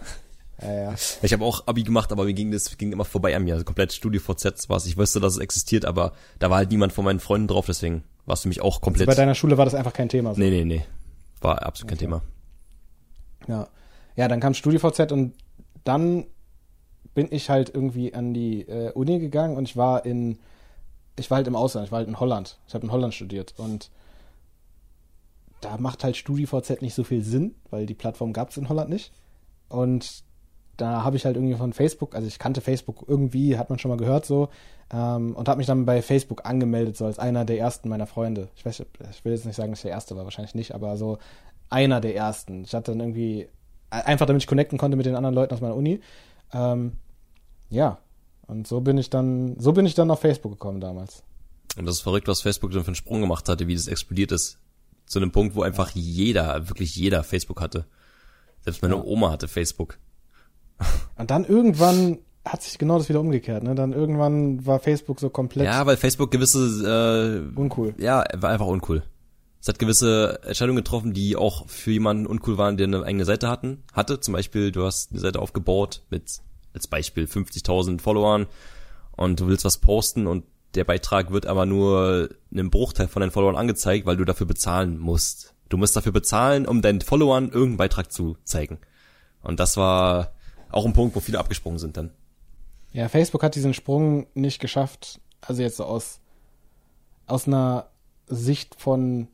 Ja, 0.61 0.74
ja. 0.74 0.95
Ich 1.22 1.32
habe 1.32 1.45
auch 1.45 1.66
Abi 1.66 1.84
gemacht, 1.84 2.12
aber 2.12 2.24
mir 2.24 2.34
ging 2.34 2.51
das 2.51 2.76
ging 2.76 2.93
immer 2.93 3.05
vorbei 3.05 3.34
an 3.34 3.45
mir. 3.45 3.55
Also 3.55 3.64
komplett 3.64 3.93
Studio 3.93 4.20
VZ 4.20 4.68
war's. 4.68 4.86
Ich 4.86 4.97
wusste, 4.97 5.20
dass 5.20 5.34
es 5.34 5.38
existiert, 5.38 5.84
aber 5.84 6.12
da 6.38 6.51
war 6.51 6.59
halt 6.59 6.70
niemand 6.70 6.93
von 6.93 7.05
meinen 7.05 7.20
Freunden 7.20 7.49
drauf, 7.49 7.66
deswegen 7.66 8.03
war 8.26 8.34
es 8.34 8.43
für 8.43 8.49
mich 8.49 8.61
auch 8.61 8.80
komplett. 8.80 9.07
Bei 9.07 9.14
deiner 9.14 9.34
Schule 9.34 9.57
war 9.57 9.64
das 9.64 9.74
einfach 9.74 9.93
kein 9.93 10.09
Thema. 10.09 10.34
So. 10.34 10.41
nee, 10.41 10.51
nee, 10.51 10.64
nee. 10.64 10.84
War 11.41 11.62
absolut 11.62 11.88
kein 11.88 11.97
Okay. 11.97 12.05
Thema. 12.07 12.22
Ja. 13.49 13.68
ja, 14.16 14.28
dann 14.28 14.41
kam 14.41 14.53
StudiVZ 14.53 15.12
und 15.12 15.34
dann 15.84 16.26
bin 17.15 17.29
ich 17.31 17.51
halt 17.51 17.75
irgendwie 17.75 18.15
an 18.15 18.35
die 18.35 18.63
äh, 18.63 18.93
Uni 18.93 19.19
gegangen 19.19 19.57
und 19.57 19.65
ich 19.65 19.77
war 19.77 20.05
in, 20.05 20.39
ich 21.17 21.31
war 21.31 21.37
halt 21.37 21.49
im 21.49 21.57
Ausland, 21.57 21.87
ich 21.87 21.93
war 21.93 21.99
halt 21.99 22.09
in 22.09 22.21
Holland. 22.21 22.59
Ich 22.67 22.75
habe 22.75 22.87
in 22.87 22.93
Holland 22.93 23.15
studiert 23.15 23.55
und 23.57 23.91
da 25.61 25.77
macht 25.77 26.05
halt 26.05 26.17
StudiVZ 26.17 26.83
nicht 26.83 26.95
so 26.95 27.05
viel 27.05 27.23
Sinn, 27.23 27.55
weil 27.71 27.87
die 27.87 27.95
Plattform 27.95 28.33
gab 28.33 28.51
es 28.51 28.57
in 28.57 28.69
Holland 28.69 28.91
nicht. 28.91 29.13
Und 29.69 30.25
da 30.77 31.05
habe 31.05 31.17
ich 31.17 31.27
halt 31.27 31.37
irgendwie 31.37 31.55
von 31.55 31.73
Facebook, 31.73 32.15
also 32.15 32.27
ich 32.27 32.39
kannte 32.39 32.61
Facebook 32.61 33.05
irgendwie, 33.07 33.59
hat 33.59 33.69
man 33.69 33.79
schon 33.79 33.91
mal 33.91 33.99
gehört 33.99 34.25
so, 34.25 34.49
ähm, 34.93 35.37
und 35.37 35.49
habe 35.49 35.59
mich 35.59 35.67
dann 35.67 35.85
bei 35.85 36.03
Facebook 36.03 36.47
angemeldet, 36.47 36.97
so 36.97 37.05
als 37.05 37.19
einer 37.19 37.45
der 37.45 37.59
ersten 37.59 37.89
meiner 37.89 38.07
Freunde. 38.07 38.49
Ich 38.57 38.65
weiß, 38.65 38.81
ich 39.11 39.25
will 39.25 39.33
jetzt 39.33 39.45
nicht 39.45 39.57
sagen, 39.57 39.73
dass 39.73 39.81
ich 39.81 39.85
der 39.85 39.93
erste 39.93 40.17
war, 40.17 40.25
wahrscheinlich 40.25 40.55
nicht, 40.55 40.75
aber 40.75 40.97
so 40.97 41.19
einer 41.69 42.01
der 42.01 42.17
ersten. 42.17 42.65
Ich 42.65 42.75
hatte 42.75 42.93
dann 42.93 43.01
irgendwie, 43.01 43.49
einfach 43.91 44.27
damit 44.27 44.43
ich 44.43 44.49
connecten 44.49 44.79
konnte 44.79 44.97
mit 44.97 45.07
den 45.07 45.15
anderen 45.15 45.35
Leuten 45.35 45.55
aus 45.55 45.61
meiner 45.61 45.77
Uni. 45.77 46.01
Ähm, 46.53 46.92
ja. 47.68 47.98
Und 48.46 48.66
so 48.66 48.80
bin 48.80 48.98
ich 48.98 49.11
dann, 49.11 49.59
so 49.61 49.72
bin 49.72 49.86
ich 49.86 49.94
dann 49.94 50.11
auf 50.11 50.20
Facebook 50.20 50.53
gekommen 50.53 50.80
damals. 50.80 51.22
Und 51.76 51.86
das 51.86 51.96
ist 51.96 52.01
verrückt, 52.03 52.26
was 52.26 52.40
Facebook 52.42 52.72
dann 52.72 52.82
für 52.82 52.88
einen 52.88 52.94
Sprung 52.96 53.20
gemacht 53.20 53.48
hatte, 53.48 53.68
wie 53.68 53.74
das 53.74 53.86
explodiert 53.86 54.32
ist. 54.32 54.59
Zu 55.07 55.18
einem 55.20 55.30
Punkt, 55.32 55.55
wo 55.55 55.62
einfach 55.62 55.90
jeder, 55.90 56.68
wirklich 56.68 56.94
jeder 56.96 57.22
Facebook 57.22 57.61
hatte. 57.61 57.86
Selbst 58.62 58.82
meine 58.82 58.96
Ja. 58.96 59.03
Oma 59.05 59.30
hatte 59.30 59.48
Facebook. 59.48 59.98
Und 61.16 61.30
dann 61.30 61.44
irgendwann 61.44 62.18
hat 62.44 62.62
sich 62.62 62.78
genau 62.78 62.96
das 62.98 63.09
wieder 63.09 63.20
umgekehrt, 63.20 63.62
ne? 63.62 63.74
Dann 63.74 63.92
irgendwann 63.92 64.64
war 64.66 64.78
Facebook 64.80 65.20
so 65.20 65.28
komplett 65.30 65.66
Ja, 65.66 65.84
weil 65.86 65.96
Facebook 65.96 66.30
gewisse, 66.30 67.51
uncool. 67.55 67.94
äh, 67.98 68.03
ja, 68.05 68.24
war 68.38 68.51
einfach 68.51 68.66
uncool. 68.66 69.03
Es 69.61 69.69
hat 69.69 69.79
gewisse 69.79 70.41
Entscheidungen 70.43 70.79
getroffen, 70.79 71.13
die 71.13 71.37
auch 71.37 71.69
für 71.69 71.91
jemanden 71.91 72.27
uncool 72.27 72.57
waren, 72.57 72.79
der 72.79 72.87
eine 72.87 73.05
eigene 73.05 73.27
Seite 73.27 73.49
hatten, 73.49 73.83
hatte. 73.93 74.19
Zum 74.21 74.33
Beispiel, 74.33 74.73
du 74.73 74.85
hast 74.85 75.11
eine 75.11 75.21
Seite 75.21 75.39
aufgebaut 75.39 76.03
mit, 76.09 76.41
als 76.73 76.89
Beispiel, 76.89 77.25
50.000 77.25 78.01
Followern 78.01 78.47
und 79.13 79.41
du 79.41 79.49
willst 79.49 79.67
was 79.67 79.79
posten 79.79 80.27
und 80.27 80.45
der 80.75 80.85
Beitrag 80.85 81.31
wird 81.31 81.47
aber 81.47 81.67
nur 81.67 82.31
einem 82.51 82.71
Bruchteil 82.71 83.09
von 83.09 83.21
deinen 83.21 83.33
Followern 83.33 83.57
angezeigt, 83.57 84.07
weil 84.07 84.17
du 84.17 84.25
dafür 84.25 84.47
bezahlen 84.47 84.99
musst. 84.99 85.55
Du 85.69 85.77
musst 85.77 85.95
dafür 85.95 86.13
bezahlen, 86.13 86.67
um 86.67 86.81
deinen 86.81 87.01
Followern 87.01 87.47
irgendeinen 87.47 87.77
Beitrag 87.77 88.13
zu 88.13 88.37
zeigen. 88.45 88.79
Und 89.43 89.61
das 89.61 89.77
war 89.77 90.33
auch 90.71 90.87
ein 90.87 90.93
Punkt, 90.93 91.17
wo 91.17 91.21
viele 91.21 91.39
abgesprungen 91.39 91.79
sind 91.79 91.97
dann. 91.97 92.13
Ja, 92.93 93.09
Facebook 93.09 93.43
hat 93.43 93.55
diesen 93.55 93.75
Sprung 93.75 94.27
nicht 94.35 94.61
geschafft. 94.61 95.21
Also 95.41 95.63
jetzt 95.63 95.81
aus, 95.81 96.21
aus 97.27 97.47
einer 97.47 97.91
Sicht 98.27 98.81
von 98.81 99.29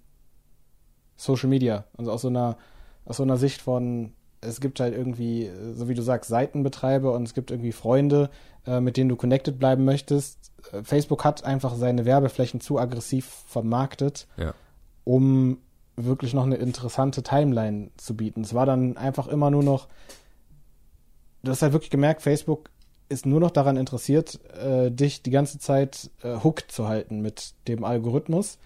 Social 1.17 1.49
Media. 1.49 1.85
Also 1.97 2.13
aus 2.13 2.23
so 2.23 2.29
einer, 2.29 2.57
aus 3.05 3.17
so 3.19 3.23
einer 3.23 3.37
Sicht 3.37 3.63
von, 3.63 4.13
es 4.41 4.61
gibt 4.61 4.81
halt 4.81 4.95
irgendwie, 4.95 5.51
so 5.73 5.89
wie 5.89 5.95
du 5.95 6.03
sagst, 6.03 6.29
Seitenbetreiber 6.29 7.13
und 7.13 7.25
es 7.25 7.35
gibt 7.35 7.51
irgendwie 7.51 7.73
Freunde, 7.73 8.31
äh, 8.67 8.81
mit 8.81 8.97
denen 8.97 9.09
du 9.09 9.17
connected 9.17 9.59
bleiben 9.59 9.85
möchtest. 9.85 10.53
Äh, 10.73 10.83
Facebook 10.83 11.25
hat 11.25 11.45
einfach 11.45 11.75
seine 11.75 12.05
Werbeflächen 12.05 12.61
zu 12.61 12.79
aggressiv 12.79 13.27
vermarktet, 13.47 14.27
Ja. 14.37 14.55
um 15.05 15.59
wirklich 15.97 16.35
noch 16.35 16.45
eine 16.45 16.57
interessante 16.57 17.23
Timeline 17.23 17.91
zu 17.97 18.15
bieten. 18.17 18.43
Es 18.43 18.53
war 18.53 18.67
dann 18.67 18.97
einfach 18.99 19.29
immer 19.29 19.51
nur 19.51 19.63
noch, 19.63 19.89
du 21.43 21.51
hast 21.51 21.63
halt 21.63 21.73
wirklich 21.73 21.91
gemerkt, 21.91 22.23
Facebook 22.23 22.71
ist 23.09 23.25
nur 23.25 23.41
noch 23.41 23.51
daran 23.53 23.77
interessiert, 23.77 24.39
äh, 24.55 24.91
dich 24.91 25.23
die 25.23 25.31
ganze 25.31 25.59
Zeit 25.59 26.11
äh, 26.23 26.37
hooked 26.43 26.71
zu 26.73 26.89
halten 26.89 27.21
mit 27.21 27.55
dem 27.69 27.85
Algorithmus. 27.85 28.59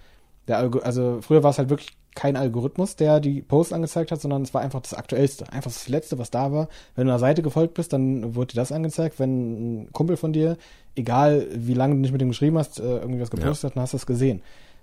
Der 0.48 0.56
Algo 0.58 0.78
also 0.80 1.20
früher 1.20 1.42
war 1.42 1.50
es 1.50 1.58
halt 1.58 1.68
wirklich 1.68 1.96
kein 2.14 2.36
Algorithmus, 2.36 2.96
der 2.96 3.20
die 3.20 3.40
Posts 3.42 3.72
angezeigt 3.72 4.10
hat, 4.10 4.20
sondern 4.20 4.42
es 4.42 4.52
war 4.52 4.60
einfach 4.62 4.80
das 4.80 4.94
Aktuellste, 4.94 5.52
einfach 5.52 5.70
das 5.70 5.88
Letzte, 5.88 6.18
was 6.18 6.30
da 6.30 6.50
war. 6.52 6.68
Wenn 6.96 7.06
du 7.06 7.12
einer 7.12 7.18
Seite 7.20 7.42
gefolgt 7.42 7.74
bist, 7.74 7.92
dann 7.92 8.34
wurde 8.34 8.48
dir 8.54 8.60
das 8.60 8.72
angezeigt. 8.72 9.18
Wenn 9.18 9.82
ein 9.84 9.92
Kumpel 9.92 10.16
von 10.16 10.32
dir, 10.32 10.56
egal 10.96 11.46
wie 11.54 11.74
lange 11.74 11.94
du 11.94 12.00
nicht 12.00 12.12
mit 12.12 12.20
dem 12.20 12.28
geschrieben 12.30 12.58
hast, 12.58 12.80
äh, 12.80 12.82
irgendwie 12.98 13.20
was 13.20 13.30
gepostet 13.30 13.70
hat, 13.70 13.76
dann 13.76 13.82
hast 13.82 13.92
du 13.92 13.96
es 13.98 14.06
gesehen. 14.06 14.42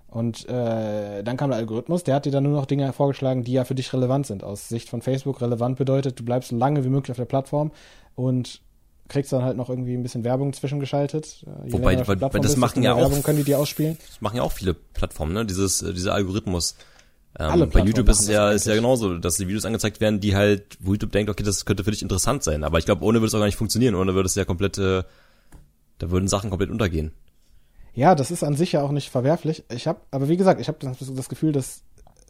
Und 0.10 0.48
äh, 0.48 1.22
dann 1.22 1.36
kam 1.36 1.50
der 1.50 1.60
Algorithmus, 1.60 2.06
der 2.06 2.16
hat 2.16 2.26
dir 2.26 2.32
dann 2.32 2.44
nur 2.44 2.54
noch 2.54 2.66
Dinge 2.66 2.92
vorgeschlagen, 2.94 3.44
die 3.44 3.52
ja 3.52 3.66
für 3.66 3.76
dich 3.76 3.92
relevant 3.92 4.26
sind. 4.26 4.42
Aus 4.44 4.70
Sicht 4.70 4.88
von 4.88 5.02
Facebook 5.02 5.42
relevant 5.42 5.78
bedeutet, 5.78 6.18
du 6.20 6.24
bleibst 6.24 6.50
so 6.52 6.56
lange 6.58 6.86
wie 6.86 6.90
möglich 6.90 7.12
auf 7.12 7.18
der 7.18 7.26
Plattform 7.26 7.72
und 8.16 8.62
kriegst 9.10 9.32
dann 9.34 9.44
halt 9.44 9.58
noch 9.58 9.70
irgendwie 9.70 9.94
ein 9.96 10.04
bisschen 10.04 10.24
Werbung 10.24 10.54
zwischengeschaltet. 10.54 11.46
Äh, 11.46 11.68
je 11.68 11.74
Wobei- 11.74 11.98
weil- 12.08 12.22
weil 12.22 12.30
das 12.30 12.42
bist, 12.54 12.58
machen 12.58 12.84
ja 12.84 12.94
auch- 12.94 13.00
Werbung 13.00 13.22
können 13.22 13.38
die 13.38 13.44
dir 13.44 13.60
ausspielen. 13.60 13.98
Das 14.08 14.22
machen 14.22 14.38
ja 14.38 14.44
auch 14.44 14.52
viele 14.54 14.74
Plattformen, 14.74 15.34
ne? 15.34 15.46
Dieses, 15.46 15.82
äh, 15.82 15.94
dieser 15.94 16.14
Algorithmus. 16.14 16.76
Ähm, 17.40 17.70
bei 17.70 17.82
YouTube 17.82 18.10
ist 18.10 18.22
es 18.22 18.28
ja, 18.28 18.52
ist 18.52 18.66
ja 18.66 18.74
genauso, 18.74 19.18
dass 19.18 19.36
die 19.36 19.48
Videos 19.48 19.66
angezeigt 19.66 20.02
werden, 20.02 20.20
die 20.20 20.36
halt, 20.36 20.78
wo 20.80 20.92
YouTube 20.92 21.12
denkt, 21.12 21.30
okay, 21.30 21.44
das 21.44 21.66
könnte 21.66 21.84
für 21.84 21.92
dich 21.92 22.02
interessant 22.02 22.44
sein. 22.44 22.64
Aber 22.64 22.80
ich 22.80 22.86
glaube, 22.86 23.04
ohne 23.04 23.20
würde 23.20 23.28
es 23.28 23.36
auch 23.36 23.40
gar 23.40 23.46
nicht 23.46 23.58
funktionieren. 23.58 23.94
Ohne 23.94 24.16
würde 24.16 24.26
es 24.26 24.36
ja 24.36 24.46
komplett, 24.46 24.78
äh, 24.80 25.04
da 26.00 26.10
würden 26.10 26.28
Sachen 26.28 26.50
komplett 26.50 26.72
untergehen. 26.72 27.12
Ja, 27.94 28.16
das 28.16 28.32
ist 28.32 28.44
an 28.44 28.56
sich 28.56 28.72
ja 28.72 28.82
auch 28.82 28.92
nicht 28.92 29.10
verwerflich. 29.10 29.64
Ich 29.72 29.88
habe, 29.88 30.02
aber 30.10 30.30
wie 30.30 30.38
gesagt, 30.38 30.60
ich 30.60 30.68
habe 30.68 30.80
das, 30.82 30.98
das 31.00 31.30
Gefühl, 31.30 31.52
dass 31.52 31.84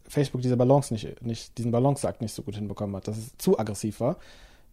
Facebook 0.07 0.41
diese 0.41 0.57
Balance 0.57 0.93
nicht, 0.93 1.21
nicht, 1.21 1.57
diesen 1.57 1.71
Balanceakt 1.71 2.21
nicht 2.21 2.33
so 2.33 2.41
gut 2.41 2.55
hinbekommen 2.55 2.95
hat, 2.95 3.07
dass 3.07 3.17
es 3.17 3.37
zu 3.37 3.57
aggressiv 3.59 3.99
war, 3.99 4.17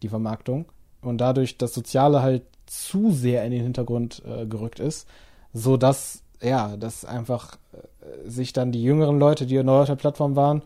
die 0.01 0.09
Vermarktung. 0.09 0.65
Und 1.01 1.19
dadurch 1.19 1.57
das 1.57 1.73
Soziale 1.73 2.21
halt 2.21 2.43
zu 2.65 3.11
sehr 3.11 3.45
in 3.45 3.51
den 3.51 3.63
Hintergrund 3.63 4.21
äh, 4.25 4.45
gerückt 4.45 4.79
ist, 4.79 5.07
so 5.53 5.77
dass, 5.77 6.23
ja, 6.41 6.77
dass 6.77 7.05
einfach 7.05 7.57
äh, 7.73 8.29
sich 8.29 8.53
dann 8.53 8.71
die 8.71 8.83
jüngeren 8.83 9.19
Leute, 9.19 9.45
die 9.45 9.61
neu 9.63 9.81
auf 9.81 9.87
der 9.87 9.95
Plattform 9.95 10.35
waren, 10.35 10.61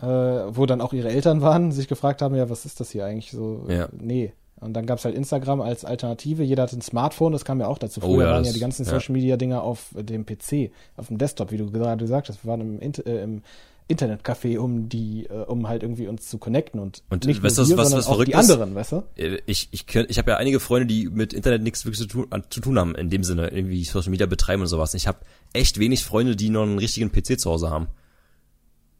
äh, 0.00 0.06
wo 0.06 0.66
dann 0.66 0.80
auch 0.80 0.92
ihre 0.92 1.10
Eltern 1.10 1.40
waren, 1.40 1.72
sich 1.72 1.88
gefragt 1.88 2.22
haben, 2.22 2.34
ja, 2.34 2.50
was 2.50 2.64
ist 2.64 2.80
das 2.80 2.90
hier 2.90 3.04
eigentlich 3.04 3.30
so? 3.30 3.64
Ja. 3.68 3.88
Nee. 3.92 4.32
Und 4.60 4.72
dann 4.72 4.86
gab's 4.86 5.04
halt 5.04 5.14
Instagram 5.14 5.60
als 5.60 5.84
Alternative. 5.84 6.42
Jeder 6.42 6.62
hat 6.62 6.72
ein 6.72 6.80
Smartphone, 6.80 7.32
das 7.32 7.44
kam 7.44 7.60
ja 7.60 7.66
auch 7.66 7.76
dazu. 7.76 8.00
Oh 8.02 8.06
Früher 8.06 8.24
ja, 8.24 8.32
waren 8.32 8.44
ja 8.44 8.52
die 8.52 8.60
ganzen 8.60 8.84
ja. 8.84 8.90
Social 8.90 9.12
Media 9.12 9.36
Dinger 9.36 9.62
auf 9.62 9.88
dem 9.92 10.24
PC, 10.24 10.70
auf 10.96 11.08
dem 11.08 11.18
Desktop, 11.18 11.50
wie 11.50 11.58
du 11.58 11.70
gerade 11.70 12.02
gesagt 12.02 12.28
hast. 12.28 12.44
Wir 12.44 12.50
waren 12.50 12.80
im, 12.80 12.80
äh, 12.80 13.22
im 13.22 13.42
Internetcafé, 13.86 14.58
um 14.58 14.88
die, 14.88 15.26
äh, 15.26 15.44
um 15.44 15.68
halt 15.68 15.82
irgendwie 15.82 16.08
uns 16.08 16.28
zu 16.28 16.38
connecten 16.38 16.80
und, 16.80 17.02
Und 17.10 17.26
nicht 17.26 17.42
weißt 17.42 17.58
nur 17.58 17.68
wir, 17.68 17.76
was- 17.76 17.84
sondern 17.88 17.98
was 17.98 18.06
auch 18.06 18.12
verrückt 18.12 18.28
die 18.28 18.32
ist? 18.32 18.50
anderen, 18.50 18.74
weißt 18.74 18.92
du? 18.92 19.02
Äh, 19.16 19.40
Ich, 19.46 19.68
ich, 19.72 19.86
könnt- 19.86 20.10
ich 20.10 20.16
habe 20.18 20.30
ja 20.30 20.36
einige 20.38 20.58
Freunde, 20.58 20.86
die 20.86 21.08
mit 21.10 21.34
Internet 21.34 21.62
nichts 21.62 21.84
wirklich 21.84 21.98
zu 22.00 22.06
tun, 22.06 22.26
an- 22.30 22.44
zu 22.48 22.60
tun 22.60 22.78
haben, 22.78 22.94
in 22.94 23.10
dem 23.10 23.22
Sinne, 23.24 23.48
irgendwie 23.48 23.84
Social 23.84 24.10
Media 24.10 24.26
betreiben 24.26 24.62
und 24.62 24.68
sowas. 24.68 24.94
Ich 24.94 25.06
habe 25.06 25.18
echt 25.52 25.78
wenig 25.78 26.02
Freunde, 26.04 26.34
die 26.34 26.48
noch 26.48 26.62
einen 26.62 26.78
richtigen 26.78 27.10
PC 27.12 27.38
zu 27.38 27.50
Hause 27.50 27.68
haben. 27.70 27.88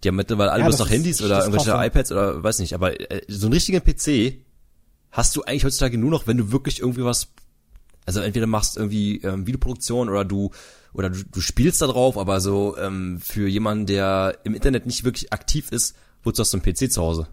Die 0.03 0.09
haben 0.09 0.17
mittlerweile 0.17 0.53
alle 0.53 0.63
Ja, 0.65 0.69
bloß 0.69 0.81
noch 0.81 0.87
ist- 0.87 0.93
Handys 0.93 1.23
oder 1.23 1.39
ist 1.39 1.45
irgendwelche 1.47 1.71
krass, 1.71 1.81
ja. 1.81 1.87
iPads 1.87 2.13
oder 2.13 2.43
weiß 2.43 2.59
nicht, 2.59 2.75
aber 2.75 3.01
äh, 3.11 3.23
so 3.29 3.47
einen 3.47 3.55
richtigen 3.55 3.81
PC 3.81 4.45
hast 5.13 5.35
du 5.35 5.45
eigentlich 5.45 5.65
heutzutage 5.65 5.97
nur 5.97 6.11
noch, 6.11 6.27
wenn 6.27 6.37
du 6.37 6.53
wirklich 6.53 6.81
irgendwie 6.81 7.05
was, 7.05 7.29
also 8.07 8.21
entweder 8.21 8.47
machst 8.47 8.77
irgendwie 8.77 9.19
ähm, 9.23 9.47
Videoproduktion 9.47 10.09
oder 10.09 10.25
du 10.25 10.51
oder 10.93 11.11
du, 11.11 11.25
du 11.25 11.41
spielst 11.41 11.83
da 11.83 11.87
drauf, 11.87 12.17
aber 12.17 12.41
so 12.41 12.77
ähm, 12.77 13.19
für 13.21 13.49
jemanden, 13.49 13.87
der 13.87 14.39
im 14.45 14.55
Internet 14.55 14.87
nicht 14.87 15.05
wirklich 15.05 15.33
aktiv 15.33 15.73
ist, 15.73 15.97
wozu 16.23 16.41
hast 16.41 16.53
du 16.53 16.59
einen 16.59 16.65
PC 16.65 16.91
zu 16.93 17.03
Hause? 17.03 17.27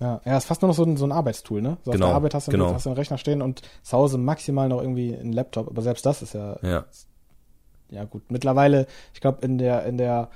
Ja, 0.00 0.20
ja, 0.24 0.36
ist 0.36 0.44
fast 0.46 0.60
nur 0.60 0.68
noch 0.68 0.76
so 0.76 0.84
ein, 0.84 0.96
so 0.96 1.06
ein 1.06 1.12
Arbeitstool, 1.12 1.62
ne? 1.62 1.78
So 1.84 1.92
Genau, 1.92 2.06
auf 2.06 2.10
der 2.10 2.16
Arbeit 2.16 2.34
hast 2.34 2.48
du, 2.48 2.50
genau. 2.50 2.74
hast 2.74 2.84
du 2.84 2.90
einen 2.90 2.98
Rechner 2.98 3.16
stehen 3.16 3.40
und 3.40 3.62
zu 3.82 3.96
Hause 3.96 4.18
maximal 4.18 4.68
noch 4.68 4.80
irgendwie 4.80 5.14
ein 5.14 5.32
Laptop, 5.32 5.68
aber 5.68 5.82
selbst 5.82 6.04
das 6.04 6.20
ist 6.20 6.34
ja, 6.34 6.58
Ja. 6.62 6.84
ja 7.90 8.04
gut. 8.04 8.30
Mittlerweile, 8.30 8.86
ich 9.14 9.20
glaube, 9.20 9.44
in 9.46 9.56
der, 9.56 9.86
in 9.86 9.96
der, 9.96 10.30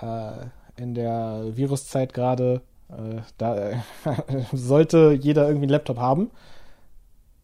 äh, 0.00 0.46
in 0.80 0.94
der 0.94 1.44
Viruszeit 1.54 2.14
gerade, 2.14 2.62
äh, 2.88 3.20
da 3.36 3.70
äh, 3.70 3.76
sollte 4.52 5.18
jeder 5.20 5.46
irgendwie 5.46 5.64
einen 5.64 5.72
Laptop 5.72 5.98
haben. 5.98 6.30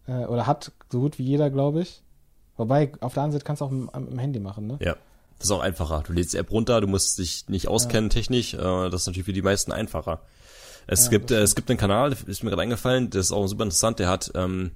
Äh, 0.06 0.26
oder 0.26 0.46
hat 0.46 0.72
so 0.90 1.00
gut 1.00 1.18
wie 1.18 1.24
jeder, 1.24 1.50
glaube 1.50 1.82
ich. 1.82 2.02
Wobei, 2.56 2.92
auf 3.00 3.14
der 3.14 3.22
anderen 3.22 3.32
Seite 3.32 3.44
kannst 3.44 3.60
du 3.60 3.66
auch 3.66 3.70
im, 3.70 3.90
im 3.94 4.18
Handy 4.18 4.40
machen, 4.40 4.66
ne? 4.66 4.78
Ja. 4.80 4.96
Das 5.38 5.48
ist 5.48 5.50
auch 5.50 5.60
einfacher. 5.60 6.02
Du 6.06 6.14
lädst 6.14 6.32
die 6.32 6.38
App 6.38 6.50
runter, 6.50 6.80
du 6.80 6.86
musst 6.86 7.18
dich 7.18 7.46
nicht 7.48 7.68
auskennen 7.68 8.08
technisch. 8.08 8.54
Äh, 8.54 8.58
das 8.90 9.02
ist 9.02 9.06
natürlich 9.06 9.26
für 9.26 9.34
die 9.34 9.42
meisten 9.42 9.70
einfacher. 9.70 10.20
Es 10.86 11.04
Ja, 11.04 11.10
gibt 11.10 11.30
äh, 11.30 11.40
es 11.42 11.54
gibt 11.54 11.68
einen 11.68 11.78
Kanal, 11.78 12.16
ist 12.26 12.42
mir 12.42 12.50
gerade 12.50 12.62
eingefallen, 12.62 13.10
der 13.10 13.20
ist 13.20 13.32
auch 13.32 13.46
super 13.46 13.64
interessant. 13.64 13.98
Der 13.98 14.08
hat 14.08 14.30
ähm, 14.34 14.70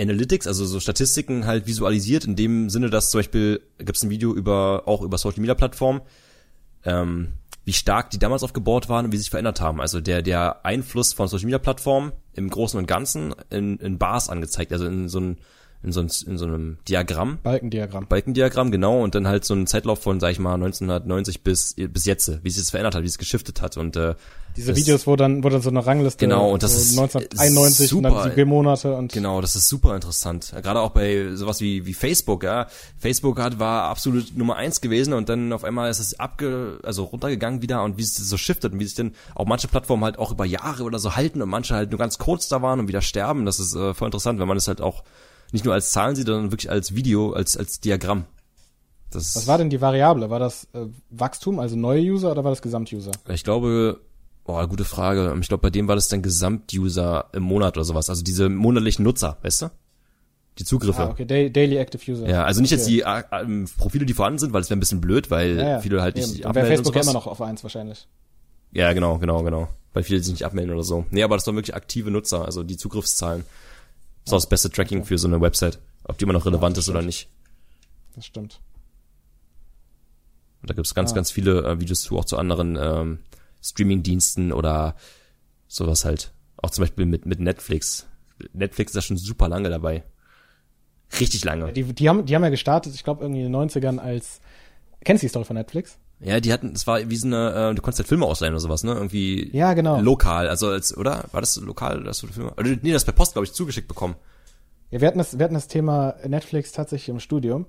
Analytics, 0.00 0.46
also 0.46 0.64
so 0.66 0.78
Statistiken 0.78 1.46
halt 1.46 1.66
visualisiert 1.66 2.26
in 2.26 2.36
dem 2.36 2.68
Sinne, 2.68 2.90
dass 2.90 3.10
zum 3.10 3.18
Beispiel 3.20 3.62
gibt 3.78 3.96
es 3.96 4.02
ein 4.04 4.10
Video 4.10 4.34
über 4.34 4.82
auch 4.86 5.00
über 5.02 5.16
Social 5.18 5.40
Media 5.40 5.54
Plattformen, 5.54 6.02
ähm, 6.84 7.32
wie 7.66 7.72
stark 7.72 8.10
die 8.10 8.18
damals 8.20 8.44
aufgebaut 8.44 8.88
waren 8.88 9.04
und 9.04 9.12
wie 9.12 9.16
sie 9.16 9.24
sich 9.24 9.30
verändert 9.30 9.60
haben. 9.60 9.80
Also 9.80 10.00
der 10.00 10.22
der 10.22 10.64
Einfluss 10.64 11.12
von 11.12 11.26
Social 11.26 11.46
Media 11.46 11.58
Plattformen 11.58 12.12
im 12.32 12.48
Großen 12.48 12.78
und 12.78 12.86
Ganzen 12.86 13.34
in, 13.50 13.78
in 13.78 13.98
Bars 13.98 14.28
angezeigt, 14.30 14.72
also 14.72 14.86
in 14.86 15.08
so 15.08 15.18
ein 15.18 15.38
in 15.82 15.92
so, 15.92 16.00
ein, 16.00 16.10
in 16.26 16.36
so 16.38 16.46
einem 16.46 16.78
Diagramm. 16.88 17.38
Balkendiagramm. 17.42 18.06
Balkendiagramm, 18.08 18.70
genau, 18.70 19.02
und 19.02 19.14
dann 19.14 19.28
halt 19.28 19.44
so 19.44 19.54
ein 19.54 19.66
Zeitlauf 19.66 20.00
von, 20.02 20.18
sag 20.20 20.30
ich 20.32 20.38
mal, 20.38 20.54
1990 20.54 21.42
bis, 21.42 21.74
bis 21.74 22.04
jetzt, 22.06 22.42
wie 22.42 22.50
sich 22.50 22.62
das 22.62 22.70
verändert 22.70 22.94
hat, 22.96 23.02
wie 23.02 23.06
es 23.08 23.18
geschiftet 23.18 23.62
hat 23.62 23.76
und 23.76 23.94
äh, 23.94 24.14
Diese 24.56 24.72
das- 24.72 24.78
Videos, 24.80 25.06
wo 25.06 25.14
dann, 25.16 25.44
wo 25.44 25.48
dann 25.48 25.62
so 25.62 25.70
eine 25.70 25.86
Rangliste 25.86 26.18
Genau, 26.26 26.50
und 26.50 26.62
das 26.62 26.72
so 26.72 26.78
ist 26.78 26.98
1991 26.98 27.92
und 27.94 28.02
dann 28.02 28.12
super. 28.14 28.28
die 28.30 28.34
G-Monate 28.34 28.94
und 28.96 29.12
Genau, 29.12 29.40
das 29.40 29.54
ist 29.54 29.68
super 29.68 29.94
interessant. 29.94 30.52
Gerade 30.62 30.80
auch 30.80 30.90
bei 30.90 31.34
sowas 31.34 31.60
wie, 31.60 31.86
wie 31.86 31.94
Facebook, 31.94 32.42
ja. 32.42 32.66
Facebook 32.98 33.38
hat, 33.38 33.58
war 33.60 33.84
absolut 33.84 34.36
Nummer 34.36 34.56
eins 34.56 34.80
gewesen 34.80 35.12
und 35.12 35.28
dann 35.28 35.52
auf 35.52 35.62
einmal 35.62 35.90
ist 35.90 36.00
es 36.00 36.18
abge, 36.18 36.80
also 36.82 37.04
runtergegangen 37.04 37.62
wieder 37.62 37.84
und 37.84 37.96
wie 37.98 38.02
es 38.02 38.16
so 38.16 38.36
shiftet 38.36 38.72
und 38.72 38.80
wie 38.80 38.84
sich 38.86 38.94
dann 38.96 39.14
auch 39.34 39.46
manche 39.46 39.68
Plattformen 39.68 40.02
halt 40.04 40.18
auch 40.18 40.32
über 40.32 40.44
Jahre 40.46 40.82
oder 40.84 40.98
so 40.98 41.14
halten 41.14 41.42
und 41.42 41.48
manche 41.48 41.74
halt 41.74 41.90
nur 41.90 41.98
ganz 41.98 42.18
kurz 42.18 42.48
da 42.48 42.60
waren 42.62 42.80
und 42.80 42.88
wieder 42.88 43.02
sterben. 43.02 43.44
Das 43.46 43.60
ist 43.60 43.74
äh, 43.76 43.94
voll 43.94 44.08
interessant, 44.08 44.40
wenn 44.40 44.48
man 44.48 44.56
es 44.56 44.66
halt 44.68 44.80
auch 44.80 45.04
nicht 45.52 45.64
nur 45.64 45.74
als 45.74 45.90
Zahlen 45.92 46.16
sieht, 46.16 46.26
sondern 46.26 46.52
wirklich 46.52 46.70
als 46.70 46.94
Video, 46.94 47.32
als, 47.32 47.56
als 47.56 47.80
Diagramm. 47.80 48.24
Das, 49.10 49.36
Was 49.36 49.46
war 49.46 49.58
denn 49.58 49.70
die 49.70 49.80
Variable? 49.80 50.30
War 50.30 50.38
das 50.40 50.64
äh, 50.74 50.86
Wachstum, 51.10 51.60
also 51.60 51.76
neue 51.76 52.00
User 52.02 52.32
oder 52.32 52.42
war 52.44 52.50
das 52.50 52.60
Gesamtuser? 52.62 53.12
Ich 53.28 53.44
glaube, 53.44 54.00
boah, 54.44 54.66
gute 54.68 54.84
Frage. 54.84 55.34
Ich 55.40 55.48
glaube, 55.48 55.62
bei 55.62 55.70
dem 55.70 55.86
war 55.88 55.94
das 55.94 56.08
dann 56.08 56.22
Gesamtuser 56.22 57.26
im 57.32 57.44
Monat 57.44 57.76
oder 57.76 57.84
sowas. 57.84 58.10
Also 58.10 58.22
diese 58.24 58.48
monatlichen 58.48 59.04
Nutzer, 59.04 59.36
weißt 59.42 59.62
du? 59.62 59.70
Die 60.58 60.64
Zugriffe. 60.64 61.02
Ah, 61.02 61.10
okay, 61.10 61.24
Da- 61.26 61.48
Daily 61.50 61.76
Active 61.76 62.10
User. 62.10 62.28
Ja, 62.28 62.44
also 62.44 62.60
nicht 62.62 62.70
jetzt 62.70 62.86
Okay. 62.88 62.90
die 62.90 63.00
äh, 63.02 63.64
Profile, 63.78 64.06
die 64.06 64.14
vorhanden 64.14 64.38
sind, 64.38 64.52
weil 64.52 64.62
es 64.62 64.70
wäre 64.70 64.76
ein 64.78 64.80
bisschen 64.80 65.00
blöd, 65.02 65.30
weil 65.30 65.56
Ja, 65.58 65.68
ja. 65.68 65.80
viele 65.80 66.00
halt 66.02 66.16
nicht 66.16 66.24
Eben. 66.32 66.42
Dann 66.42 66.54
wäre 66.54 66.64
abmelden 66.64 66.68
Facebook 66.84 66.96
und 66.96 67.02
sowas. 67.02 67.06
immer 67.06 67.12
noch 67.14 67.26
auf 67.26 67.42
eins 67.42 67.62
wahrscheinlich. 67.62 68.08
Ja, 68.72 68.92
genau, 68.92 69.18
genau, 69.18 69.42
genau. 69.42 69.68
Weil 69.92 70.02
viele 70.02 70.20
sich 70.22 70.32
nicht 70.32 70.44
abmelden 70.44 70.74
oder 70.74 70.82
so. 70.82 71.04
Nee, 71.10 71.22
aber 71.22 71.36
das 71.36 71.46
waren 71.46 71.54
wirklich 71.56 71.74
aktive 71.76 72.10
Nutzer, 72.10 72.44
also 72.44 72.62
die 72.64 72.76
Zugriffszahlen. 72.76 73.44
Das 74.26 74.32
ist 74.32 74.34
auch 74.34 74.38
das 74.38 74.48
beste 74.48 74.70
Tracking 74.70 75.04
für 75.04 75.18
so 75.18 75.28
eine 75.28 75.40
Website. 75.40 75.78
Ob 76.04 76.18
die 76.18 76.24
immer 76.24 76.32
noch 76.32 76.46
relevant 76.46 76.76
Ja, 76.76 76.80
ist 76.80 76.88
oder 76.88 77.00
nicht. 77.02 77.28
Das 78.16 78.26
stimmt. 78.26 78.60
Und 80.62 80.68
da 80.70 80.74
gibt's 80.74 80.94
ganz, 80.94 81.12
Ah. 81.12 81.14
ganz 81.14 81.30
viele 81.30 81.62
äh, 81.64 81.80
Videos 81.80 82.02
zu, 82.02 82.18
auch 82.18 82.24
zu 82.24 82.36
anderen 82.36 82.76
ähm, 82.76 83.20
Streaming-Diensten 83.62 84.52
oder 84.52 84.96
sowas 85.68 86.04
halt. 86.04 86.32
Auch 86.56 86.70
zum 86.70 86.82
Beispiel 86.82 87.06
mit, 87.06 87.24
mit 87.24 87.38
Netflix. 87.38 88.06
Netflix 88.52 88.90
ist 88.92 88.96
ja 88.96 89.02
schon 89.02 89.16
super 89.16 89.48
lange 89.48 89.70
dabei. 89.70 90.02
Richtig 91.20 91.44
lange. 91.44 91.72
Die, 91.72 91.84
die, 91.84 92.08
haben, 92.08 92.26
die 92.26 92.34
haben 92.34 92.42
ja 92.42 92.48
gestartet, 92.50 92.94
ich 92.96 93.04
glaube 93.04 93.22
irgendwie 93.22 93.42
in 93.44 93.52
den 93.52 93.70
90ern 93.70 93.98
als, 93.98 94.40
kennst 95.04 95.22
du 95.22 95.26
die 95.26 95.30
Story 95.30 95.44
von 95.44 95.54
Netflix? 95.54 95.98
Ja, 96.20 96.40
die 96.40 96.52
hatten, 96.52 96.72
es 96.74 96.86
war 96.86 97.10
wie 97.10 97.16
so 97.16 97.26
eine, 97.26 97.70
äh, 97.70 97.74
du 97.74 97.82
konntest 97.82 97.98
halt 97.98 98.08
Filme 98.08 98.24
ausleihen 98.26 98.54
oder 98.54 98.60
sowas, 98.60 98.84
ne? 98.84 98.92
Irgendwie 98.94 99.54
Ja, 99.54 99.74
genau. 99.74 100.00
lokal, 100.00 100.48
also 100.48 100.68
als, 100.68 100.96
oder? 100.96 101.24
War 101.32 101.40
das 101.42 101.56
lokal, 101.56 102.02
dass 102.04 102.20
du 102.20 102.26
Filme? 102.28 102.52
Oder, 102.52 102.70
nee, 102.82 102.92
das 102.92 103.04
per 103.04 103.12
Post, 103.12 103.34
glaube 103.34 103.44
ich, 103.44 103.52
zugeschickt 103.52 103.86
bekommen. 103.88 104.16
Ja, 104.90 105.00
wir 105.00 105.08
hatten 105.08 105.18
das, 105.18 105.38
wir 105.38 105.44
hatten 105.44 105.54
das 105.54 105.68
Thema 105.68 106.14
Netflix 106.26 106.72
tatsächlich 106.72 107.10
im 107.10 107.20
Studium. 107.20 107.66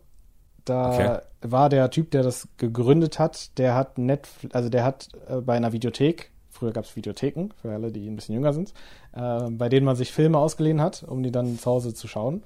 Da 0.65 0.87
Okay. 0.93 1.19
war 1.41 1.69
der 1.69 1.89
Typ, 1.91 2.11
der 2.11 2.23
das 2.23 2.47
gegründet 2.57 3.19
hat, 3.19 3.57
der 3.57 3.75
hat 3.75 3.97
Netflix, 3.97 4.53
also 4.55 4.69
der 4.69 4.83
hat 4.83 5.09
äh, 5.27 5.37
bei 5.41 5.55
einer 5.55 5.73
Videothek, 5.73 6.31
früher 6.49 6.71
gab 6.71 6.85
es 6.85 6.95
Videotheken, 6.95 7.49
für 7.61 7.71
alle, 7.71 7.91
die 7.91 8.07
ein 8.07 8.15
bisschen 8.15 8.35
jünger 8.35 8.53
sind, 8.53 8.73
äh, 9.13 9.49
bei 9.49 9.69
denen 9.69 9.85
man 9.85 9.95
sich 9.95 10.11
Filme 10.11 10.37
ausgeliehen 10.37 10.81
hat, 10.81 11.03
um 11.03 11.23
die 11.23 11.31
dann 11.31 11.57
zu 11.59 11.65
Hause 11.69 11.93
zu 11.93 12.07
schauen. 12.07 12.43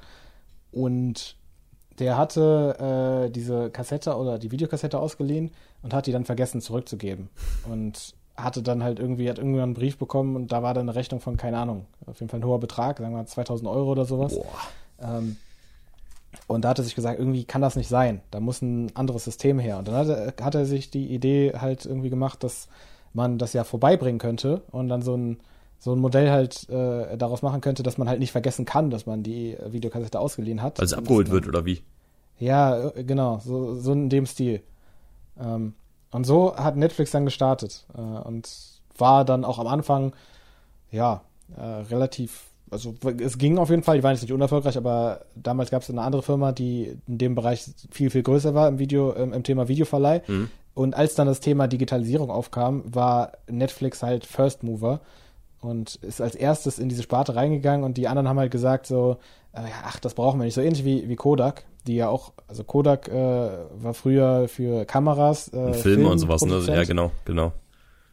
Und 0.71 1.35
der 2.01 2.17
hatte 2.17 3.27
äh, 3.27 3.31
diese 3.31 3.69
Kassette 3.69 4.17
oder 4.17 4.39
die 4.39 4.51
Videokassette 4.51 4.99
ausgeliehen 4.99 5.51
und 5.83 5.93
hat 5.93 6.07
die 6.07 6.11
dann 6.11 6.25
vergessen 6.25 6.59
zurückzugeben. 6.59 7.29
Und 7.69 8.15
hatte 8.35 8.63
dann 8.63 8.83
halt 8.83 8.99
irgendwie, 8.99 9.29
hat 9.29 9.37
irgendwann 9.37 9.63
einen 9.63 9.73
Brief 9.75 9.97
bekommen 9.97 10.35
und 10.35 10.51
da 10.51 10.63
war 10.63 10.73
dann 10.73 10.89
eine 10.89 10.95
Rechnung 10.95 11.21
von, 11.21 11.37
keine 11.37 11.59
Ahnung, 11.59 11.85
auf 12.07 12.19
jeden 12.19 12.29
Fall 12.29 12.39
ein 12.39 12.45
hoher 12.45 12.59
Betrag, 12.59 12.97
sagen 12.97 13.11
wir 13.11 13.19
mal 13.19 13.27
2000 13.27 13.69
Euro 13.69 13.91
oder 13.91 14.05
sowas. 14.05 14.39
Ähm, 14.99 15.37
und 16.47 16.65
da 16.65 16.69
hat 16.69 16.79
er 16.79 16.83
sich 16.83 16.95
gesagt, 16.95 17.19
irgendwie 17.19 17.43
kann 17.43 17.61
das 17.61 17.75
nicht 17.75 17.89
sein. 17.89 18.21
Da 18.31 18.39
muss 18.39 18.63
ein 18.63 18.95
anderes 18.95 19.25
System 19.25 19.59
her. 19.59 19.77
Und 19.77 19.87
dann 19.87 19.95
hat 19.95 20.07
er, 20.07 20.45
hat 20.45 20.55
er 20.55 20.65
sich 20.65 20.89
die 20.89 21.13
Idee 21.13 21.53
halt 21.55 21.85
irgendwie 21.85 22.09
gemacht, 22.09 22.43
dass 22.43 22.67
man 23.13 23.37
das 23.37 23.53
ja 23.53 23.63
vorbeibringen 23.63 24.19
könnte 24.19 24.61
und 24.71 24.89
dann 24.89 25.01
so 25.01 25.15
ein, 25.15 25.39
so 25.81 25.93
ein 25.93 25.99
Modell 25.99 26.29
halt 26.29 26.69
äh, 26.69 27.17
daraus 27.17 27.41
machen 27.41 27.59
könnte, 27.59 27.81
dass 27.81 27.97
man 27.97 28.07
halt 28.07 28.19
nicht 28.19 28.31
vergessen 28.31 28.65
kann, 28.65 28.91
dass 28.91 29.07
man 29.07 29.23
die 29.23 29.55
äh, 29.55 29.73
Videokassette 29.73 30.19
ausgeliehen 30.19 30.61
hat. 30.61 30.79
Und 30.79 30.93
abgeholt 30.93 31.31
wird, 31.31 31.47
oder 31.47 31.65
wie? 31.65 31.81
Ja, 32.37 32.89
äh, 32.89 33.03
genau, 33.03 33.41
so, 33.43 33.73
so 33.73 33.91
in 33.91 34.07
dem 34.07 34.27
Stil. 34.27 34.61
Ähm, 35.39 35.73
und 36.11 36.25
so 36.25 36.55
hat 36.55 36.77
Netflix 36.77 37.09
dann 37.09 37.25
gestartet 37.25 37.87
äh, 37.97 37.99
und 37.99 38.47
war 38.95 39.25
dann 39.25 39.43
auch 39.43 39.57
am 39.57 39.65
Anfang, 39.65 40.13
ja, 40.91 41.21
äh, 41.57 41.63
relativ, 41.63 42.43
also 42.69 42.93
es 43.17 43.39
ging 43.39 43.57
auf 43.57 43.71
jeden 43.71 43.81
Fall, 43.81 43.97
die 43.97 44.03
waren 44.03 44.13
jetzt 44.13 44.21
nicht 44.21 44.33
unerfolgreich, 44.33 44.77
aber 44.77 45.25
damals 45.35 45.71
gab 45.71 45.81
es 45.81 45.89
eine 45.89 46.03
andere 46.03 46.21
Firma, 46.21 46.51
die 46.51 46.95
in 47.07 47.17
dem 47.17 47.33
Bereich 47.33 47.65
viel, 47.89 48.11
viel 48.11 48.21
größer 48.21 48.53
war 48.53 48.67
im 48.67 48.77
Video, 48.77 49.15
ähm, 49.15 49.33
im 49.33 49.41
Thema 49.41 49.67
Videoverleih. 49.67 50.21
Und 50.75 50.95
als 50.95 51.15
dann 51.15 51.25
das 51.25 51.39
Thema 51.39 51.67
Digitalisierung 51.67 52.29
aufkam, 52.29 52.83
war 52.85 53.31
Netflix 53.49 54.03
halt 54.03 54.27
First 54.27 54.61
Mover 54.61 55.01
und 55.61 55.95
ist 55.95 56.21
als 56.21 56.35
erstes 56.35 56.79
in 56.79 56.89
diese 56.89 57.03
Sparte 57.03 57.35
reingegangen 57.35 57.83
und 57.83 57.97
die 57.97 58.07
anderen 58.07 58.27
haben 58.27 58.39
halt 58.39 58.51
gesagt 58.51 58.87
so, 58.87 59.17
äh, 59.53 59.61
ja, 59.61 59.83
ach, 59.85 59.99
das 59.99 60.13
brauchen 60.13 60.39
wir 60.39 60.45
nicht. 60.45 60.55
So 60.55 60.61
ähnlich 60.61 60.83
wie, 60.83 61.07
wie 61.07 61.15
Kodak, 61.15 61.65
die 61.87 61.95
ja 61.95 62.09
auch, 62.09 62.33
also 62.47 62.63
Kodak 62.63 63.07
äh, 63.07 63.13
war 63.13 63.93
früher 63.93 64.47
für 64.47 64.85
Kameras, 64.85 65.53
äh, 65.53 65.73
Filme 65.73 66.09
und 66.09 66.19
sowas, 66.19 66.43
ne? 66.43 66.59
Ja, 66.67 66.83
genau, 66.83 67.11
genau. 67.25 67.53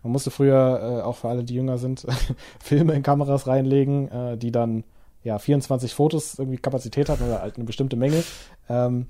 Man 0.02 0.12
musste 0.12 0.30
früher, 0.30 1.00
äh, 1.00 1.02
auch 1.02 1.16
für 1.16 1.28
alle, 1.28 1.42
die 1.42 1.54
jünger 1.54 1.78
sind, 1.78 2.06
Filme 2.60 2.94
in 2.94 3.02
Kameras 3.02 3.46
reinlegen, 3.46 4.08
äh, 4.10 4.38
die 4.38 4.52
dann 4.52 4.84
ja 5.24 5.38
24 5.38 5.94
Fotos 5.94 6.38
irgendwie 6.38 6.58
Kapazität 6.58 7.08
hatten 7.08 7.24
oder 7.24 7.42
halt 7.42 7.56
eine 7.56 7.64
bestimmte 7.64 7.96
Menge. 7.96 8.22
Ähm, 8.68 9.06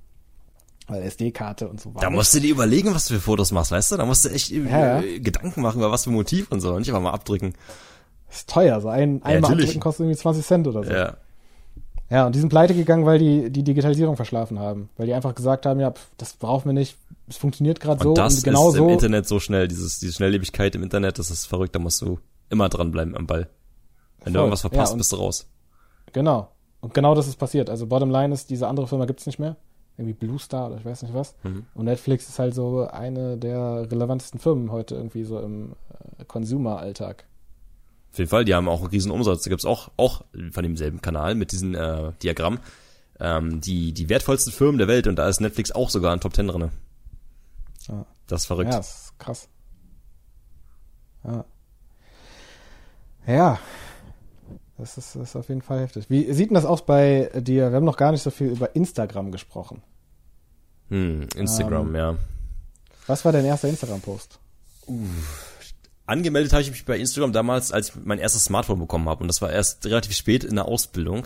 weil 0.87 1.03
SD-Karte 1.03 1.69
und 1.69 1.81
so 1.81 1.93
Da 2.01 2.09
musst 2.09 2.35
du 2.35 2.41
dir 2.41 2.51
überlegen, 2.51 2.95
was 2.95 3.07
du 3.07 3.15
für 3.15 3.21
Fotos 3.21 3.53
machst, 3.53 3.71
weißt 3.71 3.93
du? 3.93 3.97
Da 3.99 4.07
musst 4.07 4.25
du 4.25 4.31
echt 4.31 4.51
äh, 4.51 4.63
Ja, 4.63 5.01
Gedanken 5.19 5.61
machen, 5.61 5.79
über 5.79 5.91
was 5.91 6.05
für 6.05 6.11
Motiv 6.11 6.51
und 6.51 6.61
so. 6.61 6.73
Und 6.73 6.79
nicht 6.79 6.89
einfach 6.89 7.03
mal 7.03 7.13
abdrücken. 7.13 7.53
Ist 8.31 8.51
teuer. 8.51 8.81
So 8.81 8.89
ein, 8.89 9.23
einmal 9.23 9.41
natürlich. 9.41 9.65
abdrücken 9.65 9.81
kostet 9.81 10.05
irgendwie 10.05 10.19
20 10.19 10.45
Cent 10.47 10.67
oder 10.67 10.85
so. 10.85 10.93
Ja. 10.93 11.17
Ja, 12.11 12.27
und 12.27 12.35
die 12.35 12.41
sind 12.41 12.49
pleite 12.49 12.75
gegangen, 12.75 13.05
weil 13.05 13.19
die 13.19 13.51
die 13.51 13.63
Digitalisierung 13.63 14.17
verschlafen 14.17 14.59
haben. 14.59 14.89
Weil 14.97 15.07
die 15.07 15.15
einfach 15.15 15.35
gesagt 15.35 15.67
haben, 15.67 15.79
ja, 15.79 15.91
pf, 15.91 16.11
das 16.17 16.33
brauchen 16.35 16.67
wir 16.67 16.73
nicht. 16.73 16.97
Es 17.29 17.37
funktioniert 17.37 17.81
gerade 17.81 18.03
so. 18.03 18.15
Das 18.15 18.37
und 18.37 18.45
genau 18.45 18.71
ist 18.71 18.77
so. 18.77 18.85
im 18.85 18.91
Internet 18.91 19.29
so 19.29 19.39
schnell, 19.41 19.69
dieses, 19.69 19.99
diese 19.99 20.15
Schnelllebigkeit 20.15 20.75
im 20.75 20.83
Internet, 20.83 21.19
das 21.19 21.31
ist 21.31 21.45
verrückt, 21.45 21.75
da 21.75 21.79
musst 21.79 22.01
du 22.01 22.19
immer 22.49 22.71
dranbleiben 22.71 23.15
am 23.15 23.27
Ball. 23.27 23.49
Wenn 24.25 24.33
du 24.33 24.39
Voll. 24.39 24.47
irgendwas 24.47 24.63
verpasst, 24.63 24.93
Ja, 24.93 24.97
bist 24.97 25.13
du 25.13 25.17
raus. 25.17 25.47
Genau. 26.13 26.49
Und 26.81 26.95
genau 26.95 27.15
das 27.15 27.29
ist 27.29 27.37
passiert. 27.37 27.69
Also 27.69 27.87
Bottom 27.87 28.11
Line 28.11 28.33
ist, 28.33 28.49
diese 28.49 28.69
andere 28.69 28.87
Firma 28.87 29.05
gibt's 29.05 29.27
nicht 29.27 29.39
mehr. 29.39 29.57
Irgendwie 29.99 30.15
Blue 30.15 30.39
Star 30.39 30.69
oder 30.69 30.79
ich 30.79 30.85
weiß 30.85 31.03
nicht 31.03 31.13
was. 31.13 31.35
Mhm. 31.43 31.67
Und 31.75 31.85
Netflix 31.85 32.29
ist 32.29 32.39
halt 32.39 32.55
so 32.55 32.87
eine 32.87 33.37
der 33.37 33.91
relevantesten 33.91 34.41
Firmen 34.41 34.71
heute 34.71 34.95
irgendwie 34.95 35.25
so 35.25 35.41
im 35.41 35.73
äh, 36.19 36.25
Consumer-Alltag. 36.25 37.27
Auf 38.13 38.19
jeden 38.19 38.31
Fall, 38.31 38.45
die 38.45 38.55
haben 38.55 38.69
auch 38.69 38.81
einen 38.81 38.91
riesen 38.91 39.11
Umsatz. 39.11 39.43
Da 39.43 39.51
gibt's 39.51 39.65
auch, 39.65 39.91
auch 39.97 40.25
von 40.51 40.63
demselben 40.63 41.01
Kanal 41.01 41.35
mit 41.35 41.53
diesem 41.53 41.75
äh, 41.75 42.13
Diagramm 42.23 42.59
ähm, 43.21 43.61
die, 43.61 43.93
die 43.93 44.09
wertvollsten 44.09 44.53
Firmen 44.53 44.79
der 44.79 44.89
Welt 44.89 45.07
und 45.07 45.17
da 45.17 45.29
ist 45.29 45.41
Netflix 45.41 45.73
auch 45.73 45.91
sogar 45.91 46.15
in 46.15 46.21
Top 46.21 46.35
10 46.35 46.49
drinne. 46.49 46.71
Ja. 47.89 48.07
Das 48.27 48.43
ist 48.43 48.47
verrückt. 48.47 48.71
Ja, 48.71 48.79
das 48.79 49.05
ist 49.05 49.19
krass. 49.19 49.49
Ja. 51.25 51.45
Ja. 53.27 53.59
Das 54.77 54.97
ist, 54.97 55.17
das 55.17 55.31
ist 55.31 55.37
auf 55.37 55.49
jeden 55.49 55.63
Fall 55.63 55.81
heftig. 55.81 56.09
Wie 56.09 56.33
sieht 56.33 56.51
denn 56.51 56.55
das 56.55 56.65
aus 56.65 56.87
bei 56.87 57.31
dir? 57.35 57.71
Wir 57.71 57.77
haben 57.77 57.85
noch 57.85 57.97
gar 57.97 58.13
nicht 58.13 58.23
so 58.23 58.31
viel 58.31 58.49
über 58.49 58.77
Instagram 58.77 59.33
gesprochen. 59.33 59.83
Hm, 60.89 61.27
Instagram, 61.35 61.89
Ähm, 61.89 61.97
ja. 61.97 62.17
Was 63.09 63.25
war 63.25 63.33
dein 63.33 63.45
erster 63.45 63.69
Instagram-Post? 63.69 64.39
Angemeldet 66.09 66.53
habe 66.53 66.63
ich 66.63 66.71
mich 66.71 66.85
bei 66.87 66.99
Instagram 66.99 67.33
damals, 67.33 67.71
als 67.71 67.91
ich 67.91 67.95
mein 68.03 68.19
erstes 68.19 68.45
Smartphone 68.45 68.79
bekommen 68.79 69.09
habe. 69.09 69.21
Und 69.21 69.29
das 69.29 69.43
war 69.43 69.53
erst 69.53 69.85
relativ 69.85 70.17
spät 70.17 70.43
in 70.43 70.57
der 70.57 70.65
Ausbildung. 70.65 71.25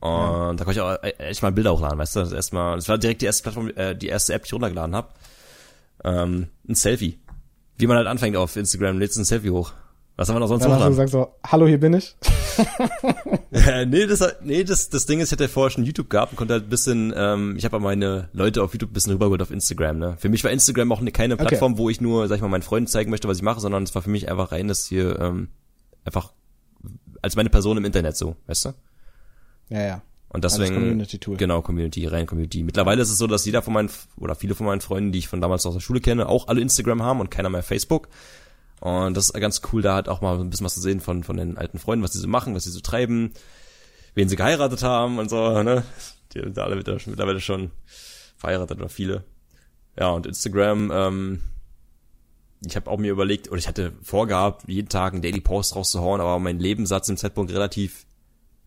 Und 0.00 0.56
da 0.56 0.64
konnte 0.64 0.72
ich 0.72 0.80
auch 0.80 1.02
e- 1.02 1.16
echt 1.18 1.42
mal 1.42 1.52
Bilder 1.52 1.72
hochladen, 1.72 1.98
weißt 1.98 2.16
du? 2.16 2.20
Das, 2.20 2.32
erstmal, 2.32 2.76
das 2.76 2.88
war 2.88 2.98
direkt 2.98 3.22
die 3.22 3.26
erste 3.26 3.44
Plattform, 3.44 3.70
äh, 3.74 3.94
die 3.96 4.08
erste 4.08 4.34
App, 4.34 4.42
die 4.42 4.48
ich 4.48 4.52
runtergeladen 4.52 4.94
habe. 4.94 5.08
Ähm, 6.04 6.48
ein 6.68 6.74
Selfie. 6.74 7.18
Wie 7.78 7.86
man 7.86 7.96
halt 7.96 8.06
anfängt 8.06 8.36
auf 8.36 8.56
Instagram, 8.56 8.98
lädst 8.98 9.16
ein 9.16 9.24
Selfie 9.24 9.50
hoch. 9.50 9.72
Was 10.16 10.28
haben 10.28 10.36
wir 10.36 10.40
noch 10.40 10.48
sonst 10.48 10.64
Dann 10.64 10.72
hast 10.72 10.84
du 10.84 10.88
gesagt 10.90 11.10
so, 11.10 11.28
hallo, 11.44 11.66
hier 11.66 11.80
bin 11.80 11.94
ich. 11.94 12.16
Äh, 13.52 13.86
nee, 13.86 14.06
das, 14.06 14.22
nee 14.42 14.64
das, 14.64 14.88
das 14.88 15.06
Ding 15.06 15.20
ist, 15.20 15.28
ich 15.28 15.32
hatte 15.32 15.48
vorher 15.48 15.70
schon 15.70 15.84
YouTube 15.84 16.10
gehabt 16.10 16.32
und 16.32 16.36
konnte 16.36 16.54
halt 16.54 16.64
ein 16.64 16.68
bisschen, 16.68 17.12
ähm, 17.16 17.54
ich 17.56 17.64
habe 17.64 17.78
meine 17.80 18.28
Leute 18.32 18.62
auf 18.62 18.72
YouTube 18.72 18.90
ein 18.90 18.92
bisschen 18.94 19.12
rübergeholt 19.12 19.42
auf 19.42 19.50
Instagram. 19.50 19.98
Ne? 19.98 20.16
Für 20.18 20.28
mich 20.28 20.42
war 20.42 20.50
Instagram 20.50 20.90
auch 20.92 21.00
ne, 21.00 21.12
keine 21.12 21.34
Okay. 21.34 21.46
Plattform, 21.46 21.78
wo 21.78 21.88
ich 21.90 22.00
nur, 22.00 22.28
sag 22.28 22.36
ich 22.36 22.42
mal, 22.42 22.48
meinen 22.48 22.62
Freunden 22.62 22.88
zeigen 22.88 23.10
möchte, 23.10 23.28
was 23.28 23.38
ich 23.38 23.42
mache, 23.42 23.60
sondern 23.60 23.82
es 23.82 23.94
war 23.94 24.02
für 24.02 24.10
mich 24.10 24.30
einfach 24.30 24.52
rein, 24.52 24.68
das 24.68 24.86
hier 24.86 25.18
ähm, 25.20 25.48
einfach 26.04 26.32
als 27.20 27.36
meine 27.36 27.50
Person 27.50 27.76
im 27.76 27.84
Internet 27.84 28.16
so, 28.16 28.36
weißt 28.46 28.66
du? 28.66 28.74
Ja, 29.68 29.82
ja. 29.82 30.02
Und 30.28 30.44
deswegen 30.44 30.74
Community-Tool. 30.74 31.36
genau 31.36 31.60
Community, 31.60 32.06
rein 32.06 32.26
Community. 32.26 32.62
Mittlerweile 32.62 33.02
ist 33.02 33.10
es 33.10 33.18
so, 33.18 33.26
dass 33.26 33.44
jeder 33.44 33.60
von 33.60 33.74
meinen 33.74 33.90
oder 34.16 34.34
viele 34.34 34.54
von 34.54 34.66
meinen 34.66 34.80
Freunden, 34.80 35.12
die 35.12 35.18
ich 35.18 35.28
von 35.28 35.42
damals 35.42 35.66
aus 35.66 35.74
der 35.74 35.80
Schule 35.80 36.00
kenne, 36.00 36.26
auch 36.28 36.48
alle 36.48 36.62
Instagram 36.62 37.02
haben 37.02 37.20
und 37.20 37.30
keiner 37.30 37.50
mehr 37.50 37.62
Facebook. 37.62 38.08
Und 38.82 39.16
das 39.16 39.26
ist 39.30 39.40
ganz 39.40 39.62
cool, 39.72 39.80
da 39.80 39.94
halt 39.94 40.08
auch 40.08 40.22
mal 40.22 40.40
ein 40.40 40.50
bisschen 40.50 40.66
was 40.66 40.74
zu 40.74 40.80
sehen 40.80 40.98
von 41.00 41.22
von 41.22 41.36
den 41.36 41.56
alten 41.56 41.78
Freunden, 41.78 42.02
was 42.02 42.10
die 42.10 42.18
so 42.18 42.26
machen, 42.26 42.56
was 42.56 42.64
die 42.64 42.70
so 42.70 42.80
treiben, 42.80 43.32
wen 44.16 44.28
sie 44.28 44.34
geheiratet 44.34 44.82
haben 44.82 45.20
und 45.20 45.30
so, 45.30 45.62
ne? 45.62 45.84
Die 46.34 46.40
sind 46.40 46.58
alle 46.58 46.74
mittler- 46.74 46.98
mittlerweile 47.06 47.40
schon 47.40 47.70
verheiratet 48.36 48.80
oder 48.80 48.88
viele. 48.88 49.22
Ja, 49.96 50.08
und 50.10 50.26
Instagram, 50.26 50.90
ähm, 50.92 51.42
ich 52.66 52.74
habe 52.74 52.90
auch 52.90 52.98
mir 52.98 53.12
überlegt, 53.12 53.48
oder 53.50 53.58
ich 53.58 53.68
hatte 53.68 53.92
vorgehabt, 54.02 54.64
jeden 54.66 54.88
Tag 54.88 55.12
einen 55.12 55.22
Daily 55.22 55.40
Post 55.40 55.76
rauszuhauen, 55.76 56.20
aber 56.20 56.40
mein 56.40 56.58
Leben 56.58 56.84
sah 56.84 57.02
zum 57.02 57.16
Zeitpunkt 57.16 57.52
relativ 57.52 58.04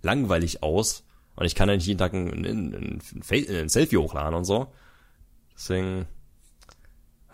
langweilig 0.01 0.63
aus. 0.63 1.03
Und 1.36 1.45
ich 1.45 1.55
kann 1.55 1.68
ja 1.68 1.76
nicht 1.76 1.88
jeden 1.88 1.99
Tag 1.99 2.13
ein, 2.13 2.30
ein, 2.30 2.74
ein, 2.74 3.01
ein 3.32 3.70
Selfie 3.70 3.97
hochladen 3.97 4.36
und 4.36 4.45
so. 4.45 4.68
Deswegen, 5.55 6.05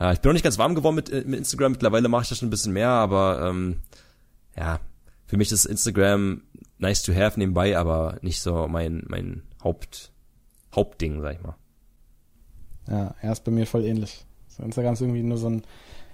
ja, 0.02 0.12
ich 0.14 0.20
bin 0.20 0.30
noch 0.30 0.34
nicht 0.34 0.44
ganz 0.44 0.58
warm 0.58 0.74
geworden 0.74 0.96
mit, 0.96 1.12
mit 1.28 1.38
Instagram. 1.38 1.74
Mittlerweile 1.74 2.10
mache 2.10 2.24
ich 2.24 2.30
das 2.30 2.40
schon 2.40 2.48
ein 2.48 2.50
bisschen 2.50 2.74
mehr, 2.74 2.90
aber 2.90 3.48
ähm, 3.48 3.82
ja, 4.58 4.80
für 5.28 5.38
mich 5.38 5.52
ist 5.52 5.66
Instagram 5.66 6.42
nice 6.80 7.04
to 7.04 7.14
have 7.14 7.38
nebenbei, 7.38 7.78
aber 7.78 8.18
nicht 8.22 8.42
so 8.42 8.68
mein, 8.68 9.04
mein 9.08 9.44
Haupt, 9.64 10.12
Hauptding, 10.76 11.22
sag 11.22 11.36
ich 11.36 11.44
mal. 11.44 11.56
Ja, 12.88 13.14
er 13.22 13.32
ist 13.32 13.44
bei 13.44 13.52
mir 13.52 13.68
voll 13.68 13.86
ähnlich. 13.86 14.26
Instagram 14.58 14.94
ist 14.94 15.02
irgendwie 15.02 15.22
nur 15.22 15.38
so 15.38 15.52
ein, 15.52 15.62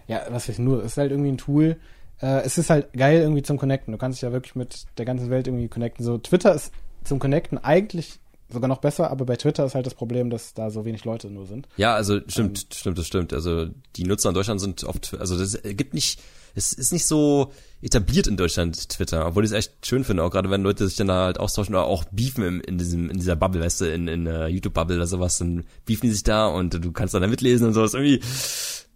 ja, 0.08 0.22
was 0.32 0.50
heißt 0.50 0.60
nur, 0.60 0.80
es 0.80 0.92
ist 0.92 0.98
halt 0.98 1.12
irgendwie 1.12 1.32
ein 1.32 1.38
Tool. 1.38 1.78
Äh, 2.22 2.42
es 2.42 2.58
ist 2.58 2.70
halt 2.70 2.92
geil 2.92 3.22
irgendwie 3.22 3.42
zum 3.42 3.58
Connecten. 3.58 3.94
Du 3.94 3.98
kannst 3.98 4.18
dich 4.18 4.24
ja 4.24 4.34
wirklich 4.34 4.56
mit 4.56 4.86
der 4.98 5.06
ganzen 5.06 5.30
Welt 5.30 5.48
irgendwie 5.48 5.70
connecten. 5.70 6.04
So, 6.04 6.18
Twitter 6.18 6.54
ist 6.54 6.74
zum 7.06 7.20
Connecten 7.20 7.58
eigentlich 7.58 8.20
sogar 8.50 8.68
noch 8.68 8.80
besser, 8.80 9.12
aber 9.12 9.26
bei 9.26 9.36
Twitter 9.36 9.66
ist 9.66 9.76
halt 9.76 9.86
das 9.86 9.94
Problem, 9.94 10.30
dass 10.30 10.54
da 10.54 10.70
so 10.70 10.86
wenig 10.86 11.04
Leute 11.06 11.30
nur 11.30 11.46
sind. 11.46 11.68
Ja, 11.78 11.96
also 11.96 12.20
stimmt, 12.28 12.68
stimmt, 12.74 12.98
das 12.98 13.08
stimmt. 13.08 13.34
Also 13.34 13.68
die 13.96 14.04
Nutzer 14.04 14.30
in 14.30 14.36
Deutschland 14.36 14.62
sind 14.62 14.84
oft, 14.84 15.16
also 15.20 15.38
das 15.38 15.62
gibt 15.64 15.94
nicht, 15.94 16.22
es 16.56 16.74
ist 16.74 16.94
nicht 16.94 17.06
so 17.06 17.52
etabliert 17.82 18.28
in 18.28 18.38
Deutschland 18.38 18.90
Twitter, 18.90 19.28
obwohl 19.28 19.44
ich 19.44 19.52
es 19.52 19.58
echt 19.58 19.86
schön 19.86 20.04
finde, 20.04 20.24
auch 20.24 20.32
gerade 20.32 20.50
wenn 20.50 20.64
Leute 20.64 20.88
sich 20.88 20.98
dann 20.98 21.08
da 21.08 21.26
halt 21.26 21.40
austauschen 21.40 21.76
oder 21.76 21.86
auch 21.86 22.06
beefen 22.06 22.44
im, 22.44 22.62
in 22.62 22.78
diesem 22.78 23.10
in 23.10 23.18
dieser 23.18 23.36
Bubble, 23.36 23.62
weißt 23.62 23.82
du, 23.82 23.86
in 23.92 24.08
in 24.08 24.28
uh, 24.28 24.46
YouTube 24.46 24.74
Bubble 24.74 24.96
oder 24.96 25.08
sowas, 25.08 25.38
dann 25.38 25.66
beefen 25.86 26.08
die 26.08 26.14
sich 26.14 26.24
da 26.24 26.48
und 26.48 26.74
du 26.74 26.92
kannst 26.92 27.14
dann 27.14 27.22
da 27.22 27.28
mitlesen 27.28 27.68
und 27.68 27.74
sowas 27.74 27.94
irgendwie 27.94 28.22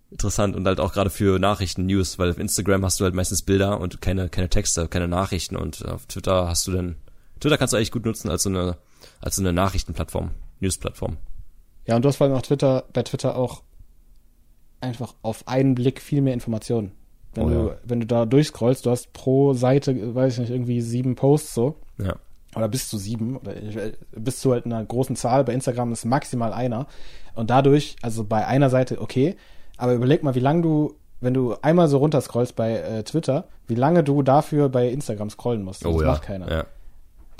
interessant 0.09 0.55
und 0.55 0.65
halt 0.65 0.79
auch 0.79 0.93
gerade 0.93 1.09
für 1.09 1.39
Nachrichten, 1.39 1.85
News, 1.85 2.17
weil 2.19 2.31
auf 2.31 2.39
Instagram 2.39 2.83
hast 2.83 2.99
du 2.99 3.03
halt 3.03 3.13
meistens 3.13 3.41
Bilder 3.43 3.79
und 3.79 4.01
keine 4.01 4.29
keine 4.29 4.49
Texte, 4.49 4.87
keine 4.87 5.07
Nachrichten 5.07 5.55
und 5.55 5.85
auf 5.85 6.05
Twitter 6.05 6.47
hast 6.47 6.65
du 6.67 6.71
dann 6.71 6.95
Twitter 7.39 7.57
kannst 7.57 7.73
du 7.73 7.77
eigentlich 7.77 7.91
gut 7.91 8.05
nutzen 8.05 8.29
als 8.29 8.43
so 8.43 8.49
eine 8.49 8.77
als 9.19 9.39
eine 9.39 9.53
Nachrichtenplattform, 9.53 10.31
Newsplattform. 10.59 11.17
Ja, 11.87 11.95
und 11.95 12.03
du 12.03 12.09
hast 12.09 12.17
vor 12.17 12.27
allem 12.27 12.35
auf 12.35 12.43
Twitter, 12.43 12.85
bei 12.93 13.03
Twitter 13.03 13.35
auch 13.35 13.63
einfach 14.79 15.13
auf 15.21 15.47
einen 15.47 15.75
Blick 15.75 16.01
viel 16.01 16.21
mehr 16.21 16.33
Informationen. 16.33 16.91
Wenn 17.33 17.45
Oh, 17.45 17.49
du, 17.49 17.67
ja. 17.69 17.75
wenn 17.83 17.99
du 18.01 18.05
da 18.07 18.25
durchscrollst, 18.25 18.85
du 18.85 18.89
hast 18.91 19.13
pro 19.13 19.53
Seite, 19.53 20.15
weiß 20.15 20.33
ich 20.33 20.39
nicht, 20.39 20.49
irgendwie 20.51 20.81
sieben 20.81 21.15
Posts 21.15 21.53
so. 21.53 21.75
Ja. 22.01 22.15
oder 22.55 22.67
bis 22.67 22.89
zu 22.89 22.97
sieben, 22.97 23.37
oder 23.37 23.55
ich- 23.55 23.77
bis 24.11 24.41
zu 24.41 24.51
halt 24.51 24.65
einer 24.65 24.83
großen 24.83 25.15
Zahl. 25.15 25.43
Bei 25.45 25.53
Instagram 25.53 25.93
ist 25.93 26.03
maximal 26.03 26.51
einer. 26.51 26.87
Und 27.35 27.49
dadurch, 27.49 27.95
also 28.01 28.25
bei 28.25 28.45
einer 28.45 28.69
Seite 28.69 28.99
okay, 28.99 29.37
aber 29.77 29.93
überleg 29.93 30.21
mal, 30.23 30.35
wie 30.35 30.39
lange 30.41 30.61
du, 30.61 30.95
wenn 31.21 31.33
du 31.33 31.55
einmal 31.61 31.87
so 31.87 31.99
runterscrollst 31.99 32.55
bei 32.57 32.73
äh, 32.73 33.03
Twitter, 33.03 33.47
wie 33.67 33.75
lange 33.75 34.03
du 34.03 34.21
dafür 34.23 34.67
bei 34.67 34.89
Instagram 34.89 35.29
scrollen 35.29 35.63
musst. 35.63 35.85
das 35.85 35.93
Oh 35.95 36.01
ja. 36.01 36.07
macht 36.07 36.23
keiner. 36.23 36.51
Ja. 36.51 36.65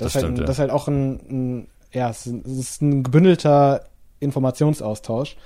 Das, 0.02 0.12
das 0.12 0.22
ist 0.22 0.22
halt, 0.22 0.24
stimmt, 0.24 0.38
ein, 0.38 0.40
ja. 0.40 0.46
das 0.46 0.56
ist 0.56 0.60
halt 0.60 0.70
auch 0.70 0.88
ein, 0.88 1.12
ein 1.30 1.68
ja, 1.92 2.10
es 2.10 2.26
ist, 2.26 2.82
ein 2.82 3.02
gebündelter 3.02 3.84
Informationsaustausch. 4.20 5.36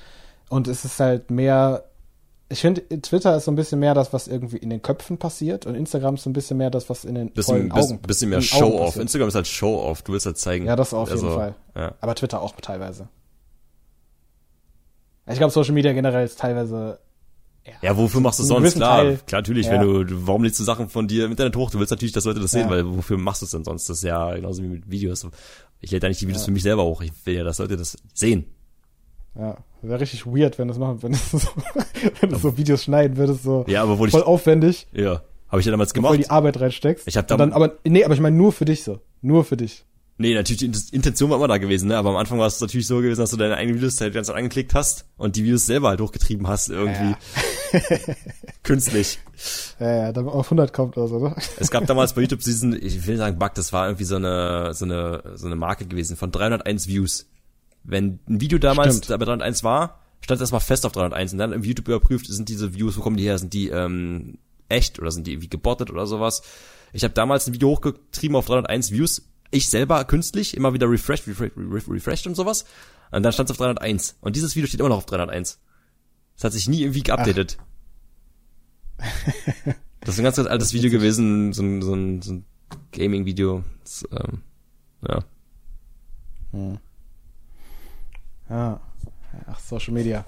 Und 0.48 0.68
es 0.68 0.84
ist 0.84 1.00
halt 1.00 1.30
mehr, 1.30 1.84
ich 2.48 2.60
finde, 2.60 2.82
Twitter 3.00 3.36
ist 3.36 3.46
so 3.46 3.50
ein 3.50 3.56
bisschen 3.56 3.80
mehr 3.80 3.94
das, 3.94 4.12
was 4.12 4.28
irgendwie 4.28 4.58
in 4.58 4.70
den 4.70 4.80
Köpfen 4.80 5.18
passiert 5.18 5.66
und 5.66 5.74
Instagram 5.74 6.14
ist 6.14 6.22
so 6.22 6.30
ein 6.30 6.32
bisschen 6.32 6.56
mehr 6.56 6.70
das, 6.70 6.88
was 6.88 7.04
in 7.04 7.16
den 7.16 7.30
bisschen, 7.32 7.68
bisschen, 7.68 7.94
Augen 7.94 8.02
bisschen 8.02 8.28
mehr 8.30 8.38
in 8.38 8.44
Show-off. 8.44 8.86
passiert. 8.86 9.02
Instagram 9.02 9.28
ist 9.28 9.34
halt 9.34 9.46
Show-off. 9.48 10.02
Du 10.02 10.12
willst 10.12 10.26
halt 10.26 10.38
zeigen. 10.38 10.66
Ja, 10.66 10.76
das 10.76 10.94
auf 10.94 11.08
jeden 11.08 11.24
also, 11.24 11.36
Fall. 11.36 11.54
Ja. 11.74 11.94
Aber 12.00 12.14
Twitter 12.14 12.40
auch 12.40 12.54
teilweise. 12.60 13.08
Ich 15.28 15.38
glaube, 15.38 15.52
Social 15.52 15.74
Media 15.74 15.92
generell 15.92 16.24
ist 16.24 16.38
teilweise. 16.38 17.00
Ja, 17.82 17.96
wofür 17.96 18.20
machst 18.20 18.38
du 18.38 18.42
Einen 18.42 18.48
sonst? 18.48 18.74
Klar, 18.76 19.02
Teil. 19.02 19.18
klar, 19.26 19.40
natürlich, 19.42 19.66
Ja. 19.66 19.72
wenn 19.72 19.80
du, 19.82 20.04
du, 20.04 20.26
warum 20.26 20.44
lädst 20.44 20.58
du 20.60 20.64
Sachen 20.64 20.88
von 20.88 21.08
dir 21.08 21.24
im 21.24 21.30
Internet 21.32 21.56
hoch? 21.56 21.70
Du 21.70 21.78
willst 21.78 21.90
natürlich, 21.90 22.12
dass 22.12 22.24
Leute 22.24 22.40
das 22.40 22.50
sehen, 22.52 22.62
Ja. 22.66 22.70
weil 22.70 22.86
wofür 22.96 23.18
machst 23.18 23.42
du 23.42 23.46
es 23.46 23.50
denn 23.52 23.64
sonst? 23.64 23.88
Das 23.88 23.98
ist 23.98 24.04
ja 24.04 24.34
genauso 24.34 24.62
wie 24.62 24.68
mit 24.68 24.90
Videos. 24.90 25.26
Ich 25.80 25.90
lädt 25.90 26.02
ja 26.02 26.08
nicht 26.08 26.20
die 26.20 26.26
Videos 26.28 26.42
Ja. 26.42 26.46
für 26.46 26.52
mich 26.52 26.62
selber 26.62 26.84
hoch. 26.84 27.02
Ich 27.02 27.12
will 27.24 27.34
ja, 27.36 27.44
dass 27.44 27.58
Leute 27.58 27.76
das 27.76 27.96
sehen. 28.14 28.46
Ja, 29.38 29.58
wäre 29.82 30.00
richtig 30.00 30.24
weird, 30.26 30.58
wenn 30.58 30.68
das 30.68 30.78
machen, 30.78 31.02
wenn 31.02 31.12
das 31.12 31.30
so, 31.30 31.38
wenn 32.20 32.30
du 32.30 32.36
so 32.36 32.56
Videos 32.56 32.82
schneiden 32.84 33.16
würdest, 33.18 33.42
so 33.42 33.64
Ja, 33.68 33.82
aber 33.82 33.98
wo 33.98 34.06
ich, 34.06 34.12
voll 34.12 34.22
aufwendig, 34.22 34.86
ja, 34.92 35.20
habe 35.48 35.60
ich 35.60 35.66
ja 35.66 35.70
damals 35.72 35.90
voll 35.92 36.02
gemacht. 36.02 36.18
die 36.18 36.30
Arbeit 36.30 36.58
reinsteckst. 36.60 37.06
Ich 37.06 37.16
hab 37.18 37.26
dann- 37.28 37.38
dann, 37.38 37.52
aber 37.52 37.74
nee, 37.84 38.02
aber 38.04 38.14
ich 38.14 38.20
meine 38.20 38.36
nur 38.36 38.52
für 38.52 38.64
dich 38.64 38.82
so, 38.82 39.00
nur 39.20 39.44
für 39.44 39.56
dich. 39.58 39.84
Nee, 40.18 40.32
natürlich, 40.34 40.60
die 40.60 40.64
Int- 40.66 40.92
Intention 40.92 41.28
war 41.28 41.36
immer 41.36 41.48
da 41.48 41.58
gewesen, 41.58 41.88
ne? 41.88 41.96
Aber 41.98 42.08
am 42.10 42.16
Anfang 42.16 42.38
war 42.38 42.46
es 42.46 42.58
natürlich 42.60 42.86
so 42.86 42.96
gewesen, 42.98 43.20
dass 43.20 43.30
du 43.30 43.36
deine 43.36 43.56
eigenen 43.56 43.76
Videos 43.76 44.00
halt 44.00 44.14
ganz 44.14 44.30
angeklickt 44.30 44.72
hast 44.72 45.04
und 45.18 45.36
die 45.36 45.44
Videos 45.44 45.66
selber 45.66 45.88
halt 45.90 46.00
hochgetrieben 46.00 46.48
hast, 46.48 46.70
irgendwie. 46.70 47.14
Künstlich. 48.62 49.18
Ja, 49.78 49.96
ja, 50.06 50.12
dann 50.12 50.28
auf 50.28 50.46
100 50.46 50.72
kommt 50.72 50.96
oder 50.96 51.08
so, 51.08 51.18
ne? 51.18 51.36
Es 51.58 51.70
gab 51.70 51.86
damals 51.86 52.14
bei 52.14 52.22
YouTube 52.22 52.40
diesen, 52.44 52.72
ich 52.74 53.06
will 53.06 53.14
nicht 53.14 53.18
sagen 53.18 53.38
Bug, 53.38 53.54
das 53.54 53.72
war 53.72 53.86
irgendwie 53.86 54.04
so 54.04 54.16
eine, 54.16 54.72
so 54.74 54.84
eine, 54.84 55.22
so 55.34 55.46
eine 55.46 55.56
Marke 55.56 55.86
gewesen 55.86 56.16
von 56.16 56.30
301 56.32 56.88
Views. 56.88 57.26
Wenn 57.84 58.18
ein 58.28 58.40
Video 58.40 58.58
damals 58.58 58.96
Stimmt. 59.04 59.18
bei 59.20 59.24
301 59.26 59.64
war, 59.64 60.00
stand 60.22 60.36
es 60.36 60.42
erstmal 60.42 60.60
fest 60.60 60.86
auf 60.86 60.92
301 60.92 61.32
und 61.34 61.38
dann 61.38 61.52
im 61.52 61.62
YouTube 61.62 61.88
überprüft, 61.88 62.26
sind 62.26 62.48
diese 62.48 62.74
Views, 62.74 62.96
wo 62.96 63.02
kommen 63.02 63.16
die 63.16 63.24
her, 63.24 63.38
sind 63.38 63.52
die 63.52 63.68
ähm, 63.68 64.38
echt 64.68 64.98
oder 64.98 65.10
sind 65.12 65.26
die 65.26 65.32
irgendwie 65.32 65.50
gebottet 65.50 65.90
oder 65.90 66.06
sowas. 66.06 66.42
Ich 66.92 67.04
habe 67.04 67.14
damals 67.14 67.46
ein 67.46 67.54
Video 67.54 67.68
hochgetrieben 67.68 68.34
auf 68.36 68.46
301 68.46 68.90
Views, 68.90 69.22
ich 69.50 69.68
selber 69.68 70.04
künstlich, 70.04 70.56
immer 70.56 70.74
wieder 70.74 70.90
refreshed, 70.90 71.26
refreshed, 71.26 71.56
refreshed, 71.56 71.90
refreshed 71.90 72.26
und 72.26 72.34
sowas. 72.34 72.64
Und 73.10 73.22
dann 73.22 73.32
stand 73.32 73.48
es 73.48 73.52
auf 73.52 73.58
301. 73.58 74.16
Und 74.20 74.36
dieses 74.36 74.56
Video 74.56 74.66
steht 74.66 74.80
immer 74.80 74.88
noch 74.88 74.98
auf 74.98 75.06
301. 75.06 75.60
Das 76.34 76.44
hat 76.44 76.52
sich 76.52 76.68
nie 76.68 76.82
irgendwie 76.82 77.02
geupdatet. 77.02 77.58
Das 80.00 80.14
ist 80.14 80.20
ein 80.20 80.24
ganz, 80.24 80.36
ganz 80.36 80.48
altes 80.48 80.72
Video 80.72 80.88
gewesen, 80.88 81.52
so 81.52 81.64
ein, 81.64 81.82
so 81.82 81.92
ein, 81.92 82.22
so 82.22 82.34
ein 82.34 82.44
Gaming-Video. 82.92 83.64
Ähm, 84.12 84.42
ja. 85.02 85.24
Ja. 88.48 88.80
Ach, 89.46 89.58
Social 89.58 89.92
Media. 89.92 90.24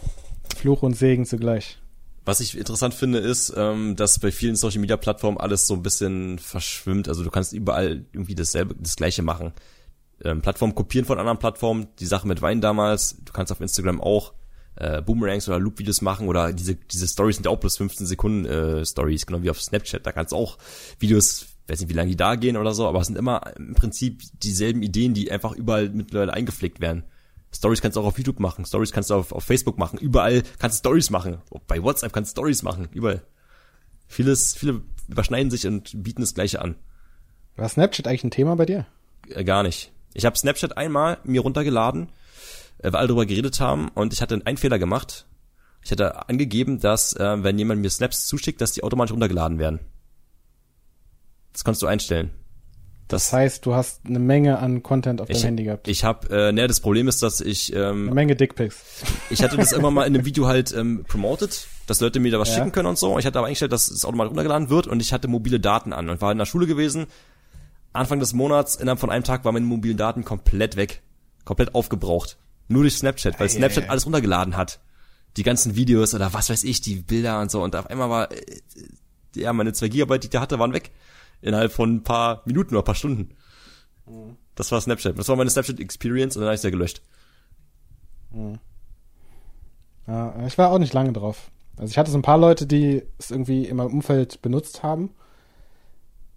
Fluch 0.56 0.82
und 0.82 0.94
Segen 0.94 1.26
zugleich. 1.26 1.78
Was 2.28 2.40
ich 2.40 2.58
interessant 2.58 2.92
finde, 2.92 3.20
ist, 3.20 3.54
ähm, 3.56 3.96
dass 3.96 4.18
bei 4.18 4.30
vielen 4.30 4.54
Social 4.54 4.80
Media 4.82 4.98
Plattformen 4.98 5.38
alles 5.38 5.66
so 5.66 5.72
ein 5.72 5.82
bisschen 5.82 6.38
verschwimmt. 6.38 7.08
Also 7.08 7.24
du 7.24 7.30
kannst 7.30 7.54
überall 7.54 8.04
irgendwie 8.12 8.34
dasselbe, 8.34 8.74
das 8.78 8.96
gleiche 8.96 9.22
machen. 9.22 9.54
Ähm, 10.22 10.42
Plattformen 10.42 10.74
kopieren 10.74 11.06
von 11.06 11.18
anderen 11.18 11.38
Plattformen, 11.38 11.88
die 12.00 12.04
Sache 12.04 12.28
mit 12.28 12.42
Wein 12.42 12.60
damals, 12.60 13.16
du 13.24 13.32
kannst 13.32 13.50
auf 13.50 13.62
Instagram 13.62 14.02
auch 14.02 14.34
äh, 14.76 15.00
Boomerangs 15.00 15.48
oder 15.48 15.58
Loop-Videos 15.58 16.02
machen 16.02 16.28
oder 16.28 16.52
diese, 16.52 16.74
diese 16.74 17.08
Stories 17.08 17.36
sind 17.36 17.46
ja 17.46 17.50
auch 17.50 17.60
plus 17.60 17.78
15 17.78 18.06
Sekunden 18.06 18.44
äh, 18.44 18.84
Stories, 18.84 19.24
genau 19.24 19.42
wie 19.42 19.48
auf 19.48 19.62
Snapchat. 19.62 20.04
Da 20.04 20.12
kannst 20.12 20.32
du 20.32 20.36
auch 20.36 20.58
Videos, 20.98 21.46
weiß 21.66 21.80
nicht, 21.80 21.88
wie 21.88 21.94
lange 21.94 22.10
die 22.10 22.16
da 22.16 22.34
gehen 22.34 22.58
oder 22.58 22.74
so, 22.74 22.86
aber 22.86 23.00
es 23.00 23.06
sind 23.06 23.16
immer 23.16 23.40
im 23.56 23.74
Prinzip 23.74 24.20
dieselben 24.34 24.82
Ideen, 24.82 25.14
die 25.14 25.32
einfach 25.32 25.52
überall 25.52 25.88
mittlerweile 25.88 26.34
eingepflegt 26.34 26.82
werden. 26.82 27.04
Stories 27.54 27.80
kannst 27.80 27.96
du 27.96 28.00
auch 28.00 28.06
auf 28.06 28.18
YouTube 28.18 28.40
machen, 28.40 28.64
Stories 28.64 28.92
kannst 28.92 29.10
du 29.10 29.14
auf, 29.14 29.32
auf 29.32 29.44
Facebook 29.44 29.78
machen, 29.78 29.98
überall 29.98 30.42
kannst 30.58 30.78
du 30.78 30.88
Stories 30.88 31.10
machen. 31.10 31.38
Bei 31.66 31.82
WhatsApp 31.82 32.12
kannst 32.12 32.36
du 32.36 32.40
Stories 32.40 32.62
machen, 32.62 32.88
überall. 32.92 33.22
Vieles, 34.06 34.54
viele 34.54 34.82
überschneiden 35.08 35.50
sich 35.50 35.66
und 35.66 36.02
bieten 36.02 36.20
das 36.20 36.34
Gleiche 36.34 36.60
an. 36.60 36.76
War 37.56 37.68
Snapchat 37.68 38.06
eigentlich 38.06 38.24
ein 38.24 38.30
Thema 38.30 38.56
bei 38.56 38.66
dir? 38.66 38.86
Äh, 39.28 39.44
gar 39.44 39.62
nicht. 39.62 39.92
Ich 40.14 40.24
habe 40.24 40.36
Snapchat 40.36 40.76
einmal 40.76 41.18
mir 41.24 41.40
runtergeladen, 41.40 42.10
äh, 42.78 42.92
weil 42.92 42.96
alle 42.96 43.08
drüber 43.08 43.26
geredet 43.26 43.60
haben 43.60 43.88
und 43.88 44.12
ich 44.12 44.22
hatte 44.22 44.40
einen 44.44 44.56
Fehler 44.56 44.78
gemacht. 44.78 45.26
Ich 45.84 45.90
hatte 45.90 46.28
angegeben, 46.28 46.80
dass 46.80 47.14
äh, 47.14 47.42
wenn 47.42 47.58
jemand 47.58 47.80
mir 47.80 47.90
Snaps 47.90 48.26
zuschickt, 48.26 48.60
dass 48.60 48.72
die 48.72 48.82
automatisch 48.82 49.12
runtergeladen 49.12 49.58
werden. 49.58 49.80
Das 51.52 51.64
kannst 51.64 51.82
du 51.82 51.86
einstellen. 51.86 52.30
Das, 53.08 53.32
heißt, 53.32 53.64
du 53.64 53.74
hast 53.74 54.02
eine 54.06 54.18
Menge 54.18 54.58
an 54.58 54.82
Content 54.82 55.20
auf 55.20 55.30
ich, 55.30 55.38
deinem 55.38 55.46
Handy 55.46 55.64
gehabt. 55.64 55.88
Ich 55.88 56.04
habe, 56.04 56.28
äh, 56.48 56.52
ne, 56.52 56.66
das 56.66 56.80
Problem 56.80 57.08
ist, 57.08 57.22
dass 57.22 57.40
ich 57.40 57.72
ähm, 57.74 58.06
eine 58.06 58.14
Menge 58.14 58.36
Dickpics. 58.36 58.76
Ich 59.30 59.42
hatte 59.42 59.56
das 59.56 59.72
irgendwann 59.72 59.94
mal 59.94 60.06
in 60.06 60.14
einem 60.14 60.26
Video 60.26 60.46
halt 60.46 60.72
ähm, 60.74 61.04
promoted, 61.08 61.66
dass 61.86 62.00
Leute 62.00 62.20
mir 62.20 62.30
da 62.30 62.38
was 62.38 62.50
Ja. 62.50 62.56
schicken 62.56 62.72
können 62.72 62.86
und 62.86 62.98
so. 62.98 63.18
Ich 63.18 63.24
hatte 63.24 63.38
aber 63.38 63.46
eingestellt, 63.46 63.72
dass 63.72 63.90
es 63.90 64.04
automatisch 64.04 64.30
runtergeladen 64.30 64.68
wird 64.68 64.86
und 64.86 65.00
ich 65.00 65.12
hatte 65.14 65.26
mobile 65.26 65.58
Daten 65.58 65.92
an 65.94 66.10
und 66.10 66.20
war 66.20 66.32
in 66.32 66.38
der 66.38 66.44
Schule 66.44 66.66
gewesen. 66.66 67.06
Anfang 67.94 68.20
des 68.20 68.34
Monats, 68.34 68.76
innerhalb 68.76 69.00
von 69.00 69.10
einem 69.10 69.24
Tag, 69.24 69.44
waren 69.44 69.54
meine 69.54 69.66
mobilen 69.66 69.96
Daten 69.96 70.24
komplett 70.24 70.76
weg. 70.76 71.00
Komplett 71.46 71.74
aufgebraucht. 71.74 72.36
Nur 72.68 72.82
durch 72.82 72.96
Snapchat, 72.96 73.40
weil 73.40 73.46
Ei, 73.46 73.50
Snapchat 73.50 73.88
alles 73.88 74.04
runtergeladen 74.04 74.56
hat. 74.56 74.80
Die 75.38 75.42
ganzen 75.42 75.76
Videos 75.76 76.12
oder 76.14 76.34
was 76.34 76.50
weiß 76.50 76.64
ich, 76.64 76.82
die 76.82 76.96
Bilder 76.96 77.40
und 77.40 77.50
so. 77.50 77.62
Und 77.62 77.74
auf 77.74 77.86
einmal 77.86 78.10
war, 78.10 78.30
äh, 78.32 78.42
ja, 79.34 79.52
meine 79.54 79.72
zwei 79.72 79.88
Gigabyte, 79.88 80.24
die 80.24 80.26
ich 80.26 80.30
da 80.30 80.40
hatte, 80.42 80.58
waren 80.58 80.74
weg. 80.74 80.90
Innerhalb 81.40 81.72
von 81.72 81.96
ein 81.96 82.02
paar 82.02 82.42
Minuten 82.46 82.74
oder 82.74 82.82
ein 82.82 82.86
paar 82.86 82.94
Stunden. 82.94 83.30
Das 84.54 84.72
war 84.72 84.80
Snapchat. 84.80 85.18
Das 85.18 85.28
war 85.28 85.36
meine 85.36 85.50
Snapchat 85.50 85.78
Experience 85.80 86.36
und 86.36 86.40
dann 86.40 86.48
habe 86.48 86.56
ich 86.56 86.62
ja 86.62 86.70
gelöscht. 86.70 87.02
Ja, 90.06 90.46
ich 90.46 90.58
war 90.58 90.70
auch 90.70 90.78
nicht 90.78 90.94
lange 90.94 91.12
drauf. 91.12 91.50
Also 91.76 91.90
ich 91.90 91.98
hatte 91.98 92.10
so 92.10 92.18
ein 92.18 92.22
paar 92.22 92.38
Leute, 92.38 92.66
die 92.66 93.02
es 93.18 93.30
irgendwie 93.30 93.66
in 93.66 93.76
meinem 93.76 93.92
Umfeld 93.92 94.42
benutzt 94.42 94.82
haben. 94.82 95.10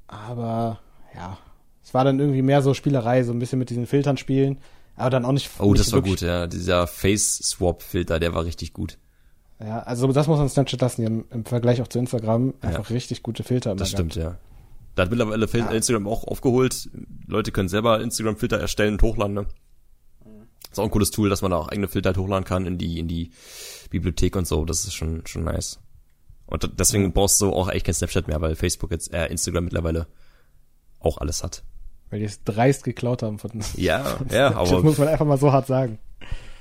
Aber 0.07 0.79
ja, 1.15 1.37
es 1.83 1.93
war 1.93 2.03
dann 2.03 2.19
irgendwie 2.19 2.41
mehr 2.41 2.61
so 2.61 2.73
Spielerei, 2.73 3.23
so 3.23 3.31
ein 3.31 3.39
bisschen 3.39 3.59
mit 3.59 3.69
diesen 3.69 3.87
Filtern 3.87 4.17
spielen. 4.17 4.59
Aber 4.95 5.09
dann 5.09 5.25
auch 5.25 5.31
nicht. 5.31 5.49
Oh, 5.57 5.71
nicht 5.71 5.79
das 5.79 5.93
war 5.93 6.01
gut, 6.01 6.21
ja. 6.21 6.47
Dieser 6.47 6.85
Face-Swap-Filter, 6.85 8.19
der 8.19 8.33
war 8.33 8.45
richtig 8.45 8.73
gut. 8.73 8.99
Ja, 9.59 9.79
also 9.79 10.11
das 10.11 10.27
muss 10.27 10.37
man 10.37 10.49
Snapchat 10.49 10.81
lassen, 10.81 11.01
die 11.01 11.07
haben 11.07 11.25
im 11.31 11.45
Vergleich 11.45 11.81
auch 11.81 11.87
zu 11.87 11.99
Instagram 11.99 12.53
einfach 12.61 12.89
richtig 12.89 13.23
gute 13.23 13.43
Filter. 13.43 13.75
Das 13.75 13.89
stimmt, 13.89 14.15
ja. 14.15 14.37
Da 14.95 15.03
hat 15.03 15.09
mittlerweile 15.09 15.47
Ja. 15.51 15.69
Instagram 15.71 16.07
auch 16.07 16.25
aufgeholt. 16.25 16.89
Leute 17.27 17.51
können 17.51 17.69
selber 17.69 18.01
Instagram-Filter 18.01 18.59
erstellen 18.59 18.93
und 18.95 19.01
hochladen, 19.01 19.33
ne? 19.33 19.45
Ist 20.71 20.79
auch 20.79 20.83
ein 20.85 20.91
cooles 20.91 21.11
Tool, 21.11 21.29
dass 21.29 21.41
man 21.41 21.51
da 21.51 21.57
auch 21.57 21.67
eigene 21.69 21.87
Filter 21.87 22.09
halt 22.09 22.17
hochladen 22.17 22.45
kann 22.45 22.65
in 22.65 22.77
die, 22.77 22.99
in 22.99 23.07
die 23.07 23.31
Bibliothek 23.89 24.35
und 24.35 24.47
so. 24.47 24.63
Das 24.65 24.85
ist 24.85 24.93
schon, 24.93 25.25
schon 25.25 25.43
nice. 25.43 25.79
Und 26.45 26.69
deswegen 26.79 27.11
brauchst 27.13 27.41
du 27.41 27.51
auch 27.51 27.67
eigentlich 27.67 27.83
kein 27.83 27.93
Snapchat 27.93 28.27
mehr, 28.27 28.39
weil 28.41 28.55
Facebook 28.55 28.91
jetzt, 28.91 29.13
äh, 29.13 29.27
Instagram 29.27 29.65
mittlerweile 29.65 30.07
auch 30.99 31.17
alles 31.17 31.43
hat. 31.43 31.63
Weil 32.09 32.19
die 32.19 32.25
es 32.25 32.43
dreist 32.43 32.83
geklaut 32.83 33.23
haben 33.23 33.39
von 33.39 33.51
Ja, 33.75 34.17
ja, 34.31 34.49
Das 34.51 34.71
aber, 34.71 34.83
muss 34.83 34.97
man 34.97 35.07
einfach 35.07 35.25
mal 35.25 35.37
so 35.37 35.51
hart 35.51 35.67
sagen. 35.67 35.99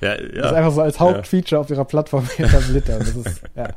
ja, 0.01 0.17
Das 0.17 0.27
ist 0.29 0.37
ja. 0.37 0.53
einfach 0.53 0.73
so 0.73 0.81
als 0.81 0.99
Hauptfeature 1.01 1.61
auf 1.61 1.71
ihrer 1.71 1.85
Plattform 1.85 2.29
etabliert. 2.39 2.89
Das 2.89 3.09
ist, 3.15 3.43
ja. 3.57 3.69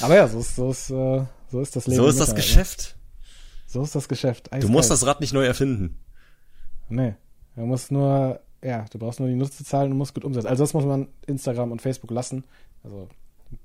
Aber 0.00 0.14
ja, 0.14 0.28
so 0.28 0.38
ist, 0.38 0.56
so 0.56 0.70
ist, 0.70 0.90
äh, 0.90 1.24
so 1.50 1.60
ist 1.60 1.76
das 1.76 1.86
Leben. 1.86 1.96
So 1.96 2.06
ist 2.08 2.18
das 2.20 2.28
Internet, 2.30 2.46
Geschäft. 2.46 2.96
So 3.74 3.82
ist 3.82 3.96
das 3.96 4.08
Geschäft. 4.08 4.50
Du 4.60 4.68
musst 4.68 4.88
das 4.92 5.04
Rad 5.04 5.20
nicht 5.20 5.32
neu 5.32 5.44
erfinden. 5.44 5.98
Nee. 6.88 7.14
Du 7.56 7.62
musst 7.62 7.90
nur, 7.90 8.38
ja, 8.62 8.84
du 8.92 8.98
brauchst 9.00 9.18
nur 9.18 9.28
die 9.28 9.34
Nutzerzahlen 9.34 9.90
und 9.90 9.98
musst 9.98 10.14
gut 10.14 10.24
umsetzen. 10.24 10.46
Also 10.46 10.62
das 10.62 10.74
muss 10.74 10.84
man 10.84 11.08
Instagram 11.26 11.72
und 11.72 11.82
Facebook 11.82 12.12
lassen. 12.12 12.44
Also 12.84 13.08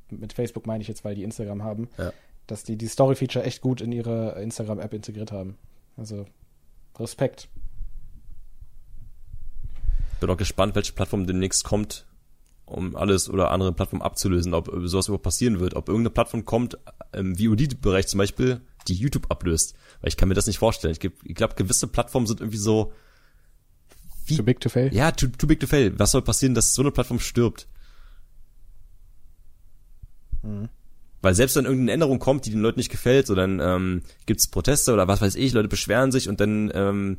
mit 0.10 0.34
Facebook 0.34 0.66
meine 0.66 0.82
ich 0.82 0.88
jetzt, 0.88 1.06
weil 1.06 1.14
die 1.14 1.22
Instagram 1.22 1.62
haben, 1.62 1.90
Ja. 2.00 2.12
dass 2.48 2.64
die 2.64 2.76
die 2.76 2.88
Story-Feature 2.88 3.46
echt 3.46 3.62
gut 3.62 3.82
in 3.82 3.92
ihre 3.92 4.42
Instagram-App 4.42 4.96
integriert 4.96 5.32
haben. 5.32 5.60
Also 5.96 6.26
Respekt. 6.98 7.48
Bin 10.20 10.30
auch 10.32 10.38
gespannt, 10.38 10.74
welche 10.74 10.94
Plattform 10.94 11.28
demnächst 11.28 11.64
kommt, 11.66 12.08
um 12.66 12.96
alles 12.96 13.30
oder 13.30 13.52
andere 13.52 13.74
Plattformen 13.74 14.02
abzulösen, 14.02 14.56
ob 14.56 14.72
sowas 14.86 15.08
überhaupt 15.08 15.24
passieren 15.24 15.60
wird. 15.60 15.76
Ob 15.76 15.88
irgendeine 15.88 16.10
Plattform 16.10 16.46
kommt, 16.46 16.80
im 17.14 17.36
VOD-Bereich 17.36 18.08
zum 18.08 18.18
Beispiel, 18.18 18.62
die 18.90 18.96
YouTube 18.96 19.30
ablöst. 19.30 19.76
Weil 20.02 20.10
ich 20.10 20.18
kann 20.18 20.28
mir 20.30 20.36
das 20.36 20.48
nicht 20.48 20.60
vorstellen. 20.60 20.96
Ich, 21.00 21.12
ich 21.24 21.36
glaube, 21.36 21.56
gewisse 21.56 21.88
Plattformen 21.88 22.28
sind 22.28 22.42
irgendwie 22.42 22.58
so, 22.58 22.92
Wie? 24.26 24.38
Too 24.38 24.44
big 24.44 24.60
to 24.60 24.70
fail. 24.70 24.94
ja, 24.94 25.12
too, 25.12 25.28
too 25.28 25.48
big 25.48 25.60
to 25.60 25.68
fail. 25.68 25.98
Was 25.98 26.12
soll 26.12 26.22
passieren, 26.22 26.54
dass 26.54 26.74
so 26.74 26.82
eine 26.82 26.92
Plattform 26.92 27.20
stirbt? 27.20 27.68
Mhm. 30.44 30.70
Weil 31.22 31.36
selbst 31.36 31.56
wenn 31.56 31.66
irgendeine 31.66 31.92
Änderung 31.92 32.20
kommt, 32.20 32.46
die 32.46 32.52
den 32.52 32.62
Leuten 32.62 32.80
nicht 32.80 32.92
gefällt, 32.92 33.28
so 33.28 33.36
dann 33.36 33.60
ähm, 33.60 34.04
gibt's 34.26 34.48
Proteste 34.48 34.94
oder 34.94 35.08
was 35.08 35.22
weiß 35.22 35.36
ich, 35.36 35.52
Leute 35.52 35.68
beschweren 35.68 36.12
sich 36.14 36.30
und 36.30 36.40
dann 36.40 36.72
ähm, 36.74 37.18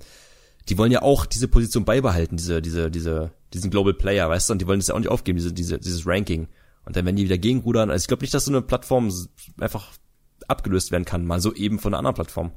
die 0.69 0.79
wollen 0.79 0.93
ja 0.93 1.03
auch 1.03 1.27
diese 1.27 1.49
Position 1.49 1.85
beibehalten, 1.85 2.37
diese, 2.37 2.63
diese, 2.63 2.91
diese, 2.91 3.33
diesen 3.53 3.71
Global 3.71 3.95
Player, 3.95 4.29
weißt 4.29 4.49
du, 4.49 4.53
und 4.53 4.63
die 4.63 4.67
wollen 4.67 4.79
das 4.79 4.89
ja 4.89 4.95
auch 4.95 4.99
nicht 4.99 5.11
aufgeben, 5.11 5.37
diese, 5.37 5.53
diese, 5.53 5.79
dieses 5.79 6.07
Ranking. 6.07 6.49
Und 6.87 6.97
dann 6.97 7.05
werden 7.05 7.17
die 7.17 7.25
wieder 7.25 7.39
gegenrudern. 7.39 7.91
Also 7.91 8.05
ich 8.05 8.09
glaube 8.09 8.23
nicht, 8.23 8.33
dass 8.33 8.45
so 8.45 8.53
eine 8.53 8.63
Plattform 8.63 9.13
einfach 9.59 9.93
abgelöst 10.51 10.91
werden 10.91 11.05
kann, 11.05 11.25
mal 11.25 11.41
so 11.41 11.55
eben 11.55 11.79
von 11.79 11.93
einer 11.95 11.99
anderen 11.99 12.15
Plattform. 12.17 12.51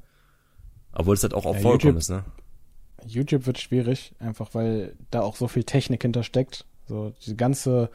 Obwohl 0.93 1.15
es 1.15 1.23
halt 1.23 1.33
auch, 1.33 1.45
auch 1.45 1.55
Ja, 1.55 1.61
YouTube- 1.61 1.97
ist, 1.97 2.09
ne? 2.09 2.23
YouTube 3.05 3.45
wird 3.47 3.59
schwierig, 3.59 4.13
einfach 4.19 4.53
weil 4.53 4.95
da 5.11 5.21
auch 5.21 5.35
so 5.35 5.47
viel 5.47 5.63
Technik 5.63 6.01
hintersteckt. 6.03 6.65
So 6.87 7.13
diese 7.21 7.35
ganze 7.35 7.89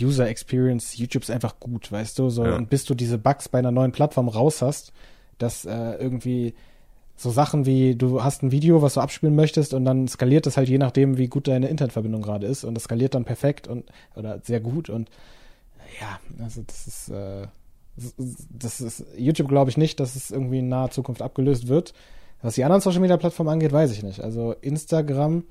User 0.00 0.28
Experience, 0.28 0.96
YouTube 0.98 1.22
ist 1.22 1.30
einfach 1.30 1.58
gut, 1.58 1.90
weißt 1.90 2.18
du? 2.18 2.28
So, 2.28 2.44
Ja. 2.44 2.56
und 2.56 2.68
bis 2.68 2.84
du 2.84 2.94
diese 2.94 3.18
Bugs 3.18 3.48
bei 3.48 3.58
einer 3.58 3.70
neuen 3.72 3.92
Plattform 3.92 4.28
raus 4.28 4.60
hast, 4.62 4.92
dass 5.38 5.64
äh, 5.64 5.94
irgendwie 5.94 6.54
so 7.16 7.30
Sachen 7.30 7.64
wie, 7.64 7.94
du 7.96 8.22
hast 8.22 8.42
ein 8.42 8.52
Video, 8.52 8.82
was 8.82 8.94
du 8.94 9.00
abspielen 9.00 9.34
möchtest 9.34 9.72
und 9.72 9.86
dann 9.86 10.06
skaliert 10.06 10.44
das 10.44 10.58
halt 10.58 10.68
je 10.68 10.76
nachdem, 10.76 11.16
wie 11.16 11.28
gut 11.28 11.48
deine 11.48 11.68
Internetverbindung 11.68 12.20
gerade 12.20 12.46
ist 12.46 12.62
und 12.62 12.74
das 12.74 12.84
skaliert 12.84 13.14
dann 13.14 13.24
perfekt 13.24 13.66
und 13.68 13.86
oder 14.16 14.38
sehr 14.44 14.60
gut 14.60 14.90
und 14.90 15.08
ja, 15.98 16.20
also 16.44 16.62
das 16.66 16.86
ist, 16.86 17.08
äh, 17.08 17.46
das 18.50 18.80
ist- 18.80 19.04
YouTube 19.16 19.48
glaube 19.48 19.70
ich 19.70 19.76
nicht, 19.76 20.00
dass 20.00 20.16
es 20.16 20.30
irgendwie 20.30 20.58
in 20.58 20.68
naher 20.68 20.90
Zukunft 20.90 21.22
abgelöst 21.22 21.68
wird. 21.68 21.94
Was 22.42 22.54
die 22.54 22.64
anderen 22.64 22.82
Social 22.82 23.00
Media 23.00 23.16
Plattformen 23.16 23.50
angeht, 23.50 23.72
weiß 23.72 23.90
ich 23.92 24.02
nicht. 24.02 24.20
Also 24.20 24.52
Instagram, 24.60 25.44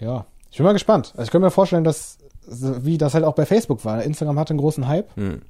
ja, 0.00 0.26
ich 0.50 0.56
bin 0.56 0.64
mal 0.66 0.72
gespannt. 0.72 1.12
Also 1.12 1.22
ich 1.24 1.30
könnte 1.30 1.46
mir 1.46 1.50
vorstellen, 1.50 1.84
dass 1.84 2.18
wie 2.46 2.98
das 2.98 3.14
halt 3.14 3.24
auch 3.24 3.34
bei 3.34 3.46
Facebook 3.46 3.84
war. 3.84 4.02
Instagram 4.02 4.38
hatte 4.38 4.50
einen 4.50 4.60
großen 4.60 4.86
Hype. 4.88 5.14
Hm. 5.16 5.42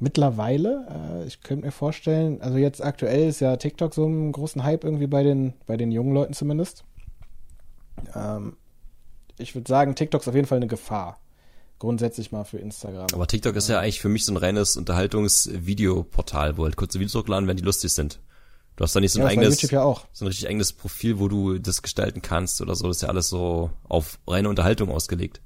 Mittlerweile, 0.00 0.86
äh, 1.22 1.26
ich 1.26 1.40
könnte 1.42 1.66
mir 1.66 1.72
vorstellen, 1.72 2.40
also 2.40 2.56
jetzt 2.56 2.82
aktuell 2.82 3.28
ist 3.28 3.40
ja 3.40 3.56
TikTok 3.56 3.94
so 3.94 4.04
einen 4.06 4.30
großen 4.30 4.62
Hype 4.62 4.84
irgendwie 4.84 5.08
bei 5.08 5.24
den, 5.24 5.54
bei 5.66 5.76
den 5.76 5.90
jungen 5.90 6.14
Leuten 6.14 6.34
zumindest. 6.34 6.84
Ähm, 8.14 8.56
ich 9.38 9.56
würde 9.56 9.68
sagen, 9.68 9.96
TikTok 9.96 10.20
ist 10.22 10.28
auf 10.28 10.36
jeden 10.36 10.46
Fall 10.46 10.58
eine 10.58 10.68
Gefahr. 10.68 11.18
Grundsätzlich 11.78 12.32
mal 12.32 12.44
für 12.44 12.58
Instagram. 12.58 13.06
Aber 13.12 13.26
TikTok 13.26 13.54
ist 13.54 13.68
ja 13.68 13.78
eigentlich 13.78 14.00
für 14.00 14.08
mich 14.08 14.24
so 14.24 14.32
ein 14.32 14.36
reines 14.36 14.76
Unterhaltungsvideoportal, 14.76 16.56
wo 16.56 16.64
halt 16.64 16.76
kurze 16.76 16.98
Videos 16.98 17.14
hochladen 17.14 17.46
werden, 17.46 17.58
die 17.58 17.64
lustig 17.64 17.92
sind. 17.92 18.20
Du 18.76 18.84
hast 18.84 18.94
da 18.94 19.00
nicht 19.00 19.12
so 19.12 19.20
ein 19.20 19.24
ja, 19.24 19.28
eigenes, 19.30 19.60
ja 19.62 19.94
so 20.12 20.24
ein 20.24 20.28
richtig 20.28 20.48
eigenes 20.48 20.72
Profil, 20.72 21.18
wo 21.18 21.28
du 21.28 21.58
das 21.58 21.82
gestalten 21.82 22.22
kannst 22.22 22.60
oder 22.60 22.74
so. 22.74 22.86
Das 22.86 22.98
ist 22.98 23.02
ja 23.02 23.08
alles 23.08 23.28
so 23.28 23.70
auf 23.88 24.18
reine 24.26 24.48
Unterhaltung 24.48 24.90
ausgelegt. 24.90 25.40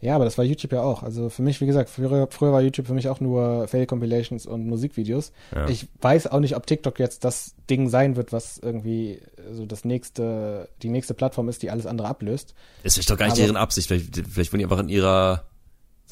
Ja, 0.00 0.14
aber 0.14 0.24
das 0.26 0.36
war 0.36 0.44
YouTube 0.44 0.72
ja 0.72 0.82
auch. 0.82 1.02
Also 1.02 1.30
für 1.30 1.42
mich, 1.42 1.60
wie 1.60 1.66
gesagt, 1.66 1.88
früher, 1.88 2.28
früher 2.30 2.52
war 2.52 2.60
YouTube 2.60 2.86
für 2.86 2.92
mich 2.92 3.08
auch 3.08 3.20
nur 3.20 3.66
Fail-Compilations 3.66 4.46
und 4.46 4.66
Musikvideos. 4.66 5.32
Ja. 5.54 5.68
Ich 5.68 5.88
weiß 6.00 6.26
auch 6.26 6.40
nicht, 6.40 6.54
ob 6.54 6.66
TikTok 6.66 6.98
jetzt 6.98 7.24
das 7.24 7.54
Ding 7.70 7.88
sein 7.88 8.14
wird, 8.14 8.30
was 8.32 8.58
irgendwie 8.58 9.22
so 9.52 9.64
das 9.64 9.84
nächste, 9.86 10.68
die 10.82 10.90
nächste 10.90 11.14
Plattform 11.14 11.48
ist, 11.48 11.62
die 11.62 11.70
alles 11.70 11.86
andere 11.86 12.08
ablöst. 12.08 12.54
Das 12.82 12.98
ist 12.98 13.08
doch 13.10 13.16
gar 13.16 13.26
nicht 13.26 13.34
Aber- 13.34 13.42
deren 13.42 13.56
Absicht. 13.56 13.88
Vielleicht, 13.88 14.16
vielleicht 14.28 14.52
wollen 14.52 14.58
die 14.58 14.64
einfach 14.66 14.80
in 14.80 14.90
ihrer, 14.90 15.44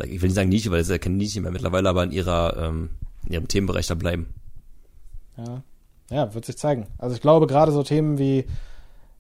ich 0.03 0.23
will 0.23 0.29
nicht 0.29 0.35
sagen 0.35 0.49
Nische, 0.49 0.71
weil 0.71 0.79
das 0.79 0.89
ist 0.89 0.93
ja 0.93 0.99
keine 0.99 1.17
Nische 1.17 1.43
mehr 1.43 1.51
mittlerweile, 1.53 1.89
aber 1.89 2.05
in 2.05 2.11
ihrer, 2.11 2.57
ähm, 2.57 2.91
in 3.27 3.35
ihrem 3.35 3.49
Themenbereich 3.49 3.87
da 3.87 3.95
bleiben. 3.95 4.33
Ja, 5.37 5.63
ja 6.11 6.35
wird 6.35 6.47
sich 6.47 6.57
zeigen. 6.57 6.87
Also 6.97 7.15
ich 7.15 7.21
glaube, 7.21 7.47
gerade 7.47 7.71
so 7.71 7.83
Themen 7.83 8.19
wie 8.19 8.47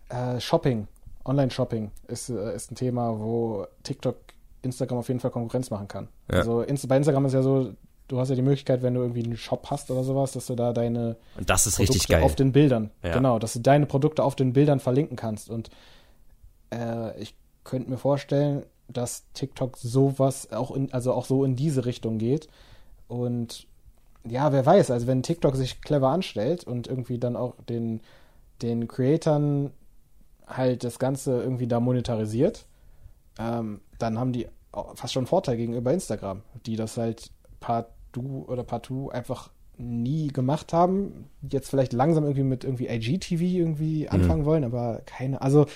äh, 0.08 0.40
Shopping, 0.40 0.88
Online-Shopping 1.24 1.90
ist, 2.08 2.30
äh, 2.30 2.54
ist 2.54 2.72
ein 2.72 2.76
Thema, 2.76 3.18
wo 3.18 3.66
TikTok 3.82 4.16
Instagram 4.64 4.98
auf 4.98 5.08
jeden 5.08 5.20
Fall 5.20 5.30
Konkurrenz 5.30 5.70
machen 5.70 5.88
kann. 5.88 6.08
Ja. 6.30 6.38
Also 6.38 6.62
Inst 6.62 6.88
bei 6.88 6.96
Instagram 6.96 7.26
ist 7.26 7.32
ja 7.34 7.42
so, 7.42 7.72
du 8.08 8.18
hast 8.18 8.28
ja 8.30 8.34
die 8.34 8.42
Möglichkeit, 8.42 8.82
wenn 8.82 8.94
du 8.94 9.00
irgendwie 9.00 9.24
einen 9.24 9.36
Shop 9.36 9.66
hast 9.70 9.90
oder 9.90 10.04
sowas, 10.04 10.32
dass 10.32 10.46
du 10.46 10.54
da 10.54 10.72
deine 10.72 11.16
Und 11.38 11.48
das 11.50 11.66
ist 11.66 11.76
Produkte 11.76 11.94
richtig 11.94 12.08
geil. 12.08 12.22
auf 12.22 12.34
den 12.34 12.52
Bildern, 12.52 12.90
Ja. 13.02 13.14
genau, 13.14 13.38
dass 13.38 13.52
du 13.54 13.60
deine 13.60 13.86
Produkte 13.86 14.22
auf 14.24 14.34
den 14.36 14.52
Bildern 14.52 14.80
verlinken 14.80 15.16
kannst. 15.16 15.48
Und 15.50 15.70
äh, 16.72 17.18
ich 17.20 17.34
könnte 17.64 17.90
mir 17.90 17.96
vorstellen, 17.98 18.64
dass 18.88 19.24
TikTok 19.32 19.78
sowas 19.78 20.52
auch 20.52 20.70
in, 20.74 20.92
also 20.92 21.12
auch 21.14 21.24
so 21.24 21.44
in 21.44 21.56
diese 21.56 21.86
Richtung 21.86 22.18
geht. 22.18 22.48
Und 23.08 23.66
ja, 24.26 24.52
wer 24.52 24.64
weiß, 24.64 24.90
also 24.90 25.06
wenn 25.06 25.22
TikTok 25.22 25.56
sich 25.56 25.80
clever 25.80 26.08
anstellt 26.08 26.64
und 26.64 26.86
irgendwie 26.86 27.18
dann 27.18 27.36
auch 27.36 27.54
den, 27.68 28.00
den 28.62 28.88
Creatern 28.88 29.70
halt 30.46 30.84
das 30.84 30.98
Ganze 30.98 31.42
irgendwie 31.42 31.66
da 31.66 31.80
monetarisiert, 31.80 32.66
ähm, 33.38 33.80
dann 33.98 34.18
haben 34.18 34.32
die 34.32 34.48
fast 34.94 35.12
schon 35.12 35.22
einen 35.22 35.28
Vorteil 35.28 35.56
gegenüber 35.56 35.92
Instagram, 35.92 36.42
die 36.66 36.76
das 36.76 36.96
halt 36.96 37.30
partout 37.60 38.46
oder 38.48 38.64
partout 38.64 39.10
einfach 39.10 39.50
nie 39.76 40.28
gemacht 40.28 40.72
haben, 40.72 41.28
jetzt 41.42 41.70
vielleicht 41.70 41.92
langsam 41.92 42.24
irgendwie 42.24 42.44
mit 42.44 42.64
irgendwie 42.64 42.86
IGTV 42.88 43.40
irgendwie 43.42 44.08
anfangen 44.08 44.42
mhm. 44.42 44.46
wollen, 44.46 44.64
aber 44.64 45.02
keine, 45.04 45.40
also 45.40 45.66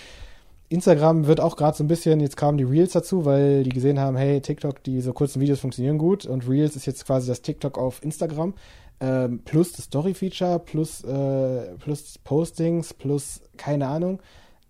Instagram 0.68 1.26
wird 1.26 1.40
auch 1.40 1.56
gerade 1.56 1.76
so 1.76 1.82
ein 1.82 1.88
bisschen, 1.88 2.20
jetzt 2.20 2.36
kamen 2.36 2.58
die 2.58 2.64
Reels 2.64 2.92
dazu, 2.92 3.24
weil 3.24 3.64
die 3.64 3.70
gesehen 3.70 3.98
haben, 3.98 4.16
hey, 4.16 4.40
TikTok, 4.40 4.82
diese 4.84 5.12
kurzen 5.12 5.40
Videos 5.40 5.60
funktionieren 5.60 5.98
gut 5.98 6.26
und 6.26 6.48
Reels 6.48 6.76
ist 6.76 6.86
jetzt 6.86 7.06
quasi 7.06 7.26
das 7.26 7.42
TikTok 7.42 7.78
auf 7.78 8.02
Instagram. 8.02 8.54
Ähm, 9.00 9.40
plus 9.44 9.72
das 9.72 9.86
Story-Feature, 9.86 10.58
plus, 10.58 11.04
äh, 11.04 11.76
plus 11.78 12.18
Postings, 12.18 12.92
plus 12.92 13.40
keine 13.56 13.86
Ahnung. 13.86 14.20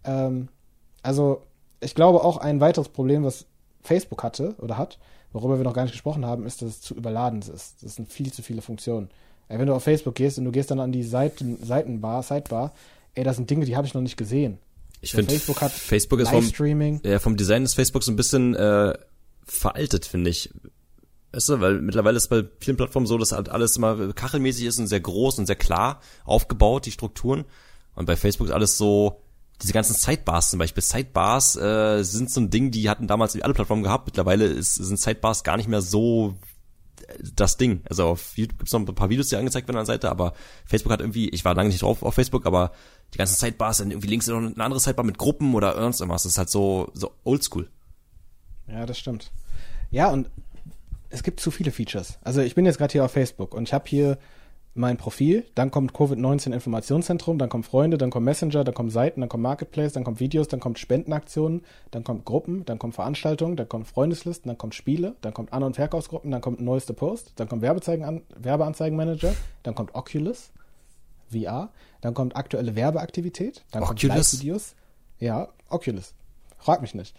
Ähm, 0.04 0.48
also 1.02 1.42
ich 1.80 1.94
glaube 1.94 2.24
auch 2.24 2.36
ein 2.38 2.60
weiteres 2.60 2.88
Problem, 2.88 3.24
was 3.24 3.46
Facebook 3.82 4.22
hatte 4.22 4.55
oder 4.59 4.78
hat, 4.78 4.98
worüber 5.32 5.59
wir 5.59 5.64
noch 5.64 5.74
gar 5.74 5.82
nicht 5.82 5.92
gesprochen 5.92 6.24
haben, 6.24 6.46
ist, 6.46 6.62
dass 6.62 6.70
es 6.70 6.80
zu 6.80 6.94
überladen 6.94 7.40
ist. 7.40 7.82
Das 7.82 7.94
sind 7.94 8.10
viel 8.12 8.32
zu 8.32 8.42
viele 8.42 8.62
Funktionen. 8.62 9.10
Ey, 9.48 9.59
wenn 9.59 9.66
du 9.66 9.74
auf 9.74 9.84
Facebook 9.84 10.14
gehst 10.14 10.38
und 10.38 10.44
du 10.44 10.52
gehst 10.52 10.70
dann 10.70 10.80
an 10.80 10.92
die 10.92 11.02
Seiten, 11.02 11.59
Seitenbar, 11.62 12.22
Sidebar, 12.22 12.72
ey, 13.14 13.24
das 13.24 13.36
sind 13.36 13.48
Dinge, 13.48 13.64
die 13.64 13.76
habe 13.76 13.86
ich 13.86 13.94
noch 13.94 14.02
nicht 14.02 14.16
gesehen. 14.16 14.59
Ich 15.00 15.12
finde, 15.12 15.30
Facebook 15.30 15.60
hat 15.60 15.70
Facebook 15.70 16.20
ist 16.20 16.30
vom, 16.30 17.00
ja, 17.05 17.18
vom 17.20 17.36
Design 17.36 17.62
des 17.62 17.74
Facebook 17.74 18.02
so 18.02 18.10
ein 18.10 18.16
bisschen 18.16 18.55
äh, 18.56 18.94
veraltet, 19.44 20.05
finde 20.05 20.30
ich. 20.30 20.50
Weißt 21.32 21.50
du, 21.50 21.60
weil 21.60 21.80
mittlerweile 21.80 22.16
ist 22.16 22.28
bei 22.28 22.44
vielen 22.59 22.76
Plattformen 22.76 23.06
so, 23.06 23.16
dass 23.16 23.32
halt 23.32 23.48
alles 23.48 23.76
immer 23.76 24.12
kachelmäßig 24.12 24.66
ist 24.66 24.78
und 24.78 24.86
sehr 24.88 25.00
groß 25.00 25.38
und 25.38 25.46
sehr 25.46 25.56
klar 25.56 26.00
aufgebaut, 26.24 26.86
die 26.86 26.90
Strukturen. 26.90 27.44
Und 27.94 28.06
bei 28.06 28.16
Facebook 28.16 28.48
ist 28.48 28.52
alles 28.52 28.76
so, 28.76 29.20
diese 29.62 29.72
ganzen 29.72 29.94
Sidebars 29.94 30.51
zum 30.51 30.59
Beispiel. 30.59 30.82
Sidebars 30.82 31.56
äh, 31.56 32.02
sind 32.02 32.30
so 32.30 32.40
ein 32.40 32.51
Ding, 32.51 32.70
die 32.70 32.89
hatten 32.89 33.06
damals 33.06 33.40
alle 33.40 33.55
Plattformen 33.55 33.82
gehabt. 33.82 34.06
Mittlerweile 34.06 34.44
ist, 34.47 34.74
sind 34.74 34.98
Sidebars 34.98 35.43
gar 35.43 35.56
nicht 35.56 35.68
mehr 35.68 35.82
so 35.82 36.36
das 37.35 37.56
Ding. 37.56 37.82
Also 37.89 38.06
auf 38.06 38.36
YouTube 38.36 38.59
gibt's 38.59 38.72
noch 38.72 38.80
ein 38.80 38.94
paar 38.94 39.10
Videos, 39.10 39.28
die 39.28 39.36
angezeigt 39.36 39.66
werden 39.68 39.78
an 39.78 39.86
der 39.86 39.94
Seite, 39.94 40.10
aber 40.10 40.35
Facebook 40.66 40.93
hat 40.93 41.01
irgendwie, 41.01 41.28
ich 41.30 41.44
war 41.44 41.55
lange 41.55 41.70
nicht 41.70 41.82
drauf 41.82 42.02
auf 42.02 42.14
Facebook, 42.14 42.47
aber 42.47 42.72
die 43.14 43.18
ganzen 43.18 43.36
Sidebars 43.36 43.78
sind 43.78 43.90
irgendwie 43.90 44.09
links 44.09 44.26
noch 44.26 44.36
eine 44.36 44.55
andere 44.59 44.80
Sidebar 44.80 45.05
mit 45.05 45.18
Gruppen 45.18 45.55
oder 45.55 45.74
irgendwas. 45.74 46.22
Das 46.22 46.32
ist 46.32 46.39
halt 46.39 46.51
so, 46.51 46.90
so 46.94 47.12
oldschool. 47.24 47.68
Ja, 48.66 48.85
das 48.85 48.98
stimmt. 48.98 49.32
Ja, 49.90 50.10
und 50.10 50.30
es 51.10 51.22
gibt 51.22 51.40
zu 51.40 51.51
viele 51.51 51.70
Features. 51.70 52.18
Also 52.22 52.43
ich 52.43 52.55
bin 52.55 52.66
jetzt 52.66 52.78
gerade 52.78 52.93
hier 52.93 53.05
auf 53.05 53.12
Facebook 53.12 53.55
und 53.55 53.68
ich 53.68 53.72
habe 53.72 53.89
hier 53.89 54.18
mein 54.78 54.96
Profil, 54.96 55.44
dann 55.55 55.70
kommt 55.70 55.92
Covid-19 55.92 56.52
Informationszentrum, 56.52 57.38
dann 57.38 57.48
kommen 57.48 57.64
Freunde, 57.64 57.98
dann 57.98 58.10
kommt 58.10 58.24
Messenger, 58.24 58.64
dann 58.64 58.74
kommen 58.74 58.90
Seiten, 58.90 59.20
dann 59.20 59.28
kommt 59.28 59.42
Marketplace, 59.42 59.92
dann 59.92 60.05
kommt 60.05 60.20
Videos, 60.20 60.48
dann 60.48 60.60
kommt 60.60 60.78
Spendenaktionen, 60.78 61.62
dann 61.90 62.05
kommt 62.05 62.24
Gruppen, 62.24 62.64
dann 62.64 62.78
kommt 62.78 62.94
Veranstaltungen, 62.94 63.56
dann 63.56 63.68
kommt 63.68 63.88
Freundeslisten, 63.88 64.48
dann 64.48 64.59
kommt 64.59 64.74
Spiele, 64.74 65.16
dann 65.20 65.34
kommt 65.34 65.52
An- 65.52 65.62
und 65.62 65.74
Verkaufsgruppen, 65.74 66.30
dann 66.30 66.40
kommt 66.40 66.60
neueste 66.60 66.94
Post, 66.94 67.32
dann 67.36 67.48
kommt 67.48 67.62
Werbezeigen 67.62 68.22
Werbeanzeigenmanager, 68.36 69.34
dann 69.64 69.74
kommt 69.74 69.94
Oculus, 69.94 70.50
VR, 71.30 71.70
dann 72.00 72.14
kommt 72.14 72.36
aktuelle 72.36 72.76
Werbeaktivität, 72.76 73.64
dann 73.72 73.82
Oculus? 73.82 74.00
kommt 74.00 74.16
Live-Videos. 74.16 74.74
Ja, 75.18 75.48
Oculus. 75.68 76.14
Frag 76.59 76.82
mich 76.82 76.94
nicht. 76.94 77.16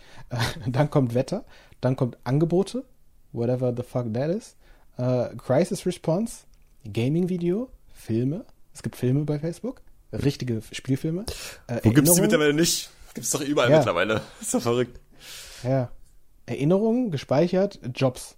dann 0.67 0.89
kommt 0.89 1.13
Wetter, 1.13 1.43
dann 1.81 1.95
kommt 1.95 2.17
Angebote, 2.23 2.85
whatever 3.31 3.73
the 3.75 3.83
fuck 3.83 4.13
that 4.13 4.29
is, 4.29 4.55
uh, 4.97 5.35
Crisis 5.37 5.85
Response, 5.85 6.45
Gaming-Video, 6.91 7.69
Filme. 7.93 8.45
Es 8.73 8.83
gibt 8.83 8.95
Filme 8.95 9.25
bei 9.25 9.39
Facebook, 9.39 9.81
richtige 10.11 10.61
Spielfilme. 10.71 11.25
Äh, 11.67 11.79
Wo 11.83 11.91
gibt's 11.91 12.13
die 12.15 12.21
mittlerweile 12.21 12.53
nicht? 12.53 12.89
Gibt's 13.13 13.31
doch 13.31 13.41
überall 13.41 13.69
ja. 13.69 13.77
mittlerweile. 13.77 14.21
ist 14.41 14.53
doch 14.53 14.61
verrückt. 14.61 14.99
Ja. 15.63 15.91
Erinnerungen, 16.45 17.11
gespeichert, 17.11 17.79
Jobs. 17.93 18.35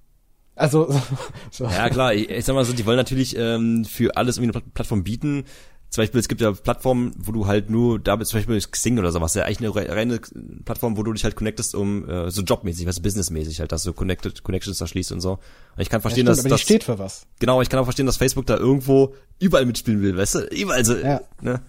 Also 0.55 0.93
so. 1.51 1.65
ja 1.65 1.89
klar, 1.89 2.13
ich, 2.13 2.29
ich 2.29 2.45
sag 2.45 2.53
mal 2.55 2.65
so, 2.65 2.73
die 2.73 2.85
wollen 2.85 2.97
natürlich 2.97 3.35
ähm, 3.37 3.85
für 3.85 4.17
alles 4.17 4.37
irgendwie 4.37 4.57
eine 4.57 4.65
Plattform 4.73 5.03
bieten 5.03 5.45
zum 5.91 6.03
Beispiel, 6.03 6.21
es 6.21 6.29
gibt 6.29 6.39
ja 6.39 6.53
Plattformen, 6.53 7.13
wo 7.17 7.33
du 7.33 7.47
halt 7.47 7.69
nur 7.69 7.99
da 7.99 8.15
bist, 8.15 8.31
zum 8.31 8.39
Beispiel 8.39 8.57
Xing 8.61 8.97
oder 8.97 9.11
sowas, 9.11 9.33
ja 9.33 9.43
eigentlich 9.43 9.59
eine 9.59 9.93
reine 9.93 10.21
Plattform, 10.63 10.95
wo 10.95 11.03
du 11.03 11.11
dich 11.11 11.25
halt 11.25 11.35
connectest, 11.35 11.75
um 11.75 12.09
äh, 12.09 12.31
so 12.31 12.43
jobmäßig, 12.43 12.87
was 12.87 13.01
businessmäßig 13.01 13.59
halt, 13.59 13.73
dass 13.73 13.83
du 13.83 13.91
connected, 13.91 14.41
Connections 14.41 14.77
da 14.77 14.87
schließt 14.87 15.11
und 15.11 15.19
so. 15.19 15.31
Und 15.31 15.81
ich 15.81 15.89
kann 15.89 15.99
verstehen, 15.99 16.25
ja, 16.25 16.33
stimmt, 16.33 16.37
dass 16.37 16.45
aber 16.45 16.55
das 16.55 16.61
steht 16.61 16.85
für 16.85 16.97
was. 16.97 17.27
Genau, 17.39 17.61
ich 17.61 17.69
kann 17.69 17.77
auch 17.77 17.83
verstehen, 17.83 18.05
dass 18.05 18.15
Facebook 18.15 18.45
da 18.45 18.55
irgendwo 18.55 19.15
überall 19.39 19.65
mitspielen 19.65 20.01
will, 20.01 20.15
weißt 20.15 20.35
du? 20.35 20.39
Überall 20.55 20.85
so, 20.85 20.95
ja. 20.95 21.19
ne? 21.41 21.61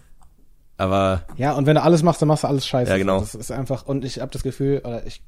Aber 0.76 1.26
ja, 1.36 1.54
und 1.54 1.66
wenn 1.66 1.74
du 1.74 1.82
alles 1.82 2.04
machst, 2.04 2.22
dann 2.22 2.28
machst 2.28 2.44
du 2.44 2.48
alles 2.48 2.64
scheiße. 2.64 2.92
Ja, 2.92 2.98
genau. 2.98 3.18
Das 3.18 3.34
ist 3.34 3.50
einfach 3.50 3.86
und 3.86 4.04
ich 4.04 4.20
habe 4.20 4.30
das 4.30 4.44
Gefühl 4.44 4.82
oder 4.84 5.04
ich 5.04 5.20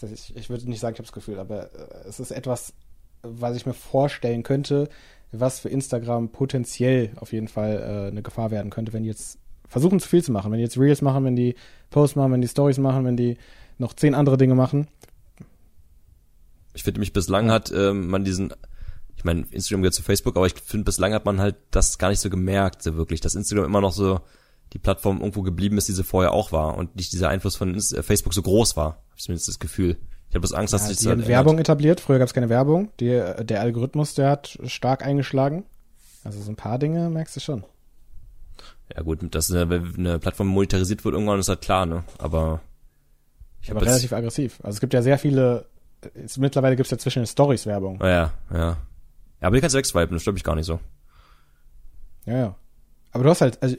ich, 0.00 0.34
ich 0.34 0.48
würde 0.48 0.68
nicht 0.68 0.80
sagen, 0.80 0.94
ich 0.94 0.98
habe 0.98 1.06
das 1.06 1.12
Gefühl, 1.12 1.38
aber 1.38 1.64
äh, 1.74 2.08
es 2.08 2.20
ist 2.20 2.30
etwas, 2.30 2.72
was 3.22 3.56
ich 3.56 3.66
mir 3.66 3.74
vorstellen 3.74 4.42
könnte, 4.42 4.88
was 5.32 5.60
für 5.60 5.68
Instagram 5.68 6.30
potenziell 6.30 7.12
auf 7.16 7.32
jeden 7.32 7.48
Fall 7.48 8.06
äh, 8.06 8.10
eine 8.10 8.22
Gefahr 8.22 8.50
werden 8.50 8.70
könnte, 8.70 8.92
wenn 8.92 9.02
die 9.02 9.08
jetzt 9.08 9.38
versuchen 9.68 10.00
zu 10.00 10.08
viel 10.08 10.24
zu 10.24 10.32
machen. 10.32 10.50
Wenn 10.50 10.58
die 10.58 10.64
jetzt 10.64 10.78
Reels 10.78 11.02
machen, 11.02 11.24
wenn 11.24 11.36
die 11.36 11.54
Posts 11.90 12.16
machen, 12.16 12.32
wenn 12.32 12.40
die 12.40 12.48
Stories 12.48 12.78
machen, 12.78 13.04
wenn 13.04 13.16
die 13.16 13.36
noch 13.76 13.92
zehn 13.92 14.14
andere 14.14 14.36
Dinge 14.36 14.54
machen. 14.54 14.88
Ich 16.74 16.82
finde 16.82 17.00
mich 17.00 17.12
bislang 17.12 17.50
hat 17.50 17.70
ähm, 17.72 18.08
man 18.08 18.24
diesen, 18.24 18.52
ich 19.16 19.24
meine, 19.24 19.46
Instagram 19.50 19.82
gehört 19.82 19.94
zu 19.94 20.02
Facebook, 20.02 20.36
aber 20.36 20.46
ich 20.46 20.54
finde 20.54 20.84
bislang 20.84 21.12
hat 21.12 21.24
man 21.24 21.40
halt 21.40 21.56
das 21.70 21.98
gar 21.98 22.08
nicht 22.08 22.20
so 22.20 22.30
gemerkt, 22.30 22.82
so 22.82 22.96
wirklich, 22.96 23.20
dass 23.20 23.34
Instagram 23.34 23.66
immer 23.66 23.80
noch 23.80 23.92
so 23.92 24.20
die 24.72 24.78
Plattform 24.78 25.20
irgendwo 25.20 25.42
geblieben 25.42 25.78
ist, 25.78 25.88
die 25.88 25.92
sie 25.92 26.04
vorher 26.04 26.32
auch 26.32 26.52
war 26.52 26.76
und 26.76 26.96
nicht 26.96 27.12
dieser 27.12 27.28
Einfluss 27.28 27.56
von 27.56 27.74
äh, 27.74 28.02
Facebook 28.02 28.34
so 28.34 28.42
groß 28.42 28.76
war. 28.76 28.86
Habe 28.86 29.16
ich 29.16 29.24
zumindest 29.24 29.48
das 29.48 29.58
Gefühl. 29.58 29.98
Ich 30.28 30.34
habe 30.34 30.40
bloß 30.40 30.52
Angst, 30.52 30.74
dass 30.74 30.82
ja, 30.82 30.88
sich 30.88 30.98
das 30.98 31.06
halt 31.06 31.26
Werbung 31.26 31.52
ändert. 31.52 31.68
etabliert. 31.68 32.00
Früher 32.00 32.18
gab 32.18 32.28
es 32.28 32.34
keine 32.34 32.48
Werbung. 32.48 32.90
Die, 33.00 33.22
der 33.40 33.60
Algorithmus, 33.60 34.14
der 34.14 34.30
hat 34.30 34.58
stark 34.66 35.04
eingeschlagen. 35.04 35.64
Also 36.24 36.40
so 36.40 36.50
ein 36.50 36.56
paar 36.56 36.78
Dinge 36.78 37.08
merkst 37.08 37.36
du 37.36 37.40
schon. 37.40 37.64
Ja 38.94 39.02
gut, 39.02 39.34
dass 39.34 39.50
eine, 39.50 39.92
eine 39.96 40.18
Plattform 40.18 40.48
monetarisiert 40.48 41.04
wird 41.04 41.14
irgendwann 41.14 41.40
ist 41.40 41.48
halt 41.48 41.60
klar, 41.60 41.86
ne? 41.86 42.04
Aber 42.18 42.60
ich 43.62 43.70
aber 43.70 43.82
relativ 43.82 44.12
aggressiv. 44.12 44.58
Also 44.62 44.76
es 44.76 44.80
gibt 44.80 44.94
ja 44.94 45.02
sehr 45.02 45.18
viele. 45.18 45.66
Jetzt, 46.14 46.38
mittlerweile 46.38 46.76
gibt 46.76 46.86
es 46.86 46.90
ja 46.90 46.98
zwischen 46.98 47.22
den 47.22 47.26
Stories 47.26 47.66
Werbung. 47.66 48.00
Ah, 48.00 48.08
ja, 48.08 48.32
ja. 48.52 48.76
Ja, 49.40 49.46
aber 49.46 49.56
die 49.56 49.60
kannst 49.60 49.74
du 49.74 49.78
wegswipen, 49.78 50.14
das 50.14 50.22
stört 50.22 50.34
mich 50.34 50.44
gar 50.44 50.54
nicht 50.54 50.66
so. 50.66 50.80
Ja, 52.26 52.36
ja. 52.36 52.54
Aber 53.12 53.24
du 53.24 53.30
hast 53.30 53.40
halt, 53.40 53.62
also 53.62 53.76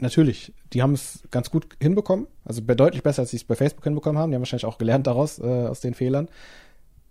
natürlich, 0.00 0.52
die 0.72 0.82
haben 0.82 0.94
es 0.94 1.22
ganz 1.30 1.50
gut 1.50 1.76
hinbekommen. 1.80 2.26
Also 2.44 2.60
deutlich 2.60 3.02
besser, 3.02 3.22
als 3.22 3.30
sie 3.30 3.36
es 3.36 3.44
bei 3.44 3.54
Facebook 3.54 3.84
hinbekommen 3.84 4.20
haben. 4.20 4.30
Die 4.30 4.34
haben 4.36 4.42
wahrscheinlich 4.42 4.66
auch 4.66 4.78
gelernt 4.78 5.06
daraus, 5.06 5.38
äh, 5.38 5.66
aus 5.66 5.80
den 5.80 5.94
Fehlern. 5.94 6.28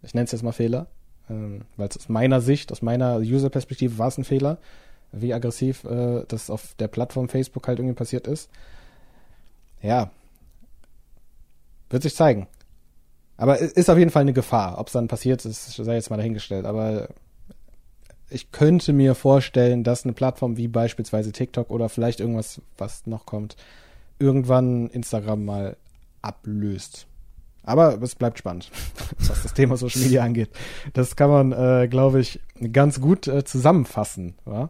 Ich 0.02 0.14
nenne 0.14 0.26
es 0.26 0.32
jetzt 0.32 0.44
mal 0.44 0.52
Fehler. 0.52 0.88
Ähm, 1.30 1.62
Weil 1.78 1.88
es 1.88 1.98
aus 1.98 2.10
meiner 2.10 2.42
Sicht, 2.42 2.72
aus 2.72 2.82
meiner 2.82 3.18
User-Perspektive 3.18 3.98
war 3.98 4.08
es 4.08 4.18
ein 4.18 4.26
Fehler, 4.26 4.58
wie 5.12 5.34
aggressiv 5.34 5.84
äh, 5.86 6.26
das 6.28 6.50
auf 6.50 6.76
der 6.76 6.88
Plattform 6.88 7.30
Facebook 7.30 7.68
halt 7.68 7.80
irgendwie 7.80 7.96
passiert 7.96 8.28
ist. 8.28 8.50
Ja. 9.82 10.12
Wird 11.90 12.04
sich 12.04 12.16
zeigen. 12.16 12.48
Aber 13.38 13.60
ist 13.60 13.90
auf 13.90 13.98
jeden 13.98 14.12
Fall 14.12 14.22
eine 14.22 14.34
Gefahr. 14.34 14.78
Ob 14.80 14.88
es 14.88 14.94
dann 14.94 15.08
passiert 15.08 15.44
ist, 15.46 15.74
sei 15.74 15.96
jetzt 15.96 16.10
mal 16.10 16.18
dahingestellt. 16.18 16.66
Aber 16.66 17.10
ich 18.34 18.52
könnte 18.52 18.94
mir 18.94 19.16
vorstellen, 19.16 19.84
dass 19.84 20.04
eine 20.04 20.14
Plattform 20.14 20.58
wie 20.58 20.68
beispielsweise 20.68 21.32
TikTok 21.32 21.70
oder 21.70 21.90
vielleicht 21.90 22.20
irgendwas, 22.20 22.62
was 22.78 23.06
noch 23.06 23.26
kommt, 23.26 23.56
irgendwann 24.20 24.90
Instagram 24.90 25.46
mal 25.46 25.78
ablöst. 26.22 27.08
Aber 27.64 28.02
es 28.02 28.16
bleibt 28.16 28.40
spannend, 28.40 28.70
was 29.20 29.44
das 29.44 29.54
Thema 29.54 29.78
Social 29.78 30.02
Media 30.02 30.24
angeht. 30.24 30.50
Das 30.94 31.16
kann 31.16 31.30
man, 31.30 31.52
äh, 31.54 31.88
glaube 31.88 32.20
ich, 32.20 32.40
ganz 32.72 33.00
gut 33.00 33.28
äh, 33.28 33.46
zusammenfassen. 33.46 34.36
Ja? 34.46 34.70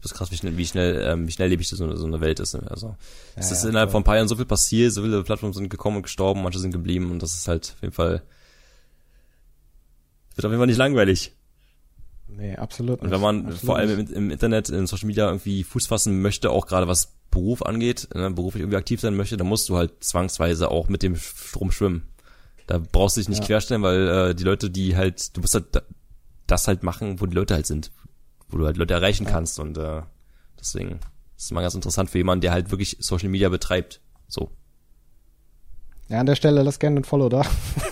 Das 0.00 0.12
ist 0.12 0.16
krass, 0.16 0.30
wie 0.30 0.36
schnell, 0.36 0.56
wie 0.56 0.66
schnell, 0.66 1.02
ähm, 1.06 1.26
wie 1.26 1.32
schnell 1.32 1.48
lebig 1.48 1.68
so, 1.68 1.96
so 1.96 2.06
eine 2.06 2.20
Welt 2.20 2.40
ist. 2.40 2.54
Ne? 2.54 2.62
Also 2.70 2.88
ja, 2.88 2.96
es 3.36 3.50
ist 3.50 3.64
ja, 3.64 3.70
innerhalb 3.70 3.90
von 3.90 4.00
ein 4.00 4.04
paar 4.04 4.16
Jahren 4.16 4.28
so 4.28 4.36
viel 4.36 4.46
passiert, 4.46 4.92
so 4.92 5.02
viele 5.02 5.22
Plattformen 5.24 5.52
sind 5.52 5.68
gekommen 5.68 5.96
und 5.96 6.02
gestorben, 6.04 6.42
manche 6.42 6.58
sind 6.58 6.70
geblieben 6.70 7.10
und 7.10 7.22
das 7.22 7.34
ist 7.34 7.48
halt 7.48 7.74
auf 7.76 7.82
jeden 7.82 7.94
Fall 7.94 8.22
wird 10.36 10.44
auf 10.44 10.52
jeden 10.52 10.60
Fall 10.60 10.66
nicht 10.66 10.76
langweilig. 10.76 11.35
Nee, 12.28 12.56
absolut. 12.56 13.00
Und 13.00 13.10
wenn 13.10 13.20
man 13.20 13.40
absolut 13.46 13.60
vor 13.60 13.76
allem 13.76 14.00
im, 14.00 14.12
im, 14.12 14.30
Internet, 14.30 14.68
in 14.68 14.86
Social 14.86 15.06
Media 15.06 15.26
irgendwie 15.26 15.64
Fuß 15.64 15.86
fassen 15.86 16.20
möchte, 16.20 16.50
auch 16.50 16.66
gerade 16.66 16.88
was 16.88 17.14
Beruf 17.30 17.62
angeht, 17.62 18.08
ne, 18.14 18.30
beruflich 18.30 18.62
irgendwie 18.62 18.76
aktiv 18.76 19.00
sein 19.00 19.14
möchte, 19.14 19.36
dann 19.36 19.46
musst 19.46 19.68
du 19.68 19.76
halt 19.76 20.02
zwangsweise 20.02 20.70
auch 20.70 20.88
mit 20.88 21.02
dem 21.02 21.16
Strom 21.16 21.70
schwimmen. 21.70 22.08
Da 22.66 22.78
brauchst 22.78 23.16
du 23.16 23.20
dich 23.20 23.28
nicht 23.28 23.40
ja. 23.40 23.46
querstellen, 23.46 23.82
weil 23.82 24.08
äh, 24.08 24.34
die 24.34 24.44
Leute, 24.44 24.70
die 24.70 24.96
halt, 24.96 25.36
du 25.36 25.40
musst 25.40 25.54
halt 25.54 25.82
das 26.46 26.66
halt 26.66 26.82
machen, 26.82 27.20
wo 27.20 27.26
die 27.26 27.34
Leute 27.34 27.54
halt 27.54 27.66
sind, 27.66 27.92
wo 28.48 28.58
du 28.58 28.66
halt 28.66 28.76
Leute 28.76 28.94
erreichen 28.94 29.24
ja. 29.24 29.30
kannst 29.30 29.60
und 29.60 29.78
äh, 29.78 30.02
deswegen 30.58 31.00
ist 31.36 31.52
mal 31.52 31.62
ganz 31.62 31.74
interessant 31.74 32.10
für 32.10 32.18
jemanden, 32.18 32.40
der 32.40 32.52
halt 32.52 32.70
wirklich 32.70 32.96
Social 33.00 33.28
Media 33.28 33.48
betreibt. 33.48 34.00
So. 34.26 34.50
Ja, 36.08 36.20
an 36.20 36.26
der 36.26 36.36
Stelle 36.36 36.62
lass 36.62 36.78
gerne 36.78 37.00
ein 37.00 37.04
Follow 37.04 37.28
da. 37.28 37.42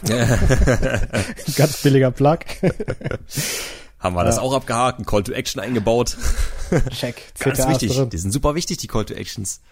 ganz 1.56 1.82
billiger 1.82 2.10
Plug. 2.10 2.38
Haben 4.04 4.16
wir 4.16 4.20
ja. 4.20 4.26
das 4.26 4.38
auch 4.38 4.52
abgehakt, 4.52 4.98
ein 4.98 5.06
Call 5.06 5.22
to 5.22 5.32
Action 5.32 5.62
eingebaut. 5.62 6.18
Check. 6.90 7.32
Ganz 7.38 7.66
wichtig. 7.66 7.98
Die 8.10 8.18
sind 8.18 8.32
super 8.32 8.54
wichtig, 8.54 8.76
die 8.76 8.86
Call 8.86 9.06
to 9.06 9.14
Actions. 9.14 9.62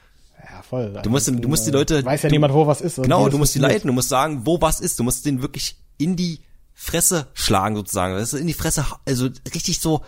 Ja, 0.43 0.63
voll. 0.63 0.99
Du 1.03 1.11
musst, 1.11 1.29
du 1.29 1.49
musst 1.49 1.67
die 1.67 1.71
Leute. 1.71 2.03
Weiß 2.03 2.23
ja 2.23 2.31
du, 2.31 2.35
niemand, 2.35 2.55
wo 2.55 2.67
was 2.67 2.81
ist. 2.81 2.97
Genau, 2.97 3.29
du 3.29 3.37
musst 3.37 3.55
die 3.55 3.59
leiten, 3.59 3.89
du 3.89 3.93
musst 3.93 4.09
sagen, 4.09 4.41
wo 4.47 4.59
was 4.63 4.81
ist. 4.81 4.99
Du 4.99 5.03
musst 5.03 5.27
den 5.27 5.43
wirklich 5.43 5.77
in 5.99 6.17
die 6.17 6.41
Fresse 6.73 7.27
schlagen 7.35 7.77
sozusagen. 7.77 8.15
Das 8.15 8.33
ist 8.33 8.41
in 8.41 8.47
die 8.47 8.55
Fresse, 8.55 8.87
also 9.05 9.29
richtig 9.55 9.81
so 9.81 10.01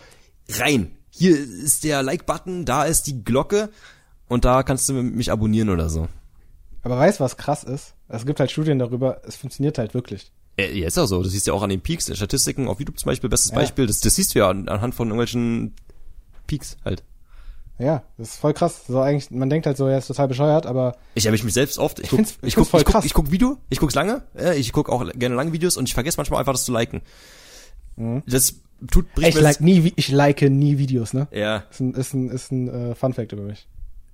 rein. 0.49 0.97
Hier 1.11 1.37
ist 1.37 1.83
der 1.83 2.01
Like-Button, 2.01 2.65
da 2.65 2.83
ist 2.83 3.03
die 3.03 3.23
Glocke 3.23 3.69
und 4.27 4.43
da 4.43 4.63
kannst 4.63 4.89
du 4.89 4.93
mich 4.93 5.31
abonnieren 5.31 5.69
oder 5.69 5.87
so. 5.87 6.07
Aber 6.81 6.97
weißt 6.97 7.19
du, 7.19 7.23
was 7.23 7.37
krass 7.37 7.63
ist? 7.63 7.93
Es 8.07 8.25
gibt 8.25 8.39
halt 8.39 8.49
Studien 8.49 8.79
darüber, 8.79 9.21
es 9.27 9.35
funktioniert 9.35 9.77
halt 9.77 9.93
wirklich. 9.93 10.31
Äh, 10.57 10.79
Ja, 10.79 10.87
ist 10.87 10.97
auch 10.97 11.05
so. 11.07 11.21
Das 11.23 11.31
siehst 11.31 11.47
du 11.47 11.51
ja 11.51 11.57
auch 11.57 11.63
an 11.63 11.69
den 11.69 11.81
Peaks, 11.81 12.05
den 12.05 12.15
Statistiken 12.15 12.67
auf 12.67 12.79
YouTube 12.79 12.99
zum 12.99 13.07
Beispiel, 13.09 13.29
bestes 13.29 13.51
Ja. 13.51 13.57
Beispiel. 13.57 13.87
Das, 13.87 13.99
das 13.99 14.15
siehst 14.15 14.35
du 14.35 14.39
ja 14.39 14.49
an, 14.49 14.67
anhand 14.69 14.95
von 14.95 15.07
irgendwelchen 15.07 15.73
Peaks 16.47 16.77
halt. 16.85 17.03
Ja, 17.77 18.03
das 18.17 18.29
ist 18.29 18.35
voll 18.39 18.53
krass. 18.53 18.83
So 18.87 19.01
eigentlich, 19.01 19.31
man 19.31 19.49
denkt 19.49 19.65
halt 19.67 19.75
so, 19.75 19.85
er 19.87 19.97
ist 19.97 20.07
total 20.07 20.29
bescheuert, 20.29 20.65
aber 20.65 20.95
Ich 21.13 21.25
erwische 21.25 21.43
mich 21.43 21.53
selbst 21.53 21.77
oft. 21.77 21.99
Ich 21.99 22.09
guck, 22.09 22.21
ich 22.21 22.37
ich 22.41 22.55
guck, 22.55 22.67
ich 22.67 22.71
guck, 22.71 22.85
krass. 22.85 23.03
ich 23.05 23.13
guck 23.13 23.31
Video, 23.31 23.57
ich 23.69 23.79
guck's 23.79 23.95
lange, 23.95 24.23
ja, 24.39 24.53
ich 24.53 24.71
guck 24.71 24.87
auch 24.89 25.05
gerne 25.13 25.35
lange 25.35 25.51
Videos 25.51 25.75
und 25.75 25.85
ich 25.89 25.93
vergesse 25.93 26.15
manchmal 26.17 26.39
einfach 26.39 26.53
das 26.53 26.63
zu 26.63 26.71
liken. 26.71 27.01
Das 28.27 28.55
tut 28.91 29.13
bricht 29.13 29.27
ey, 29.27 29.37
ich 29.37 29.41
like 29.41 29.59
nie, 29.61 29.91
ich 29.95 30.09
like 30.09 30.41
nie 30.41 30.77
Videos, 30.77 31.13
ne? 31.13 31.27
Ja. 31.31 31.63
Ist 31.69 31.79
ein, 31.81 31.93
ist 31.95 32.13
ein, 32.13 32.29
ist 32.29 32.51
ein 32.51 32.91
äh, 32.91 32.95
Fun 32.95 33.13
Fact 33.13 33.31
über 33.33 33.43
mich. 33.43 33.67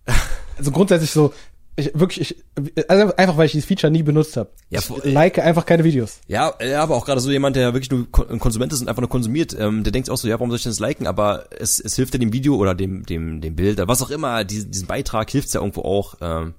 Also 0.58 0.70
grundsätzlich 0.72 1.10
so, 1.10 1.34
ich 1.82 1.92
wirklich, 2.00 2.36
ich, 2.56 2.90
also 2.90 3.16
einfach 3.16 3.38
weil 3.38 3.46
ich 3.48 3.52
dieses 3.52 3.68
Feature 3.68 3.92
nie 3.92 4.04
benutzt 4.04 4.38
habe. 4.38 4.50
Ja, 4.70 4.80
ich 4.80 5.04
like 5.12 5.40
einfach 5.40 5.66
keine 5.66 5.84
Videos. 5.84 6.20
Ja, 6.28 6.54
ja, 6.66 6.82
aber 6.82 6.96
auch 6.96 7.06
gerade 7.06 7.20
so 7.22 7.30
jemand, 7.32 7.56
der 7.56 7.74
wirklich 7.74 7.92
nur 7.92 8.08
ein 8.30 8.40
Konsument 8.40 8.72
ist 8.74 8.82
und 8.82 8.88
einfach 8.88 9.02
nur 9.02 9.10
konsumiert, 9.10 9.56
ähm, 9.60 9.84
der 9.84 9.92
denkt 9.92 10.10
auch 10.10 10.18
so, 10.18 10.28
ja, 10.28 10.36
warum 10.36 10.50
soll 10.50 10.58
ich 10.58 10.64
denn 10.64 10.72
das 10.72 10.80
liken? 10.80 11.08
Aber 11.08 11.46
es, 11.58 11.80
es 11.80 11.96
hilft 11.96 12.14
ja 12.14 12.20
dem 12.20 12.34
Video 12.34 12.56
oder 12.56 12.74
dem, 12.76 13.06
dem, 13.06 13.42
dem 13.42 13.56
Bild, 13.56 13.80
was 13.88 14.02
auch 14.02 14.10
immer, 14.10 14.44
diesen, 14.44 14.72
diesen 14.72 14.88
Beitrag 14.88 15.30
hilft's 15.30 15.54
ja 15.54 15.62
irgendwo 15.62 15.82
auch. 15.82 16.16
Ähm, 16.22 16.54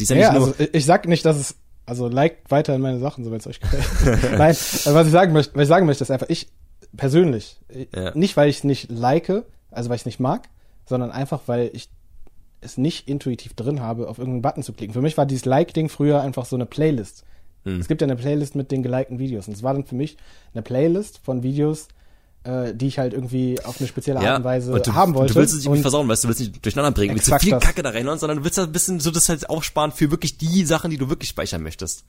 die, 0.00 0.04
ja, 0.04 0.16
Ja, 0.16 0.32
nur, 0.32 0.48
also 0.48 0.54
ich- 0.72 0.84
sag 0.84 1.06
nicht, 1.06 1.24
dass 1.24 1.36
es, 1.36 1.54
also 1.86 2.08
liked 2.08 2.50
weiter 2.50 2.74
in 2.74 2.80
meine 2.80 2.98
Sachen, 2.98 3.24
so 3.24 3.30
wenn 3.30 3.38
es 3.38 3.46
euch 3.46 3.60
gefällt. 3.60 4.22
Nein, 4.38 4.54
was 4.56 5.06
ich 5.06 5.12
sagen 5.12 5.32
möchte, 5.32 5.54
was 5.54 5.62
ich 5.62 5.68
sagen 5.68 5.86
möchte, 5.86 6.02
ist 6.02 6.10
einfach, 6.10 6.28
ich 6.28 6.48
persönlich, 6.96 7.58
Ja. 7.94 8.12
nicht 8.16 8.36
weil 8.36 8.48
ich 8.48 8.58
es 8.58 8.64
nicht 8.64 8.90
like, 8.90 9.28
also 9.70 9.88
weil 9.90 9.96
ich 9.96 10.02
es 10.02 10.06
nicht 10.06 10.20
mag, 10.20 10.48
sondern 10.86 11.10
einfach, 11.10 11.42
weil 11.46 11.70
ich 11.72 11.88
es 12.64 12.78
nicht 12.78 13.08
intuitiv 13.08 13.54
drin 13.54 13.80
habe, 13.80 14.08
auf 14.08 14.18
irgendeinen 14.18 14.42
Button 14.42 14.62
zu 14.62 14.72
klicken. 14.72 14.94
Für 14.94 15.02
mich 15.02 15.16
war 15.16 15.26
dieses 15.26 15.44
Like-Ding 15.44 15.88
früher 15.88 16.20
einfach 16.20 16.46
so 16.46 16.56
eine 16.56 16.66
Playlist. 16.66 17.24
Hm. 17.64 17.80
Es 17.80 17.88
gibt 17.88 18.00
ja 18.00 18.06
eine 18.06 18.16
Playlist 18.16 18.54
mit 18.54 18.70
den 18.70 18.82
gelikten 18.82 19.18
Videos. 19.18 19.48
Und 19.48 19.54
es 19.54 19.62
war 19.62 19.72
dann 19.74 19.84
für 19.84 19.94
mich 19.94 20.16
eine 20.52 20.62
Playlist 20.62 21.20
von 21.22 21.42
Videos, 21.42 21.88
äh, 22.44 22.74
die 22.74 22.86
ich 22.86 22.98
halt 22.98 23.12
irgendwie 23.12 23.60
auf 23.64 23.80
eine 23.80 23.88
spezielle 23.88 24.18
Art 24.18 24.26
ja, 24.26 24.36
und 24.36 24.44
Weise 24.44 24.72
und 24.72 24.86
du, 24.86 24.94
haben 24.94 25.14
wollte. 25.14 25.34
du 25.34 25.40
willst 25.40 25.54
es 25.54 25.60
nicht 25.60 25.68
und 25.68 25.80
versauen, 25.80 26.08
weißt 26.08 26.24
du, 26.24 26.28
du 26.28 26.30
willst 26.30 26.40
nicht 26.40 26.64
durcheinander 26.64 26.92
bringen, 26.92 27.14
willst 27.14 27.30
du 27.30 27.38
viel 27.38 27.52
das. 27.52 27.62
Kacke 27.62 27.82
da 27.82 27.90
reinhauen, 27.90 28.18
sondern 28.18 28.38
du 28.38 28.44
willst 28.44 28.58
halt 28.58 28.68
ein 28.68 28.72
bisschen 28.72 29.00
so 29.00 29.10
das 29.10 29.28
halt 29.28 29.48
aufsparen 29.48 29.92
für 29.92 30.10
wirklich 30.10 30.36
die 30.38 30.64
Sachen, 30.64 30.90
die 30.90 30.98
du 30.98 31.08
wirklich 31.08 31.30
speichern 31.30 31.62
möchtest. 31.62 32.04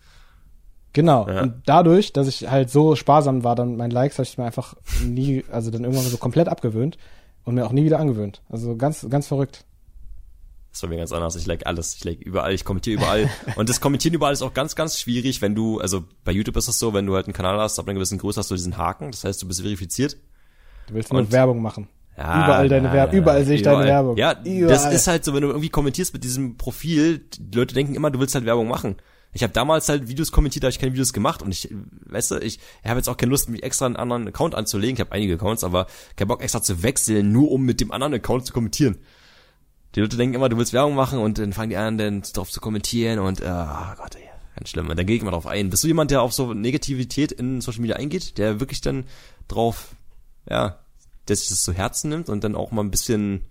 Genau. 0.93 1.27
Ja. 1.27 1.41
Und 1.41 1.63
dadurch, 1.65 2.13
dass 2.13 2.27
ich 2.27 2.49
halt 2.49 2.69
so 2.69 2.95
sparsam 2.95 3.43
war, 3.43 3.55
dann 3.55 3.75
meinen 3.75 3.91
Likes, 3.91 4.17
habe 4.17 4.23
ich 4.23 4.37
mir 4.37 4.45
einfach 4.45 4.75
nie, 5.03 5.43
also 5.51 5.69
dann 5.69 5.83
irgendwann 5.83 6.05
so 6.05 6.17
komplett 6.17 6.47
abgewöhnt 6.47 6.97
und 7.43 7.55
mir 7.55 7.65
auch 7.65 7.73
nie 7.73 7.83
wieder 7.83 7.99
angewöhnt. 7.99 8.41
Also 8.49 8.75
ganz, 8.77 9.05
ganz 9.09 9.27
verrückt. 9.27 9.65
Das 10.75 10.83
war 10.83 10.89
mir 10.89 10.97
ganz 10.97 11.13
anders. 11.13 11.37
Ich 11.37 11.45
like 11.45 11.65
alles. 11.65 11.95
Ich 11.95 12.03
like 12.03 12.19
überall, 12.19 12.53
ich 12.53 12.65
kommentiere 12.65 12.97
überall. 12.97 13.29
Und 13.55 13.69
das 13.69 13.79
Kommentieren 13.79 14.13
überall 14.13 14.33
ist 14.33 14.41
auch 14.41 14.53
ganz, 14.53 14.75
ganz 14.75 14.99
schwierig, 14.99 15.41
wenn 15.41 15.55
du, 15.55 15.79
also 15.79 16.03
bei 16.25 16.33
YouTube 16.33 16.57
ist 16.57 16.67
es 16.67 16.77
so, 16.79 16.93
wenn 16.93 17.05
du 17.05 17.15
halt 17.15 17.27
einen 17.27 17.33
Kanal 17.33 17.57
hast, 17.59 17.79
ab 17.79 17.87
einer 17.87 17.93
gewissen 17.93 18.17
Größe 18.17 18.41
hast 18.41 18.51
du 18.51 18.55
diesen 18.55 18.75
Haken, 18.75 19.11
das 19.11 19.23
heißt, 19.23 19.41
du 19.41 19.47
bist 19.47 19.61
verifiziert. 19.61 20.17
Du 20.87 20.95
willst 20.95 21.13
nur 21.13 21.31
Werbung 21.31 21.61
machen. 21.61 21.87
Ja, 22.17 22.43
Überall 22.43 22.67
deine 22.67 22.91
Werbung, 22.91 23.15
überall 23.15 23.45
sehe 23.45 23.55
ich 23.55 23.61
deine 23.61 23.85
Werbung. 23.85 24.17
Ja, 24.17 24.35
Überall. 24.43 24.67
das 24.67 24.91
ist 24.91 25.07
halt 25.07 25.23
so, 25.23 25.33
wenn 25.33 25.43
du 25.43 25.47
irgendwie 25.47 25.69
kommentierst 25.69 26.13
mit 26.13 26.25
diesem 26.25 26.57
Profil, 26.57 27.19
die 27.39 27.57
Leute 27.57 27.73
denken 27.73 27.95
immer, 27.95 28.11
du 28.11 28.19
willst 28.19 28.35
halt 28.35 28.45
Werbung 28.45 28.67
machen. 28.67 28.97
Ich 29.31 29.43
habe 29.43 29.53
damals 29.53 29.87
halt 29.87 30.09
Videos 30.09 30.33
kommentiert, 30.33 30.63
da 30.63 30.67
hab 30.67 30.73
ich 30.73 30.79
keine 30.79 30.91
Videos 30.91 31.13
gemacht 31.13 31.41
und 31.41 31.53
ich, 31.53 31.73
weißt 32.07 32.31
du, 32.31 32.35
ich 32.39 32.59
habe 32.83 32.99
jetzt 32.99 33.07
auch 33.07 33.15
keine 33.15 33.29
Lust, 33.29 33.47
mich 33.47 33.63
extra 33.63 33.85
einen 33.85 33.95
anderen 33.95 34.27
Account 34.27 34.55
anzulegen. 34.55 34.95
Ich 34.95 34.99
habe 34.99 35.13
einige 35.13 35.35
Accounts, 35.35 35.63
aber 35.63 35.87
kein 36.17 36.27
Bock 36.27 36.43
extra 36.43 36.61
zu 36.61 36.83
wechseln, 36.83 37.31
nur 37.31 37.49
um 37.49 37.63
mit 37.63 37.79
dem 37.79 37.93
anderen 37.93 38.13
Account 38.13 38.45
zu 38.45 38.51
kommentieren. 38.51 38.97
Die 39.95 40.01
Leute 40.01 40.17
denken 40.17 40.35
immer, 40.35 40.49
du 40.49 40.57
willst 40.57 40.73
Werbung 40.73 40.93
machen 40.93 41.19
und 41.19 41.37
dann 41.37 41.53
fangen 41.53 41.69
die 41.69 41.77
an, 41.77 41.97
dann 41.97 42.21
drauf 42.21 42.51
zu 42.51 42.59
kommentieren 42.59 43.19
und, 43.19 43.39
äh, 43.39 43.45
oh 43.45 43.95
Gott, 43.97 44.15
ey, 44.15 44.29
ganz 44.55 44.69
schlimm. 44.69 44.89
Und 44.89 44.97
dann 44.97 45.05
gehe 45.05 45.15
ich 45.15 45.21
immer 45.21 45.31
drauf 45.31 45.47
ein. 45.47 45.69
Bist 45.69 45.83
du 45.83 45.87
jemand, 45.87 46.11
der 46.11 46.21
auf 46.21 46.33
so 46.33 46.53
Negativität 46.53 47.31
in 47.31 47.61
Social 47.61 47.81
Media 47.81 47.95
eingeht, 47.95 48.37
der 48.37 48.59
wirklich 48.59 48.81
dann 48.81 49.05
drauf, 49.47 49.95
ja, 50.49 50.79
der 51.27 51.35
sich 51.37 51.47
das 51.47 51.63
zu 51.63 51.71
Herzen 51.71 52.09
nimmt 52.09 52.27
und 52.27 52.43
dann 52.43 52.55
auch 52.55 52.71
mal 52.71 52.83
ein 52.83 52.91
bisschen 52.91 53.45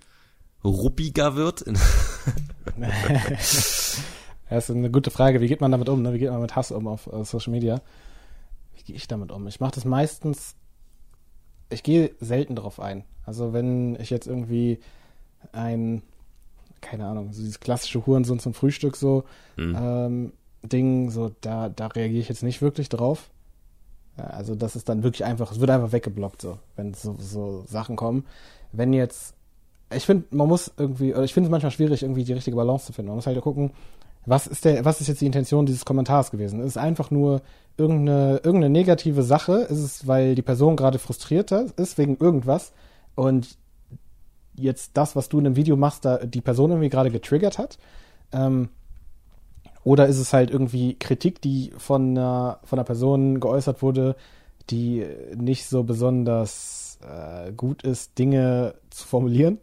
ruppiger 0.63 1.35
wird? 1.35 1.65
Das 4.51 4.69
ist 4.69 4.77
eine 4.77 4.91
gute 4.91 5.11
Frage. 5.11 5.41
Wie 5.41 5.49
geht 5.49 5.61
man 5.61 5.73
damit 5.73 5.89
um? 5.89 6.03
Ne? 6.03 6.13
Wie 6.13 6.19
geht 6.19 6.31
man 6.31 6.41
mit 6.41 6.55
Hass 6.55 6.71
um 6.71 6.87
auf 6.87 7.09
Social 7.23 7.51
Media? 7.51 7.81
Wie 8.75 8.83
gehe 8.85 8.95
ich 8.95 9.09
damit 9.09 9.33
um? 9.33 9.49
Ich 9.49 9.59
mache 9.59 9.75
das 9.75 9.85
meistens, 9.85 10.55
ich 11.71 11.83
gehe 11.83 12.15
selten 12.21 12.55
drauf 12.55 12.79
ein. 12.79 13.05
Also 13.25 13.53
wenn 13.53 13.97
ich 13.99 14.11
jetzt 14.11 14.27
irgendwie 14.27 14.81
ein, 15.53 16.03
keine 16.85 17.07
Ahnung, 17.07 17.33
so 17.33 17.41
dieses 17.41 17.61
klassische 17.61 18.07
Hurensohn 18.07 18.39
zum 18.39 18.55
Frühstück 18.55 18.97
so 18.97 19.25
Hm. 19.57 19.77
ähm, 19.79 20.33
Ding, 20.63 21.11
so 21.11 21.31
da, 21.41 21.69
da 21.69 21.89
reagiere 21.89 22.21
ich 22.21 22.29
jetzt 22.29 22.43
nicht 22.43 22.63
wirklich 22.63 22.89
drauf. 22.89 23.31
Also 24.17 24.55
das 24.55 24.77
ist 24.77 24.89
dann 24.89 25.03
wirklich 25.03 25.25
einfach, 25.25 25.51
es 25.53 25.61
wird 25.61 25.71
einfach 25.71 25.93
weggeblockt 25.93 26.41
so, 26.41 26.59
wenn 26.77 26.95
so, 26.95 27.17
so 27.19 27.65
Sachen 27.67 27.97
kommen. 27.97 28.25
Wenn 28.73 28.93
jetzt, 28.93 29.35
ich 29.93 30.07
finde, 30.07 30.27
man 30.31 30.49
muss 30.49 30.73
irgendwie, 30.77 31.13
oder 31.13 31.25
ich 31.25 31.35
finde 31.35 31.49
es 31.49 31.51
manchmal 31.51 31.73
schwierig, 31.73 32.03
irgendwie 32.03 32.25
die 32.25 32.33
richtige 32.33 32.57
Balance 32.57 32.87
zu 32.87 32.93
finden. 32.93 33.09
Man 33.09 33.17
muss 33.17 33.27
halt 33.27 33.41
gucken, 33.41 33.73
was 34.27 34.47
ist 34.47 34.65
der, 34.65 34.85
was 34.85 35.01
ist 35.01 35.09
jetzt 35.09 35.21
die 35.21 35.27
Intention 35.27 35.67
dieses 35.67 35.85
Kommentars 35.85 36.31
gewesen? 36.31 36.61
Ist 36.61 36.67
es 36.67 36.77
einfach 36.77 37.11
nur 37.11 37.43
irgendeine, 37.77 38.37
irgendeine 38.37 38.71
negative 38.71 39.23
Sache? 39.23 39.57
Ist 39.69 39.81
es, 39.81 40.07
weil 40.07 40.35
die 40.35 40.43
Person 40.43 40.77
gerade 40.77 40.99
frustriert 40.99 41.51
ist 41.53 41.99
wegen 41.99 42.17
irgendwas 42.17 42.73
und 43.17 43.59
jetzt 44.57 44.93
das, 44.95 45.17
was 45.17 45.29
du 45.29 45.39
in 45.39 45.47
einem 45.47 45.57
Video 45.57 45.77
machst, 45.77 46.05
da 46.05 46.19
die 46.19 46.41
Person 46.41 46.71
irgendwie 46.71 46.89
gerade 46.91 47.11
getriggert 47.11 47.59
hat? 47.59 47.79
Ähm, 48.33 48.69
oder 49.83 50.07
ist 50.07 50.19
es 50.19 50.33
halt 50.33 50.51
irgendwie 50.51 50.95
Kritik, 50.99 51.43
die 51.43 51.73
von 51.77 52.11
einer, 52.11 52.61
von 52.65 52.79
einer 52.79 52.85
Person 52.85 53.41
geäußert 53.41 53.83
wurde, 53.83 54.17
die 54.71 55.05
nicht 55.37 55.67
so 55.67 55.83
besonders 55.83 56.99
äh, 57.03 57.53
gut 57.53 57.83
ist, 57.83 58.19
Dinge 58.19 58.75
zu 58.91 59.07
formulieren? 59.07 59.59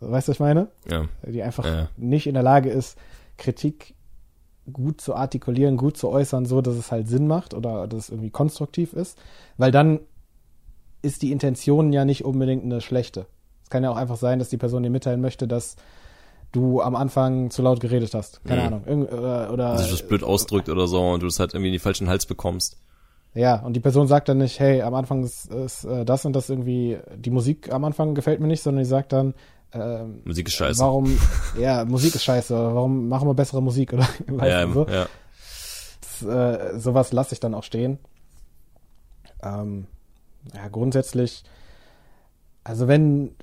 Weißt 0.00 0.26
du, 0.26 0.30
was 0.30 0.36
ich 0.36 0.40
meine? 0.40 0.68
Ja. 0.90 1.06
Die 1.26 1.42
einfach 1.42 1.64
Ja. 1.64 1.88
nicht 1.96 2.26
in 2.26 2.34
der 2.34 2.42
Lage 2.42 2.70
ist, 2.70 2.98
Kritik 3.36 3.94
gut 4.72 5.00
zu 5.00 5.14
artikulieren, 5.14 5.76
gut 5.76 5.96
zu 5.96 6.08
äußern, 6.08 6.46
so 6.46 6.60
dass 6.60 6.74
es 6.74 6.90
halt 6.90 7.08
Sinn 7.08 7.26
macht 7.26 7.54
oder 7.54 7.86
dass 7.86 8.04
es 8.04 8.10
irgendwie 8.10 8.30
konstruktiv 8.30 8.92
ist. 8.94 9.18
Weil 9.58 9.70
dann 9.70 10.00
ist 11.02 11.22
die 11.22 11.32
Intention 11.32 11.92
ja 11.92 12.04
nicht 12.04 12.24
unbedingt 12.24 12.64
eine 12.64 12.80
schlechte. 12.80 13.26
Es 13.72 13.74
kann 13.74 13.84
ja 13.84 13.90
auch 13.90 13.96
einfach 13.96 14.16
sein, 14.18 14.38
dass 14.38 14.50
die 14.50 14.58
Person 14.58 14.82
dir 14.82 14.90
mitteilen 14.90 15.22
möchte, 15.22 15.48
dass 15.48 15.76
du 16.52 16.82
am 16.82 16.94
Anfang 16.94 17.48
zu 17.48 17.62
laut 17.62 17.80
geredet 17.80 18.12
hast. 18.12 18.44
Keine 18.44 18.60
Mhm. 18.60 18.66
Ahnung. 18.66 18.82
Irgend, 18.84 19.12
oder, 19.14 19.50
oder 19.50 19.72
Dass 19.72 19.82
sich 19.84 19.90
das 19.92 20.06
blöd 20.06 20.22
ausdrückt 20.22 20.68
oder 20.68 20.86
so 20.86 21.00
und 21.00 21.20
du 21.22 21.26
das 21.26 21.40
halt 21.40 21.54
irgendwie 21.54 21.68
in 21.68 21.72
den 21.72 21.80
falschen 21.80 22.06
Hals 22.06 22.26
bekommst. 22.26 22.76
Ja, 23.32 23.56
und 23.60 23.72
die 23.72 23.80
Person 23.80 24.08
sagt 24.08 24.28
dann 24.28 24.36
nicht, 24.36 24.60
hey, 24.60 24.82
am 24.82 24.94
Anfang 24.94 25.24
ist, 25.24 25.46
ist 25.50 25.84
äh, 25.84 26.04
das 26.04 26.26
und 26.26 26.34
das 26.34 26.50
irgendwie, 26.50 26.98
die 27.16 27.30
Musik 27.30 27.72
am 27.72 27.82
Anfang 27.86 28.14
gefällt 28.14 28.40
mir 28.40 28.46
nicht, 28.46 28.62
sondern 28.62 28.84
die 28.84 28.88
sagt 28.90 29.14
dann, 29.14 29.32
ähm, 29.72 30.20
Musik 30.26 30.48
ist 30.48 30.54
scheiße. 30.54 30.78
warum, 30.82 31.18
ja, 31.58 31.86
Musik 31.86 32.14
ist 32.14 32.24
scheiße, 32.24 32.54
warum 32.54 33.08
machen 33.08 33.26
wir 33.26 33.32
bessere 33.32 33.62
Musik 33.62 33.94
oder 33.94 34.06
ja, 34.46 34.66
du, 34.66 34.72
so. 34.74 34.86
ja. 34.86 35.06
Das, 36.20 36.22
äh, 36.74 36.78
sowas 36.78 37.14
lasse 37.14 37.32
ich 37.32 37.40
dann 37.40 37.54
auch 37.54 37.62
stehen. 37.64 37.98
Ähm, 39.42 39.86
ja, 40.54 40.68
grundsätzlich, 40.68 41.42
also 42.64 42.86
wenn, 42.86 43.34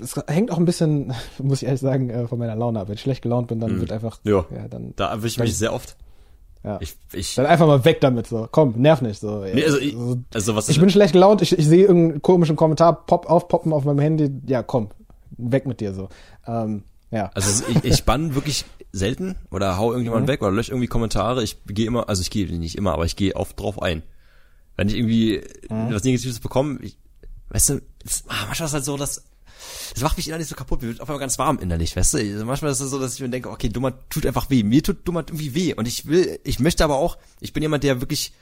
es 0.00 0.14
hängt 0.26 0.50
auch 0.50 0.58
ein 0.58 0.64
bisschen, 0.64 1.12
muss 1.42 1.62
ich 1.62 1.66
ehrlich 1.66 1.80
sagen, 1.80 2.10
äh, 2.10 2.26
von 2.26 2.38
meiner 2.38 2.56
Laune 2.56 2.80
ab. 2.80 2.88
Wenn 2.88 2.94
ich 2.94 3.00
schlecht 3.00 3.22
gelaunt 3.22 3.48
bin, 3.48 3.60
dann 3.60 3.76
Mhm. 3.76 3.80
wird 3.80 3.92
einfach, 3.92 4.18
Ja. 4.24 4.44
ja, 4.54 4.68
dann, 4.68 4.92
Da 4.96 5.10
erwische 5.10 5.34
ich 5.36 5.38
mich 5.40 5.56
sehr 5.56 5.72
oft. 5.72 5.96
ja. 6.64 6.78
Ich, 6.80 6.94
ich, 7.12 7.34
dann 7.34 7.46
einfach 7.46 7.66
mal 7.66 7.84
weg 7.84 8.00
damit, 8.00 8.26
so. 8.26 8.48
Komm, 8.50 8.74
nerv 8.76 9.02
nicht, 9.02 9.20
so. 9.20 9.40
nee, 9.42 9.64
also, 9.64 9.78
ich, 9.78 9.92
so 9.94 10.18
also 10.34 10.54
was 10.56 10.68
ich 10.68 10.78
bin 10.78 10.90
schlecht 10.90 11.12
gelaunt, 11.12 11.42
ich, 11.42 11.56
ich 11.58 11.66
sehe 11.66 11.82
irgendeinen 11.86 12.22
komischen 12.22 12.56
Kommentar 12.56 13.04
pop 13.06 13.28
aufpoppen 13.28 13.72
auf 13.72 13.84
meinem 13.84 13.98
Handy. 14.00 14.30
Ja, 14.46 14.62
komm, 14.62 14.90
weg 15.38 15.66
mit 15.66 15.80
dir 15.80 15.92
so. 15.94 16.08
Ähm, 16.46 16.82
ja. 17.10 17.30
Also 17.34 17.64
ich, 17.68 17.84
ich 17.84 18.04
bann 18.04 18.34
wirklich 18.34 18.64
selten 18.92 19.36
oder 19.50 19.76
hau 19.78 19.90
irgendjemand 19.90 20.24
Mhm. 20.24 20.28
weg 20.28 20.42
oder 20.42 20.50
lösche 20.50 20.70
irgendwie 20.72 20.86
Kommentare. 20.88 21.42
Ich 21.42 21.56
gehe 21.66 21.86
immer, 21.86 22.08
also 22.08 22.20
ich 22.22 22.30
gehe 22.30 22.46
nicht 22.58 22.76
immer, 22.76 22.92
aber 22.92 23.04
ich 23.06 23.16
gehe 23.16 23.34
oft 23.36 23.58
drauf 23.58 23.80
ein. 23.82 24.02
Wenn 24.76 24.88
ich 24.88 24.96
irgendwie 24.96 25.42
Mhm. 25.70 25.92
was 25.94 26.04
Negatives 26.04 26.40
bekomme, 26.40 26.78
ich, 26.82 26.96
weißt 27.50 27.68
du, 27.70 27.80
das, 28.02 28.24
ah, 28.28 28.44
manchmal 28.46 28.66
ist 28.68 28.72
halt 28.74 28.84
so, 28.84 28.96
dass 28.96 29.24
das 29.94 30.02
macht 30.02 30.16
mich 30.16 30.28
innerlich 30.28 30.48
so 30.48 30.54
kaputt, 30.54 30.82
mir 30.82 30.88
wird 30.88 31.00
auf 31.00 31.08
einmal 31.08 31.20
ganz 31.20 31.38
warm 31.38 31.58
innerlich, 31.58 31.96
weißt 31.96 32.14
du? 32.14 32.18
Also 32.18 32.44
manchmal 32.44 32.72
ist 32.72 32.80
es 32.80 32.90
so, 32.90 32.98
dass 32.98 33.14
ich 33.14 33.20
mir 33.20 33.28
denke, 33.28 33.50
okay, 33.50 33.68
Dummer 33.68 33.92
tut 34.08 34.26
einfach 34.26 34.50
weh. 34.50 34.62
Mir 34.62 34.82
tut 34.82 35.06
Dummer 35.06 35.20
irgendwie 35.20 35.54
weh. 35.54 35.74
Und 35.74 35.86
ich 35.86 36.06
will, 36.06 36.38
ich 36.44 36.60
möchte 36.60 36.84
aber 36.84 36.96
auch, 36.96 37.18
ich 37.40 37.52
bin 37.52 37.62
jemand, 37.62 37.84
der 37.84 38.00
wirklich 38.00 38.32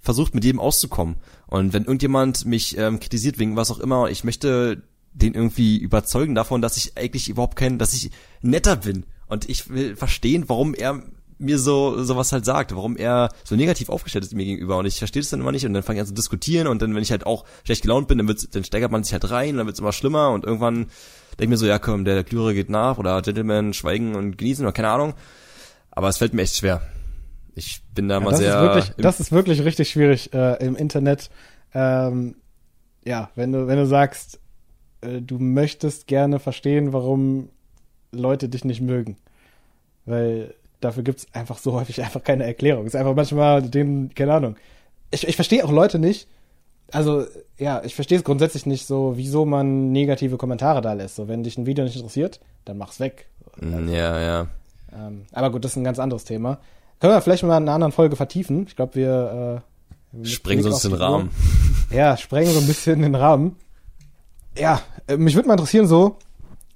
versucht, 0.00 0.34
mit 0.34 0.44
jedem 0.44 0.60
auszukommen. 0.60 1.16
Und 1.46 1.72
wenn 1.72 1.84
irgendjemand 1.84 2.44
mich 2.46 2.76
ähm, 2.78 3.00
kritisiert 3.00 3.38
wegen 3.38 3.56
was 3.56 3.70
auch 3.70 3.78
immer, 3.78 4.10
ich 4.10 4.24
möchte 4.24 4.82
den 5.12 5.34
irgendwie 5.34 5.76
überzeugen 5.76 6.34
davon, 6.34 6.62
dass 6.62 6.76
ich 6.76 6.96
eigentlich 6.96 7.28
überhaupt 7.28 7.56
kein, 7.56 7.78
dass 7.78 7.92
ich 7.92 8.10
netter 8.42 8.76
bin 8.76 9.04
Und 9.26 9.48
ich 9.48 9.68
will 9.68 9.96
verstehen, 9.96 10.48
warum 10.48 10.74
er 10.74 11.02
mir 11.40 11.58
so 11.58 12.02
sowas 12.02 12.32
halt 12.32 12.44
sagt, 12.44 12.74
warum 12.74 12.96
er 12.96 13.30
so 13.44 13.56
negativ 13.56 13.88
aufgestellt 13.88 14.24
ist 14.24 14.34
mir 14.34 14.44
gegenüber 14.44 14.78
und 14.78 14.86
ich 14.86 14.98
verstehe 14.98 15.22
das 15.22 15.30
dann 15.30 15.40
immer 15.40 15.52
nicht 15.52 15.66
und 15.66 15.72
dann 15.72 15.82
fange 15.82 15.98
ich 15.98 16.00
an 16.02 16.06
zu 16.06 16.14
diskutieren 16.14 16.66
und 16.66 16.82
dann 16.82 16.94
wenn 16.94 17.02
ich 17.02 17.10
halt 17.10 17.26
auch 17.26 17.44
schlecht 17.64 17.82
gelaunt 17.82 18.08
bin, 18.08 18.18
dann 18.18 18.28
wird's, 18.28 18.48
dann 18.50 18.64
steigert 18.64 18.90
man 18.90 19.02
sich 19.02 19.12
halt 19.12 19.30
rein, 19.30 19.50
und 19.50 19.56
dann 19.58 19.66
wird's 19.66 19.80
immer 19.80 19.92
schlimmer 19.92 20.30
und 20.30 20.44
irgendwann 20.44 20.86
denke 21.38 21.44
ich 21.44 21.48
mir 21.48 21.56
so, 21.56 21.66
ja 21.66 21.78
komm, 21.78 22.04
der 22.04 22.22
Klüre 22.24 22.54
geht 22.54 22.70
nach 22.70 22.98
oder 22.98 23.22
Gentleman 23.22 23.72
schweigen 23.72 24.14
und 24.14 24.36
genießen 24.36 24.64
oder 24.64 24.72
keine 24.72 24.90
Ahnung. 24.90 25.14
Aber 25.90 26.08
es 26.08 26.18
fällt 26.18 26.34
mir 26.34 26.42
echt 26.42 26.56
schwer. 26.56 26.82
Ich 27.54 27.82
bin 27.94 28.08
da 28.08 28.20
Ja, 28.20 28.20
mal 28.20 28.30
das, 28.30 28.38
sehr 28.40 28.54
ist 28.54 28.60
wirklich, 28.60 28.92
das 28.98 29.20
ist 29.20 29.32
wirklich 29.32 29.64
richtig 29.64 29.90
schwierig 29.90 30.32
äh, 30.32 30.64
im 30.64 30.76
Internet. 30.76 31.30
Ähm, 31.74 32.36
ja, 33.04 33.30
wenn 33.34 33.52
du, 33.52 33.66
wenn 33.66 33.78
du 33.78 33.86
sagst, 33.86 34.40
äh, 35.00 35.20
du 35.20 35.38
möchtest 35.38 36.06
gerne 36.06 36.38
verstehen, 36.38 36.92
warum 36.92 37.50
Leute 38.12 38.48
dich 38.48 38.64
nicht 38.64 38.80
mögen. 38.80 39.16
Weil 40.04 40.54
dafür 40.80 41.02
gibt's 41.02 41.26
einfach 41.32 41.58
so 41.58 41.72
häufig 41.72 42.02
einfach 42.02 42.22
keine 42.22 42.44
Erklärung. 42.44 42.86
Es 42.86 42.94
ist 42.94 43.00
einfach 43.00 43.14
manchmal 43.14 43.62
den, 43.62 44.14
keine 44.14 44.34
Ahnung. 44.34 44.56
Ich, 45.10 45.26
ich 45.26 45.34
verstehe 45.34 45.64
auch 45.64 45.72
Leute 45.72 45.98
nicht. 45.98 46.28
Also, 46.92 47.24
ja, 47.56 47.82
ich 47.84 47.94
verstehe 47.94 48.18
es 48.18 48.24
grundsätzlich 48.24 48.66
nicht 48.66 48.86
so, 48.86 49.12
wieso 49.16 49.44
man 49.44 49.92
negative 49.92 50.36
Kommentare 50.36 50.80
da 50.80 50.92
lässt. 50.92 51.16
So, 51.16 51.28
wenn 51.28 51.44
dich 51.44 51.56
ein 51.56 51.66
Video 51.66 51.84
nicht 51.84 51.96
interessiert, 51.96 52.40
dann 52.64 52.78
mach's 52.78 52.98
weg. 52.98 53.28
ja, 53.60 54.20
ja. 54.20 54.46
Ähm, 54.92 55.24
aber 55.32 55.50
gut, 55.50 55.64
das 55.64 55.72
ist 55.72 55.76
ein 55.76 55.84
ganz 55.84 56.00
anderes 56.00 56.24
Thema. 56.24 56.58
Können 56.98 57.14
wir 57.14 57.20
vielleicht 57.20 57.44
mal 57.44 57.56
in 57.56 57.62
einer 57.62 57.72
anderen 57.72 57.92
Folge 57.92 58.16
vertiefen. 58.16 58.66
Ich 58.66 58.76
glaube, 58.76 58.96
wir 58.96 59.62
äh, 59.62 60.24
Sprengen 60.24 60.66
auf 60.72 60.82
den 60.82 60.92
Rahmen. 60.94 61.30
Ja, 61.90 62.16
sprengen 62.16 62.52
so 62.52 62.60
ein 62.60 62.66
bisschen 62.66 63.02
den 63.02 63.14
Rahmen. 63.14 63.56
Ja, 64.58 64.82
äh, 65.06 65.16
mich 65.16 65.34
würde 65.34 65.48
mal 65.48 65.54
interessieren 65.54 65.86
so, 65.86 66.16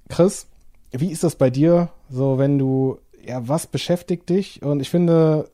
Chris, 0.08 0.46
wie 0.92 1.10
ist 1.10 1.24
das 1.24 1.34
bei 1.36 1.50
dir, 1.50 1.90
so 2.08 2.38
wenn 2.38 2.58
du, 2.58 2.98
ja, 3.26 3.46
was 3.48 3.66
beschäftigt 3.66 4.28
dich? 4.28 4.62
Und 4.62 4.80
ich 4.80 4.90
finde, 4.90 5.50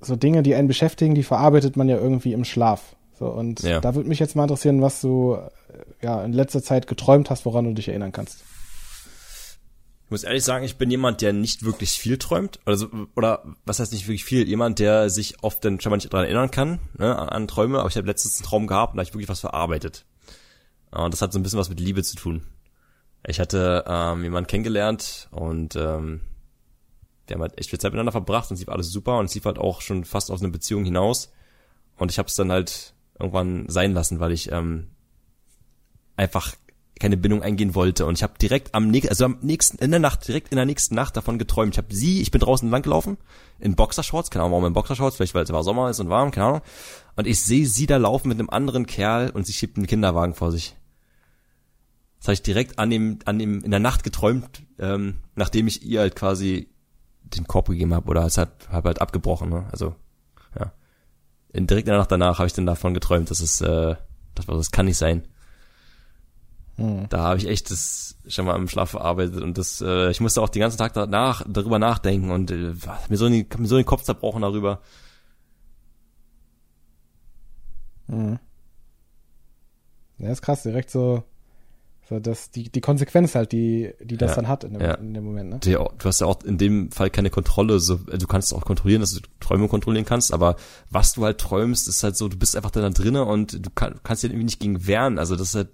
so 0.00 0.16
Dinge, 0.16 0.42
die 0.42 0.54
einen 0.54 0.68
beschäftigen, 0.68 1.14
die 1.14 1.22
verarbeitet 1.22 1.76
man 1.76 1.88
ja 1.88 1.96
irgendwie 1.96 2.32
im 2.32 2.44
Schlaf. 2.44 2.96
So, 3.18 3.26
und 3.28 3.62
Ja. 3.62 3.80
da 3.80 3.94
würde 3.94 4.08
mich 4.08 4.18
jetzt 4.18 4.36
mal 4.36 4.42
interessieren, 4.42 4.82
was 4.82 5.00
du 5.00 5.34
äh, 5.34 6.04
ja 6.04 6.22
in 6.24 6.32
letzter 6.32 6.62
Zeit 6.62 6.86
geträumt 6.86 7.30
hast, 7.30 7.44
woran 7.46 7.64
du 7.64 7.72
dich 7.72 7.88
erinnern 7.88 8.12
kannst. 8.12 8.44
Ich 10.04 10.10
muss 10.10 10.22
ehrlich 10.22 10.44
sagen, 10.44 10.64
ich 10.64 10.76
bin 10.76 10.88
jemand, 10.90 11.20
der 11.20 11.32
nicht 11.32 11.64
wirklich 11.64 11.90
viel 11.92 12.16
träumt. 12.18 12.60
Also, 12.64 12.88
oder 13.16 13.42
was 13.64 13.80
heißt 13.80 13.92
nicht 13.92 14.06
wirklich 14.06 14.24
viel? 14.24 14.46
Jemand, 14.46 14.78
der 14.78 15.10
sich 15.10 15.42
oft 15.42 15.64
dann 15.64 15.80
schon 15.80 15.90
mal 15.90 15.96
nicht 15.96 16.12
daran 16.12 16.26
erinnern 16.26 16.50
kann, 16.52 16.78
ne, 16.96 17.18
an, 17.18 17.28
an 17.28 17.48
Träume. 17.48 17.80
Aber 17.80 17.88
ich 17.88 17.96
habe 17.96 18.06
letztens 18.06 18.36
einen 18.38 18.46
Traum 18.46 18.66
gehabt 18.68 18.92
und 18.92 18.98
da 18.98 19.00
habe 19.00 19.08
ich 19.08 19.14
wirklich 19.14 19.28
was 19.28 19.40
verarbeitet. 19.40 20.04
Und 20.92 21.12
das 21.12 21.22
hat 21.22 21.32
so 21.32 21.38
ein 21.40 21.42
bisschen 21.42 21.58
was 21.58 21.70
mit 21.70 21.80
Liebe 21.80 22.04
zu 22.04 22.14
tun. 22.14 22.42
Ich 23.26 23.40
hatte 23.40 23.82
ähm, 23.88 24.22
jemanden 24.22 24.46
kennengelernt 24.46 25.26
und 25.32 25.74
ähm, 25.74 26.20
wir 27.26 27.34
haben 27.34 27.42
halt 27.42 27.58
echt 27.58 27.70
viel 27.70 27.78
Zeit 27.78 27.92
miteinander 27.92 28.12
verbracht 28.12 28.50
und 28.50 28.54
es 28.54 28.60
lief 28.60 28.68
alles 28.68 28.90
super 28.90 29.18
und 29.18 29.26
es 29.26 29.34
lief 29.34 29.44
halt 29.44 29.58
auch 29.58 29.80
schon 29.80 30.04
fast 30.04 30.30
auf 30.30 30.40
eine 30.40 30.50
Beziehung 30.50 30.84
hinaus. 30.84 31.32
Und 31.96 32.10
ich 32.10 32.18
habe 32.18 32.28
es 32.28 32.34
dann 32.34 32.52
halt 32.52 32.94
irgendwann 33.18 33.68
sein 33.68 33.92
lassen, 33.92 34.20
weil 34.20 34.32
ich 34.32 34.52
ähm, 34.52 34.88
einfach 36.16 36.54
keine 36.98 37.16
Bindung 37.16 37.42
eingehen 37.42 37.74
wollte. 37.74 38.06
Und 38.06 38.14
ich 38.14 38.22
habe 38.22 38.38
direkt 38.40 38.74
am 38.74 38.88
nächsten, 38.88 39.10
also 39.10 39.26
am 39.26 39.38
nächsten, 39.42 39.78
in 39.78 39.90
der 39.90 40.00
Nacht, 40.00 40.26
direkt 40.26 40.50
in 40.50 40.56
der 40.56 40.64
nächsten 40.64 40.94
Nacht 40.94 41.16
davon 41.16 41.38
geträumt. 41.38 41.74
Ich 41.74 41.78
habe 41.78 41.94
sie, 41.94 42.22
ich 42.22 42.30
bin 42.30 42.40
draußen 42.40 42.70
lang 42.70 42.82
gelaufen, 42.82 43.18
in 43.58 43.74
Boxershorts, 43.74 44.30
keine 44.30 44.44
Ahnung 44.44 44.52
warum 44.52 44.66
in 44.66 44.72
Boxershorts, 44.72 45.16
vielleicht 45.16 45.34
weil 45.34 45.44
es 45.44 45.52
war 45.52 45.62
Sommer 45.62 45.90
ist 45.90 46.00
und 46.00 46.08
warm, 46.08 46.30
keine 46.30 46.46
Ahnung. 46.46 46.62
Und 47.16 47.26
ich 47.26 47.40
sehe 47.42 47.66
sie 47.66 47.86
da 47.86 47.98
laufen 47.98 48.28
mit 48.28 48.38
einem 48.38 48.50
anderen 48.50 48.86
Kerl 48.86 49.30
und 49.30 49.46
sie 49.46 49.52
schiebt 49.52 49.76
einen 49.76 49.86
Kinderwagen 49.86 50.34
vor 50.34 50.52
sich. 50.52 50.74
Das 52.18 52.28
habe 52.28 52.34
ich 52.34 52.42
direkt 52.42 52.78
an 52.78 52.88
dem, 52.88 53.18
an 53.26 53.38
dem, 53.38 53.62
in 53.62 53.70
der 53.70 53.80
Nacht 53.80 54.02
geträumt, 54.02 54.62
ähm, 54.78 55.16
nachdem 55.34 55.66
ich 55.66 55.84
ihr 55.84 56.00
halt 56.00 56.16
quasi 56.16 56.70
den 57.34 57.46
Korb 57.46 57.68
gegeben 57.68 57.94
habe 57.94 58.08
oder 58.08 58.24
es 58.24 58.38
hat, 58.38 58.68
hab 58.70 58.84
halt 58.84 59.00
abgebrochen, 59.00 59.50
ne? 59.50 59.66
Also, 59.72 59.94
ja. 60.58 60.72
In, 61.52 61.66
direkt 61.66 61.86
in 61.86 61.92
der 61.92 61.98
Nacht 61.98 62.12
danach 62.12 62.38
habe 62.38 62.46
ich 62.46 62.52
dann 62.52 62.66
davon 62.66 62.94
geträumt, 62.94 63.30
dass 63.30 63.40
es, 63.40 63.60
äh, 63.60 63.96
das, 64.34 64.46
das 64.46 64.70
kann 64.70 64.86
nicht 64.86 64.98
sein. 64.98 65.26
Hm. 66.76 67.08
Da 67.08 67.22
habe 67.22 67.38
ich 67.38 67.48
echt 67.48 67.70
das 67.70 68.16
schon 68.28 68.44
mal 68.44 68.56
im 68.56 68.68
Schlaf 68.68 68.90
verarbeitet 68.90 69.42
und 69.42 69.56
das, 69.56 69.80
äh, 69.80 70.10
ich 70.10 70.20
musste 70.20 70.42
auch 70.42 70.48
den 70.48 70.60
ganzen 70.60 70.78
Tag 70.78 70.92
danach 70.92 71.42
darüber 71.48 71.78
nachdenken 71.78 72.30
und 72.30 72.50
äh, 72.50 72.74
mir 73.08 73.16
so, 73.16 73.28
hab 73.28 73.58
mir 73.58 73.66
so 73.66 73.76
den 73.76 73.86
Kopf 73.86 74.02
zerbrochen 74.02 74.42
darüber. 74.42 74.80
Mhm. 78.08 78.38
Ja, 80.18 80.30
ist 80.30 80.42
krass, 80.42 80.62
direkt 80.62 80.90
so, 80.90 81.24
so 82.08 82.20
dass 82.20 82.50
die, 82.52 82.70
die 82.70 82.80
Konsequenz 82.80 83.34
halt, 83.34 83.50
die, 83.50 83.92
die 84.00 84.16
das 84.16 84.30
Ja, 84.30 84.36
dann 84.36 84.48
hat 84.48 84.62
in 84.62 84.74
dem, 84.74 84.80
ja. 84.82 84.94
in 84.94 85.12
dem 85.12 85.24
Moment, 85.24 85.50
ne? 85.50 85.58
Du, 85.58 86.04
hast 86.04 86.20
ja 86.20 86.26
auch 86.28 86.42
in 86.44 86.56
dem 86.56 86.92
Fall 86.92 87.10
keine 87.10 87.30
Kontrolle. 87.30 87.80
So, 87.80 87.98
äh, 88.10 88.18
du 88.18 88.28
kannst 88.28 88.54
auch 88.54 88.64
kontrollieren, 88.64 89.00
dass 89.00 89.12
du 89.12 89.20
Träume 89.40 89.66
kontrollieren 89.66 90.04
kannst, 90.04 90.32
aber 90.32 90.54
was 90.88 91.14
du 91.14 91.24
halt 91.24 91.38
träumst, 91.38 91.88
ist 91.88 92.04
halt 92.04 92.16
so, 92.16 92.28
du 92.28 92.36
bist 92.36 92.54
einfach 92.54 92.70
da 92.70 92.88
drinne 92.90 93.24
und 93.24 93.66
du 93.66 93.70
kann, 93.74 93.98
kannst 94.04 94.22
dir 94.22 94.28
irgendwie 94.28 94.44
nicht 94.44 94.60
gegen 94.60 94.86
wehren. 94.86 95.18
Also 95.18 95.34
das 95.34 95.48
ist 95.48 95.54
halt, 95.56 95.68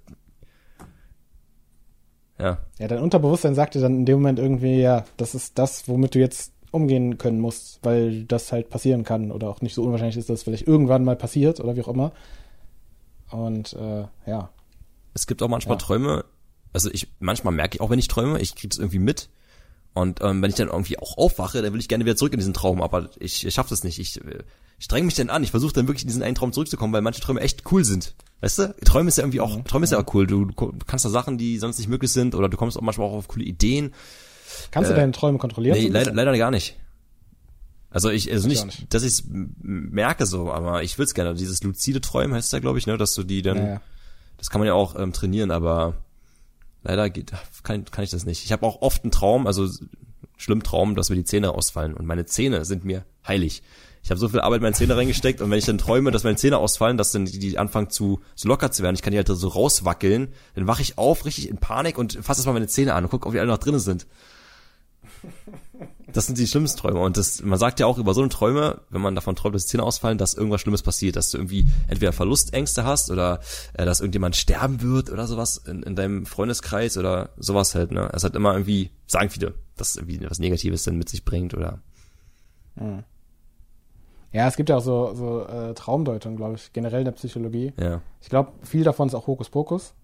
ja, 2.38 2.58
Ja, 2.78 2.88
dein 2.88 3.00
Unterbewusstsein 3.00 3.54
sagt 3.54 3.74
dir 3.74 3.80
dann 3.80 3.98
in 3.98 4.06
dem 4.06 4.18
Moment 4.18 4.38
irgendwie, 4.38 4.80
ja, 4.80 5.04
das 5.18 5.34
ist 5.34 5.58
das, 5.58 5.86
womit 5.86 6.14
du 6.14 6.18
jetzt 6.18 6.52
umgehen 6.70 7.18
können 7.18 7.40
musst, 7.40 7.80
weil 7.82 8.24
das 8.24 8.50
halt 8.52 8.70
passieren 8.70 9.04
kann 9.04 9.30
oder 9.30 9.50
auch 9.50 9.60
nicht 9.60 9.74
so 9.74 9.82
unwahrscheinlich 9.82 10.16
ist, 10.16 10.30
dass 10.30 10.38
es 10.38 10.42
vielleicht 10.44 10.66
irgendwann 10.66 11.04
mal 11.04 11.16
passiert 11.16 11.60
oder 11.60 11.76
wie 11.76 11.82
auch 11.82 11.88
immer. 11.88 12.12
Und 13.30 13.74
äh, 13.74 14.06
ja. 14.26 14.50
Es 15.14 15.26
gibt 15.26 15.42
auch 15.42 15.48
manchmal 15.48 15.76
Ja. 15.76 15.80
Träume, 15.84 16.24
also 16.72 16.90
ich, 16.92 17.08
manchmal 17.20 17.52
merke 17.54 17.76
ich 17.76 17.80
auch, 17.80 17.90
wenn 17.90 17.98
ich 17.98 18.08
träume, 18.08 18.40
ich 18.40 18.54
kriege 18.54 18.68
das 18.68 18.78
irgendwie 18.78 18.98
mit. 18.98 19.28
Und 19.94 20.20
ähm, 20.22 20.40
wenn 20.40 20.48
ich 20.48 20.56
dann 20.56 20.68
irgendwie 20.68 20.98
auch 20.98 21.18
aufwache, 21.18 21.60
dann 21.60 21.72
will 21.74 21.80
ich 21.80 21.88
gerne 21.88 22.04
wieder 22.06 22.16
zurück 22.16 22.32
in 22.32 22.38
diesen 22.38 22.54
Traum, 22.54 22.80
aber 22.80 23.10
ich, 23.18 23.46
ich 23.46 23.52
schaffe 23.54 23.68
das 23.70 23.84
nicht. 23.84 23.98
Ich, 23.98 24.16
ich 24.78 24.84
streng 24.84 25.04
mich 25.04 25.14
dann 25.14 25.28
an. 25.28 25.44
Ich 25.44 25.50
versuche 25.50 25.74
dann 25.74 25.86
wirklich 25.86 26.04
in 26.04 26.08
diesen 26.08 26.22
einen 26.22 26.34
Traum 26.34 26.52
zurückzukommen, 26.54 26.94
weil 26.94 27.02
manche 27.02 27.20
Träume 27.20 27.40
echt 27.40 27.70
cool 27.70 27.84
sind. 27.84 28.14
Weißt 28.40 28.58
du? 28.58 28.74
Träume 28.86 29.08
ist 29.08 29.18
ja 29.18 29.24
irgendwie 29.24 29.40
auch, 29.40 29.62
Träume 29.64 29.84
ist 29.84 29.90
ja 29.92 30.00
auch 30.02 30.14
cool. 30.14 30.26
Du, 30.26 30.46
du 30.46 30.72
kannst 30.86 31.04
da 31.04 31.10
Sachen, 31.10 31.36
die 31.36 31.58
sonst 31.58 31.78
nicht 31.78 31.88
möglich 31.88 32.10
sind, 32.10 32.34
oder 32.34 32.48
du 32.48 32.56
kommst 32.56 32.78
auch 32.78 32.80
manchmal 32.82 33.06
auch 33.08 33.12
auf 33.12 33.28
coole 33.28 33.44
Ideen. 33.44 33.92
Kannst 34.70 34.88
du 34.90 34.94
Äh, 34.94 34.96
deine 34.96 35.12
Träume 35.12 35.36
kontrollieren? 35.36 35.76
Nee, 35.78 35.88
leider, 35.88 36.12
leider 36.14 36.36
gar 36.38 36.50
nicht. 36.50 36.76
Also 37.90 38.08
ich, 38.08 38.32
also 38.32 38.48
Ich 38.48 38.54
nicht, 38.64 38.64
nicht. 38.80 38.94
dass 38.94 39.02
ich 39.02 39.12
es 39.12 39.24
merke 39.28 40.24
so, 40.24 40.50
aber 40.50 40.82
ich 40.82 40.98
will's 40.98 41.12
gerne. 41.12 41.34
Dieses 41.34 41.62
luzide 41.62 42.00
Träumen 42.00 42.34
heißt 42.34 42.50
da, 42.52 42.58
glaube 42.60 42.78
ich, 42.78 42.86
ne, 42.86 42.96
dass 42.96 43.12
du 43.14 43.22
die 43.24 43.42
dann, 43.42 43.58
Ja, 43.58 43.64
ja. 43.74 43.80
Das 44.42 44.50
kann 44.50 44.58
man 44.58 44.66
ja 44.66 44.74
auch 44.74 44.98
ähm, 44.98 45.12
trainieren, 45.12 45.52
aber 45.52 45.94
leider 46.82 47.08
geht, 47.10 47.32
kann, 47.62 47.84
kann 47.84 48.02
ich 48.02 48.10
das 48.10 48.26
nicht. 48.26 48.44
Ich 48.44 48.50
habe 48.50 48.66
auch 48.66 48.82
oft 48.82 49.04
einen 49.04 49.12
Traum, 49.12 49.46
also 49.46 49.68
schlimm 50.36 50.64
Traum, 50.64 50.96
dass 50.96 51.10
mir 51.10 51.16
die 51.16 51.22
Zähne 51.22 51.52
ausfallen 51.52 51.94
und 51.94 52.06
meine 52.06 52.26
Zähne 52.26 52.64
sind 52.64 52.84
mir 52.84 53.04
heilig. 53.24 53.62
Ich 54.02 54.10
habe 54.10 54.18
so 54.18 54.28
viel 54.28 54.40
Arbeit 54.40 54.56
in 54.56 54.62
meine 54.62 54.74
Zähne 54.74 54.96
reingesteckt 54.96 55.40
und 55.40 55.48
wenn 55.48 55.60
ich 55.60 55.64
dann 55.64 55.78
träume, 55.78 56.10
dass 56.10 56.24
meine 56.24 56.36
Zähne 56.36 56.58
ausfallen, 56.58 56.96
dass 56.96 57.12
dann 57.12 57.26
die, 57.26 57.38
die 57.38 57.56
anfangen 57.56 57.88
zu 57.88 58.20
so 58.34 58.48
locker 58.48 58.72
zu 58.72 58.82
werden, 58.82 58.96
ich 58.96 59.02
kann 59.02 59.12
die 59.12 59.16
halt 59.16 59.28
so 59.28 59.46
rauswackeln, 59.46 60.32
dann 60.56 60.66
wache 60.66 60.82
ich 60.82 60.98
auf, 60.98 61.24
richtig 61.24 61.48
in 61.48 61.58
Panik 61.58 61.96
und 61.96 62.14
fasse 62.14 62.40
erstmal 62.40 62.54
meine 62.54 62.66
Zähne 62.66 62.94
an 62.94 63.04
und 63.04 63.10
gucke, 63.10 63.28
ob 63.28 63.34
die 63.34 63.38
alle 63.38 63.48
noch 63.48 63.58
drinnen 63.58 63.78
sind. 63.78 64.08
Das 66.12 66.26
sind 66.26 66.38
die 66.38 66.46
schlimmsten 66.46 66.78
Träume. 66.78 67.00
Und 67.00 67.16
das, 67.16 67.42
man 67.42 67.58
sagt 67.58 67.80
ja 67.80 67.86
auch 67.86 67.98
über 67.98 68.14
so 68.14 68.20
eine 68.20 68.30
Träume, 68.30 68.80
wenn 68.90 69.00
man 69.00 69.14
davon 69.14 69.36
träumt, 69.36 69.54
dass 69.54 69.64
die 69.64 69.70
Zähne 69.70 69.82
ausfallen, 69.82 70.18
dass 70.18 70.34
irgendwas 70.34 70.60
Schlimmes 70.60 70.82
passiert, 70.82 71.16
dass 71.16 71.30
du 71.30 71.38
irgendwie 71.38 71.66
entweder 71.88 72.12
Verlustängste 72.12 72.84
hast 72.84 73.10
oder 73.10 73.40
äh, 73.74 73.84
dass 73.84 74.00
irgendjemand 74.00 74.36
sterben 74.36 74.82
wird 74.82 75.10
oder 75.10 75.26
sowas 75.26 75.56
in, 75.66 75.82
in 75.82 75.96
deinem 75.96 76.26
Freundeskreis 76.26 76.96
oder 76.98 77.30
sowas 77.36 77.74
halt. 77.74 77.92
Ne? 77.92 78.10
Es 78.12 78.24
hat 78.24 78.36
immer 78.36 78.52
irgendwie, 78.52 78.90
sagen 79.06 79.30
viele, 79.30 79.54
dass 79.76 79.96
irgendwie 79.96 80.20
was 80.28 80.38
Negatives 80.38 80.84
dann 80.84 80.96
mit 80.96 81.08
sich 81.08 81.24
bringt 81.24 81.54
oder 81.54 81.80
Ja, 84.32 84.48
es 84.48 84.56
gibt 84.56 84.70
ja 84.70 84.76
auch 84.76 84.82
so, 84.82 85.14
so 85.14 85.46
äh, 85.46 85.74
Traumdeutung, 85.74 86.36
glaube 86.36 86.54
ich, 86.54 86.72
generell 86.72 87.00
in 87.00 87.04
der 87.04 87.12
Psychologie. 87.12 87.72
ja. 87.78 88.00
Ich 88.20 88.28
glaube, 88.28 88.52
viel 88.62 88.84
davon 88.84 89.08
ist 89.08 89.14
auch 89.14 89.26
Hokuspokus, 89.26 89.94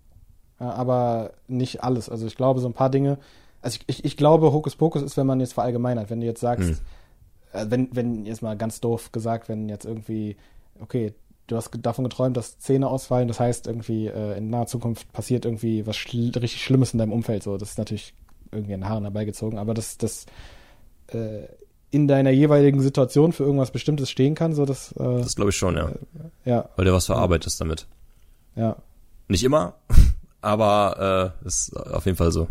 äh, 0.60 0.64
aber 0.64 1.32
nicht 1.47 1.82
alles. 1.82 2.09
Also 2.09 2.26
ich 2.26 2.36
glaube, 2.36 2.60
so 2.60 2.68
ein 2.68 2.74
paar 2.74 2.90
Dinge. 2.90 3.18
Also 3.62 3.78
ich, 3.86 3.98
ich, 3.98 4.05
ich 4.05 4.16
glaube, 4.16 4.52
Hokuspokus 4.52 5.02
ist, 5.02 5.16
wenn 5.16 5.26
man 5.26 5.40
jetzt 5.40 5.55
verallgemeinert, 5.55 6.10
wenn 6.10 6.20
du 6.20 6.26
jetzt 6.26 6.40
sagst, 6.40 6.68
Hm. 6.68 6.76
äh, 7.52 7.66
wenn, 7.68 7.89
wenn 7.93 8.24
jetzt 8.26 8.43
mal 8.43 8.56
ganz 8.56 8.80
doof 8.80 9.10
gesagt, 9.12 9.48
wenn 9.48 9.68
jetzt 9.68 9.85
irgendwie, 9.85 10.36
okay, 10.80 11.14
du 11.48 11.56
hast 11.56 11.70
davon 11.82 12.05
geträumt, 12.05 12.36
dass 12.36 12.59
Zähne 12.59 12.89
ausfallen, 12.89 13.26
das 13.28 13.40
heißt 13.40 13.66
irgendwie 13.66 14.06
äh, 14.06 14.36
in 14.39 14.51
naher 14.51 14.66
Zukunft 14.66 15.10
passiert 15.12 15.44
irgendwie 15.44 15.86
was 15.86 15.97
schl 15.97 16.30
richtig 16.36 16.62
Schlimmes 16.62 16.93
in 16.93 16.98
deinem 16.98 17.12
Umfeld. 17.12 17.43
So, 17.43 17.56
das 17.56 17.70
ist 17.70 17.78
natürlich 17.78 18.14
irgendwie 18.52 18.74
an 18.74 18.80
den 18.80 18.89
Haaren 18.89 19.05
herbeigezogen, 19.05 19.59
aber 19.59 19.74
das, 19.74 19.98
das 19.98 20.26
äh, 21.09 21.44
in 21.90 22.06
deiner 22.06 22.30
jeweiligen 22.30 22.80
Situation 22.82 23.32
für 23.32 23.44
irgendwas 23.44 23.70
Bestimmtes 23.70 24.10
stehen 24.10 24.35
kann, 24.35 24.55
so 24.55 24.66
das, 24.66 24.93
äh, 24.93 25.18
Das 25.20 25.36
glaube 25.36 25.51
ich 25.51 25.56
schon, 25.56 25.74
ja. 25.76 25.90
ja, 26.44 26.68
Weil 26.76 26.85
du 26.85 26.93
was 26.93 27.06
verarbeitest 27.06 27.60
damit. 27.60 27.86
ja. 28.55 28.76
Nicht 29.30 29.44
immer, 29.44 29.74
aber 30.43 31.35
äh, 31.43 31.47
ist 31.47 31.74
auf 31.76 32.05
jeden 32.06 32.16
Fall 32.16 32.30
so. 32.32 32.48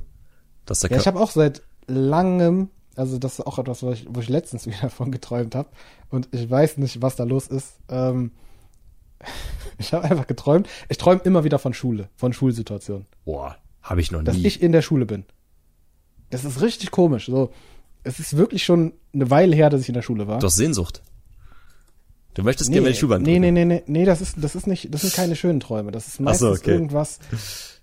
Dass 0.68 0.82
der 0.82 0.92
Ja, 0.92 0.98
ich 0.98 1.08
habe 1.08 1.20
auch 1.20 1.32
seit 1.32 1.64
langem, 1.88 2.70
also 2.96 3.18
das 3.18 3.40
ist 3.40 3.48
auch 3.48 3.58
etwas, 3.58 3.82
wo 3.82 3.92
ich, 3.92 4.06
wo 4.08 4.20
ich 4.20 4.30
letztens 4.30 4.68
wieder 4.68 4.92
von 4.92 5.12
geträumt 5.12 5.56
habe 5.56 5.70
und 6.12 6.30
ich 6.32 6.48
weiß 6.48 6.78
nicht, 6.78 7.02
was 7.02 7.16
da 7.16 7.24
los 7.24 7.48
ist. 7.48 7.80
Ähm, 7.90 8.32
ich 9.80 9.94
habe 9.94 10.04
einfach 10.04 10.28
geträumt. 10.28 10.70
Ich 10.90 11.00
träume 11.00 11.22
immer 11.24 11.44
wieder 11.44 11.58
von 11.58 11.74
Schule, 11.74 12.10
von 12.16 12.34
Schulsituationen, 12.34 13.08
Boah, 13.26 13.58
habe 13.82 14.02
ich 14.02 14.12
noch 14.12 14.24
dass 14.24 14.38
nie. 14.38 14.46
ich 14.46 14.62
in 14.62 14.72
der 14.72 14.84
Schule 14.84 15.08
bin. 15.08 15.26
Das 16.30 16.46
ist 16.46 16.62
richtig 16.62 16.92
komisch. 16.92 17.28
So, 17.28 17.52
es 18.04 18.20
ist 18.20 18.36
wirklich 18.36 18.64
schon 18.64 18.94
eine 19.14 19.30
Weile 19.30 19.56
her, 19.56 19.70
dass 19.70 19.82
ich 19.82 19.88
in 19.88 19.96
der 19.96 20.02
Schule 20.02 20.28
war. 20.28 20.40
Du 20.40 20.46
hast 20.46 20.56
Sehnsucht. 20.56 21.02
Du 22.34 22.44
möchtest 22.44 22.70
gerne 22.70 22.84
mal 22.84 22.92
die 22.92 23.00
Schulbahn 23.00 23.24
nee, 23.24 23.40
nee, 23.40 23.50
nee, 23.50 23.66
nee, 23.66 23.82
nee, 23.88 24.06
das 24.06 24.22
ist, 24.22 24.36
das 24.40 24.54
ist 24.54 24.68
nicht, 24.68 24.94
das 24.94 25.02
sind 25.02 25.16
keine 25.16 25.36
schönen 25.36 25.60
Träume. 25.60 25.90
Das 25.90 26.08
ist 26.08 26.20
meistens 26.20 26.48
so, 26.48 26.54
okay. 26.54 26.70
irgendwas, 26.70 27.18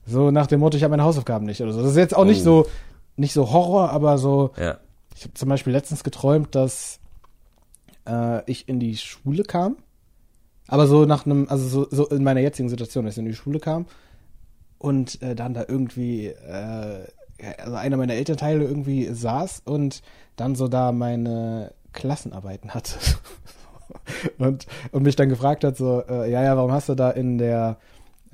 so 0.06 0.30
nach 0.30 0.46
dem 0.46 0.60
Motto, 0.60 0.76
ich 0.76 0.82
habe 0.82 0.90
meine 0.92 1.04
Hausaufgaben 1.04 1.46
nicht 1.46 1.60
oder 1.60 1.72
so. 1.72 1.80
Das 1.82 1.90
ist 1.92 1.96
jetzt 1.96 2.16
auch 2.16 2.24
nicht 2.24 2.40
Oh. 2.42 2.64
so, 2.64 2.66
nicht 3.16 3.32
so 3.32 3.52
Horror, 3.52 3.90
aber 3.90 4.18
so, 4.18 4.50
Ja. 4.58 4.78
ich 5.14 5.22
habe 5.24 5.34
zum 5.34 5.48
Beispiel 5.48 5.72
letztens 5.72 6.04
geträumt, 6.04 6.54
dass 6.54 6.98
äh, 8.06 8.42
ich 8.50 8.68
in 8.68 8.80
die 8.80 8.96
Schule 8.96 9.44
kam. 9.44 9.76
Aber 10.68 10.86
so 10.86 11.04
nach 11.04 11.26
einem, 11.26 11.46
also 11.48 11.66
so, 11.68 11.86
so 11.90 12.08
in 12.08 12.22
meiner 12.24 12.40
jetzigen 12.40 12.68
Situation, 12.68 13.04
dass 13.04 13.14
ich 13.14 13.18
in 13.18 13.26
die 13.26 13.34
Schule 13.34 13.60
kam 13.60 13.86
und 14.78 15.20
äh, 15.22 15.34
dann 15.34 15.52
da 15.54 15.64
irgendwie, 15.68 16.26
äh, 16.28 17.04
also 17.62 17.74
einer 17.76 17.96
meiner 17.96 18.14
Elternteile 18.14 18.64
irgendwie 18.64 19.06
saß 19.12 19.62
und 19.66 20.02
dann 20.36 20.54
so 20.54 20.68
da 20.68 20.90
meine 20.92 21.72
Klassenarbeiten 21.92 22.72
hatte. 22.74 22.98
und, 24.38 24.66
und 24.92 25.02
mich 25.02 25.16
dann 25.16 25.28
gefragt 25.28 25.64
hat, 25.64 25.76
so, 25.76 26.02
äh, 26.08 26.30
ja, 26.30 26.42
ja, 26.42 26.56
warum 26.56 26.72
hast 26.72 26.88
du 26.88 26.94
da 26.94 27.10
in 27.10 27.38
der, 27.38 27.76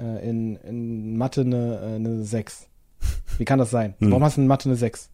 äh, 0.00 0.28
in, 0.28 0.56
in 0.56 1.16
Mathe 1.16 1.42
eine, 1.42 1.80
äh, 1.80 1.94
eine 1.96 2.24
6? 2.24 2.66
Wie 3.38 3.44
kann 3.44 3.58
das 3.58 3.70
sein? 3.70 3.94
Hm. 3.98 4.10
Warum 4.10 4.24
hast 4.24 4.36
du 4.36 4.40
in 4.40 4.46
Mathe 4.46 4.68
eine 4.68 4.76
6? 4.76 5.10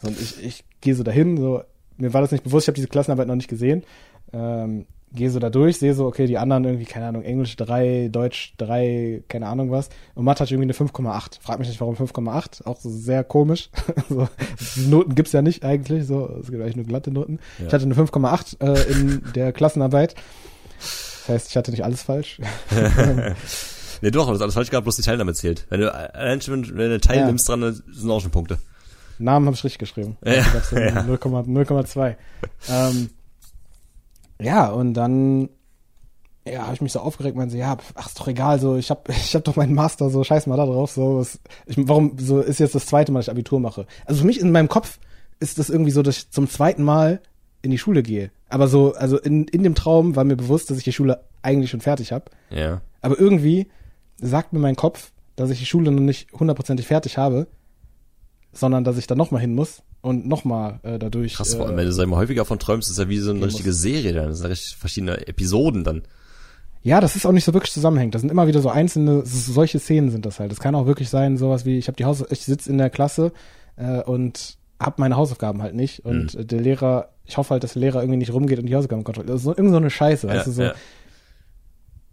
So, 0.00 0.08
und 0.08 0.20
ich, 0.20 0.44
ich 0.44 0.64
gehe 0.80 0.94
so 0.94 1.02
dahin, 1.02 1.36
so, 1.36 1.62
mir 1.96 2.12
war 2.14 2.20
das 2.20 2.32
nicht 2.32 2.44
bewusst, 2.44 2.64
ich 2.64 2.68
habe 2.68 2.76
diese 2.76 2.88
Klassenarbeit 2.88 3.26
noch 3.26 3.34
nicht 3.34 3.48
gesehen. 3.48 3.84
Ähm, 4.32 4.86
gehe 5.12 5.30
so 5.30 5.38
da 5.38 5.50
durch, 5.50 5.78
sehe 5.78 5.94
so, 5.94 6.06
okay, 6.06 6.26
die 6.26 6.38
anderen 6.38 6.64
irgendwie, 6.64 6.84
keine 6.84 7.06
Ahnung, 7.06 7.22
Englisch 7.22 7.56
3, 7.56 8.08
Deutsch 8.12 8.54
3, 8.58 9.22
keine 9.28 9.46
Ahnung 9.46 9.70
was. 9.70 9.88
Und 10.14 10.24
Mathe 10.24 10.42
hat 10.42 10.50
irgendwie 10.50 10.66
eine 10.66 10.90
5,8. 10.90 11.38
Frag 11.40 11.58
mich 11.58 11.68
nicht, 11.68 11.80
warum 11.80 11.94
5,8. 11.94 12.66
Auch 12.66 12.78
so 12.78 12.90
sehr 12.90 13.24
komisch. 13.24 13.70
so, 14.08 14.28
Noten 14.76 15.14
gibt's 15.14 15.32
ja 15.32 15.42
nicht 15.42 15.64
eigentlich. 15.64 16.06
So, 16.06 16.28
es 16.40 16.50
gibt 16.50 16.62
eigentlich 16.62 16.76
nur 16.76 16.84
glatte 16.84 17.10
Noten. 17.10 17.38
Ja. 17.58 17.66
Ich 17.66 17.72
hatte 17.72 17.84
eine 17.84 17.94
5,8 17.94 18.62
äh, 18.62 18.92
in 18.92 19.22
der 19.34 19.52
Klassenarbeit. 19.52 20.14
Das 20.78 21.28
heißt, 21.28 21.50
ich 21.50 21.56
hatte 21.56 21.70
nicht 21.70 21.84
alles 21.84 22.02
falsch. 22.02 22.40
Nee, 24.00 24.10
doch, 24.10 24.26
du 24.26 24.32
hast 24.32 24.40
alles 24.40 24.54
falsch 24.54 24.70
gehabt, 24.70 24.84
bloß 24.84 24.96
die 24.96 25.02
Teilnahme 25.02 25.34
zählt. 25.34 25.66
Wenn 25.70 25.80
du, 25.80 25.92
wenn 25.92 26.90
du 26.90 27.00
teilnimmst 27.00 27.48
dran, 27.48 27.60
dann 27.60 27.82
sind 27.90 28.10
auch 28.10 28.20
schon 28.20 28.30
Punkte. 28.30 28.58
Namen 29.18 29.46
habe 29.46 29.56
ich 29.56 29.64
richtig 29.64 29.78
geschrieben. 29.78 30.16
Ja, 30.24 30.34
ja. 30.34 30.42
0,- 30.42 31.18
0,2. 31.18 32.16
ähm, 32.68 33.10
ja, 34.40 34.68
und 34.68 34.94
dann 34.94 35.48
ja, 36.46 36.62
habe 36.64 36.74
ich 36.74 36.80
mich 36.80 36.92
so 36.92 37.00
aufgeregt, 37.00 37.36
meinte 37.36 37.52
so, 37.52 37.58
ja, 37.58 37.76
ach, 37.94 38.06
ist 38.06 38.18
doch 38.18 38.28
egal, 38.28 38.58
so, 38.58 38.76
ich 38.76 38.90
hab, 38.90 39.08
ich 39.10 39.34
hab 39.34 39.44
doch 39.44 39.56
meinen 39.56 39.74
Master, 39.74 40.10
so, 40.10 40.24
scheiß 40.24 40.46
mal 40.46 40.56
da 40.56 40.66
drauf, 40.66 40.92
so, 40.92 41.18
was, 41.18 41.38
ich, 41.66 41.76
warum, 41.88 42.16
so, 42.18 42.40
ist 42.40 42.60
jetzt 42.60 42.74
das 42.74 42.86
zweite 42.86 43.12
Mal, 43.12 43.20
dass 43.20 43.26
ich 43.26 43.30
Abitur 43.32 43.60
mache. 43.60 43.86
Also 44.06 44.20
für 44.20 44.26
mich 44.26 44.40
in 44.40 44.52
meinem 44.52 44.68
Kopf 44.68 44.98
ist 45.40 45.58
das 45.58 45.70
irgendwie 45.70 45.90
so, 45.90 46.02
dass 46.02 46.16
ich 46.18 46.30
zum 46.30 46.48
zweiten 46.48 46.82
Mal 46.82 47.20
in 47.62 47.70
die 47.70 47.78
Schule 47.78 48.02
gehe. 48.02 48.30
Aber 48.48 48.68
so, 48.68 48.94
also 48.94 49.18
in, 49.18 49.44
in 49.48 49.62
dem 49.62 49.74
Traum 49.74 50.16
war 50.16 50.24
mir 50.24 50.36
bewusst, 50.36 50.70
dass 50.70 50.78
ich 50.78 50.84
die 50.84 50.92
Schule 50.92 51.20
eigentlich 51.42 51.70
schon 51.70 51.80
fertig 51.80 52.12
habe. 52.12 52.26
Ja. 52.50 52.80
Aber 53.02 53.18
irgendwie 53.18 53.68
sagt 54.20 54.52
mir 54.52 54.58
mein 54.58 54.76
Kopf, 54.76 55.12
dass 55.36 55.50
ich 55.50 55.58
die 55.60 55.66
Schule 55.66 55.90
noch 55.90 56.00
nicht 56.00 56.32
hundertprozentig 56.32 56.86
fertig 56.86 57.16
habe, 57.18 57.46
sondern 58.52 58.84
dass 58.84 58.96
ich 58.98 59.06
da 59.06 59.14
nochmal 59.14 59.40
hin 59.40 59.54
muss 59.54 59.82
und 60.00 60.26
nochmal 60.26 60.80
äh, 60.82 60.98
dadurch. 60.98 61.34
Krass, 61.34 61.54
äh, 61.54 61.56
vor 61.58 61.66
allem, 61.66 61.76
wenn 61.76 61.88
du 61.88 62.06
mal 62.06 62.16
häufiger 62.16 62.44
von 62.44 62.58
träumst, 62.58 62.90
ist 62.90 62.98
ja 62.98 63.08
wie 63.08 63.18
so 63.18 63.30
eine 63.30 63.44
richtige 63.46 63.72
Serie 63.72 64.12
dann. 64.12 64.28
Das 64.28 64.38
sind 64.38 64.44
ja 64.46 64.50
richtig 64.50 64.76
verschiedene 64.76 65.26
Episoden 65.28 65.84
dann. 65.84 66.02
Ja, 66.82 67.00
das 67.00 67.16
ist 67.16 67.26
auch 67.26 67.32
nicht 67.32 67.44
so 67.44 67.52
wirklich 67.54 67.72
zusammenhängend. 67.72 68.14
Das 68.14 68.22
sind 68.22 68.30
immer 68.30 68.46
wieder 68.46 68.60
so 68.60 68.70
einzelne, 68.70 69.24
so- 69.26 69.52
solche 69.52 69.78
Szenen 69.78 70.10
sind 70.10 70.24
das 70.26 70.38
halt. 70.40 70.50
Das 70.50 70.60
kann 70.60 70.74
auch 70.74 70.86
wirklich 70.86 71.10
sein, 71.10 71.36
sowas 71.36 71.64
wie, 71.64 71.76
ich 71.78 71.88
habe 71.88 71.96
die 71.96 72.04
Haus, 72.04 72.24
ich 72.30 72.44
sitze 72.44 72.70
in 72.70 72.78
der 72.78 72.88
Klasse 72.90 73.32
äh, 73.76 74.00
und 74.02 74.56
habe 74.80 74.94
meine 75.00 75.16
Hausaufgaben 75.16 75.60
halt 75.60 75.74
nicht. 75.74 76.04
Und 76.04 76.34
Mhm. 76.34 76.40
äh, 76.40 76.44
der 76.44 76.60
Lehrer, 76.60 77.08
ich 77.24 77.36
hoffe 77.36 77.50
halt, 77.50 77.64
dass 77.64 77.72
der 77.74 77.80
Lehrer 77.80 78.00
irgendwie 78.00 78.18
nicht 78.18 78.32
rumgeht 78.32 78.58
und 78.60 78.66
die 78.66 78.74
Hausaufgaben 78.76 79.04
kontrolliert. 79.04 79.34
Das 79.34 79.40
ist 79.40 79.44
so, 79.44 79.50
irgend 79.50 79.70
so 79.70 79.76
eine 79.76 79.90
Scheiße, 79.90 80.28
weißt 80.28 80.46
du, 80.46 80.52
so. 80.52 80.62
ja. 80.62 80.74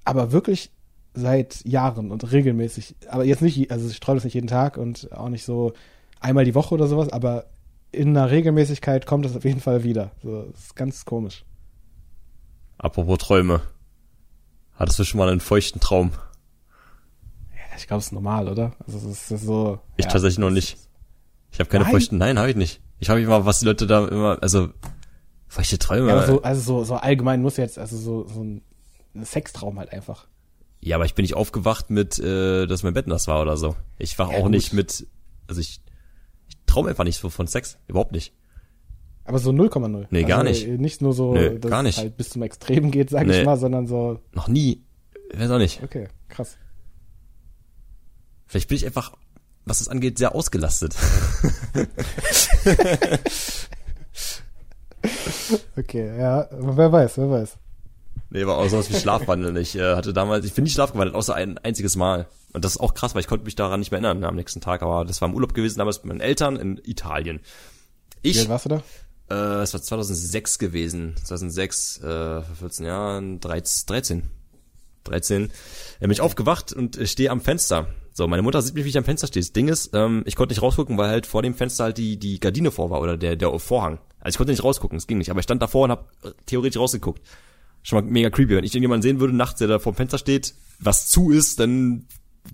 Aber 0.03 0.31
wirklich 0.31 0.71
seit 1.15 1.65
Jahren 1.65 2.11
und 2.11 2.31
regelmäßig, 2.31 2.95
aber 3.09 3.23
jetzt 3.23 3.41
nicht, 3.41 3.71
also 3.71 3.89
ich 3.89 3.99
träume 3.99 4.17
das 4.17 4.25
nicht 4.25 4.33
jeden 4.33 4.47
Tag 4.47 4.77
und 4.77 5.11
auch 5.11 5.29
nicht 5.29 5.45
so 5.45 5.73
einmal 6.19 6.45
die 6.45 6.55
Woche 6.55 6.73
oder 6.73 6.87
sowas, 6.87 7.09
aber 7.09 7.45
in 7.91 8.09
einer 8.09 8.29
Regelmäßigkeit 8.29 9.05
kommt 9.05 9.25
das 9.25 9.35
auf 9.35 9.45
jeden 9.45 9.61
Fall 9.61 9.83
wieder. 9.83 10.11
So, 10.21 10.43
das 10.43 10.59
ist 10.59 10.75
ganz 10.75 11.05
komisch. 11.05 11.45
Apropos 12.77 13.17
Träume. 13.19 13.61
Hattest 14.75 14.99
du 14.99 15.05
schon 15.05 15.19
mal 15.19 15.29
einen 15.29 15.39
feuchten 15.39 15.79
Traum? 15.79 16.11
Ja, 17.51 17.77
ich 17.77 17.87
glaube, 17.87 17.99
es 17.99 18.07
ist 18.07 18.11
normal, 18.11 18.49
oder? 18.49 18.73
Also 18.85 18.97
es 18.97 19.05
ist, 19.05 19.31
es 19.31 19.41
ist 19.41 19.45
so. 19.45 19.79
Ich 19.95 20.05
ja, 20.05 20.11
tatsächlich 20.11 20.39
noch 20.39 20.49
nicht. 20.49 20.77
Ich 21.51 21.59
habe 21.59 21.69
keine 21.69 21.85
Nein? 21.85 21.93
feuchten, 21.93 22.17
nein, 22.17 22.37
habe 22.37 22.49
ich 22.49 22.57
nicht. 22.57 22.81
Ich 22.99 23.09
habe 23.09 23.21
immer, 23.21 23.45
was 23.45 23.59
die 23.59 23.65
Leute 23.65 23.87
da 23.87 24.05
immer, 24.07 24.37
also 24.41 24.69
feuchte 25.47 25.79
Träume. 25.79 26.09
Ja, 26.09 26.25
so, 26.25 26.41
also 26.41 26.61
so, 26.61 26.83
so 26.83 26.95
allgemein 26.95 27.41
muss 27.41 27.55
jetzt, 27.55 27.79
also 27.79 27.97
so, 27.97 28.27
so 28.27 28.43
ein 28.43 28.61
Sextraum 29.23 29.79
halt 29.79 29.93
einfach. 29.93 30.27
Ja, 30.85 30.97
aber 30.97 31.05
ich 31.05 31.15
bin 31.15 31.23
nicht 31.23 31.33
aufgewacht 31.33 31.89
mit, 31.89 32.19
äh, 32.19 32.67
dass 32.67 32.83
mein 32.83 32.93
Bett 32.93 33.07
nass 33.07 33.27
war 33.27 33.41
oder 33.41 33.57
so. 33.57 33.75
Ich 33.97 34.17
wach 34.19 34.31
Ja, 34.31 34.37
auch 34.37 34.43
gut. 34.43 34.51
nicht 34.51 34.71
mit, 34.71 35.07
also 35.47 35.59
ich, 35.59 35.81
ich 36.47 36.57
traume 36.67 36.89
einfach 36.89 37.03
nicht 37.03 37.19
so 37.19 37.29
von 37.29 37.47
Sex. 37.47 37.77
Überhaupt 37.87 38.11
nicht. 38.11 38.33
Aber 39.23 39.39
so 39.39 39.49
0,0. 39.49 40.05
Nee, 40.11 40.23
gar 40.25 40.45
also 40.45 40.49
nicht. 40.51 40.67
Nicht 40.79 41.01
nur 41.01 41.13
so, 41.13 41.33
Nö, 41.33 41.57
dass 41.57 41.71
gar 41.71 41.79
es 41.79 41.85
nicht. 41.85 41.97
halt 41.97 42.17
bis 42.17 42.29
zum 42.29 42.43
Extrem 42.43 42.91
geht, 42.91 43.09
sag 43.09 43.25
Nee. 43.25 43.39
ich 43.39 43.45
mal, 43.45 43.57
sondern 43.57 43.87
so, 43.87 44.19
Noch 44.33 44.47
nie. 44.47 44.83
Weiß 45.33 45.49
auch 45.49 45.57
nicht. 45.57 45.81
okay, 45.81 46.07
krass. 46.29 46.55
Vielleicht 48.45 48.67
bin 48.69 48.75
ich 48.77 48.85
einfach, 48.85 49.13
was 49.65 49.79
das 49.79 49.87
angeht, 49.87 50.19
sehr 50.19 50.35
ausgelastet. 50.35 50.95
Okay, 55.77 56.17
ja, 56.17 56.47
wer 56.51 56.91
weiß, 56.91 57.17
wer 57.17 57.29
weiß. 57.29 57.57
Nee, 58.35 58.43
aber 58.43 58.57
auch 58.57 58.67
sowas 58.67 58.89
wie 58.89 58.95
Schlafwandeln. 58.99 59.55
Ich 59.55 59.77
äh, 59.77 59.95
hatte 59.95 60.11
damals, 60.11 60.43
ich 60.45 60.51
bin 60.51 60.65
nicht 60.65 60.73
schlafgewandelt, 60.73 61.15
außer 61.15 61.33
ein 61.33 61.57
einziges 61.59 61.95
Mal. 61.95 62.27
Und 62.51 62.65
das 62.65 62.73
ist 62.73 62.81
auch 62.81 62.93
krass, 62.93 63.15
weil 63.15 63.21
ich 63.21 63.27
konnte 63.27 63.45
mich 63.45 63.55
daran 63.55 63.79
nicht 63.79 63.91
mehr 63.91 64.01
erinnern 64.01 64.25
am 64.25 64.35
nächsten 64.35 64.59
Tag. 64.59 64.81
Aber 64.83 65.05
das 65.05 65.21
war 65.21 65.29
im 65.29 65.35
Urlaub 65.35 65.53
gewesen, 65.53 65.77
damals 65.79 65.99
mit 65.99 66.07
meinen 66.07 66.19
Eltern 66.19 66.57
in 66.57 66.77
Italien. 66.83 67.39
Wie 68.23 68.31
Ich, 68.31 68.39
alt 68.39 68.49
warst 68.49 68.65
du 68.65 68.69
da? 68.71 68.83
äh, 69.29 69.61
es 69.63 69.73
war 69.73 69.81
2006 69.81 70.59
gewesen. 70.59 71.15
2006, 71.23 71.99
äh, 71.99 72.41
vor 72.41 72.55
14 72.59 72.85
Jahren, 72.85 73.39
13. 73.39 73.85
13. 73.87 74.23
13. 75.05 75.43
Äh, 75.45 75.49
bin 76.01 76.11
ich 76.11 76.19
aufgewacht 76.19 76.73
und 76.73 76.97
äh, 76.97 77.07
stehe 77.07 77.31
am 77.31 77.39
Fenster. 77.39 77.87
So, 78.11 78.27
meine 78.27 78.41
Mutter 78.41 78.61
sieht 78.61 78.75
mich, 78.75 78.83
wie 78.83 78.89
ich 78.89 78.97
am 78.97 79.05
Fenster 79.05 79.27
stehe. 79.27 79.43
Das 79.43 79.53
Ding 79.53 79.69
ist, 79.69 79.91
ähm, 79.93 80.23
ich 80.25 80.35
konnte 80.35 80.51
nicht 80.51 80.61
rausgucken, 80.61 80.97
weil 80.97 81.07
halt 81.07 81.25
vor 81.25 81.41
dem 81.41 81.55
Fenster 81.55 81.85
halt 81.85 81.97
die, 81.97 82.17
die 82.17 82.41
Gardine 82.41 82.71
vor 82.71 82.89
war 82.89 82.99
oder 82.99 83.15
der, 83.15 83.37
der 83.37 83.57
Vorhang. 83.59 83.99
Also 84.19 84.33
ich 84.33 84.37
konnte 84.37 84.51
nicht 84.51 84.63
rausgucken, 84.65 84.97
es 84.97 85.07
ging 85.07 85.19
nicht. 85.19 85.29
Aber 85.29 85.39
ich 85.39 85.45
stand 85.45 85.61
davor 85.61 85.85
und 85.85 85.91
habe 85.91 86.05
theoretisch 86.47 86.81
rausgeguckt. 86.81 87.21
Schon 87.85 88.03
mal 88.03 88.11
mega 88.11 88.31
creepy. 88.31 88.55
Wenn 88.55 88.63
ich 88.63 88.73
irgendjemanden 88.73 89.03
sehen 89.03 89.19
würde, 89.19 89.35
nachts, 89.35 89.59
der 89.59 89.67
da 89.67 89.77
vor 89.77 89.93
dem 89.93 89.97
Fenster 89.97 90.17
steht, 90.17 90.55
was 90.79 91.07
zu 91.07 91.29
ist, 91.29 91.59
dann 91.59 92.07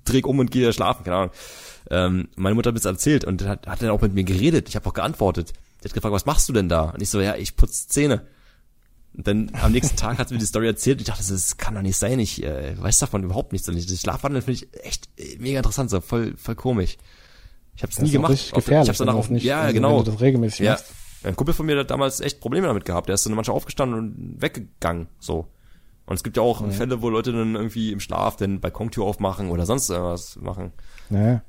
dreh 0.03 0.18
ich 0.18 0.26
um 0.26 0.40
und 0.40 0.52
gehe 0.52 0.74
schlafen, 0.74 1.06
keine 1.06 1.16
Ahnung. 1.16 1.32
Ähm, 1.90 2.28
meine 2.36 2.53
Mutter 2.53 2.68
hat 2.68 2.74
mir 2.74 2.82
das 2.82 2.91
erzählt 2.91 3.24
und 3.24 3.41
hat, 3.45 3.66
hat 3.66 3.82
dann 3.82 3.91
auch 3.91 4.02
mit 4.02 4.14
mir 4.14 4.26
geredet. 4.26 4.68
Ich 4.68 4.76
habe 4.76 4.90
auch 4.90 4.94
geantwortet. 4.94 5.53
Die 5.80 5.86
hat 5.86 5.94
gefragt, 5.94 6.14
was 6.14 6.26
machst 6.26 6.49
du 6.49 6.53
denn 6.53 6.68
da? 6.68 6.90
Und 6.90 7.02
ich 7.02 7.10
so, 7.10 7.22
ja, 7.22 7.36
ich 7.36 7.56
putze 7.56 7.88
Zähne. 7.88 8.28
Und 9.14 9.26
dann 9.26 9.52
am 9.62 9.72
nächsten 9.72 9.95
Tag 9.95 10.18
hat 10.18 10.28
sie 10.28 10.34
mir 10.34 10.41
die 10.41 10.45
Story 10.45 10.68
erzählt 10.68 10.98
und 10.98 11.02
ich 11.02 11.08
dachte, 11.08 11.24
das 11.26 11.56
kann 11.56 11.76
doch 11.76 11.82
nicht 11.82 11.98
sein. 11.98 12.20
Ich 12.20 12.44
äh, 12.44 12.76
weiß 12.78 12.99
davon 12.99 13.24
überhaupt 13.24 13.53
nichts. 13.53 13.70
Und 13.70 13.78
ich, 13.78 13.86
das 13.86 14.02
Schlafwandeln 14.02 14.44
finde 14.44 14.66
ich 14.66 14.86
echt 14.86 15.08
äh, 15.18 15.38
mega 15.40 15.60
interessant, 15.60 15.90
so 15.90 16.02
voll, 16.02 16.34
voll 16.36 16.56
komisch. 16.56 16.98
Ich 17.78 17.84
habe 17.84 17.94
es 17.94 17.99
nie 17.99 18.12
gemacht. 18.12 18.34
richtig 18.34 18.52
gefährlich, 18.52 18.84
ich 18.84 18.90
hab's 18.90 18.98
danach 18.98 19.16
auch 19.16 19.30
nicht, 19.30 19.45
ja, 19.45 19.62
also 19.62 19.74
genau. 19.74 19.98
wenn 19.98 20.03
du 20.03 20.12
das 20.12 20.20
regelmäßig 20.20 20.60
ja. 20.60 20.72
machst. 20.74 20.88
Ein 21.23 21.35
Kumpel 21.35 21.53
von 21.53 21.65
mir 21.65 21.77
hat 21.77 21.91
damals 21.91 22.19
echt 22.19 22.39
Probleme 22.39 22.68
damit 22.68 22.85
gehabt. 22.85 23.07
Der 23.07 23.15
ist 23.15 23.26
dann 23.26 23.34
manchmal 23.34 23.56
aufgestanden 23.57 23.99
und 23.99 24.41
weggegangen, 24.41 25.07
so. 25.19 25.48
Und 26.07 26.15
es 26.15 26.23
gibt 26.23 26.35
ja 26.35 26.43
auch 26.43 26.69
Fälle, 26.72 27.02
wo 27.02 27.10
Leute 27.10 27.31
dann 27.31 27.56
irgendwie 27.56 27.91
im 27.91 27.99
Schlaf 27.99 28.35
den 28.35 28.60
Balkontür 28.60 29.03
aufmachen 29.06 29.49
oder 29.49 29.65
sonst 29.65 29.89
irgendwas 29.89 30.35
machen. 30.38 30.73
Naja. 31.10 31.41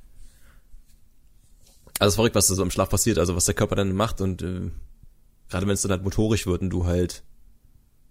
Also 1.99 2.09
es 2.09 2.09
ist 2.09 2.15
verrückt, 2.17 2.35
was 2.37 2.47
da 2.49 2.55
so 2.55 2.63
im 2.63 2.71
Schlaf 2.71 2.89
passiert, 2.91 3.19
also 3.19 3.35
was 3.35 3.45
der 3.47 3.55
Körper 3.55 3.75
dann 3.77 3.93
macht 3.93 4.21
und 4.21 4.43
äh, 4.43 4.71
gerade 5.49 5.67
wenn 5.67 5.75
es 5.75 5.83
dann 5.83 5.91
halt 5.91 6.05
motorisch 6.05 6.47
wird 6.47 6.63
und 6.63 6.71
du 6.71 6.85
halt 6.87 7.23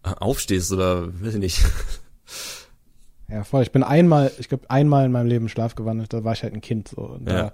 äh, 0.03 0.09
aufstehst 0.19 0.71
oder 0.71 1.07
weiß 1.21 1.35
ich 1.35 1.39
nicht. 1.39 1.63
Ja, 3.29 3.43
voll. 3.45 3.63
Ich 3.63 3.71
bin 3.71 3.83
einmal, 3.83 4.31
ich 4.39 4.49
glaube, 4.49 4.69
einmal 4.69 5.05
in 5.05 5.11
meinem 5.11 5.27
Leben 5.27 5.47
Schlaf 5.47 5.75
gewandelt, 5.75 6.11
da 6.11 6.23
war 6.23 6.33
ich 6.33 6.43
halt 6.43 6.53
ein 6.53 6.59
Kind, 6.61 6.89
so. 6.89 7.01
Und 7.01 7.27
Ja. 7.29 7.33
da, 7.43 7.53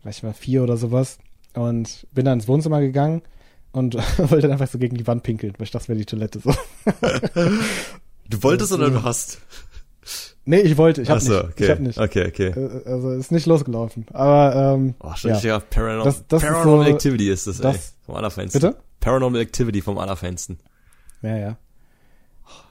vielleicht 0.00 0.22
war 0.22 0.34
vier 0.34 0.62
oder 0.62 0.76
sowas. 0.76 1.18
Und 1.54 2.06
bin 2.12 2.26
dann 2.26 2.38
ins 2.38 2.48
Wohnzimmer 2.48 2.80
gegangen 2.80 3.22
und 3.76 3.94
wollte 4.18 4.42
dann 4.42 4.52
einfach 4.52 4.68
so 4.68 4.78
gegen 4.78 4.96
die 4.96 5.06
Wand 5.06 5.22
pinkeln, 5.22 5.54
weil 5.58 5.64
ich 5.64 5.70
dachte, 5.70 5.84
das 5.84 5.88
wäre 5.88 5.98
die 5.98 6.06
Toilette 6.06 6.40
so. 6.40 6.52
Du 8.28 8.42
wolltest 8.42 8.72
oder 8.72 8.88
äh, 8.88 8.90
du 8.90 9.02
hast? 9.04 9.38
Nee, 10.44 10.60
ich 10.60 10.76
wollte, 10.76 11.02
ich 11.02 11.08
hab 11.10 11.18
Ach 11.18 11.20
so, 11.20 11.32
nicht. 11.32 11.44
okay. 11.44 11.64
Ich 11.64 11.70
hab 11.70 11.78
nicht. 11.80 11.98
Okay, 11.98 12.26
okay. 12.28 12.48
Äh, 12.48 12.88
Also 12.90 13.10
ist 13.12 13.32
nicht 13.32 13.46
losgelaufen. 13.46 14.06
Aber 14.12 14.74
ähm, 14.74 14.94
Oh, 15.00 15.12
schon 15.16 15.30
ja. 15.30 15.34
richtiger 15.36 15.60
Paranormal, 15.60 16.04
Das- 16.04 16.24
das 16.28 16.42
ist 16.42 16.48
Paranormal 16.48 16.86
so- 16.86 16.92
Activity 16.92 17.30
ist 17.30 17.46
das, 17.46 17.56
ey. 17.60 17.62
das- 17.62 17.94
Vom 18.04 18.14
Allerfeinsten. 18.16 18.60
Bitte? 18.60 18.76
Paranormal 19.00 19.40
Activity 19.40 19.80
vom 19.80 19.98
Allerfeinsten. 19.98 20.58
Ja, 21.22 21.36
ja. 21.36 21.56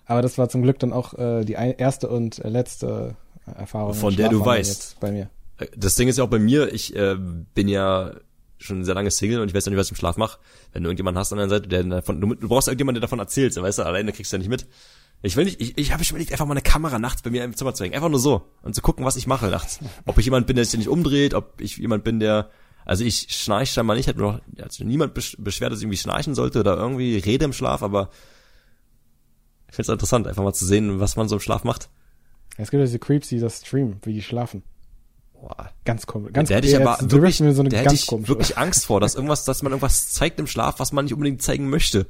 Aber 0.05 0.21
das 0.21 0.37
war 0.37 0.49
zum 0.49 0.61
Glück 0.61 0.79
dann 0.79 0.93
auch 0.93 1.13
äh, 1.17 1.43
die 1.45 1.53
erste 1.53 2.09
und 2.09 2.39
äh, 2.43 2.49
letzte 2.49 3.15
Erfahrung. 3.45 3.93
Von 3.93 4.15
der 4.15 4.29
du 4.29 4.45
weißt. 4.45 4.97
Bei 4.99 5.11
mir. 5.11 5.29
Äh, 5.57 5.67
Das 5.75 5.95
Ding 5.95 6.07
ist 6.07 6.17
ja 6.17 6.23
auch 6.25 6.29
bei 6.29 6.39
mir, 6.39 6.73
ich 6.73 6.95
äh, 6.95 7.15
bin 7.53 7.67
ja 7.67 8.11
schon 8.57 8.83
sehr 8.85 8.95
lange 8.95 9.11
Single 9.11 9.41
und 9.41 9.49
ich 9.49 9.53
weiß 9.53 9.65
ja 9.65 9.69
nicht, 9.69 9.79
was 9.79 9.87
ich 9.87 9.91
im 9.91 9.97
Schlaf 9.97 10.17
mache. 10.17 10.39
Wenn 10.73 10.83
du 10.83 10.89
irgendjemanden 10.89 11.19
hast 11.19 11.31
an 11.31 11.37
der 11.39 11.49
Seite, 11.49 11.67
der 11.67 11.83
davon, 11.83 12.21
du, 12.21 12.35
du 12.35 12.47
brauchst 12.47 12.67
irgendjemanden, 12.67 13.01
der 13.01 13.07
davon 13.07 13.19
erzählt, 13.19 13.55
weißt 13.55 13.79
du, 13.79 13.83
alleine 13.83 14.13
kriegst 14.13 14.31
du 14.31 14.37
ja 14.37 14.39
nicht 14.39 14.49
mit. 14.49 14.67
Ich 15.21 15.35
will 15.35 15.45
nicht, 15.45 15.59
ich, 15.59 15.77
ich 15.77 15.91
habe 15.91 16.03
schon 16.03 16.15
überlegt, 16.15 16.31
einfach 16.31 16.45
mal 16.45 16.53
eine 16.53 16.61
Kamera 16.61 16.99
nachts 16.99 17.21
bei 17.21 17.29
mir 17.31 17.43
im 17.43 17.55
Zimmer 17.55 17.73
zu 17.73 17.83
hängen. 17.83 17.95
Einfach 17.95 18.09
nur 18.09 18.19
so. 18.19 18.49
Und 18.61 18.75
zu 18.75 18.81
gucken, 18.81 19.05
was 19.05 19.15
ich 19.15 19.27
mache 19.27 19.47
nachts. 19.47 19.79
Ob 20.05 20.17
ich 20.17 20.25
jemand 20.25 20.45
bin, 20.45 20.55
der 20.55 20.65
sich 20.65 20.77
nicht 20.77 20.89
umdreht, 20.89 21.33
ob 21.33 21.59
ich 21.59 21.77
jemand 21.77 22.03
bin, 22.03 22.19
der, 22.19 22.49
also 22.85 23.03
ich 23.03 23.27
schnarche 23.29 23.65
scheinbar 23.73 23.95
nicht, 23.95 24.07
hat 24.07 24.17
mir 24.17 24.23
noch, 24.23 24.41
hat 24.61 24.71
sich 24.71 24.85
niemand 24.85 25.17
besch- 25.17 25.35
beschwert, 25.41 25.71
dass 25.71 25.79
ich 25.79 25.83
irgendwie 25.83 25.97
schnarchen 25.97 26.35
sollte 26.35 26.59
oder 26.59 26.77
irgendwie 26.77 27.17
rede 27.17 27.45
im 27.45 27.53
Schlaf, 27.53 27.81
aber 27.81 28.09
ich 29.69 29.75
find's 29.75 29.89
interessant, 29.89 30.27
einfach 30.27 30.43
mal 30.43 30.53
zu 30.53 30.65
sehen, 30.65 30.99
was 30.99 31.15
man 31.15 31.27
so 31.27 31.35
im 31.37 31.41
Schlaf 31.41 31.63
macht. 31.63 31.89
Es 32.57 32.69
gibt 32.69 32.79
ja 32.79 32.85
diese 32.85 32.99
Creeps, 32.99 33.29
die 33.29 33.39
das 33.39 33.61
streamen, 33.65 33.97
wie 34.03 34.13
die 34.13 34.21
schlafen. 34.21 34.63
Boah. 35.45 35.69
Ganz 35.85 36.07
komisch. 36.07 36.33
Ganz 36.33 36.47
der 36.47 36.57
hätte 36.57 36.67
ich 36.67 36.75
aber 36.75 36.97
wirklich, 37.01 37.37
so 37.37 37.43
der 37.43 37.79
hätte 37.79 37.89
ganz 37.89 38.03
ich 38.03 38.11
wirklich 38.27 38.57
Angst 38.57 38.87
vor, 38.87 38.99
dass 38.99 39.13
irgendwas, 39.13 39.45
dass 39.45 39.61
man 39.61 39.71
irgendwas 39.71 40.11
zeigt 40.11 40.39
im 40.39 40.47
Schlaf, 40.47 40.79
was 40.79 40.91
man 40.91 41.05
nicht 41.05 41.13
unbedingt 41.13 41.43
zeigen 41.43 41.69
möchte. 41.69 42.07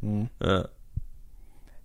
Mhm. 0.00 0.30
Ja. 0.42 0.68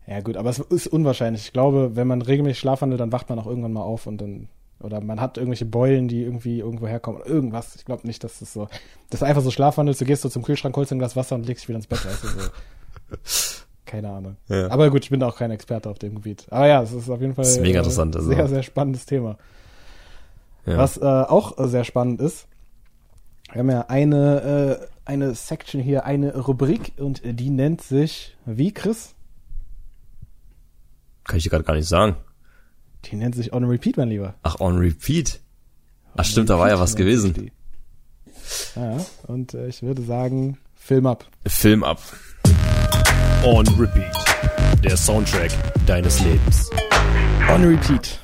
Ja 0.08 0.22
gut, 0.22 0.38
aber 0.38 0.50
es 0.50 0.60
ist 0.60 0.88
unwahrscheinlich. 0.88 1.44
Ich 1.44 1.54
glaube, 1.54 1.96
wenn 1.96 2.08
man 2.08 2.22
regelmäßig 2.22 2.60
schlafwandelt, 2.60 3.02
dann 3.02 3.12
wacht 3.12 3.30
man 3.30 3.38
auch 3.38 3.48
irgendwann 3.48 3.74
mal 3.74 3.84
auf 3.84 4.08
und 4.08 4.20
dann 4.20 4.48
oder 4.80 5.02
man 5.02 5.20
hat 5.20 5.38
irgendwelche 5.38 5.66
Beulen, 5.66 6.08
die 6.08 6.24
irgendwie 6.24 6.60
irgendwo 6.60 6.88
herkommen 6.88 7.22
oder 7.22 7.30
irgendwas. 7.30 7.76
Ich 7.76 7.86
glaube 7.86 8.08
nicht, 8.08 8.24
dass 8.24 8.40
das 8.40 8.54
so, 8.54 8.68
das 9.10 9.22
ist 9.22 9.28
einfach 9.28 9.44
so 9.44 9.52
Schlafwandelst, 9.52 10.02
du 10.02 10.06
gehst 10.06 10.22
so 10.22 10.30
zum 10.30 10.42
Kühlschrank, 10.42 10.76
holst 10.76 10.92
ein 10.92 11.00
Glas 11.00 11.16
Wasser 11.16 11.36
und 11.36 11.46
legst 11.46 11.64
dich 11.64 11.70
wieder 11.70 11.78
ins 11.78 11.88
Bett, 11.88 12.00
du, 12.04 12.28
so. 12.28 12.50
Keine 13.86 14.10
Ahnung. 14.10 14.38
Ja. 14.48 14.72
Aber 14.72 14.90
gut, 14.90 15.04
ich 15.04 15.10
bin 15.10 15.20
da 15.20 15.28
auch 15.28 15.38
kein 15.38 15.52
Experte 15.52 15.90
auf 15.90 16.00
dem 16.00 16.16
Gebiet. 16.16 16.48
Aber 16.50 16.66
ja, 16.66 16.82
es 16.82 16.94
ist 16.94 17.10
auf 17.10 17.20
jeden 17.20 17.36
Fall 17.36 17.44
Das 17.44 17.56
ist 17.56 17.62
mega 17.62 17.80
äh, 17.80 17.80
interessant, 17.80 18.16
also. 18.16 18.30
sehr, 18.30 18.48
sehr 18.48 18.64
spannendes 18.64 19.06
Thema. 19.06 19.38
Ja. 20.66 20.78
Was 20.78 20.98
äh, 20.98 21.06
auch 21.06 21.58
äh, 21.58 21.68
sehr 21.68 21.84
spannend 21.84 22.22
ist, 22.22 22.48
wir 23.52 23.60
haben 23.60 23.70
ja 23.70 23.82
eine, 23.88 24.80
äh, 24.82 24.88
eine 25.06 25.36
Section 25.36 25.82
hier, 25.82 26.06
eine 26.06 26.38
Rubrik 26.38 26.94
und 26.98 27.22
die 27.24 27.50
nennt 27.50 27.82
sich, 27.82 28.38
wie 28.46 28.72
Chris? 28.72 29.16
Kann 31.26 31.38
ich 31.38 31.44
dir 31.44 31.50
gerade 31.50 31.64
gar 31.64 31.76
nicht 31.76 31.88
sagen. 31.88 32.16
Die 33.06 33.16
nennt 33.16 33.36
sich 33.36 33.54
On 33.54 33.64
Repeat, 33.64 33.98
mein 33.98 34.10
Lieber. 34.10 34.36
Ach, 34.44 34.60
on 34.60 34.78
repeat. 34.78 35.40
Ach 36.16 36.26
stimmt, 36.26 36.50
da 36.50 36.60
war 36.60 36.70
ja 36.70 36.80
was 36.80 36.96
gewesen. 36.96 37.52
Ja, 38.76 38.98
und 39.28 39.54
äh, 39.54 39.68
ich 39.68 39.82
würde 39.82 40.02
sagen, 40.02 40.58
Film 40.76 41.08
ab. 41.08 41.26
Film 41.48 41.84
ab. 41.84 42.02
On 43.44 43.68
Repeat. 43.68 44.12
Der 44.84 44.98
Soundtrack 44.98 45.52
deines 45.86 46.22
Lebens. 46.22 46.70
On 47.50 47.64
Repeat. 47.64 48.20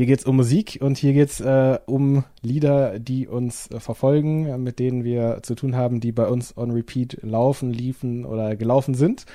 Hier 0.00 0.06
geht's 0.06 0.24
um 0.24 0.36
Musik 0.36 0.78
und 0.80 0.96
hier 0.96 1.12
geht's 1.12 1.40
äh, 1.40 1.78
um 1.84 2.24
Lieder, 2.40 2.98
die 2.98 3.28
uns 3.28 3.70
äh, 3.70 3.80
verfolgen, 3.80 4.62
mit 4.62 4.78
denen 4.78 5.04
wir 5.04 5.40
zu 5.42 5.54
tun 5.54 5.76
haben, 5.76 6.00
die 6.00 6.10
bei 6.10 6.26
uns 6.26 6.56
on 6.56 6.70
Repeat 6.70 7.18
laufen, 7.20 7.70
liefen 7.70 8.24
oder 8.24 8.56
gelaufen 8.56 8.94
sind. 8.94 9.26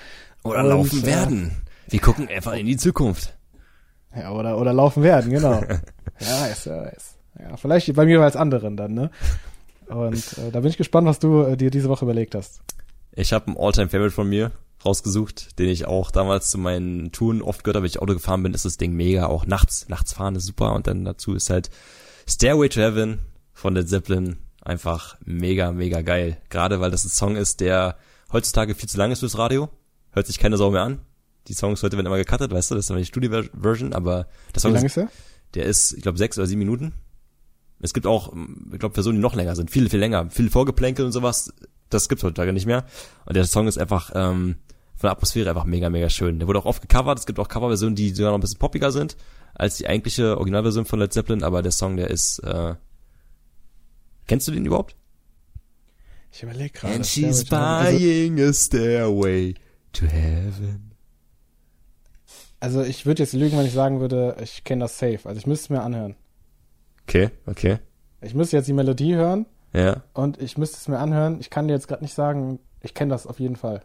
Oder 0.43 0.61
Und, 0.61 0.69
laufen 0.69 1.03
äh, 1.03 1.05
werden. 1.05 1.51
Wir 1.87 1.99
gucken 1.99 2.27
einfach 2.29 2.53
in 2.53 2.65
die 2.65 2.77
Zukunft. 2.77 3.37
Ja, 4.15 4.31
oder, 4.31 4.57
oder 4.57 4.73
laufen 4.73 5.03
werden, 5.03 5.29
genau. 5.29 5.61
ja, 6.19 6.41
weiß, 6.41 6.65
ja, 6.65 6.81
weiß. 6.81 7.15
Ja, 7.41 7.57
vielleicht 7.57 7.93
bei 7.93 8.07
mir 8.07 8.19
als 8.21 8.35
anderen 8.35 8.75
dann, 8.75 8.95
ne? 8.95 9.11
Und 9.85 10.15
äh, 10.15 10.49
da 10.51 10.61
bin 10.61 10.71
ich 10.71 10.77
gespannt, 10.77 11.05
was 11.05 11.19
du 11.19 11.43
äh, 11.43 11.57
dir 11.57 11.69
diese 11.69 11.89
Woche 11.89 12.05
überlegt 12.05 12.33
hast. 12.33 12.61
Ich 13.11 13.33
habe 13.33 13.49
einen 13.49 13.57
Alltime-Favorite 13.57 14.15
von 14.15 14.27
mir 14.27 14.51
rausgesucht, 14.85 15.57
den 15.59 15.69
ich 15.69 15.85
auch 15.85 16.11
damals 16.11 16.49
zu 16.49 16.57
meinen 16.57 17.11
Touren 17.11 17.41
oft 17.41 17.63
gehört 17.63 17.77
habe, 17.77 17.83
wenn 17.83 17.89
ich 17.89 18.01
Auto 18.01 18.13
gefahren 18.13 18.43
bin, 18.43 18.53
ist 18.53 18.65
das 18.65 18.77
Ding 18.77 18.93
mega. 18.93 19.25
Auch 19.27 19.45
nachts, 19.45 19.87
nachts 19.89 20.13
fahren 20.13 20.35
ist 20.35 20.45
super. 20.45 20.73
Und 20.73 20.87
dann 20.87 21.05
dazu 21.05 21.33
ist 21.33 21.49
halt 21.49 21.69
Stairway 22.27 22.69
to 22.69 22.81
Heaven 22.81 23.19
von 23.53 23.75
Led 23.75 23.89
Zeppelin 23.89 24.37
einfach 24.61 25.17
mega, 25.23 25.71
mega 25.71 26.01
geil. 26.01 26.37
Gerade 26.49 26.79
weil 26.79 26.91
das 26.91 27.05
ein 27.05 27.09
Song 27.09 27.35
ist, 27.35 27.61
der 27.61 27.97
heutzutage 28.31 28.75
viel 28.75 28.89
zu 28.89 28.97
lang 28.97 29.11
ist 29.11 29.19
fürs 29.19 29.37
Radio. 29.37 29.69
Hört 30.11 30.27
sich 30.27 30.39
keine 30.39 30.57
Sau 30.57 30.71
mehr 30.71 30.83
an. 30.83 30.99
Die 31.47 31.53
Songs 31.53 31.83
heute 31.83 31.95
werden 31.97 32.07
immer 32.07 32.17
gecuttet, 32.17 32.51
weißt 32.51 32.71
du, 32.71 32.75
das 32.75 32.85
ist 32.85 32.91
aber 32.91 32.99
die 32.99 33.05
Studio-Version, 33.05 33.93
aber 33.93 34.27
das 34.53 34.63
Wie 34.63 34.67
Song 34.67 34.73
lange 34.73 34.85
ist, 34.87 34.97
ist 34.97 35.03
er? 35.03 35.09
der 35.53 35.65
ist, 35.65 35.91
ich 35.93 36.01
glaube, 36.01 36.17
sechs 36.17 36.37
oder 36.37 36.47
sieben 36.47 36.59
Minuten. 36.59 36.93
Es 37.79 37.93
gibt 37.93 38.07
auch, 38.07 38.33
ich 38.71 38.79
glaube, 38.79 38.93
Versionen, 38.93 39.17
die 39.17 39.21
noch 39.21 39.35
länger 39.35 39.55
sind, 39.55 39.69
viel, 39.69 39.89
viel 39.89 39.99
länger, 39.99 40.29
viel 40.31 40.49
Vorgeplänkel 40.49 41.05
und 41.05 41.11
sowas. 41.11 41.53
Das 41.89 42.09
gibt's 42.09 42.23
heutzutage 42.23 42.51
nicht 42.51 42.65
mehr. 42.65 42.85
Und 43.25 43.35
der 43.35 43.45
Song 43.45 43.67
ist 43.67 43.77
einfach 43.77 44.11
ähm, 44.15 44.55
von 44.95 45.07
der 45.07 45.11
Atmosphäre 45.11 45.49
einfach 45.49 45.65
mega, 45.65 45.89
mega 45.89 46.09
schön. 46.09 46.39
Der 46.39 46.47
wurde 46.47 46.59
auch 46.59 46.65
oft 46.65 46.81
gecovert. 46.81 47.19
Es 47.19 47.25
gibt 47.25 47.39
auch 47.39 47.47
Coverversionen, 47.49 47.95
die 47.95 48.09
sogar 48.11 48.31
noch 48.31 48.37
ein 48.37 48.41
bisschen 48.41 48.59
poppiger 48.59 48.91
sind 48.91 49.17
als 49.53 49.77
die 49.77 49.87
eigentliche 49.87 50.37
Originalversion 50.37 50.85
von 50.85 50.99
Led 50.99 51.13
Zeppelin. 51.13 51.43
Aber 51.43 51.61
der 51.61 51.71
Song, 51.71 51.97
der 51.97 52.09
ist. 52.09 52.39
Äh, 52.39 52.75
kennst 54.27 54.47
du 54.47 54.51
den 54.51 54.65
überhaupt? 54.65 54.95
Ich 56.31 56.43
überlege 56.43 56.71
gerade. 56.71 56.95
And 56.95 57.05
she's 57.05 57.43
Heaven. 57.49 57.57
Also, 57.57 57.97
buying 57.97 58.41
a 58.41 58.53
stairway 58.53 59.53
to 59.93 60.05
heaven. 60.05 60.91
also 62.59 62.81
ich 62.83 63.05
würde 63.05 63.23
jetzt 63.23 63.33
lügen, 63.33 63.57
wenn 63.57 63.65
ich 63.65 63.73
sagen 63.73 63.99
würde, 63.99 64.35
ich 64.41 64.63
kenne 64.63 64.81
das 64.85 64.97
safe. 64.97 65.19
Also 65.23 65.37
ich 65.39 65.47
müsste 65.47 65.65
es 65.65 65.69
mir 65.69 65.81
anhören. 65.81 66.15
Okay, 67.07 67.29
okay. 67.45 67.79
Ich 68.21 68.33
müsste 68.33 68.57
jetzt 68.57 68.67
die 68.67 68.73
Melodie 68.73 69.15
hören 69.15 69.45
Ja. 69.73 70.03
und 70.13 70.41
ich 70.41 70.57
müsste 70.57 70.77
es 70.77 70.87
mir 70.87 70.97
anhören. 70.99 71.39
Ich 71.39 71.49
kann 71.49 71.67
dir 71.67 71.73
jetzt 71.75 71.87
gerade 71.87 72.03
nicht 72.03 72.15
sagen, 72.15 72.59
ich 72.81 72.93
kenne 72.93 73.11
das 73.11 73.27
auf 73.27 73.39
jeden 73.39 73.55
Fall. 73.55 73.81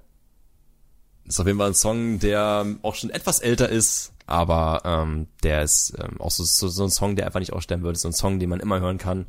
Ist 1.30 1.38
auf 1.38 1.46
jeden 1.46 1.58
Fall 1.58 1.68
ein 1.68 1.74
Song, 1.74 2.18
der 2.18 2.66
auch 2.82 2.96
schon 2.96 3.10
etwas 3.10 3.38
älter 3.38 3.68
ist, 3.68 4.12
aber 4.26 4.82
ähm, 4.84 5.28
der 5.44 5.62
ist 5.62 5.94
ähm, 5.96 6.20
auch 6.20 6.32
so, 6.32 6.42
so, 6.42 6.66
so 6.66 6.82
ein 6.82 6.90
Song, 6.90 7.14
der 7.14 7.26
einfach 7.26 7.38
nicht 7.38 7.52
aussterben 7.52 7.84
würde. 7.84 7.98
So 7.98 8.08
ein 8.08 8.12
Song, 8.12 8.40
den 8.40 8.50
man 8.50 8.58
immer 8.58 8.80
hören 8.80 8.98
kann. 8.98 9.26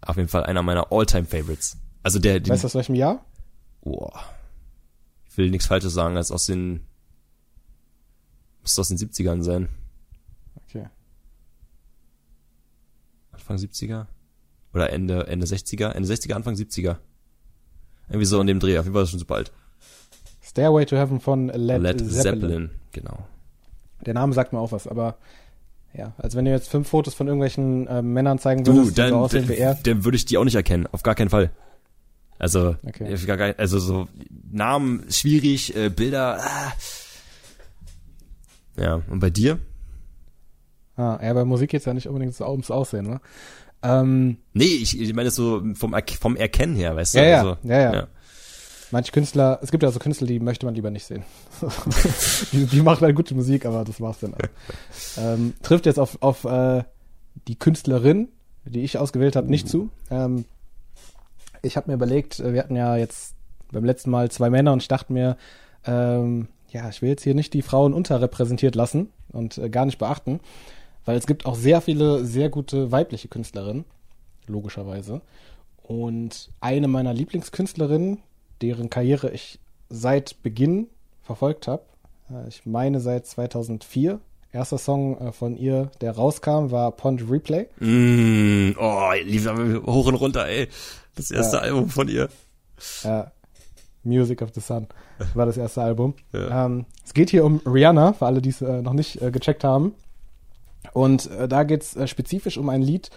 Auf 0.00 0.16
jeden 0.16 0.30
Fall 0.30 0.44
einer 0.44 0.62
meiner 0.62 0.90
All-Time-Favorites. 0.90 1.76
Also 2.02 2.18
der, 2.18 2.40
den, 2.40 2.50
Weißt 2.50 2.64
du 2.64 2.66
aus 2.66 2.74
welchem 2.74 2.94
Jahr? 2.94 3.24
oh, 3.82 4.10
ich 5.28 5.36
will 5.36 5.50
nichts 5.50 5.66
Falsches 5.66 5.92
sagen, 5.92 6.16
als 6.16 6.30
aus 6.30 6.46
den, 6.46 6.86
müsste 8.62 8.80
aus 8.80 8.88
den 8.88 8.96
70ern 8.96 9.42
sein. 9.42 9.68
Okay. 10.68 10.88
Anfang 13.32 13.58
70er? 13.58 14.06
Oder 14.72 14.90
Ende, 14.90 15.26
Ende 15.26 15.44
60er? 15.44 15.90
Ende 15.90 16.08
60er, 16.08 16.32
Anfang 16.32 16.54
70er. 16.54 16.96
Irgendwie 18.08 18.24
so 18.24 18.40
in 18.40 18.46
dem 18.46 18.60
Dreh. 18.60 18.78
Auf 18.78 18.86
jeden 18.86 18.94
Fall 18.94 19.04
ist 19.04 19.10
schon 19.10 19.18
super 19.18 19.34
alt. 19.34 19.52
Stairway 20.54 20.86
to 20.86 20.96
Heaven 20.96 21.18
von 21.18 21.48
Led, 21.48 21.82
Led 21.82 21.98
Zeppelin. 21.98 22.12
Zeppelin, 22.22 22.70
genau. 22.92 23.26
Der 24.06 24.14
Name 24.14 24.32
sagt 24.34 24.52
mir 24.52 24.60
auch 24.60 24.70
was, 24.70 24.86
aber 24.86 25.16
ja, 25.92 26.12
als 26.16 26.36
wenn 26.36 26.44
du 26.44 26.52
jetzt 26.52 26.68
fünf 26.70 26.88
Fotos 26.88 27.12
von 27.14 27.26
irgendwelchen 27.26 27.88
äh, 27.88 28.02
Männern 28.02 28.38
zeigen 28.38 28.62
Du, 28.62 28.72
würdest, 28.74 28.92
die 28.96 29.00
dann, 29.00 29.10
so 29.10 29.16
aussehen 29.16 29.48
wie 29.48 29.54
er. 29.56 29.74
dann, 29.74 30.04
würde 30.04 30.16
ich 30.16 30.26
die 30.26 30.38
auch 30.38 30.44
nicht 30.44 30.54
erkennen. 30.54 30.86
Auf 30.92 31.02
gar 31.02 31.16
keinen 31.16 31.30
Fall. 31.30 31.50
Also, 32.38 32.76
Okay. 32.86 33.12
ich 33.12 33.26
gar 33.26 33.36
kein, 33.36 33.58
also 33.58 33.78
so 33.80 34.06
Namen 34.50 35.04
schwierig, 35.10 35.74
äh, 35.76 35.88
Bilder. 35.88 36.38
Ah. 36.40 36.72
Ja, 38.76 39.02
und 39.10 39.20
bei 39.20 39.30
dir? 39.30 39.58
Ah, 40.96 41.18
ja, 41.22 41.32
bei 41.32 41.44
Musik 41.44 41.70
geht's 41.70 41.84
ja 41.86 41.94
nicht 41.94 42.06
unbedingt 42.08 42.34
so 42.34 42.46
ums 42.48 42.70
Aussehen, 42.70 43.06
ne? 43.08 43.20
Ähm, 43.82 44.38
Nee, 44.52 44.64
ich, 44.64 45.00
ich 45.00 45.12
meine 45.14 45.30
so 45.30 45.62
vom, 45.74 45.94
vom 46.20 46.36
Erkennen 46.36 46.76
her, 46.76 46.94
weißt 46.96 47.14
du? 47.14 47.18
Ja, 47.18 47.24
ja, 47.24 47.38
also, 47.38 47.56
ja, 47.64 47.92
ja. 47.92 48.06
Manche 48.90 49.12
Künstler, 49.12 49.58
es 49.62 49.70
gibt 49.70 49.82
ja 49.82 49.90
so 49.90 49.98
Künstler, 49.98 50.26
die 50.26 50.40
möchte 50.40 50.66
man 50.66 50.74
lieber 50.74 50.90
nicht 50.90 51.04
sehen. 51.04 51.24
die, 52.52 52.66
die 52.66 52.82
machen 52.82 53.02
halt 53.02 53.16
gute 53.16 53.34
Musik, 53.34 53.66
aber 53.66 53.84
das 53.84 54.00
war's 54.00 54.20
dann 54.20 54.34
auch. 54.34 54.38
ähm, 55.18 55.54
trifft 55.62 55.86
jetzt 55.86 55.98
auf, 55.98 56.18
auf 56.20 56.44
äh, 56.44 56.84
die 57.48 57.58
Künstlerin, 57.58 58.28
die 58.64 58.82
ich 58.82 58.98
ausgewählt 58.98 59.36
habe, 59.36 59.48
nicht 59.48 59.68
zu. 59.68 59.90
Ähm, 60.10 60.44
ich 61.62 61.76
habe 61.76 61.90
mir 61.90 61.94
überlegt, 61.94 62.40
äh, 62.40 62.52
wir 62.52 62.62
hatten 62.62 62.76
ja 62.76 62.96
jetzt 62.96 63.34
beim 63.72 63.84
letzten 63.84 64.10
Mal 64.10 64.30
zwei 64.30 64.50
Männer 64.50 64.72
und 64.72 64.82
ich 64.82 64.88
dachte 64.88 65.12
mir, 65.12 65.36
ähm, 65.86 66.48
ja, 66.70 66.88
ich 66.88 67.02
will 67.02 67.10
jetzt 67.10 67.22
hier 67.22 67.34
nicht 67.34 67.54
die 67.54 67.62
Frauen 67.62 67.92
unterrepräsentiert 67.92 68.74
lassen 68.74 69.10
und 69.32 69.58
äh, 69.58 69.70
gar 69.70 69.86
nicht 69.86 69.98
beachten, 69.98 70.40
weil 71.04 71.16
es 71.16 71.26
gibt 71.26 71.46
auch 71.46 71.54
sehr 71.54 71.80
viele 71.80 72.24
sehr 72.24 72.48
gute 72.48 72.90
weibliche 72.90 73.28
Künstlerinnen, 73.28 73.84
logischerweise. 74.46 75.20
Und 75.82 76.50
eine 76.60 76.88
meiner 76.88 77.12
Lieblingskünstlerinnen, 77.12 78.18
deren 78.62 78.90
Karriere 78.90 79.30
ich 79.30 79.58
seit 79.88 80.42
Beginn 80.42 80.88
verfolgt 81.22 81.68
habe, 81.68 81.82
äh, 82.30 82.48
ich 82.48 82.66
meine 82.66 83.00
seit 83.00 83.26
2004, 83.26 84.20
erster 84.52 84.78
Song 84.78 85.18
äh, 85.18 85.32
von 85.32 85.56
ihr, 85.56 85.90
der 86.00 86.12
rauskam, 86.12 86.70
war 86.70 86.92
Pond 86.92 87.28
Replay. 87.30 87.66
Mm, 87.80 88.76
oh, 88.78 89.10
lief 89.24 89.46
hoch 89.86 90.06
und 90.06 90.14
runter, 90.14 90.46
ey. 90.46 90.68
Das 91.16 91.30
erste 91.30 91.56
Ja. 91.56 91.62
Album 91.62 91.88
von 91.88 92.08
ihr. 92.08 92.28
Ja, 93.02 93.30
Music 94.02 94.42
of 94.42 94.50
the 94.54 94.60
Sun 94.60 94.86
war 95.34 95.46
das 95.46 95.56
erste 95.56 95.82
Album. 95.82 96.14
Ja. 96.32 96.66
Ähm, 96.66 96.86
es 97.04 97.14
geht 97.14 97.30
hier 97.30 97.44
um 97.44 97.60
Rihanna, 97.64 98.12
für 98.12 98.26
alle, 98.26 98.42
die 98.42 98.50
es 98.50 98.60
äh, 98.62 98.82
noch 98.82 98.92
nicht 98.92 99.22
äh, 99.22 99.30
gecheckt 99.30 99.64
haben. 99.64 99.94
Und 100.92 101.30
äh, 101.30 101.48
da 101.48 101.62
geht 101.64 101.82
es 101.82 101.96
äh, 101.96 102.06
spezifisch 102.06 102.58
um 102.58 102.68
ein 102.68 102.82
Lied 102.82 103.10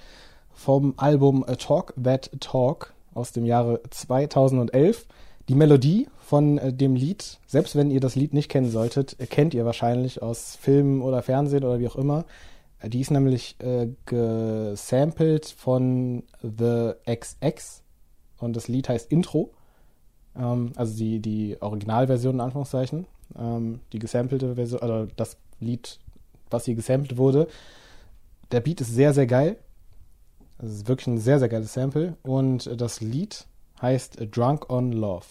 vom 0.53 0.93
Album 0.97 1.43
A 1.43 1.55
Talk 1.55 1.93
That 2.01 2.31
Talk 2.39 2.93
aus 3.13 3.31
dem 3.31 3.45
Jahre 3.45 3.81
2011. 3.89 5.05
Die 5.49 5.55
Melodie 5.55 6.09
von 6.19 6.57
äh, 6.57 6.73
dem 6.73 6.95
Lied, 6.95 7.39
selbst 7.47 7.75
wenn 7.75 7.89
ihr 7.89 8.01
das 8.01 8.15
Lied 8.15 8.33
nicht 8.33 8.49
kennen 8.49 8.69
solltet, 8.69 9.17
äh, 9.19 9.27
kennt 9.27 9.53
ihr 9.53 9.65
wahrscheinlich 9.65 10.21
aus 10.21 10.57
Filmen 10.57 11.01
oder 11.01 11.21
Fernsehen 11.23 11.63
oder 11.63 11.79
wie 11.79 11.87
auch 11.87 11.95
immer. 11.95 12.25
Die 12.83 12.99
ist 12.99 13.11
nämlich 13.11 13.55
äh, 13.59 13.87
gesampelt 14.05 15.47
von 15.47 16.23
The 16.43 16.91
XX 17.09 17.81
und 18.39 18.55
das 18.55 18.67
Lied 18.67 18.89
heißt 18.89 19.09
Intro. 19.11 19.51
Ähm, 20.35 20.73
also 20.75 20.97
die, 20.97 21.19
die 21.19 21.57
Originalversion 21.61 22.35
in 22.35 22.41
Anführungszeichen. 22.41 23.07
Ähm, 23.37 23.79
die 23.93 23.99
gesampelte 23.99 24.55
Version, 24.55 24.81
also 24.81 25.07
das 25.15 25.37
Lied, 25.59 25.99
was 26.49 26.65
hier 26.65 26.75
gesampelt 26.75 27.17
wurde. 27.17 27.47
Der 28.51 28.59
Beat 28.59 28.81
ist 28.81 28.93
sehr, 28.93 29.13
sehr 29.13 29.27
geil. 29.27 29.57
Das 30.59 30.71
ist 30.71 30.87
wirklich 30.87 31.07
ein 31.07 31.19
sehr, 31.19 31.39
sehr 31.39 31.49
geiles 31.49 31.73
Sample. 31.73 32.17
Und 32.23 32.69
das 32.79 32.99
Lied 32.99 33.47
heißt 33.81 34.17
Drunk 34.31 34.69
on 34.69 34.91
Love. 34.91 35.25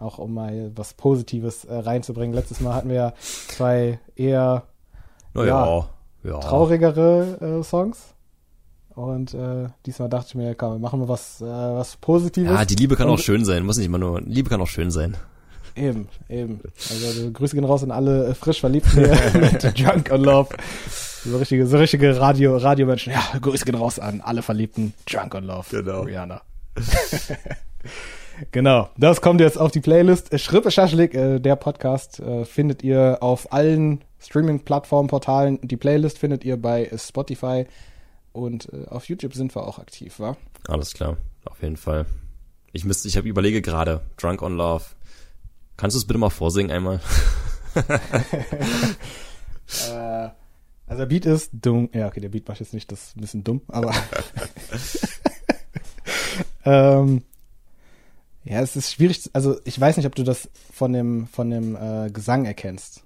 Auch 0.00 0.18
um 0.18 0.34
mal 0.34 0.70
was 0.76 0.94
Positives 0.94 1.64
äh, 1.64 1.74
reinzubringen. 1.74 2.34
Letztes 2.34 2.60
Mal 2.60 2.74
hatten 2.74 2.88
wir 2.88 2.96
ja 2.96 3.12
zwei 3.48 3.98
eher 4.14 4.62
Naja, 5.34 5.88
ja. 6.24 6.38
traurigere 6.38 7.58
äh, 7.60 7.64
Songs. 7.64 8.14
Und 8.94 9.34
äh, 9.34 9.68
diesmal 9.86 10.08
dachte 10.08 10.26
ich 10.30 10.34
mir, 10.34 10.54
komm, 10.54 10.80
machen 10.80 11.00
wir 11.00 11.08
was, 11.08 11.40
äh, 11.40 11.44
was 11.44 11.96
Positives. 11.96 12.50
Ja, 12.50 12.64
die 12.64 12.74
Liebe 12.74 12.96
kann 12.96 13.08
Und- 13.08 13.14
auch 13.14 13.18
schön 13.22 13.44
sein. 13.44 13.64
Muss 13.64 13.76
nicht 13.76 13.86
immer 13.86 13.98
nur, 13.98 14.20
Liebe 14.22 14.50
kann 14.50 14.60
auch 14.60 14.66
schön 14.68 14.90
sein. 14.90 15.16
Eben, 15.76 16.08
eben. 16.28 16.60
Also 16.90 17.30
Grüße 17.30 17.54
gehen 17.54 17.64
raus 17.64 17.84
an 17.84 17.92
alle 17.92 18.26
äh, 18.28 18.34
frisch 18.34 18.58
Verliebten 18.60 19.00
mit 19.40 19.62
Drunk 19.62 20.10
on 20.10 20.22
Love. 20.24 20.48
So 21.24 21.36
richtige, 21.36 21.66
so 21.68 21.76
richtige 21.78 22.18
Radio, 22.20 22.56
Radiomenschen. 22.56 23.12
Ja, 23.12 23.22
Grüße 23.40 23.64
gehen 23.64 23.76
raus 23.76 24.00
an 24.00 24.20
alle 24.20 24.42
Verliebten. 24.42 24.94
Drunk 25.08 25.34
on 25.36 25.44
Love. 25.44 25.66
Genau. 25.70 26.00
Rihanna. 26.02 26.40
genau. 28.52 28.88
Das 28.96 29.20
kommt 29.20 29.40
jetzt 29.40 29.58
auf 29.58 29.70
die 29.70 29.80
Playlist. 29.80 30.38
Schrippe 30.38 30.70
Schaschlik, 30.70 31.14
äh, 31.14 31.38
der 31.38 31.56
Podcast, 31.56 32.20
äh, 32.20 32.44
findet 32.44 32.82
ihr 32.82 33.18
auf 33.20 33.52
allen 33.52 34.04
Streaming-Plattformen, 34.20 35.08
Portalen. 35.08 35.58
Die 35.62 35.76
Playlist 35.76 36.18
findet 36.18 36.44
ihr 36.44 36.56
bei 36.56 36.90
Spotify. 36.96 37.66
Und 38.32 38.72
äh, 38.72 38.86
auf 38.88 39.08
YouTube 39.08 39.34
sind 39.34 39.54
wir 39.54 39.66
auch 39.66 39.78
aktiv, 39.78 40.20
wa? 40.20 40.36
Alles 40.66 40.94
klar, 40.94 41.16
auf 41.44 41.62
jeden 41.62 41.76
Fall. 41.76 42.06
Ich 42.72 42.84
müsste, 42.84 43.08
ich 43.08 43.16
habe 43.16 43.28
überlege 43.28 43.62
gerade, 43.62 44.02
Drunk 44.16 44.42
on 44.42 44.56
Love. 44.56 44.84
Kannst 45.76 45.94
du 45.94 45.98
es 45.98 46.06
bitte 46.06 46.18
mal 46.18 46.30
vorsingen 46.30 46.70
einmal? 46.70 47.00
Äh, 49.90 50.30
also 50.86 51.00
der 51.00 51.06
Beat 51.06 51.26
ist 51.26 51.50
dumm. 51.52 51.90
Ja, 51.92 52.06
okay, 52.06 52.20
der 52.20 52.30
Beat 52.30 52.48
macht 52.48 52.60
jetzt 52.60 52.72
nicht, 52.72 52.90
das 52.90 53.08
ist 53.08 53.16
ein 53.16 53.20
bisschen 53.20 53.44
dumm, 53.44 53.60
aber. 53.68 53.92
ähm, 56.64 57.22
ja, 58.48 58.60
es 58.60 58.76
ist 58.76 58.92
schwierig. 58.92 59.28
Also 59.34 59.60
ich 59.64 59.78
weiß 59.78 59.98
nicht, 59.98 60.06
ob 60.06 60.14
du 60.14 60.22
das 60.22 60.48
von 60.72 60.92
dem 60.92 61.26
von 61.26 61.50
dem 61.50 61.76
äh, 61.76 62.10
Gesang 62.10 62.46
erkennst. 62.46 63.04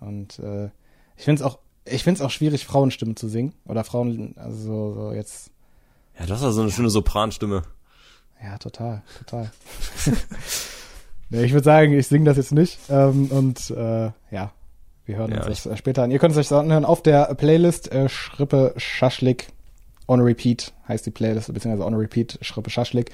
Und 0.00 0.38
äh, 0.38 0.70
ich 1.16 1.24
finde 1.24 1.42
es 1.42 1.46
auch, 1.46 1.58
ich 1.84 2.04
finde 2.04 2.20
es 2.20 2.24
auch 2.24 2.30
schwierig, 2.30 2.64
Frauenstimmen 2.64 3.14
zu 3.16 3.28
singen 3.28 3.52
oder 3.66 3.84
Frauen, 3.84 4.34
also 4.36 4.94
so, 4.94 5.12
jetzt. 5.12 5.50
Ja, 6.18 6.26
hast 6.28 6.42
ja 6.42 6.50
so 6.50 6.62
eine 6.62 6.70
schöne 6.70 6.90
Sopranstimme. 6.90 7.64
Ja, 8.42 8.56
total, 8.56 9.02
total. 9.18 9.50
nee, 11.28 11.42
ich 11.42 11.52
würde 11.52 11.64
sagen, 11.64 11.92
ich 11.92 12.06
singe 12.06 12.24
das 12.24 12.36
jetzt 12.36 12.52
nicht. 12.52 12.78
Ähm, 12.88 13.26
und 13.26 13.70
äh, 13.70 14.10
ja, 14.30 14.52
wir 15.04 15.16
hören 15.16 15.32
Ja, 15.32 15.44
uns 15.44 15.64
das 15.64 15.78
später 15.78 16.04
an. 16.04 16.10
Ihr 16.10 16.18
könnt 16.18 16.32
es 16.32 16.38
euch 16.38 16.48
so 16.48 16.56
anhören 16.56 16.84
auf 16.84 17.02
der 17.02 17.34
Playlist 17.34 17.92
äh, 17.92 18.08
Schrippe 18.08 18.72
Schaschlik 18.76 19.48
on 20.06 20.20
Repeat 20.20 20.72
heißt 20.88 21.04
die 21.04 21.10
Playlist, 21.10 21.52
beziehungsweise 21.52 21.86
on 21.86 21.94
Repeat 21.94 22.38
Schrippe 22.40 22.70
Schaschlik. 22.70 23.10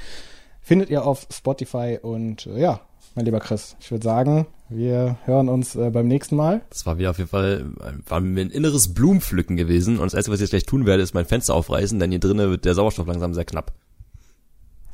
Findet 0.64 0.88
ihr 0.88 1.04
auf 1.04 1.26
Spotify 1.30 1.98
und 2.00 2.46
äh, 2.46 2.58
ja, 2.58 2.80
mein 3.14 3.26
lieber 3.26 3.38
Chris, 3.38 3.76
ich 3.80 3.90
würde 3.90 4.02
sagen, 4.02 4.46
wir 4.70 5.18
hören 5.26 5.50
uns 5.50 5.76
äh, 5.76 5.90
beim 5.90 6.08
nächsten 6.08 6.36
Mal. 6.36 6.62
Das 6.70 6.86
war 6.86 6.96
wieder 6.96 7.10
auf 7.10 7.18
jeden 7.18 7.28
Fall, 7.28 7.66
war 8.06 8.20
mir 8.20 8.40
ein 8.40 8.50
inneres 8.50 8.94
Blumenpflücken 8.94 9.58
gewesen. 9.58 9.98
Und 9.98 10.06
das 10.06 10.14
Erste, 10.14 10.32
was 10.32 10.38
ich 10.38 10.44
jetzt 10.44 10.50
gleich 10.50 10.64
tun 10.64 10.86
werde, 10.86 11.02
ist 11.02 11.12
mein 11.12 11.26
Fenster 11.26 11.54
aufreißen, 11.54 11.98
denn 11.98 12.10
hier 12.10 12.18
drinnen 12.18 12.48
wird 12.48 12.64
der 12.64 12.74
Sauerstoff 12.74 13.06
langsam 13.06 13.34
sehr 13.34 13.44
knapp. 13.44 13.72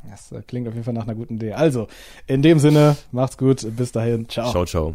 Das 0.09 0.33
äh, 0.33 0.41
klingt 0.41 0.67
auf 0.67 0.73
jeden 0.73 0.83
Fall 0.83 0.93
nach 0.93 1.03
einer 1.03 1.15
guten 1.15 1.35
Idee. 1.35 1.53
Also, 1.53 1.87
in 2.27 2.41
dem 2.41 2.59
Sinne, 2.59 2.97
macht's 3.13 3.37
gut, 3.37 3.65
bis 3.77 3.93
dahin, 3.93 4.27
ciao. 4.27 4.51
Ciao, 4.51 4.65
ciao. 4.65 4.93